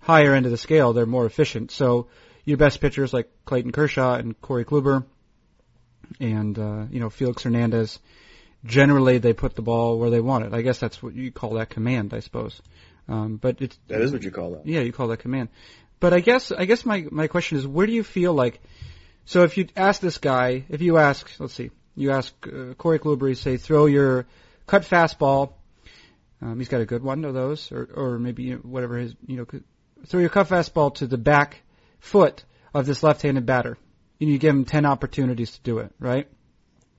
higher 0.00 0.34
end 0.34 0.46
of 0.46 0.52
the 0.52 0.58
scale. 0.58 0.92
They're 0.92 1.06
more 1.06 1.26
efficient. 1.26 1.70
So 1.70 2.08
your 2.44 2.56
best 2.56 2.80
pitchers 2.80 3.12
like 3.12 3.30
Clayton 3.44 3.72
Kershaw 3.72 4.14
and 4.14 4.40
Corey 4.40 4.64
Kluber 4.64 5.04
and 6.20 6.58
uh, 6.58 6.86
you 6.90 7.00
know 7.00 7.10
Felix 7.10 7.42
Hernandez, 7.42 7.98
generally 8.64 9.18
they 9.18 9.32
put 9.32 9.54
the 9.54 9.62
ball 9.62 9.98
where 9.98 10.10
they 10.10 10.20
want 10.20 10.44
it. 10.44 10.52
I 10.54 10.62
guess 10.62 10.78
that's 10.78 11.02
what 11.02 11.14
you 11.14 11.30
call 11.30 11.54
that 11.54 11.70
command, 11.70 12.12
I 12.14 12.20
suppose. 12.20 12.60
Um, 13.08 13.36
but 13.36 13.60
it's 13.60 13.78
That 13.88 14.00
is 14.00 14.12
what 14.12 14.24
you 14.24 14.30
call 14.30 14.52
that. 14.52 14.66
yeah, 14.66 14.80
you 14.80 14.92
call 14.92 15.08
that 15.08 15.18
command. 15.18 15.48
But 16.00 16.12
I 16.12 16.20
guess 16.20 16.52
I 16.52 16.64
guess 16.64 16.84
my 16.84 17.06
my 17.10 17.26
question 17.28 17.58
is, 17.58 17.66
where 17.66 17.86
do 17.86 17.92
you 17.92 18.02
feel 18.04 18.34
like? 18.34 18.60
So 19.24 19.42
if 19.42 19.56
you 19.56 19.66
ask 19.76 20.00
this 20.00 20.18
guy, 20.18 20.64
if 20.68 20.82
you 20.82 20.98
ask, 20.98 21.28
let's 21.38 21.54
see, 21.54 21.70
you 21.94 22.10
ask 22.12 22.32
uh, 22.46 22.74
Corey 22.74 22.98
Kluber, 22.98 23.36
say 23.36 23.56
throw 23.56 23.86
your 23.86 24.26
cut 24.66 24.82
fastball. 24.82 25.52
Um, 26.42 26.58
he's 26.58 26.68
got 26.68 26.80
a 26.82 26.84
good 26.86 27.02
one 27.02 27.24
of 27.24 27.32
those, 27.34 27.72
or 27.72 27.88
or 27.94 28.18
maybe 28.18 28.42
you 28.44 28.54
know, 28.56 28.60
whatever 28.60 28.98
his 28.98 29.14
you 29.26 29.36
know, 29.36 29.46
throw 30.06 30.20
your 30.20 30.28
cut 30.28 30.48
fastball 30.48 30.94
to 30.96 31.06
the 31.06 31.16
back 31.18 31.62
foot 31.98 32.44
of 32.74 32.84
this 32.86 33.02
left-handed 33.02 33.46
batter. 33.46 33.78
And 34.20 34.30
you 34.30 34.38
give 34.38 34.54
him 34.54 34.64
ten 34.64 34.84
opportunities 34.84 35.52
to 35.52 35.60
do 35.62 35.78
it, 35.78 35.92
right? 35.98 36.28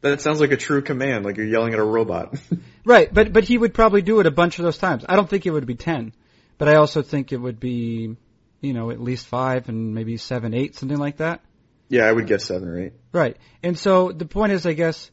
That 0.01 0.21
sounds 0.21 0.39
like 0.39 0.51
a 0.51 0.57
true 0.57 0.81
command, 0.81 1.25
like 1.25 1.37
you're 1.37 1.47
yelling 1.47 1.73
at 1.73 1.79
a 1.79 1.83
robot. 1.83 2.35
Right, 2.85 3.13
but 3.13 3.33
but 3.33 3.43
he 3.43 3.57
would 3.57 3.73
probably 3.73 4.01
do 4.01 4.21
it 4.21 4.27
a 4.27 4.31
bunch 4.31 4.59
of 4.59 4.63
those 4.63 4.77
times. 4.77 5.03
I 5.09 5.17
don't 5.17 5.29
think 5.29 5.45
it 5.45 5.51
would 5.51 5.65
be 5.65 5.75
ten, 5.75 6.13
but 6.57 6.69
I 6.69 6.75
also 6.75 7.01
think 7.01 7.33
it 7.33 7.37
would 7.37 7.59
be, 7.59 8.15
you 8.61 8.73
know, 8.73 8.91
at 8.91 9.01
least 9.01 9.27
five 9.27 9.67
and 9.67 9.93
maybe 9.93 10.15
seven, 10.15 10.53
eight, 10.53 10.75
something 10.77 10.97
like 10.97 11.17
that. 11.17 11.41
yeah, 11.89 12.05
I 12.05 12.11
would 12.13 12.27
guess 12.27 12.45
seven 12.45 12.69
or 12.69 12.79
eight. 12.79 12.93
Right, 13.11 13.35
and 13.61 13.77
so 13.77 14.13
the 14.13 14.25
point 14.25 14.53
is, 14.53 14.65
I 14.65 14.71
guess, 14.71 15.11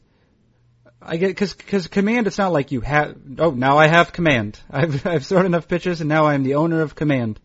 I 1.01 1.17
get 1.17 1.27
because 1.27 1.53
because 1.53 1.87
command. 1.89 2.27
It's 2.27 2.37
not 2.37 2.53
like 2.53 2.71
you 2.71 2.79
have. 2.79 3.17
Oh, 3.39 3.51
now 3.51 3.77
I 3.77 3.87
have 3.87 4.13
command. 4.13 4.57
I've 4.71 5.05
I've 5.05 5.25
thrown 5.25 5.45
enough 5.45 5.67
pitches, 5.67 5.99
and 5.99 6.07
now 6.07 6.23
I 6.27 6.35
am 6.35 6.43
the 6.43 6.55
owner 6.55 6.79
of 6.79 6.95
command. 6.95 7.41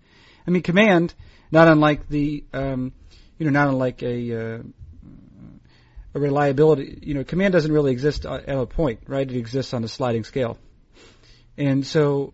I 0.46 0.52
mean, 0.52 0.62
command, 0.62 1.12
not 1.50 1.66
unlike 1.66 2.08
the, 2.08 2.44
um, 2.52 2.92
you 3.36 3.46
know, 3.46 3.50
not 3.50 3.66
unlike 3.66 4.00
a. 4.04 4.16
Uh, 4.40 4.58
a 6.14 6.20
reliability, 6.20 6.98
you 7.02 7.14
know, 7.14 7.24
command 7.24 7.52
doesn't 7.52 7.72
really 7.72 7.92
exist 7.92 8.24
at 8.26 8.48
a 8.48 8.66
point, 8.66 9.00
right? 9.06 9.28
It 9.30 9.36
exists 9.36 9.72
on 9.74 9.84
a 9.84 9.88
sliding 9.88 10.24
scale. 10.24 10.58
And 11.56 11.86
so, 11.86 12.32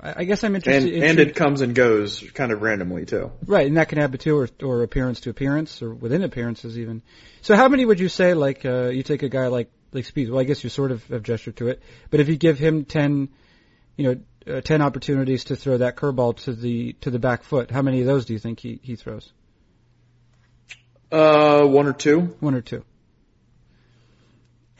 I 0.00 0.20
I 0.20 0.24
guess 0.24 0.42
I'm 0.44 0.54
And 0.54 0.66
interested. 0.66 0.94
in 0.94 1.02
and 1.02 1.20
it 1.20 1.34
comes 1.34 1.60
and 1.60 1.74
goes 1.74 2.20
kind 2.34 2.52
of 2.52 2.62
randomly 2.62 3.04
too. 3.06 3.32
Right, 3.46 3.66
and 3.66 3.76
that 3.76 3.88
can 3.88 3.98
happen 3.98 4.18
too, 4.18 4.36
or, 4.38 4.48
or 4.62 4.82
appearance 4.82 5.20
to 5.20 5.30
appearance, 5.30 5.82
or 5.82 5.92
within 5.94 6.22
appearances 6.22 6.78
even. 6.78 7.02
So 7.42 7.56
how 7.56 7.68
many 7.68 7.84
would 7.84 8.00
you 8.00 8.08
say, 8.08 8.34
like, 8.34 8.64
uh, 8.64 8.88
you 8.88 9.02
take 9.02 9.22
a 9.22 9.28
guy 9.28 9.48
like, 9.48 9.70
like 9.92 10.04
Speed, 10.04 10.30
well 10.30 10.40
I 10.40 10.44
guess 10.44 10.62
you 10.64 10.70
sort 10.70 10.92
of 10.92 11.06
have 11.08 11.22
gestured 11.22 11.56
to 11.56 11.68
it, 11.68 11.82
but 12.10 12.20
if 12.20 12.28
you 12.28 12.36
give 12.36 12.58
him 12.58 12.84
10, 12.84 13.28
you 13.96 14.04
know, 14.46 14.54
uh, 14.56 14.60
10 14.62 14.80
opportunities 14.80 15.44
to 15.44 15.56
throw 15.56 15.78
that 15.78 15.96
curveball 15.96 16.36
to 16.44 16.52
the, 16.54 16.94
to 17.02 17.10
the 17.10 17.18
back 17.18 17.42
foot, 17.42 17.70
how 17.70 17.82
many 17.82 18.00
of 18.00 18.06
those 18.06 18.24
do 18.24 18.32
you 18.32 18.38
think 18.38 18.60
he, 18.60 18.78
he 18.82 18.96
throws? 18.96 19.30
Uh, 21.12 21.64
one 21.64 21.86
or 21.86 21.92
two. 21.92 22.20
One 22.40 22.54
or 22.54 22.60
two? 22.60 22.84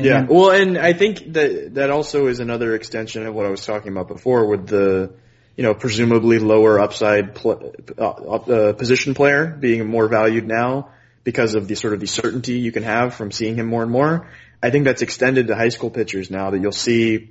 And 0.01 0.07
Yeah. 0.07 0.27
Well, 0.29 0.51
and 0.51 0.79
I 0.79 0.93
think 0.93 1.33
that 1.35 1.75
that 1.75 1.91
also 1.91 2.27
is 2.27 2.41
another 2.41 2.75
extension 2.75 3.27
of 3.27 3.35
what 3.35 3.47
I 3.47 3.51
was 3.51 3.65
talking 3.65 3.93
about 3.93 4.09
before 4.09 4.47
with 4.47 4.67
the, 4.67 5.13
you 5.57 5.63
know, 5.63 5.75
presumably 5.75 6.39
lower 6.39 6.81
upside 6.81 7.35
pl- 7.35 7.75
uh, 7.99 8.09
uh, 8.09 8.73
position 8.73 9.15
player 9.15 9.47
being 9.47 9.87
more 9.87 10.09
valued 10.09 10.47
now 10.47 10.89
because 11.23 11.55
of 11.55 11.69
the 11.69 11.75
sort 11.77 11.93
of 11.93 12.01
the 12.01 12.07
certainty 12.07 12.59
you 12.59 12.73
can 12.73 12.83
have 12.83 13.15
from 13.15 13.31
seeing 13.31 13.57
him 13.57 13.67
more 13.67 13.83
and 13.83 13.91
more. 13.91 14.29
I 14.63 14.71
think 14.71 14.85
that's 14.85 15.03
extended 15.03 15.49
to 15.49 15.55
high 15.55 15.69
school 15.69 15.91
pitchers 15.91 16.31
now 16.31 16.51
that 16.51 16.61
you'll 16.61 16.73
see, 16.73 17.31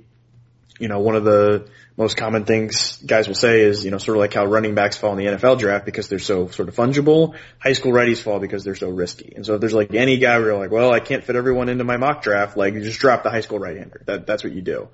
you 0.80 0.88
know, 0.88 1.00
one 1.00 1.14
of 1.14 1.24
the 1.24 1.68
most 1.96 2.16
common 2.16 2.46
things 2.46 2.96
guys 3.04 3.28
will 3.28 3.34
say 3.34 3.60
is, 3.60 3.84
you 3.84 3.90
know, 3.90 3.98
sort 3.98 4.16
of 4.16 4.20
like 4.20 4.32
how 4.32 4.46
running 4.46 4.74
backs 4.74 4.96
fall 4.96 5.12
in 5.12 5.18
the 5.18 5.26
NFL 5.26 5.58
draft 5.58 5.84
because 5.84 6.08
they're 6.08 6.18
so 6.18 6.48
sort 6.48 6.68
of 6.68 6.74
fungible. 6.74 7.36
High 7.58 7.74
school 7.74 7.92
righties 7.92 8.22
fall 8.22 8.40
because 8.40 8.64
they're 8.64 8.74
so 8.74 8.88
risky. 8.88 9.34
And 9.36 9.44
so 9.44 9.54
if 9.54 9.60
there's 9.60 9.74
like 9.74 9.94
any 9.94 10.16
guy 10.16 10.38
where 10.38 10.48
you're 10.48 10.58
like, 10.58 10.70
well, 10.70 10.92
I 10.92 11.00
can't 11.00 11.22
fit 11.22 11.36
everyone 11.36 11.68
into 11.68 11.84
my 11.84 11.98
mock 11.98 12.22
draft, 12.22 12.56
like 12.56 12.72
you 12.74 12.80
just 12.80 12.98
drop 12.98 13.22
the 13.22 13.30
high 13.30 13.42
school 13.42 13.58
right-hander. 13.58 14.02
That, 14.06 14.26
that's 14.26 14.42
what 14.42 14.54
you 14.54 14.62
do. 14.62 14.88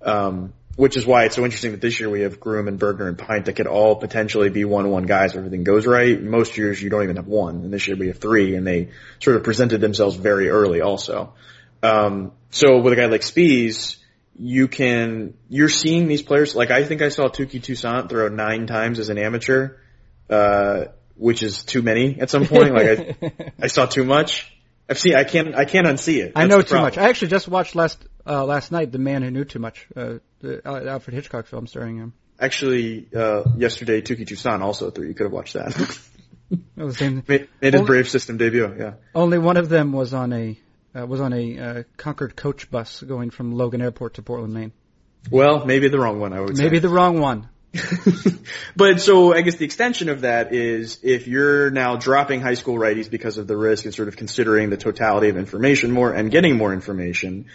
Um, 0.00 0.52
which 0.76 0.96
is 0.96 1.04
why 1.04 1.24
it's 1.24 1.36
so 1.36 1.44
interesting 1.44 1.72
that 1.72 1.80
this 1.80 2.00
year 2.00 2.08
we 2.08 2.22
have 2.22 2.40
Groome 2.40 2.68
and 2.68 2.80
Bergner 2.80 3.08
and 3.08 3.18
Pint 3.18 3.44
that 3.46 3.54
could 3.54 3.66
all 3.66 3.96
potentially 3.96 4.48
be 4.48 4.64
one-one 4.64 5.04
guys 5.04 5.32
if 5.32 5.38
everything 5.38 5.64
goes 5.64 5.86
right. 5.86 6.20
Most 6.20 6.56
years 6.56 6.80
you 6.80 6.88
don't 6.88 7.02
even 7.02 7.16
have 7.16 7.26
one, 7.26 7.56
and 7.56 7.72
this 7.72 7.86
year 7.86 7.96
we 7.96 8.06
have 8.06 8.18
three, 8.18 8.54
and 8.54 8.66
they 8.66 8.88
sort 9.20 9.36
of 9.36 9.42
presented 9.42 9.80
themselves 9.80 10.16
very 10.16 10.48
early 10.48 10.80
also. 10.80 11.34
Um, 11.82 12.32
so 12.50 12.80
with 12.80 12.92
a 12.92 12.96
guy 12.96 13.06
like 13.06 13.22
Speas, 13.22 13.96
you 14.44 14.66
can, 14.66 15.34
you're 15.48 15.68
seeing 15.68 16.08
these 16.08 16.20
players, 16.20 16.56
like 16.56 16.72
I 16.72 16.82
think 16.82 17.00
I 17.00 17.10
saw 17.10 17.28
Touki 17.28 17.62
Toussaint 17.62 18.08
throw 18.08 18.26
nine 18.26 18.66
times 18.66 18.98
as 18.98 19.08
an 19.08 19.16
amateur, 19.16 19.76
uh, 20.28 20.86
which 21.16 21.44
is 21.44 21.62
too 21.62 21.80
many 21.80 22.18
at 22.20 22.28
some 22.28 22.46
point. 22.46 22.74
like 22.74 23.16
I, 23.22 23.52
I 23.62 23.66
saw 23.68 23.86
too 23.86 24.04
much. 24.04 24.52
I've 24.90 24.98
seen, 24.98 25.14
I 25.14 25.22
can't, 25.22 25.54
I 25.54 25.64
can't 25.64 25.86
unsee 25.86 26.24
it. 26.24 26.32
I 26.34 26.46
know 26.46 26.60
too 26.60 26.70
problem. 26.70 26.86
much. 26.86 26.98
I 26.98 27.08
actually 27.08 27.28
just 27.28 27.46
watched 27.46 27.76
last, 27.76 28.04
uh, 28.26 28.44
last 28.44 28.72
night, 28.72 28.90
The 28.90 28.98
Man 28.98 29.22
Who 29.22 29.30
Knew 29.30 29.44
Too 29.44 29.60
Much, 29.60 29.86
uh, 29.94 30.14
the 30.40 30.60
Alfred 30.66 31.14
Hitchcock 31.14 31.46
film 31.46 31.68
starring 31.68 31.98
him. 31.98 32.12
Actually, 32.40 33.06
uh, 33.14 33.44
yesterday 33.56 34.02
Touki 34.02 34.26
Toussaint 34.26 34.60
also 34.60 34.90
threw. 34.90 35.06
You 35.06 35.14
could 35.14 35.26
have 35.26 35.32
watched 35.32 35.54
that. 35.54 35.98
It 36.76 36.82
was 36.82 36.98
the 36.98 36.98
same. 36.98 37.22
made, 37.28 37.48
made 37.62 37.72
his 37.72 37.80
Only- 37.80 37.86
Brave 37.86 38.08
System 38.10 38.36
debut. 38.36 38.74
Yeah. 38.78 38.94
Only 39.14 39.38
one 39.38 39.56
of 39.56 39.70
them 39.70 39.92
was 39.92 40.12
on 40.12 40.34
a 40.34 40.58
uh, 40.96 41.06
was 41.06 41.20
on 41.20 41.32
a 41.32 41.58
uh, 41.58 41.82
Concord 41.96 42.36
coach 42.36 42.70
bus 42.70 43.02
going 43.02 43.30
from 43.30 43.52
Logan 43.52 43.80
Airport 43.80 44.14
to 44.14 44.22
Portland, 44.22 44.54
Maine. 44.54 44.72
Well, 45.30 45.64
maybe 45.64 45.88
the 45.88 45.98
wrong 45.98 46.20
one. 46.20 46.32
I 46.32 46.40
would 46.40 46.56
say. 46.56 46.64
Maybe 46.64 46.78
the 46.78 46.88
wrong 46.88 47.20
one. 47.20 47.48
but 48.76 49.00
so 49.00 49.34
I 49.34 49.40
guess 49.40 49.56
the 49.56 49.64
extension 49.64 50.10
of 50.10 50.22
that 50.22 50.52
is 50.52 50.98
if 51.02 51.26
you're 51.26 51.70
now 51.70 51.96
dropping 51.96 52.42
high 52.42 52.54
school 52.54 52.74
righties 52.74 53.10
because 53.10 53.38
of 53.38 53.46
the 53.46 53.56
risk 53.56 53.86
and 53.86 53.94
sort 53.94 54.08
of 54.08 54.16
considering 54.16 54.68
the 54.68 54.76
totality 54.76 55.30
of 55.30 55.38
information 55.38 55.90
more 55.90 56.12
and 56.12 56.30
getting 56.30 56.56
more 56.56 56.74
information, 56.74 57.46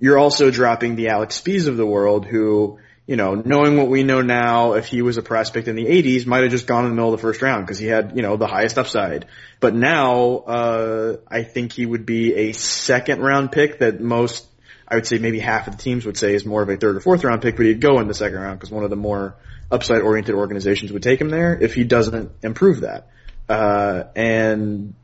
you're 0.00 0.18
also 0.18 0.50
dropping 0.50 0.96
the 0.96 1.08
Alex 1.08 1.40
Speas 1.40 1.68
of 1.68 1.76
the 1.76 1.86
world 1.86 2.26
who, 2.26 2.80
you 3.10 3.16
know, 3.16 3.34
knowing 3.34 3.76
what 3.76 3.88
we 3.88 4.04
know 4.04 4.22
now, 4.22 4.74
if 4.74 4.86
he 4.86 5.02
was 5.02 5.16
a 5.16 5.22
prospect 5.22 5.66
in 5.66 5.74
the 5.74 5.84
80s, 5.86 6.26
might 6.26 6.42
have 6.44 6.52
just 6.52 6.68
gone 6.68 6.84
in 6.84 6.90
the 6.92 6.94
middle 6.94 7.12
of 7.12 7.18
the 7.18 7.22
first 7.22 7.42
round 7.42 7.66
because 7.66 7.76
he 7.76 7.88
had, 7.88 8.12
you 8.14 8.22
know, 8.22 8.36
the 8.36 8.46
highest 8.46 8.78
upside. 8.78 9.26
But 9.58 9.74
now, 9.74 10.36
uh, 10.36 11.16
I 11.26 11.42
think 11.42 11.72
he 11.72 11.84
would 11.84 12.06
be 12.06 12.36
a 12.36 12.52
second 12.52 13.20
round 13.20 13.50
pick 13.50 13.80
that 13.80 14.00
most 14.00 14.46
I 14.86 14.94
would 14.94 15.08
say 15.08 15.18
maybe 15.18 15.40
half 15.40 15.66
of 15.66 15.76
the 15.76 15.82
teams 15.82 16.06
would 16.06 16.18
say 16.18 16.34
is 16.34 16.46
more 16.46 16.62
of 16.62 16.68
a 16.68 16.76
third 16.76 16.98
or 16.98 17.00
fourth 17.00 17.24
round 17.24 17.42
pick, 17.42 17.56
but 17.56 17.66
he'd 17.66 17.80
go 17.80 17.98
in 17.98 18.06
the 18.06 18.14
second 18.14 18.38
round 18.38 18.60
because 18.60 18.70
one 18.70 18.84
of 18.84 18.90
the 18.90 18.96
more 18.96 19.34
upside 19.72 20.02
oriented 20.02 20.36
organizations 20.36 20.92
would 20.92 21.02
take 21.02 21.20
him 21.20 21.30
there 21.30 21.58
if 21.60 21.74
he 21.74 21.82
doesn't 21.82 22.30
improve 22.44 22.82
that. 22.82 23.08
Uh, 23.48 24.04
and 24.14 24.94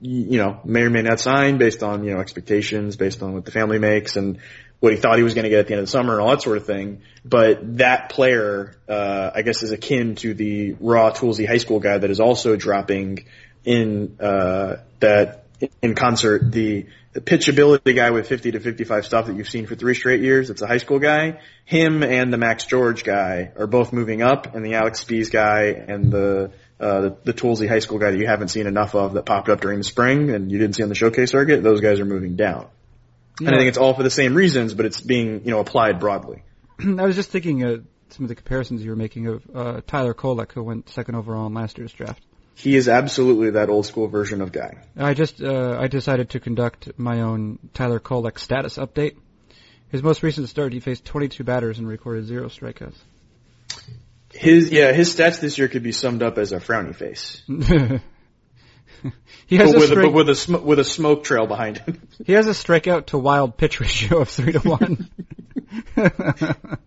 you 0.00 0.38
know, 0.38 0.60
may 0.64 0.82
or 0.82 0.90
may 0.90 1.02
not 1.02 1.18
sign 1.18 1.58
based 1.58 1.82
on, 1.82 2.04
you 2.04 2.12
know, 2.12 2.20
expectations, 2.20 2.94
based 2.94 3.20
on 3.20 3.34
what 3.34 3.44
the 3.44 3.52
family 3.52 3.78
makes. 3.80 4.16
And 4.16 4.38
what 4.82 4.92
he 4.92 4.98
thought 4.98 5.16
he 5.16 5.22
was 5.22 5.34
going 5.34 5.44
to 5.44 5.48
get 5.48 5.60
at 5.60 5.68
the 5.68 5.74
end 5.74 5.78
of 5.78 5.86
the 5.86 5.92
summer 5.92 6.14
and 6.14 6.22
all 6.22 6.30
that 6.30 6.42
sort 6.42 6.56
of 6.56 6.66
thing. 6.66 7.02
But 7.24 7.78
that 7.78 8.08
player, 8.08 8.74
uh, 8.88 9.30
I 9.32 9.42
guess, 9.42 9.62
is 9.62 9.70
akin 9.70 10.16
to 10.16 10.34
the 10.34 10.74
raw 10.80 11.12
Toolsy 11.12 11.46
high 11.46 11.58
school 11.58 11.78
guy 11.78 11.98
that 11.98 12.10
is 12.10 12.18
also 12.18 12.56
dropping 12.56 13.26
in 13.64 14.16
uh, 14.18 14.78
that 14.98 15.44
in 15.80 15.94
concert 15.94 16.50
the 16.50 16.86
the 17.12 17.20
pitchability 17.20 17.94
guy 17.94 18.10
with 18.10 18.26
50 18.26 18.52
to 18.52 18.60
55 18.60 19.06
stuff 19.06 19.26
that 19.26 19.36
you've 19.36 19.48
seen 19.48 19.66
for 19.66 19.76
three 19.76 19.94
straight 19.94 20.20
years. 20.20 20.50
It's 20.50 20.62
a 20.62 20.66
high 20.66 20.78
school 20.78 20.98
guy. 20.98 21.38
Him 21.64 22.02
and 22.02 22.32
the 22.32 22.38
Max 22.38 22.64
George 22.64 23.04
guy 23.04 23.52
are 23.56 23.68
both 23.68 23.92
moving 23.92 24.20
up, 24.20 24.52
and 24.56 24.66
the 24.66 24.74
Alex 24.74 25.04
Speas 25.04 25.30
guy 25.30 25.66
and 25.66 26.10
the 26.10 26.50
uh, 26.80 27.00
the, 27.02 27.16
the 27.22 27.32
Toolsy 27.32 27.68
high 27.68 27.78
school 27.78 28.00
guy 28.00 28.10
that 28.10 28.18
you 28.18 28.26
haven't 28.26 28.48
seen 28.48 28.66
enough 28.66 28.96
of 28.96 29.12
that 29.12 29.26
popped 29.26 29.48
up 29.48 29.60
during 29.60 29.78
the 29.78 29.84
spring 29.84 30.30
and 30.30 30.50
you 30.50 30.58
didn't 30.58 30.74
see 30.74 30.82
on 30.82 30.88
the 30.88 30.96
showcase 30.96 31.30
circuit. 31.30 31.62
Those 31.62 31.80
guys 31.80 32.00
are 32.00 32.04
moving 32.04 32.34
down. 32.34 32.66
And 33.38 33.48
I 33.48 33.58
think 33.58 33.68
it's 33.68 33.78
all 33.78 33.94
for 33.94 34.02
the 34.02 34.10
same 34.10 34.34
reasons, 34.34 34.74
but 34.74 34.86
it's 34.86 35.00
being 35.00 35.44
you 35.44 35.50
know 35.50 35.60
applied 35.60 36.00
broadly. 36.00 36.42
I 36.80 37.04
was 37.06 37.16
just 37.16 37.30
thinking 37.30 37.64
uh, 37.64 37.76
some 38.10 38.24
of 38.24 38.28
the 38.28 38.34
comparisons 38.34 38.84
you 38.84 38.90
were 38.90 38.96
making 38.96 39.26
of 39.26 39.42
uh, 39.54 39.80
Tyler 39.86 40.14
Kolek, 40.14 40.52
who 40.52 40.62
went 40.62 40.88
second 40.90 41.14
overall 41.14 41.46
in 41.46 41.54
last 41.54 41.78
year's 41.78 41.92
draft. 41.92 42.22
He 42.54 42.76
is 42.76 42.88
absolutely 42.88 43.50
that 43.50 43.70
old 43.70 43.86
school 43.86 44.08
version 44.08 44.42
of 44.42 44.52
guy. 44.52 44.78
I 44.96 45.14
just 45.14 45.42
uh, 45.42 45.78
I 45.80 45.88
decided 45.88 46.30
to 46.30 46.40
conduct 46.40 46.98
my 46.98 47.22
own 47.22 47.58
Tyler 47.74 48.00
Kolek 48.00 48.38
status 48.38 48.76
update. 48.76 49.16
His 49.88 50.02
most 50.02 50.22
recent 50.22 50.48
start, 50.48 50.72
he 50.72 50.80
faced 50.80 51.04
22 51.04 51.44
batters 51.44 51.78
and 51.78 51.86
recorded 51.86 52.26
zero 52.26 52.48
strikeouts. 52.48 52.96
His 54.32 54.70
yeah, 54.70 54.92
his 54.92 55.14
stats 55.14 55.40
this 55.40 55.58
year 55.58 55.68
could 55.68 55.82
be 55.82 55.92
summed 55.92 56.22
up 56.22 56.38
as 56.38 56.52
a 56.52 56.58
frowny 56.58 56.94
face, 56.94 57.42
he 59.46 59.56
has 59.56 59.72
but 59.72 59.76
a 59.76 59.80
with, 59.80 59.90
a, 59.90 59.92
strike, 59.92 60.04
but 60.04 60.12
with 60.12 60.28
a 60.28 60.34
sm- 60.34 60.64
with 60.64 60.78
a 60.78 60.84
smoke 60.84 61.24
trail 61.24 61.46
behind 61.46 61.78
him. 61.78 62.08
he 62.26 62.32
has 62.32 62.46
a 62.46 62.50
strikeout 62.50 63.06
to 63.06 63.18
wild 63.18 63.56
pitch 63.56 63.80
ratio 63.80 64.20
of 64.20 64.28
three 64.28 64.52
to 64.52 64.60
one. 64.60 65.10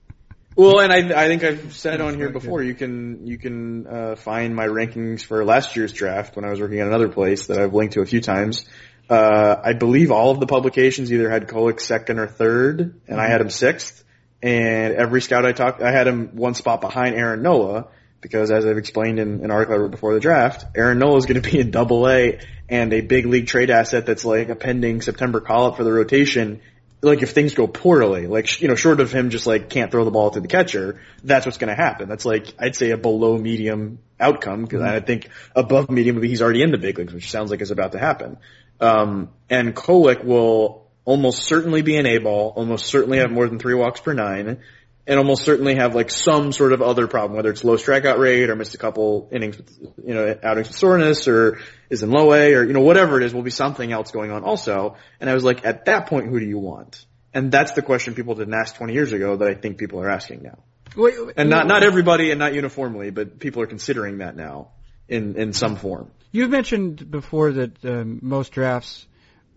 Well, 0.58 0.80
and 0.80 0.94
I 0.94 1.24
I 1.24 1.28
think 1.28 1.44
I've 1.44 1.76
said 1.76 2.00
on 2.00 2.16
here 2.16 2.30
before, 2.30 2.64
you 2.64 2.76
can 2.76 3.28
you 3.28 3.38
can 3.38 3.88
uh, 3.88 4.16
find 4.16 4.56
my 4.56 4.68
rankings 4.68 5.22
for 5.22 5.44
last 5.44 5.76
year's 5.76 5.92
draft 5.92 6.38
when 6.38 6.46
I 6.46 6.50
was 6.50 6.62
working 6.62 6.80
at 6.80 6.88
another 6.88 7.10
place 7.10 7.48
that 7.48 7.60
I've 7.60 7.74
linked 7.74 7.96
to 7.96 8.02
a 8.02 8.06
few 8.06 8.22
times. 8.22 8.66
Uh, 9.10 9.58
I 9.62 9.74
believe 9.74 10.12
all 10.12 10.32
of 10.32 10.40
the 10.40 10.48
publications 10.48 11.12
either 11.12 11.30
had 11.30 11.48
Kolek 11.48 11.82
second 11.82 12.20
or 12.20 12.28
third, 12.28 13.02
and 13.08 13.20
I 13.20 13.28
had 13.28 13.42
him 13.42 13.50
sixth. 13.50 14.04
And 14.42 14.94
every 14.96 15.22
scout 15.22 15.46
I 15.46 15.52
talked, 15.52 15.82
I 15.82 15.92
had 15.92 16.08
him 16.08 16.36
one 16.36 16.54
spot 16.54 16.80
behind 16.80 17.16
Aaron 17.16 17.42
Nola 17.42 17.88
because, 18.26 18.50
as 18.50 18.66
I've 18.66 18.80
explained 18.80 19.20
in 19.20 19.44
an 19.44 19.52
article 19.52 19.76
I 19.76 19.78
wrote 19.78 19.92
before 19.92 20.16
the 20.16 20.20
draft, 20.20 20.66
Aaron 20.76 20.98
Nola 20.98 21.18
is 21.18 21.28
going 21.28 21.40
to 21.40 21.48
be 21.48 21.60
in 21.60 21.70
Double 21.70 22.10
A 22.10 22.40
and 22.68 22.92
a 22.92 23.02
big 23.02 23.28
league 23.28 23.46
trade 23.46 23.70
asset 23.70 24.08
that's 24.08 24.26
like 24.26 24.50
a 24.50 24.56
pending 24.56 25.02
September 25.02 25.42
call 25.42 25.68
up 25.68 25.78
for 25.78 25.84
the 25.84 25.94
rotation 25.94 26.62
like 27.06 27.22
if 27.22 27.32
things 27.32 27.54
go 27.54 27.68
poorly, 27.68 28.26
like 28.26 28.62
you 28.62 28.68
know, 28.68 28.76
short 28.76 29.00
of 29.00 29.12
him 29.12 29.30
just 29.30 29.46
like 29.46 29.70
can't 29.70 29.92
throw 29.92 30.04
the 30.04 30.12
ball 30.12 30.32
to 30.32 30.40
the 30.40 30.48
catcher, 30.48 31.00
that's 31.24 31.46
what's 31.46 31.60
going 31.60 31.70
to 31.70 31.76
happen. 31.76 32.10
That's 32.10 32.26
like 32.26 32.54
I'd 32.58 32.76
say 32.76 32.90
a 32.90 32.98
below 32.98 33.38
medium 33.38 34.00
outcome 34.20 34.64
because 34.64 34.82
I 34.82 35.00
think 35.02 35.30
above 35.56 35.92
medium 35.92 36.22
he's 36.24 36.42
already 36.42 36.64
in 36.64 36.72
the 36.72 36.80
big 36.80 36.98
leagues, 36.98 37.14
which 37.14 37.30
sounds 37.30 37.52
like 37.52 37.62
is 37.62 37.70
about 37.70 37.92
to 37.92 38.00
happen. 38.00 38.38
Um, 38.82 39.30
and 39.50 39.76
Kolek 39.76 40.24
will 40.24 40.90
almost 41.06 41.44
certainly 41.44 41.84
be 41.84 41.98
an 41.98 42.08
A 42.08 42.18
ball, 42.18 42.54
almost 42.56 42.88
certainly 42.88 43.20
have 43.20 43.32
more 43.32 43.48
than 43.48 43.60
three 43.60 43.76
walks 43.76 44.00
per 44.00 44.14
nine, 44.14 44.62
and 45.08 45.20
almost 45.20 45.44
certainly 45.44 45.76
have 45.76 45.94
like 45.94 46.10
some 46.10 46.52
sort 46.52 46.74
of 46.74 46.82
other 46.82 47.08
problem, 47.08 47.36
whether 47.36 47.50
it's 47.50 47.64
low 47.64 47.76
strikeout 47.76 48.18
rate 48.18 48.50
or 48.50 48.56
missed 48.56 48.74
a 48.74 48.78
couple 48.78 49.30
innings, 49.32 49.58
with, 49.58 49.78
you 50.04 50.14
know, 50.14 50.38
outings 50.44 50.68
with 50.68 50.78
soreness 50.78 51.28
or 51.28 51.60
is 51.90 52.02
in 52.02 52.10
low 52.10 52.34
A 52.34 52.54
or, 52.54 52.64
you 52.64 52.74
know, 52.74 52.82
whatever 52.82 53.18
it 53.18 53.24
is 53.24 53.34
will 53.34 53.44
be 53.44 53.52
something 53.52 53.92
else 53.92 54.12
going 54.12 54.32
on 54.32 54.44
also. 54.44 54.96
And 55.20 55.30
I 55.30 55.34
was 55.34 55.44
like, 55.44 55.66
at 55.66 55.86
that 55.86 56.08
point, 56.08 56.28
who 56.28 56.40
do 56.40 56.46
you 56.46 56.58
want? 56.58 57.06
And 57.34 57.52
that's 57.52 57.74
the 57.74 57.82
question 57.82 58.16
people 58.16 58.36
didn't 58.36 58.54
ask 58.54 58.76
20 58.76 58.94
years 58.94 59.12
ago 59.14 59.36
that 59.38 59.48
I 59.48 59.54
think 59.54 59.78
people 59.78 60.02
are 60.02 60.10
asking 60.10 60.42
now. 60.42 60.64
Wait, 60.96 61.14
wait, 61.24 61.34
And 61.38 61.50
not, 61.50 61.68
not 61.68 61.84
everybody 61.84 62.32
and 62.32 62.40
not 62.40 62.54
uniformly, 62.54 63.12
but 63.12 63.40
people 63.40 63.62
are 63.62 63.68
considering 63.68 64.20
that 64.20 64.36
now 64.36 64.70
in, 65.08 65.36
in 65.36 65.54
some 65.54 65.76
form. 65.76 66.10
You've 66.32 66.50
mentioned 66.50 67.12
before 67.12 67.52
that 67.52 67.86
um, 67.86 68.20
most 68.22 68.54
drafts, 68.54 69.06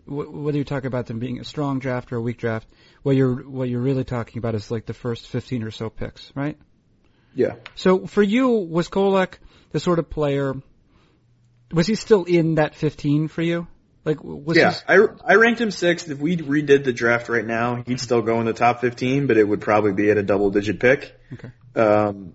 w- 0.05 0.29
whether 0.29 0.57
you 0.57 0.63
talk 0.63 0.85
about 0.85 1.07
them 1.07 1.19
being 1.19 1.39
a 1.39 1.43
strong 1.43 1.79
draft 1.79 2.11
or 2.11 2.17
a 2.17 2.21
weak 2.21 2.37
draft, 2.37 2.67
what 3.03 3.15
you're 3.15 3.35
what 3.49 3.69
you're 3.69 3.81
really 3.81 4.03
talking 4.03 4.39
about 4.39 4.55
is 4.55 4.69
like 4.71 4.85
the 4.85 4.93
first 4.93 5.27
15 5.27 5.63
or 5.63 5.71
so 5.71 5.89
picks, 5.89 6.31
right? 6.35 6.57
Yeah. 7.35 7.55
So 7.75 8.07
for 8.07 8.23
you, 8.23 8.49
was 8.49 8.89
Kolek 8.89 9.35
the 9.71 9.79
sort 9.79 9.99
of 9.99 10.09
player? 10.09 10.55
Was 11.71 11.87
he 11.87 11.95
still 11.95 12.23
in 12.23 12.55
that 12.55 12.75
15 12.75 13.27
for 13.27 13.41
you? 13.43 13.67
Like, 14.05 14.23
was 14.23 14.57
Yeah, 14.57 14.71
his- 14.71 14.83
I, 14.87 14.97
I 15.23 15.35
ranked 15.35 15.61
him 15.61 15.69
sixth. 15.71 16.09
If 16.09 16.19
we 16.19 16.35
redid 16.37 16.83
the 16.83 16.93
draft 16.93 17.29
right 17.29 17.45
now, 17.45 17.83
he'd 17.85 17.99
still 17.99 18.21
go 18.23 18.39
in 18.39 18.45
the 18.47 18.53
top 18.53 18.81
15, 18.81 19.27
but 19.27 19.37
it 19.37 19.43
would 19.47 19.61
probably 19.61 19.93
be 19.93 20.09
at 20.09 20.17
a 20.17 20.23
double 20.23 20.49
digit 20.49 20.79
pick. 20.79 21.13
Okay. 21.33 21.51
Um, 21.75 22.33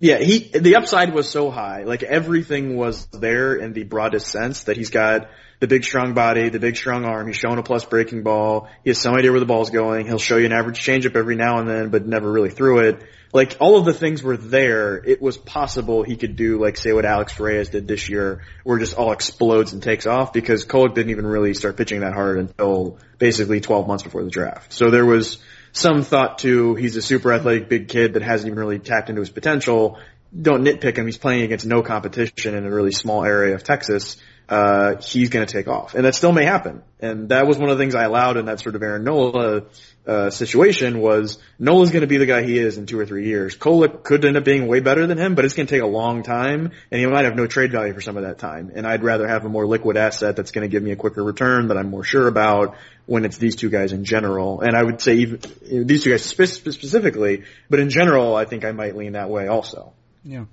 yeah, 0.00 0.18
he, 0.18 0.38
the 0.58 0.76
upside 0.76 1.12
was 1.12 1.28
so 1.28 1.50
high. 1.50 1.82
Like 1.84 2.02
everything 2.02 2.76
was 2.76 3.06
there 3.06 3.54
in 3.56 3.72
the 3.74 3.84
broadest 3.84 4.28
sense 4.28 4.64
that 4.64 4.76
he's 4.76 4.90
got 4.90 5.28
the 5.64 5.68
big 5.68 5.82
strong 5.82 6.12
body, 6.12 6.50
the 6.50 6.58
big 6.58 6.76
strong 6.76 7.06
arm. 7.06 7.26
He's 7.26 7.36
showing 7.36 7.56
a 7.56 7.62
plus 7.62 7.86
breaking 7.86 8.22
ball. 8.22 8.68
He 8.82 8.90
has 8.90 9.00
some 9.00 9.14
idea 9.14 9.30
where 9.30 9.40
the 9.40 9.46
ball's 9.46 9.70
going. 9.70 10.06
He'll 10.06 10.18
show 10.18 10.36
you 10.36 10.44
an 10.44 10.52
average 10.52 10.78
changeup 10.78 11.16
every 11.16 11.36
now 11.36 11.58
and 11.58 11.66
then, 11.66 11.88
but 11.88 12.06
never 12.06 12.30
really 12.30 12.50
threw 12.50 12.80
it. 12.80 13.02
Like 13.32 13.56
all 13.60 13.78
of 13.78 13.86
the 13.86 13.94
things 13.94 14.22
were 14.22 14.36
there. 14.36 14.96
It 15.02 15.22
was 15.22 15.38
possible 15.38 16.02
he 16.02 16.16
could 16.16 16.36
do 16.36 16.60
like 16.60 16.76
say 16.76 16.92
what 16.92 17.06
Alex 17.06 17.40
Reyes 17.40 17.70
did 17.70 17.88
this 17.88 18.10
year, 18.10 18.42
where 18.62 18.76
it 18.76 18.80
just 18.80 18.94
all 18.94 19.12
explodes 19.12 19.72
and 19.72 19.82
takes 19.82 20.04
off 20.04 20.34
because 20.34 20.66
Kolek 20.66 20.94
didn't 20.94 21.10
even 21.10 21.26
really 21.26 21.54
start 21.54 21.78
pitching 21.78 22.00
that 22.00 22.12
hard 22.12 22.36
until 22.38 22.98
basically 23.16 23.62
12 23.62 23.88
months 23.88 24.02
before 24.02 24.22
the 24.22 24.30
draft. 24.30 24.70
So 24.74 24.90
there 24.90 25.06
was 25.06 25.38
some 25.72 26.02
thought 26.02 26.40
to 26.40 26.74
he's 26.74 26.94
a 26.96 27.02
super 27.02 27.32
athletic 27.32 27.70
big 27.70 27.88
kid 27.88 28.12
that 28.14 28.22
hasn't 28.22 28.48
even 28.48 28.58
really 28.58 28.80
tapped 28.80 29.08
into 29.08 29.22
his 29.22 29.30
potential. 29.30 29.98
Don't 30.38 30.62
nitpick 30.62 30.98
him. 30.98 31.06
He's 31.06 31.16
playing 31.16 31.42
against 31.42 31.64
no 31.64 31.82
competition 31.82 32.54
in 32.54 32.66
a 32.66 32.70
really 32.70 32.92
small 32.92 33.24
area 33.24 33.54
of 33.54 33.64
Texas. 33.64 34.18
Uh, 34.48 34.96
he's 35.00 35.30
going 35.30 35.46
to 35.46 35.50
take 35.50 35.68
off, 35.68 35.94
and 35.94 36.04
that 36.04 36.14
still 36.14 36.32
may 36.32 36.44
happen. 36.44 36.82
And 37.00 37.30
that 37.30 37.46
was 37.46 37.56
one 37.56 37.70
of 37.70 37.78
the 37.78 37.82
things 37.82 37.94
I 37.94 38.04
allowed 38.04 38.36
in 38.36 38.46
that 38.46 38.60
sort 38.60 38.74
of 38.76 38.82
Aaron 38.82 39.04
Nola 39.04 39.62
uh, 40.06 40.28
situation 40.28 41.00
was 41.00 41.38
Nola's 41.58 41.90
going 41.90 42.02
to 42.02 42.06
be 42.06 42.18
the 42.18 42.26
guy 42.26 42.42
he 42.42 42.58
is 42.58 42.76
in 42.76 42.84
two 42.84 42.98
or 42.98 43.06
three 43.06 43.26
years. 43.26 43.56
Kolek 43.56 44.02
could 44.02 44.24
end 44.24 44.36
up 44.36 44.44
being 44.44 44.66
way 44.66 44.80
better 44.80 45.06
than 45.06 45.16
him, 45.16 45.34
but 45.34 45.46
it's 45.46 45.54
going 45.54 45.66
to 45.66 45.74
take 45.74 45.82
a 45.82 45.86
long 45.86 46.22
time, 46.22 46.72
and 46.90 47.00
he 47.00 47.06
might 47.06 47.24
have 47.24 47.36
no 47.36 47.46
trade 47.46 47.72
value 47.72 47.94
for 47.94 48.02
some 48.02 48.18
of 48.18 48.24
that 48.24 48.38
time. 48.38 48.70
And 48.74 48.86
I'd 48.86 49.02
rather 49.02 49.26
have 49.26 49.46
a 49.46 49.48
more 49.48 49.66
liquid 49.66 49.96
asset 49.96 50.36
that's 50.36 50.50
going 50.50 50.68
to 50.68 50.68
give 50.68 50.82
me 50.82 50.90
a 50.90 50.96
quicker 50.96 51.24
return 51.24 51.68
that 51.68 51.78
I'm 51.78 51.88
more 51.88 52.04
sure 52.04 52.28
about 52.28 52.76
when 53.06 53.24
it's 53.24 53.38
these 53.38 53.56
two 53.56 53.70
guys 53.70 53.92
in 53.92 54.04
general. 54.04 54.60
And 54.60 54.76
I 54.76 54.82
would 54.82 55.00
say 55.00 55.14
even 55.16 55.40
these 55.86 56.04
two 56.04 56.10
guys 56.10 56.24
spe- 56.24 56.44
specifically, 56.44 57.44
but 57.70 57.80
in 57.80 57.88
general, 57.88 58.34
I 58.34 58.44
think 58.44 58.64
I 58.66 58.72
might 58.72 58.94
lean 58.94 59.12
that 59.12 59.30
way 59.30 59.48
also. 59.48 59.94
yeah. 60.22 60.44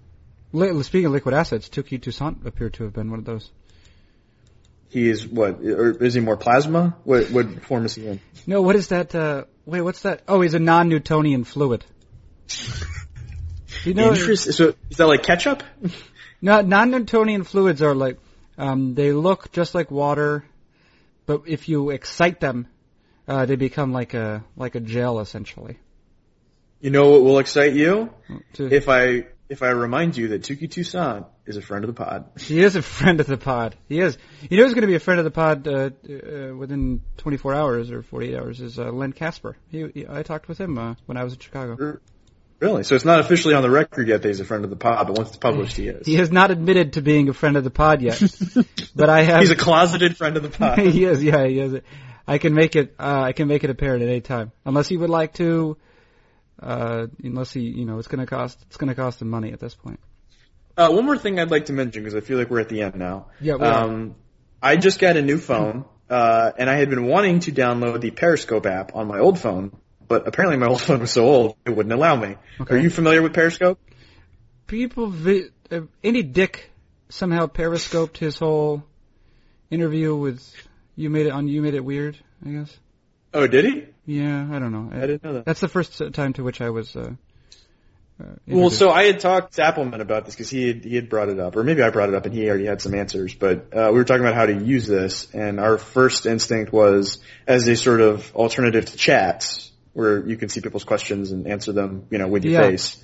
Speaking 0.54 1.06
of 1.06 1.14
liquid 1.14 1.34
assets, 1.34 1.70
Touki 1.70 2.02
Toussaint 2.02 2.46
appeared 2.46 2.74
to 2.74 2.84
have 2.84 2.92
been 2.92 3.10
one 3.10 3.20
of 3.20 3.26
those. 3.26 3.52
He 4.92 5.08
is 5.10 5.26
what? 5.26 5.62
Or 5.62 6.04
is 6.04 6.14
he 6.16 6.20
more 6.20 6.36
plasma? 6.36 6.98
What, 7.06 7.32
what 7.32 7.64
form 7.64 7.86
is 7.86 7.96
he 7.96 8.08
in? 8.08 8.20
No, 8.46 8.62
what 8.62 8.76
is 8.76 8.90
that? 8.90 9.16
Uh, 9.16 9.46
wait, 9.66 9.80
what's 9.82 10.02
that? 10.02 10.22
Oh, 10.28 10.42
he's 10.42 10.54
a 10.54 10.60
non-Newtonian 10.60 11.46
fluid. 11.46 11.86
You 13.86 13.94
know, 13.94 14.10
Interest. 14.10 14.52
So 14.54 14.74
is 14.90 14.98
that 14.98 15.08
like 15.08 15.24
ketchup? 15.24 15.64
no, 16.42 16.60
non-Newtonian 16.60 17.46
fluids 17.46 17.82
are 17.82 17.96
like 17.96 18.20
um, 18.58 18.94
they 18.96 19.14
look 19.14 19.54
just 19.54 19.74
like 19.74 19.90
water, 19.90 20.44
but 21.26 21.44
if 21.48 21.70
you 21.70 21.90
excite 21.92 22.42
them, 22.42 22.68
uh, 23.30 23.46
they 23.46 23.56
become 23.56 23.94
like 23.94 24.14
a 24.14 24.44
like 24.58 24.76
a 24.76 24.82
gel 24.82 25.22
essentially. 25.22 25.80
You 26.82 26.90
know 26.90 27.12
what 27.12 27.22
will 27.24 27.40
excite 27.40 27.74
you? 27.74 28.14
To- 28.54 28.68
If 28.68 28.90
I 28.90 29.28
if 29.48 29.64
I 29.64 29.70
remind 29.70 30.18
you 30.18 30.28
that 30.30 30.42
Touki 30.42 30.70
Toussaint 30.70 31.26
is 31.52 31.58
a 31.58 31.62
friend 31.62 31.84
of 31.84 31.94
the 31.94 31.94
pod. 31.94 32.26
He 32.40 32.62
is 32.64 32.76
a 32.76 32.82
friend 32.98 33.20
of 33.20 33.28
the 33.28 33.38
pod. 33.38 33.76
He 33.88 34.00
is. 34.00 34.18
You 34.50 34.58
know 34.58 34.64
who's 34.64 34.74
going 34.74 34.82
to 34.82 34.88
be 34.88 34.96
a 34.96 35.00
friend 35.00 35.20
of 35.20 35.26
the 35.26 35.32
pod 35.32 35.68
uh, 35.68 35.92
uh, 36.10 36.56
within 36.56 37.02
24 37.18 37.54
hours 37.54 37.92
or 37.92 38.02
48 38.02 38.36
hours 38.36 38.62
is 38.62 38.80
uh, 38.80 38.92
Len 38.92 39.14
Kasper. 39.14 39.58
He, 39.70 39.88
he, 39.94 40.06
I 40.10 40.24
talked 40.24 40.48
with 40.48 40.60
him 40.60 40.78
uh, 40.78 40.96
when 41.06 41.18
I 41.18 41.24
was 41.24 41.34
in 41.34 41.40
Chicago. 41.40 42.00
Really? 42.60 42.84
So 42.84 42.94
it's 42.94 43.06
not 43.06 43.20
officially 43.20 43.56
on 43.56 43.64
the 43.64 43.72
record 43.72 44.08
yet 44.08 44.22
that 44.22 44.28
he's 44.28 44.40
a 44.40 44.46
friend 44.46 44.64
of 44.64 44.70
the 44.70 44.76
pod, 44.76 45.08
but 45.08 45.18
once 45.18 45.30
it's 45.30 45.38
published, 45.38 45.78
he 45.78 45.88
is. 45.88 46.06
He 46.06 46.16
has 46.16 46.32
not 46.32 46.52
admitted 46.52 46.94
to 46.94 47.02
being 47.02 47.28
a 47.28 47.34
friend 47.34 47.58
of 47.58 47.64
the 47.64 47.72
pod 47.72 48.04
yet, 48.04 48.22
but 48.96 49.10
I 49.10 49.24
have. 49.24 49.42
He's 49.42 49.50
a 49.50 49.56
closeted 49.56 50.16
friend 50.16 50.38
of 50.38 50.44
the 50.44 50.50
pod. 50.50 50.78
he 50.80 51.04
is. 51.04 51.24
Yeah, 51.24 51.46
he 51.48 51.60
is. 51.60 51.82
I 52.28 52.38
can 52.38 52.54
make 52.54 52.76
it. 52.76 52.94
Uh, 53.00 53.22
I 53.24 53.32
can 53.32 53.48
make 53.48 53.64
it 53.64 53.72
apparent 53.72 54.04
at 54.04 54.10
any 54.10 54.22
time, 54.22 54.52
unless 54.64 54.88
he 54.88 54.96
would 54.96 55.10
like 55.10 55.34
to. 55.36 55.76
Uh, 56.62 57.08
unless 57.24 57.52
he, 57.52 57.62
you 57.62 57.86
know, 57.86 57.98
it's 57.98 58.08
going 58.08 58.20
to 58.20 58.28
cost. 58.28 58.62
It's 58.68 58.78
going 58.78 58.90
to 58.90 58.96
cost 58.96 59.20
him 59.24 59.30
money 59.32 59.52
at 59.52 59.60
this 59.60 59.74
point. 59.74 60.00
Uh, 60.78 60.90
one 60.90 61.06
more 61.06 61.18
thing 61.18 61.40
I'd 61.40 61.52
like 61.52 61.66
to 61.66 61.74
mention 61.74 62.04
because 62.04 62.16
I 62.16 62.22
feel 62.22 62.38
like 62.38 62.50
we're 62.50 62.60
at 62.60 62.70
the 62.70 62.82
end 62.82 62.96
now. 62.96 63.28
Yeah, 63.40 63.56
we 63.56 63.66
are. 63.66 63.84
Um, 63.84 64.16
I 64.62 64.78
just 64.78 65.00
got 65.00 65.18
a 65.18 65.22
new 65.22 65.38
phone, 65.38 65.86
uh, 66.10 66.52
and 66.58 66.70
I 66.70 66.76
had 66.76 66.90
been 66.90 67.06
wanting 67.06 67.40
to 67.42 67.52
download 67.52 68.02
the 68.02 68.12
Periscope 68.12 68.66
app 68.66 68.96
on 68.96 69.08
my 69.08 69.20
old 69.20 69.40
phone, 69.40 69.76
but 70.08 70.28
apparently 70.28 70.58
my 70.58 70.68
old 70.72 70.82
phone 70.82 71.00
was 71.00 71.12
so 71.12 71.26
old 71.26 71.56
it 71.66 71.72
wouldn't 71.72 71.94
allow 71.94 72.16
me. 72.16 72.36
Okay. 72.60 72.76
Are 72.76 72.78
you 72.78 72.90
familiar 72.90 73.22
with 73.22 73.34
Periscope? 73.34 73.80
People, 74.68 75.08
vi- 75.08 75.50
uh, 75.72 75.82
Andy 76.04 76.24
Dick 76.24 76.72
somehow 77.10 77.48
periscoped 77.48 78.18
his 78.18 78.38
whole 78.38 78.84
interview 79.70 80.16
with 80.16 80.42
you. 80.96 81.10
Made 81.10 81.26
it 81.26 81.32
on. 81.32 81.48
You 81.48 81.62
made 81.62 81.74
it 81.74 81.84
weird. 81.84 82.18
I 82.46 82.50
guess. 82.50 82.78
Oh, 83.34 83.48
did 83.48 83.66
he? 83.66 83.86
Yeah, 84.06 84.48
I 84.52 84.60
don't 84.60 84.72
know. 84.72 84.90
I 84.92 85.02
didn't 85.02 85.24
know 85.24 85.34
that. 85.34 85.46
That's 85.46 85.60
the 85.62 85.68
first 85.68 86.02
time 86.14 86.34
to 86.34 86.44
which 86.44 86.62
I 86.62 86.70
was. 86.70 86.96
Uh, 86.96 87.14
Well, 88.48 88.70
so 88.70 88.92
I 88.92 89.06
had 89.06 89.20
talked 89.20 89.54
to 89.54 89.62
Appelman 89.62 90.02
about 90.02 90.26
this 90.26 90.36
because 90.36 90.50
he 90.50 90.68
had, 90.68 90.84
he 90.84 90.96
had 90.96 91.10
brought 91.10 91.30
it 91.30 91.40
up, 91.40 91.56
or 91.56 91.64
maybe 91.64 91.82
I 91.82 91.90
brought 91.90 92.10
it 92.10 92.16
up 92.16 92.26
and 92.26 92.34
he 92.34 92.48
already 92.50 92.66
had 92.66 92.82
some 92.82 92.94
answers. 92.94 93.34
But 93.34 93.76
uh, 93.76 93.90
we 93.92 94.00
were 94.00 94.04
talking 94.04 94.24
about 94.24 94.36
how 94.36 94.46
to 94.46 94.54
use 94.54 94.88
this, 94.88 95.28
and 95.34 95.60
our 95.60 95.78
first 95.78 96.26
instinct 96.26 96.74
was 96.74 97.20
as 97.48 97.68
a 97.68 97.76
sort 97.76 98.02
of 98.02 98.34
alternative 98.36 98.86
to 98.86 98.98
chats, 98.98 99.72
where 99.94 100.26
you 100.26 100.38
can 100.38 100.50
see 100.50 100.62
people's 100.62 100.84
questions 100.84 101.32
and 101.32 101.48
answer 101.48 101.72
them, 101.74 102.06
you 102.10 102.18
know, 102.18 102.28
with 102.28 102.46
your 102.46 102.54
Yeah. 102.54 102.70
face. 102.70 103.04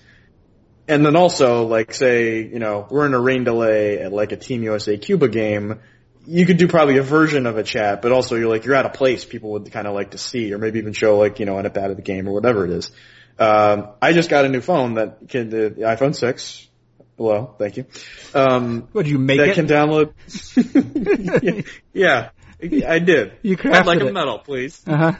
And 0.88 1.06
then 1.06 1.18
also, 1.18 1.66
like, 1.66 1.94
say, 1.94 2.44
you 2.44 2.60
know, 2.60 2.88
we're 2.90 3.06
in 3.06 3.14
a 3.14 3.20
rain 3.20 3.44
delay 3.44 4.00
at 4.00 4.14
like 4.14 4.32
a 4.32 4.38
Team 4.38 4.64
USA 4.64 4.98
Cuba 4.98 5.28
game. 5.28 5.80
You 6.26 6.46
could 6.46 6.58
do 6.58 6.68
probably 6.68 6.98
a 6.98 7.04
version 7.04 7.46
of 7.46 7.58
a 7.58 7.64
chat, 7.64 8.02
but 8.02 8.12
also 8.12 8.36
you're 8.36 8.50
like, 8.50 8.66
you're 8.66 8.76
at 8.76 8.86
a 8.86 8.90
place 8.90 9.26
people 9.26 9.52
would 9.52 9.72
kind 9.72 9.88
of 9.88 9.94
like 9.94 10.12
to 10.12 10.18
see, 10.18 10.54
or 10.54 10.58
maybe 10.58 10.80
even 10.80 10.94
show 10.94 11.18
like, 11.18 11.40
you 11.40 11.46
know, 11.46 11.58
an 11.58 11.66
at 11.66 11.74
bat 11.74 11.90
of 11.90 11.98
the 11.98 12.02
game 12.04 12.28
or 12.28 12.34
whatever 12.34 12.64
it 12.66 12.72
is. 12.72 12.92
Um, 13.40 13.90
I 14.02 14.14
just 14.14 14.30
got 14.30 14.46
a 14.46 14.50
new 14.50 14.62
phone 14.62 14.96
that 14.96 15.28
can, 15.30 15.50
the 15.50 15.70
iPhone 15.82 16.16
6. 16.16 16.68
Hello, 17.18 17.56
thank 17.58 17.78
you. 17.78 17.86
Um, 18.34 18.88
What, 18.92 19.04
did 19.04 19.12
you 19.12 19.20
make 19.20 19.40
that 19.40 19.50
it? 19.50 19.56
can 19.56 19.68
download. 19.68 20.14
yeah, 21.94 22.30
I 22.62 23.00
did. 23.00 23.34
You 23.42 23.54
I'd 23.54 23.60
crafted 23.60 23.86
like 23.86 24.02
a 24.02 24.12
medal, 24.12 24.40
please. 24.40 24.82
Uh 24.86 24.96
huh. 24.96 25.14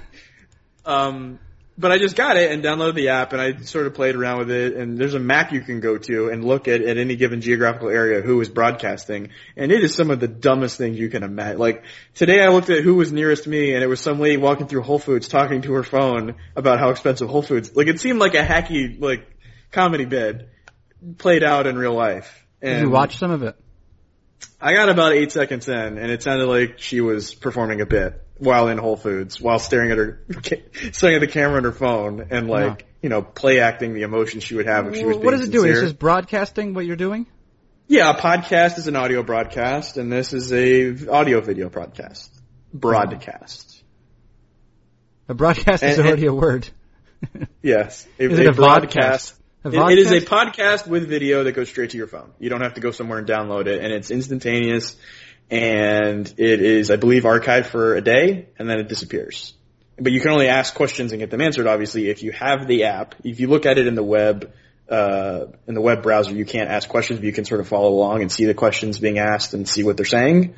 Um, 0.86 1.40
but 1.78 1.92
I 1.92 2.00
just 2.00 2.16
got 2.16 2.38
it 2.38 2.52
and 2.52 2.64
downloaded 2.64 2.96
the 2.96 3.10
app 3.10 3.34
and 3.34 3.42
I 3.42 3.58
sort 3.58 3.86
of 3.86 3.94
played 3.94 4.16
around 4.16 4.40
with 4.40 4.52
it 4.52 4.76
and 4.76 4.98
there's 4.98 5.14
a 5.14 5.20
map 5.20 5.52
you 5.52 5.62
can 5.62 5.80
go 5.80 5.98
to 5.98 6.30
and 6.30 6.44
look 6.44 6.68
at 6.68 6.82
at 6.82 6.98
any 6.98 7.16
given 7.16 7.42
geographical 7.42 7.90
area 7.90 8.22
who 8.22 8.42
is 8.42 8.50
broadcasting 8.50 9.30
and 9.56 9.72
it 9.72 9.84
is 9.84 9.94
some 9.94 10.10
of 10.10 10.20
the 10.20 10.28
dumbest 10.28 10.78
things 10.78 10.98
you 10.98 11.10
can 11.10 11.24
imagine. 11.24 11.60
Like 11.60 11.84
today 12.16 12.42
I 12.42 12.48
looked 12.48 12.70
at 12.70 12.84
who 12.84 12.96
was 12.96 13.12
nearest 13.12 13.46
me 13.46 13.74
and 13.74 13.84
it 13.84 13.88
was 13.88 14.00
some 14.00 14.20
lady 14.20 14.38
walking 14.38 14.68
through 14.68 14.82
Whole 14.82 15.00
Foods 15.00 15.28
talking 15.28 15.62
to 15.64 15.74
her 15.74 15.84
phone 15.84 16.36
about 16.56 16.80
how 16.80 16.90
expensive 16.90 17.30
Whole 17.30 17.44
Foods. 17.44 17.76
Like 17.76 17.88
it 17.88 18.00
seemed 18.00 18.20
like 18.20 18.34
a 18.34 18.44
hacky 18.44 19.00
like 19.00 19.28
comedy 19.72 20.06
bit 20.06 20.50
played 21.18 21.44
out 21.44 21.68
in 21.68 21.78
real 21.78 21.94
life. 21.94 22.44
And 22.62 22.74
Did 22.74 22.82
you 22.86 22.90
watch 22.90 23.18
some 23.18 23.32
of 23.32 23.44
it? 23.44 23.56
I 24.60 24.74
got 24.74 24.90
about 24.90 25.14
eight 25.14 25.32
seconds 25.32 25.68
in, 25.68 25.76
and 25.76 26.12
it 26.12 26.24
sounded 26.24 26.48
like 26.48 26.80
she 26.80 27.02
was 27.02 27.36
performing 27.36 27.82
a 27.82 27.86
bit 27.86 28.27
while 28.40 28.68
in 28.68 28.78
Whole 28.78 28.98
Foods, 28.98 29.40
while 29.40 29.60
staring 29.60 29.92
at 29.92 29.98
her, 29.98 30.24
staring 30.92 31.16
at 31.16 31.22
the 31.22 31.28
camera 31.28 31.58
on 31.58 31.64
her 31.64 31.72
phone, 31.72 32.28
and 32.30 32.50
uh-huh. 32.50 32.68
like 32.70 32.88
you 33.02 33.10
know, 33.10 33.22
play 33.22 33.60
acting 33.60 33.94
the 33.94 34.02
emotion 34.02 34.40
she 34.40 34.56
would 34.56 34.66
have 34.66 34.88
if 34.88 34.96
she 34.96 35.06
was. 35.06 35.18
what 35.18 35.34
is 35.34 35.48
it 35.48 35.52
doing? 35.52 35.70
It's 35.70 35.78
sincere. 35.78 35.90
just 35.90 36.00
broadcasting 36.00 36.74
what 36.74 36.86
you're 36.86 36.96
doing? 36.96 37.28
Yeah, 37.88 38.10
a 38.12 38.16
podcast 38.16 38.78
is 38.78 38.88
an 38.88 38.96
audio 38.96 39.24
broadcast, 39.24 39.98
and 39.98 40.12
this 40.12 40.34
is 40.34 40.52
a 40.52 41.10
audio 41.10 41.40
video 41.40 41.70
broadcast. 41.70 42.34
Broadcast. 42.74 43.82
A 45.30 45.34
broadcast 45.34 45.84
is 45.84 45.92
And- 45.92 46.00
and- 46.00 46.08
already 46.08 46.28
a 46.28 46.34
word. 46.34 46.68
Yes. 47.64 48.06
Is 48.20 48.38
it 48.38 48.48
a? 48.48 48.52
A 49.64 49.70
It- 49.70 49.74
it 49.94 49.98
is 49.98 50.12
a 50.12 50.22
podcast 50.22 50.88
with 50.88 51.10
video 51.10 51.44
that 51.44 51.54
goes 51.54 51.68
straight 51.68 51.90
to 51.90 51.98
your 51.98 52.08
phone. 52.08 52.32
You 52.40 52.50
don't 52.50 52.62
have 52.62 52.76
to 52.76 52.82
go 52.82 52.92
somewhere 52.92 53.18
and 53.18 53.28
download 53.28 53.68
it, 53.68 53.84
and 53.84 53.92
it's 53.92 54.12
instantaneous. 54.12 54.96
And 55.50 56.28
it 56.38 56.62
is, 56.62 56.92
I 56.92 56.98
believe, 56.98 57.24
archived 57.24 57.68
for 57.68 57.96
a 57.96 58.02
day, 58.02 58.48
and 58.60 58.70
then 58.70 58.80
it 58.80 58.90
disappears. 58.90 59.54
But 60.00 60.12
you 60.12 60.20
can 60.20 60.32
only 60.32 60.48
ask 60.48 60.76
questions 60.76 61.12
and 61.12 61.20
get 61.20 61.32
them 61.32 61.42
answered. 61.42 61.68
Obviously, 61.68 62.10
if 62.10 62.22
you 62.22 62.32
have 62.34 62.68
the 62.68 62.84
app, 62.84 63.16
if 63.24 63.40
you 63.40 63.48
look 63.48 63.66
at 63.66 63.78
it 63.78 63.88
in 63.88 63.96
the 63.96 64.04
web, 64.04 64.52
uh, 64.90 65.46
in 65.68 65.74
the 65.74 65.82
web 65.82 66.04
browser, 66.04 66.34
you 66.36 66.46
can't 66.46 66.70
ask 66.70 66.88
questions, 66.88 67.20
but 67.20 67.26
you 67.26 67.34
can 67.34 67.46
sort 67.46 67.62
of 67.62 67.68
follow 67.68 67.90
along 67.90 68.22
and 68.22 68.32
see 68.32 68.46
the 68.46 68.54
questions 68.54 69.00
being 69.00 69.20
asked 69.20 69.54
and 69.54 69.68
see 69.68 69.84
what 69.84 69.96
they're 69.98 70.06
saying. 70.06 70.56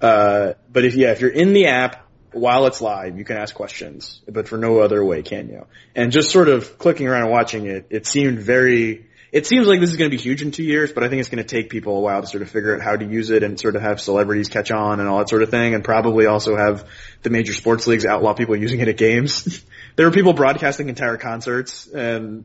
Uh, 0.00 0.52
but 0.70 0.84
if 0.84 0.94
yeah, 0.94 1.12
if 1.12 1.20
you're 1.20 1.30
in 1.30 1.52
the 1.52 1.66
app 1.66 2.06
while 2.32 2.66
it's 2.66 2.80
live, 2.80 3.16
you 3.16 3.24
can 3.24 3.36
ask 3.36 3.54
questions, 3.54 4.20
but 4.28 4.48
for 4.48 4.58
no 4.58 4.80
other 4.80 5.04
way 5.04 5.22
can 5.22 5.48
you. 5.48 5.66
And 5.94 6.10
just 6.12 6.30
sort 6.30 6.48
of 6.48 6.78
clicking 6.78 7.06
around 7.06 7.22
and 7.22 7.30
watching 7.30 7.66
it, 7.66 7.86
it 7.90 8.06
seemed 8.06 8.40
very. 8.40 9.06
It 9.32 9.46
seems 9.46 9.66
like 9.66 9.80
this 9.80 9.88
is 9.88 9.96
going 9.96 10.10
to 10.10 10.14
be 10.14 10.22
huge 10.22 10.42
in 10.42 10.50
two 10.50 10.62
years, 10.62 10.92
but 10.92 11.02
I 11.02 11.08
think 11.08 11.20
it's 11.20 11.30
going 11.30 11.42
to 11.42 11.48
take 11.48 11.70
people 11.70 11.96
a 11.96 12.00
while 12.00 12.20
to 12.20 12.26
sort 12.26 12.42
of 12.42 12.50
figure 12.50 12.74
out 12.76 12.82
how 12.82 12.96
to 12.96 13.04
use 13.04 13.30
it 13.30 13.42
and 13.42 13.58
sort 13.58 13.76
of 13.76 13.82
have 13.82 13.98
celebrities 13.98 14.50
catch 14.50 14.70
on 14.70 15.00
and 15.00 15.08
all 15.08 15.20
that 15.20 15.30
sort 15.30 15.42
of 15.42 15.48
thing, 15.48 15.74
and 15.74 15.82
probably 15.82 16.26
also 16.26 16.54
have 16.54 16.86
the 17.22 17.30
major 17.30 17.54
sports 17.54 17.86
leagues 17.86 18.04
outlaw 18.04 18.34
people 18.34 18.54
using 18.66 18.80
it 18.80 18.88
at 18.88 18.98
games. 18.98 19.64
there 19.96 20.06
were 20.06 20.12
people 20.12 20.34
broadcasting 20.34 20.90
entire 20.90 21.16
concerts, 21.16 21.86
and 21.86 22.44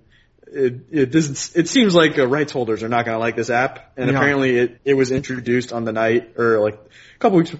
it 0.49 0.76
it 0.89 1.11
doesn't. 1.11 1.57
It 1.59 1.68
seems 1.68 1.93
like 1.93 2.18
uh, 2.18 2.26
rights 2.26 2.53
holders 2.53 2.84
are 2.84 2.89
not 2.89 3.03
going 3.03 3.15
to 3.15 3.19
like 3.19 3.35
this 3.35 3.49
app, 3.49 3.91
and 3.97 4.09
Yeah. 4.09 4.15
apparently 4.15 4.57
it 4.57 4.80
it 4.85 4.93
was 4.93 5.11
introduced 5.11 5.73
on 5.73 5.84
the 5.84 5.91
night 5.91 6.35
or 6.38 6.59
like 6.61 6.76
a 6.76 7.19
couple 7.19 7.38
weeks 7.38 7.53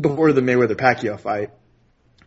before 0.00 0.32
the 0.32 0.40
Mayweather 0.40 0.76
Pacquiao 0.76 1.20
fight, 1.20 1.50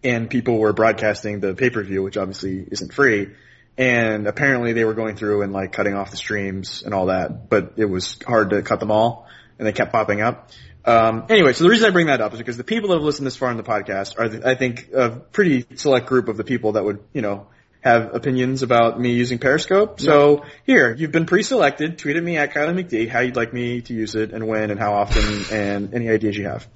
and 0.03 0.29
people 0.29 0.59
were 0.59 0.73
broadcasting 0.73 1.39
the 1.39 1.55
pay 1.55 1.71
per 1.71 1.81
view, 1.81 2.03
which 2.03 2.17
obviously 2.17 2.67
isn't 2.71 2.93
free. 2.93 3.29
And 3.77 4.27
apparently 4.27 4.73
they 4.73 4.85
were 4.85 4.93
going 4.93 5.17
through 5.17 5.41
and 5.41 5.51
like 5.51 5.73
cutting 5.73 5.95
off 5.95 6.11
the 6.11 6.17
streams 6.17 6.83
and 6.83 6.93
all 6.93 7.07
that, 7.07 7.49
but 7.49 7.73
it 7.75 7.85
was 7.85 8.17
hard 8.25 8.51
to 8.51 8.61
cut 8.61 8.79
them 8.79 8.89
all, 8.89 9.27
and 9.59 9.67
they 9.67 9.73
kept 9.73 9.91
popping 9.91 10.21
up. 10.21 10.49
Um, 10.85 11.25
anyway, 11.29 11.53
so 11.53 11.63
the 11.63 11.69
reason 11.69 11.87
I 11.87 11.89
bring 11.89 12.07
that 12.07 12.21
up 12.21 12.31
is 12.33 12.37
because 12.37 12.57
the 12.57 12.63
people 12.63 12.89
that 12.89 12.95
have 12.95 13.03
listened 13.03 13.25
this 13.25 13.35
far 13.35 13.49
in 13.51 13.57
the 13.57 13.63
podcast 13.63 14.19
are, 14.19 14.29
the, 14.29 14.47
I 14.47 14.55
think, 14.55 14.91
a 14.93 15.09
pretty 15.09 15.65
select 15.75 16.05
group 16.05 16.29
of 16.29 16.37
the 16.37 16.43
people 16.43 16.73
that 16.73 16.85
would, 16.85 17.03
you 17.11 17.21
know, 17.21 17.47
have 17.81 18.15
opinions 18.15 18.63
about 18.63 18.99
me 18.99 19.13
using 19.13 19.37
Periscope. 19.37 19.99
So 19.99 20.43
here, 20.65 20.93
you've 20.93 21.11
been 21.11 21.27
pre-selected. 21.27 21.99
Tweet 21.99 22.15
at 22.15 22.23
me 22.23 22.37
at 22.37 22.51
Kiley 22.51 22.83
McD 22.83 23.09
how 23.09 23.19
you'd 23.19 23.35
like 23.35 23.53
me 23.53 23.81
to 23.81 23.93
use 23.93 24.15
it 24.15 24.31
and 24.31 24.47
when 24.47 24.71
and 24.71 24.79
how 24.79 24.93
often 24.93 25.45
and 25.51 25.93
any 25.93 26.09
ideas 26.09 26.35
you 26.35 26.45
have. 26.45 26.67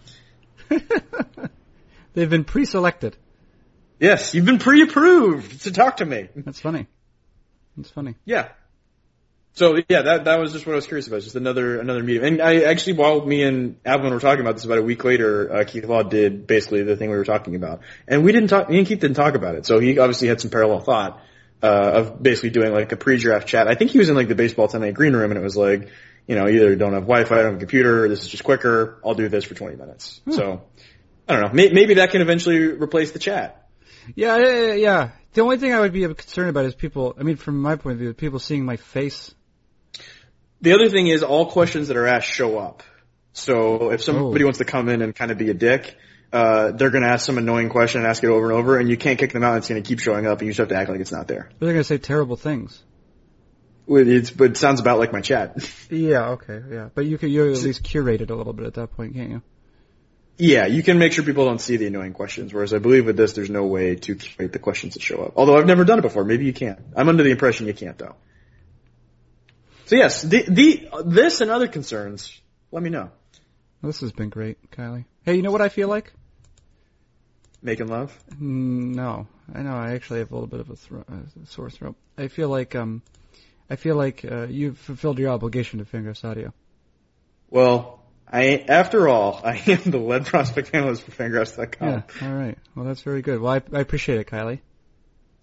They've 2.14 2.30
been 2.30 2.44
pre-selected. 2.44 3.18
Yes, 4.00 4.34
you've 4.34 4.46
been 4.46 4.60
pre-approved 4.60 5.64
to 5.64 5.72
talk 5.72 5.98
to 5.98 6.06
me. 6.06 6.30
That's 6.36 6.60
funny. 6.60 6.88
That's 7.76 7.90
funny. 7.90 8.16
Yeah. 8.26 8.50
So 9.54 9.78
yeah, 9.90 10.04
that 10.04 10.26
that 10.26 10.40
was 10.40 10.54
just 10.54 10.66
what 10.66 10.74
I 10.74 10.76
was 10.76 10.88
curious 10.88 11.08
about. 11.08 11.22
Just 11.22 11.36
another 11.36 11.80
another 11.80 12.02
medium. 12.02 12.24
And 12.24 12.42
I 12.42 12.64
actually, 12.64 12.94
while 12.94 13.26
me 13.26 13.44
and 13.44 13.84
Appelman 13.84 14.12
were 14.12 14.20
talking 14.20 14.42
about 14.42 14.56
this 14.56 14.64
about 14.64 14.78
a 14.78 14.84
week 14.84 15.04
later, 15.04 15.54
uh, 15.54 15.64
Keith 15.66 15.86
Law 15.86 16.04
did 16.04 16.48
basically 16.48 16.84
the 16.84 16.96
thing 16.96 17.10
we 17.10 17.18
were 17.18 17.26
talking 17.26 17.56
about, 17.56 17.82
and 18.08 18.24
we 18.24 18.32
didn't 18.32 18.50
talk. 18.50 18.70
Me 18.70 18.78
and 18.78 18.88
Keith 18.88 19.00
didn't 19.00 19.18
talk 19.18 19.36
about 19.36 19.56
it. 19.56 19.66
So 19.66 19.80
he 19.80 19.98
obviously 20.00 20.30
had 20.30 20.40
some 20.40 20.50
parallel 20.50 20.80
thought 20.80 21.22
uh, 21.62 21.68
of 21.68 22.24
basically 22.24 22.52
doing 22.52 22.72
like 22.72 22.92
a 22.92 22.96
pre-draft 22.96 23.48
chat. 23.48 23.68
I 23.68 23.76
think 23.76 23.92
he 23.92 23.98
was 23.98 24.08
in 24.08 24.16
like 24.16 24.30
the 24.30 24.36
baseball 24.36 24.68
tonight 24.68 24.94
green 24.94 25.14
room, 25.14 25.32
and 25.32 25.38
it 25.38 25.44
was 25.44 25.58
like, 25.58 25.90
you 26.28 26.36
know, 26.36 26.48
either 26.48 26.76
don't 26.76 26.94
have 26.94 27.04
Wi-Fi, 27.04 27.36
don't 27.36 27.46
have 27.46 27.56
a 27.56 27.60
computer, 27.60 28.06
or 28.06 28.10
this 28.10 28.22
is 28.22 28.30
just 28.30 28.44
quicker. 28.44 29.00
I'll 29.04 29.16
do 29.16 29.28
this 29.28 29.44
for 29.44 29.56
20 29.56 29.76
minutes. 29.76 30.22
So 30.30 30.62
I 31.28 31.34
don't 31.34 31.42
know. 31.42 31.54
May, 31.54 31.70
maybe 31.72 31.96
that 31.96 32.12
can 32.12 32.22
eventually 32.22 32.60
replace 32.64 33.12
the 33.12 33.20
chat. 33.20 33.59
Yeah, 34.16 34.74
yeah. 34.74 35.10
The 35.34 35.42
only 35.42 35.58
thing 35.58 35.74
I 35.74 35.80
would 35.80 35.94
be 35.94 36.02
concerned 36.02 36.50
about 36.50 36.66
is 36.66 36.76
people. 36.76 37.16
I 37.20 37.24
mean, 37.24 37.36
from 37.36 37.62
my 37.62 37.76
point 37.76 37.94
of 37.94 38.00
view, 38.00 38.14
people 38.14 38.40
seeing 38.40 38.66
my 38.66 38.78
face. 38.78 39.34
The 40.62 40.74
other 40.74 40.90
thing 40.90 41.08
is 41.08 41.24
all 41.24 41.46
questions 41.46 41.88
that 41.88 41.98
are 41.98 42.08
asked 42.08 42.28
show 42.28 42.58
up. 42.58 42.84
So 43.34 43.92
if 43.92 44.04
somebody 44.04 44.44
Oh. 44.44 44.48
wants 44.48 44.58
to 44.60 44.66
come 44.66 44.90
in 44.90 45.02
and 45.02 45.16
kind 45.16 45.32
of 45.32 45.38
be 45.38 45.50
a 45.50 45.54
dick, 45.54 45.96
uh, 46.34 46.72
they're 46.72 46.90
going 46.90 47.04
to 47.04 47.10
ask 47.10 47.26
some 47.26 47.38
annoying 47.38 47.70
question 47.70 48.02
and 48.02 48.08
ask 48.10 48.24
it 48.24 48.28
over 48.28 48.50
and 48.52 48.54
over, 48.60 48.78
and 48.78 48.90
you 48.90 48.98
can't 48.98 49.18
kick 49.18 49.32
them 49.32 49.44
out. 49.44 49.58
It's 49.58 49.70
going 49.70 49.82
to 49.82 49.88
keep 49.88 50.00
showing 50.00 50.26
up, 50.28 50.40
and 50.40 50.48
you 50.48 50.52
just 50.52 50.60
have 50.60 50.68
to 50.70 50.76
act 50.76 50.90
like 50.90 51.00
it's 51.00 51.12
not 51.12 51.28
there. 51.28 51.50
But 51.60 51.66
they're 51.68 51.74
going 51.74 51.84
to 51.84 51.88
say 51.88 51.98
terrible 51.98 52.36
things. 52.36 52.82
It's, 53.88 54.30
but 54.30 54.52
it 54.52 54.58
sounds 54.58 54.80
about 54.80 55.00
like 55.00 55.12
my 55.14 55.22
chat. 55.22 55.58
Yeah. 55.90 56.30
Okay. 56.32 56.62
Yeah. 56.70 56.90
But 56.94 57.06
you 57.08 57.18
could 57.18 57.32
you 57.32 57.52
at 57.52 57.62
least 57.64 57.84
curate 57.84 58.22
it 58.22 58.30
a 58.30 58.36
little 58.36 58.54
bit 58.54 58.68
at 58.68 58.76
that 58.76 58.92
point, 58.92 59.16
can't 59.16 59.30
you? 59.32 59.42
Yeah, 60.42 60.68
you 60.68 60.84
can 60.84 60.98
make 61.00 61.12
sure 61.12 61.26
people 61.26 61.44
don't 61.44 61.60
see 61.60 61.76
the 61.76 61.88
annoying 61.88 62.14
questions. 62.14 62.54
Whereas 62.54 62.74
I 62.74 62.78
believe 62.80 63.06
with 63.06 63.18
this, 63.18 63.34
there's 63.34 63.50
no 63.50 63.66
way 63.66 63.96
to 63.96 64.16
curate 64.16 64.54
the 64.54 64.60
questions 64.60 64.94
that 64.94 65.04
show 65.04 65.22
up. 65.22 65.34
Although 65.36 65.58
I've 65.58 65.66
never 65.66 65.84
done 65.84 66.00
it 66.00 66.02
before. 66.02 66.24
Maybe 66.24 66.46
you 66.46 66.54
can. 66.54 66.82
I'm 66.96 67.10
under 67.10 67.24
the 67.24 67.32
impression 67.32 67.68
you 67.68 67.74
can't 67.74 67.98
though. 67.98 68.16
So 69.88 69.98
yes, 69.98 70.22
the, 70.22 70.44
the 70.48 70.88
this 71.06 71.42
and 71.42 71.52
other 71.52 71.68
concerns. 71.68 72.40
Let 72.72 72.82
me 72.82 72.90
know. 72.90 73.12
This 73.84 74.00
has 74.00 74.14
been 74.14 74.30
great, 74.30 74.72
Kiley. 74.72 75.04
Hey, 75.24 75.36
you 75.36 75.42
know 75.42 75.52
what 75.52 75.62
I 75.62 75.68
feel 75.70 75.90
like? 75.90 76.14
Making 77.62 77.88
love. 77.88 78.18
Mm, 78.32 78.96
No, 78.96 79.28
I 79.54 79.62
know. 79.64 79.74
I 79.76 79.92
actually 79.96 80.20
have 80.20 80.32
a 80.32 80.36
little 80.36 80.48
bit 80.48 80.62
of 80.62 80.70
a, 80.70 80.76
thro- 80.78 81.04
a 81.10 81.46
sore 81.48 81.70
throat. 81.70 81.96
I 82.18 82.30
feel 82.30 82.48
like 82.48 82.76
um, 82.76 83.02
I 83.70 83.76
feel 83.76 83.98
like 83.98 84.24
uh, 84.24 84.48
you've 84.48 84.78
fulfilled 84.78 85.20
your 85.20 85.30
obligation 85.32 85.80
to 85.80 85.86
Fangraphs 85.86 86.24
Audio. 86.24 86.54
Well, 87.50 87.99
I 88.32 88.64
after 88.68 89.08
all, 89.08 89.42
I 89.44 89.62
am 89.68 89.92
the 89.92 89.98
lead 89.98 90.26
prospect 90.26 90.74
analyst 90.74 91.04
for 91.04 91.12
Fangraphs.com. 91.12 91.88
Yeah. 91.88 92.28
All 92.28 92.34
right. 92.34 92.58
Well, 92.76 92.86
that's 92.86 93.02
very 93.02 93.22
good. 93.22 93.40
Well, 93.40 93.54
I, 93.54 93.62
I 93.76 93.80
appreciate 93.82 94.20
it, 94.20 94.28
Kiley. 94.28 94.60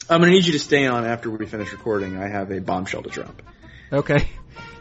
I'm 0.08 0.20
going 0.20 0.30
to 0.30 0.36
need 0.36 0.46
you 0.46 0.52
to 0.52 0.58
stay 0.58 0.86
on 0.86 1.04
after 1.04 1.30
we 1.30 1.46
finish 1.46 1.72
recording. 1.72 2.16
I 2.16 2.28
have 2.28 2.52
a 2.52 2.60
bombshell 2.60 3.02
to 3.02 3.10
drop. 3.10 3.42
Okay. 3.92 4.28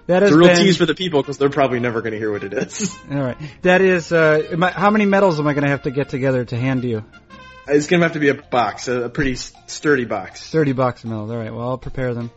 That 0.07 0.21
It's 0.21 0.31
a 0.31 0.37
real 0.37 0.49
been, 0.49 0.57
tease 0.57 0.77
for 0.77 0.85
the 0.85 0.93
people 0.93 1.23
because 1.23 1.39
they're 1.39 1.49
probably 1.49 1.79
never 1.79 2.01
going 2.01 2.11
to 2.11 2.19
hear 2.19 2.31
what 2.31 2.43
it 2.43 2.53
is. 2.53 2.95
All 3.11 3.17
right. 3.17 3.37
That 3.63 3.81
is. 3.81 4.11
Uh, 4.11 4.55
I- 4.61 4.69
how 4.69 4.91
many 4.91 5.05
medals 5.05 5.39
am 5.39 5.47
I 5.47 5.53
going 5.53 5.63
to 5.63 5.69
have 5.71 5.81
to 5.83 5.89
get 5.89 6.09
together 6.09 6.45
to 6.45 6.55
hand 6.55 6.83
to 6.83 6.87
you? 6.87 7.03
It's 7.67 7.87
going 7.87 8.01
to 8.01 8.05
have 8.05 8.13
to 8.13 8.19
be 8.19 8.29
a 8.29 8.35
box, 8.35 8.87
a, 8.87 9.05
a 9.05 9.09
pretty 9.09 9.33
sturdy 9.33 10.05
box. 10.05 10.47
Thirty 10.47 10.73
box 10.73 11.03
of 11.03 11.09
medals. 11.09 11.31
All 11.31 11.37
right. 11.37 11.51
Well, 11.51 11.69
I'll 11.69 11.79
prepare 11.79 12.13
them. 12.13 12.29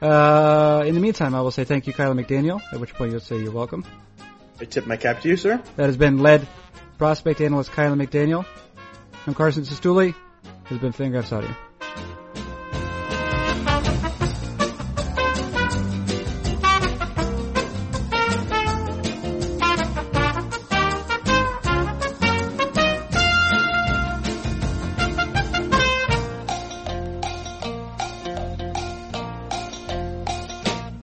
Uh, 0.00 0.82
in 0.84 0.96
the 0.96 1.00
meantime, 1.00 1.36
I 1.36 1.42
will 1.42 1.52
say 1.52 1.62
thank 1.62 1.86
you, 1.86 1.92
Kiley 1.92 2.20
McDaniel. 2.20 2.60
At 2.72 2.80
which 2.80 2.92
point 2.92 3.12
you'll 3.12 3.20
say 3.20 3.38
you're 3.40 3.52
welcome. 3.52 3.84
I 4.62 4.64
tip 4.64 4.86
my 4.86 4.96
cap 4.96 5.20
to 5.22 5.28
you, 5.28 5.36
sir. 5.36 5.60
That 5.74 5.86
has 5.86 5.96
been 5.96 6.18
lead 6.18 6.46
prospect 6.96 7.40
analyst 7.40 7.72
Kiley 7.72 8.06
McDaniel. 8.06 8.46
I'm 9.26 9.34
Carson 9.34 9.64
Cistulli. 9.64 10.14
has 10.66 10.78
been 10.78 10.92
Fangraphs 10.92 11.32
Audio. 11.32 11.52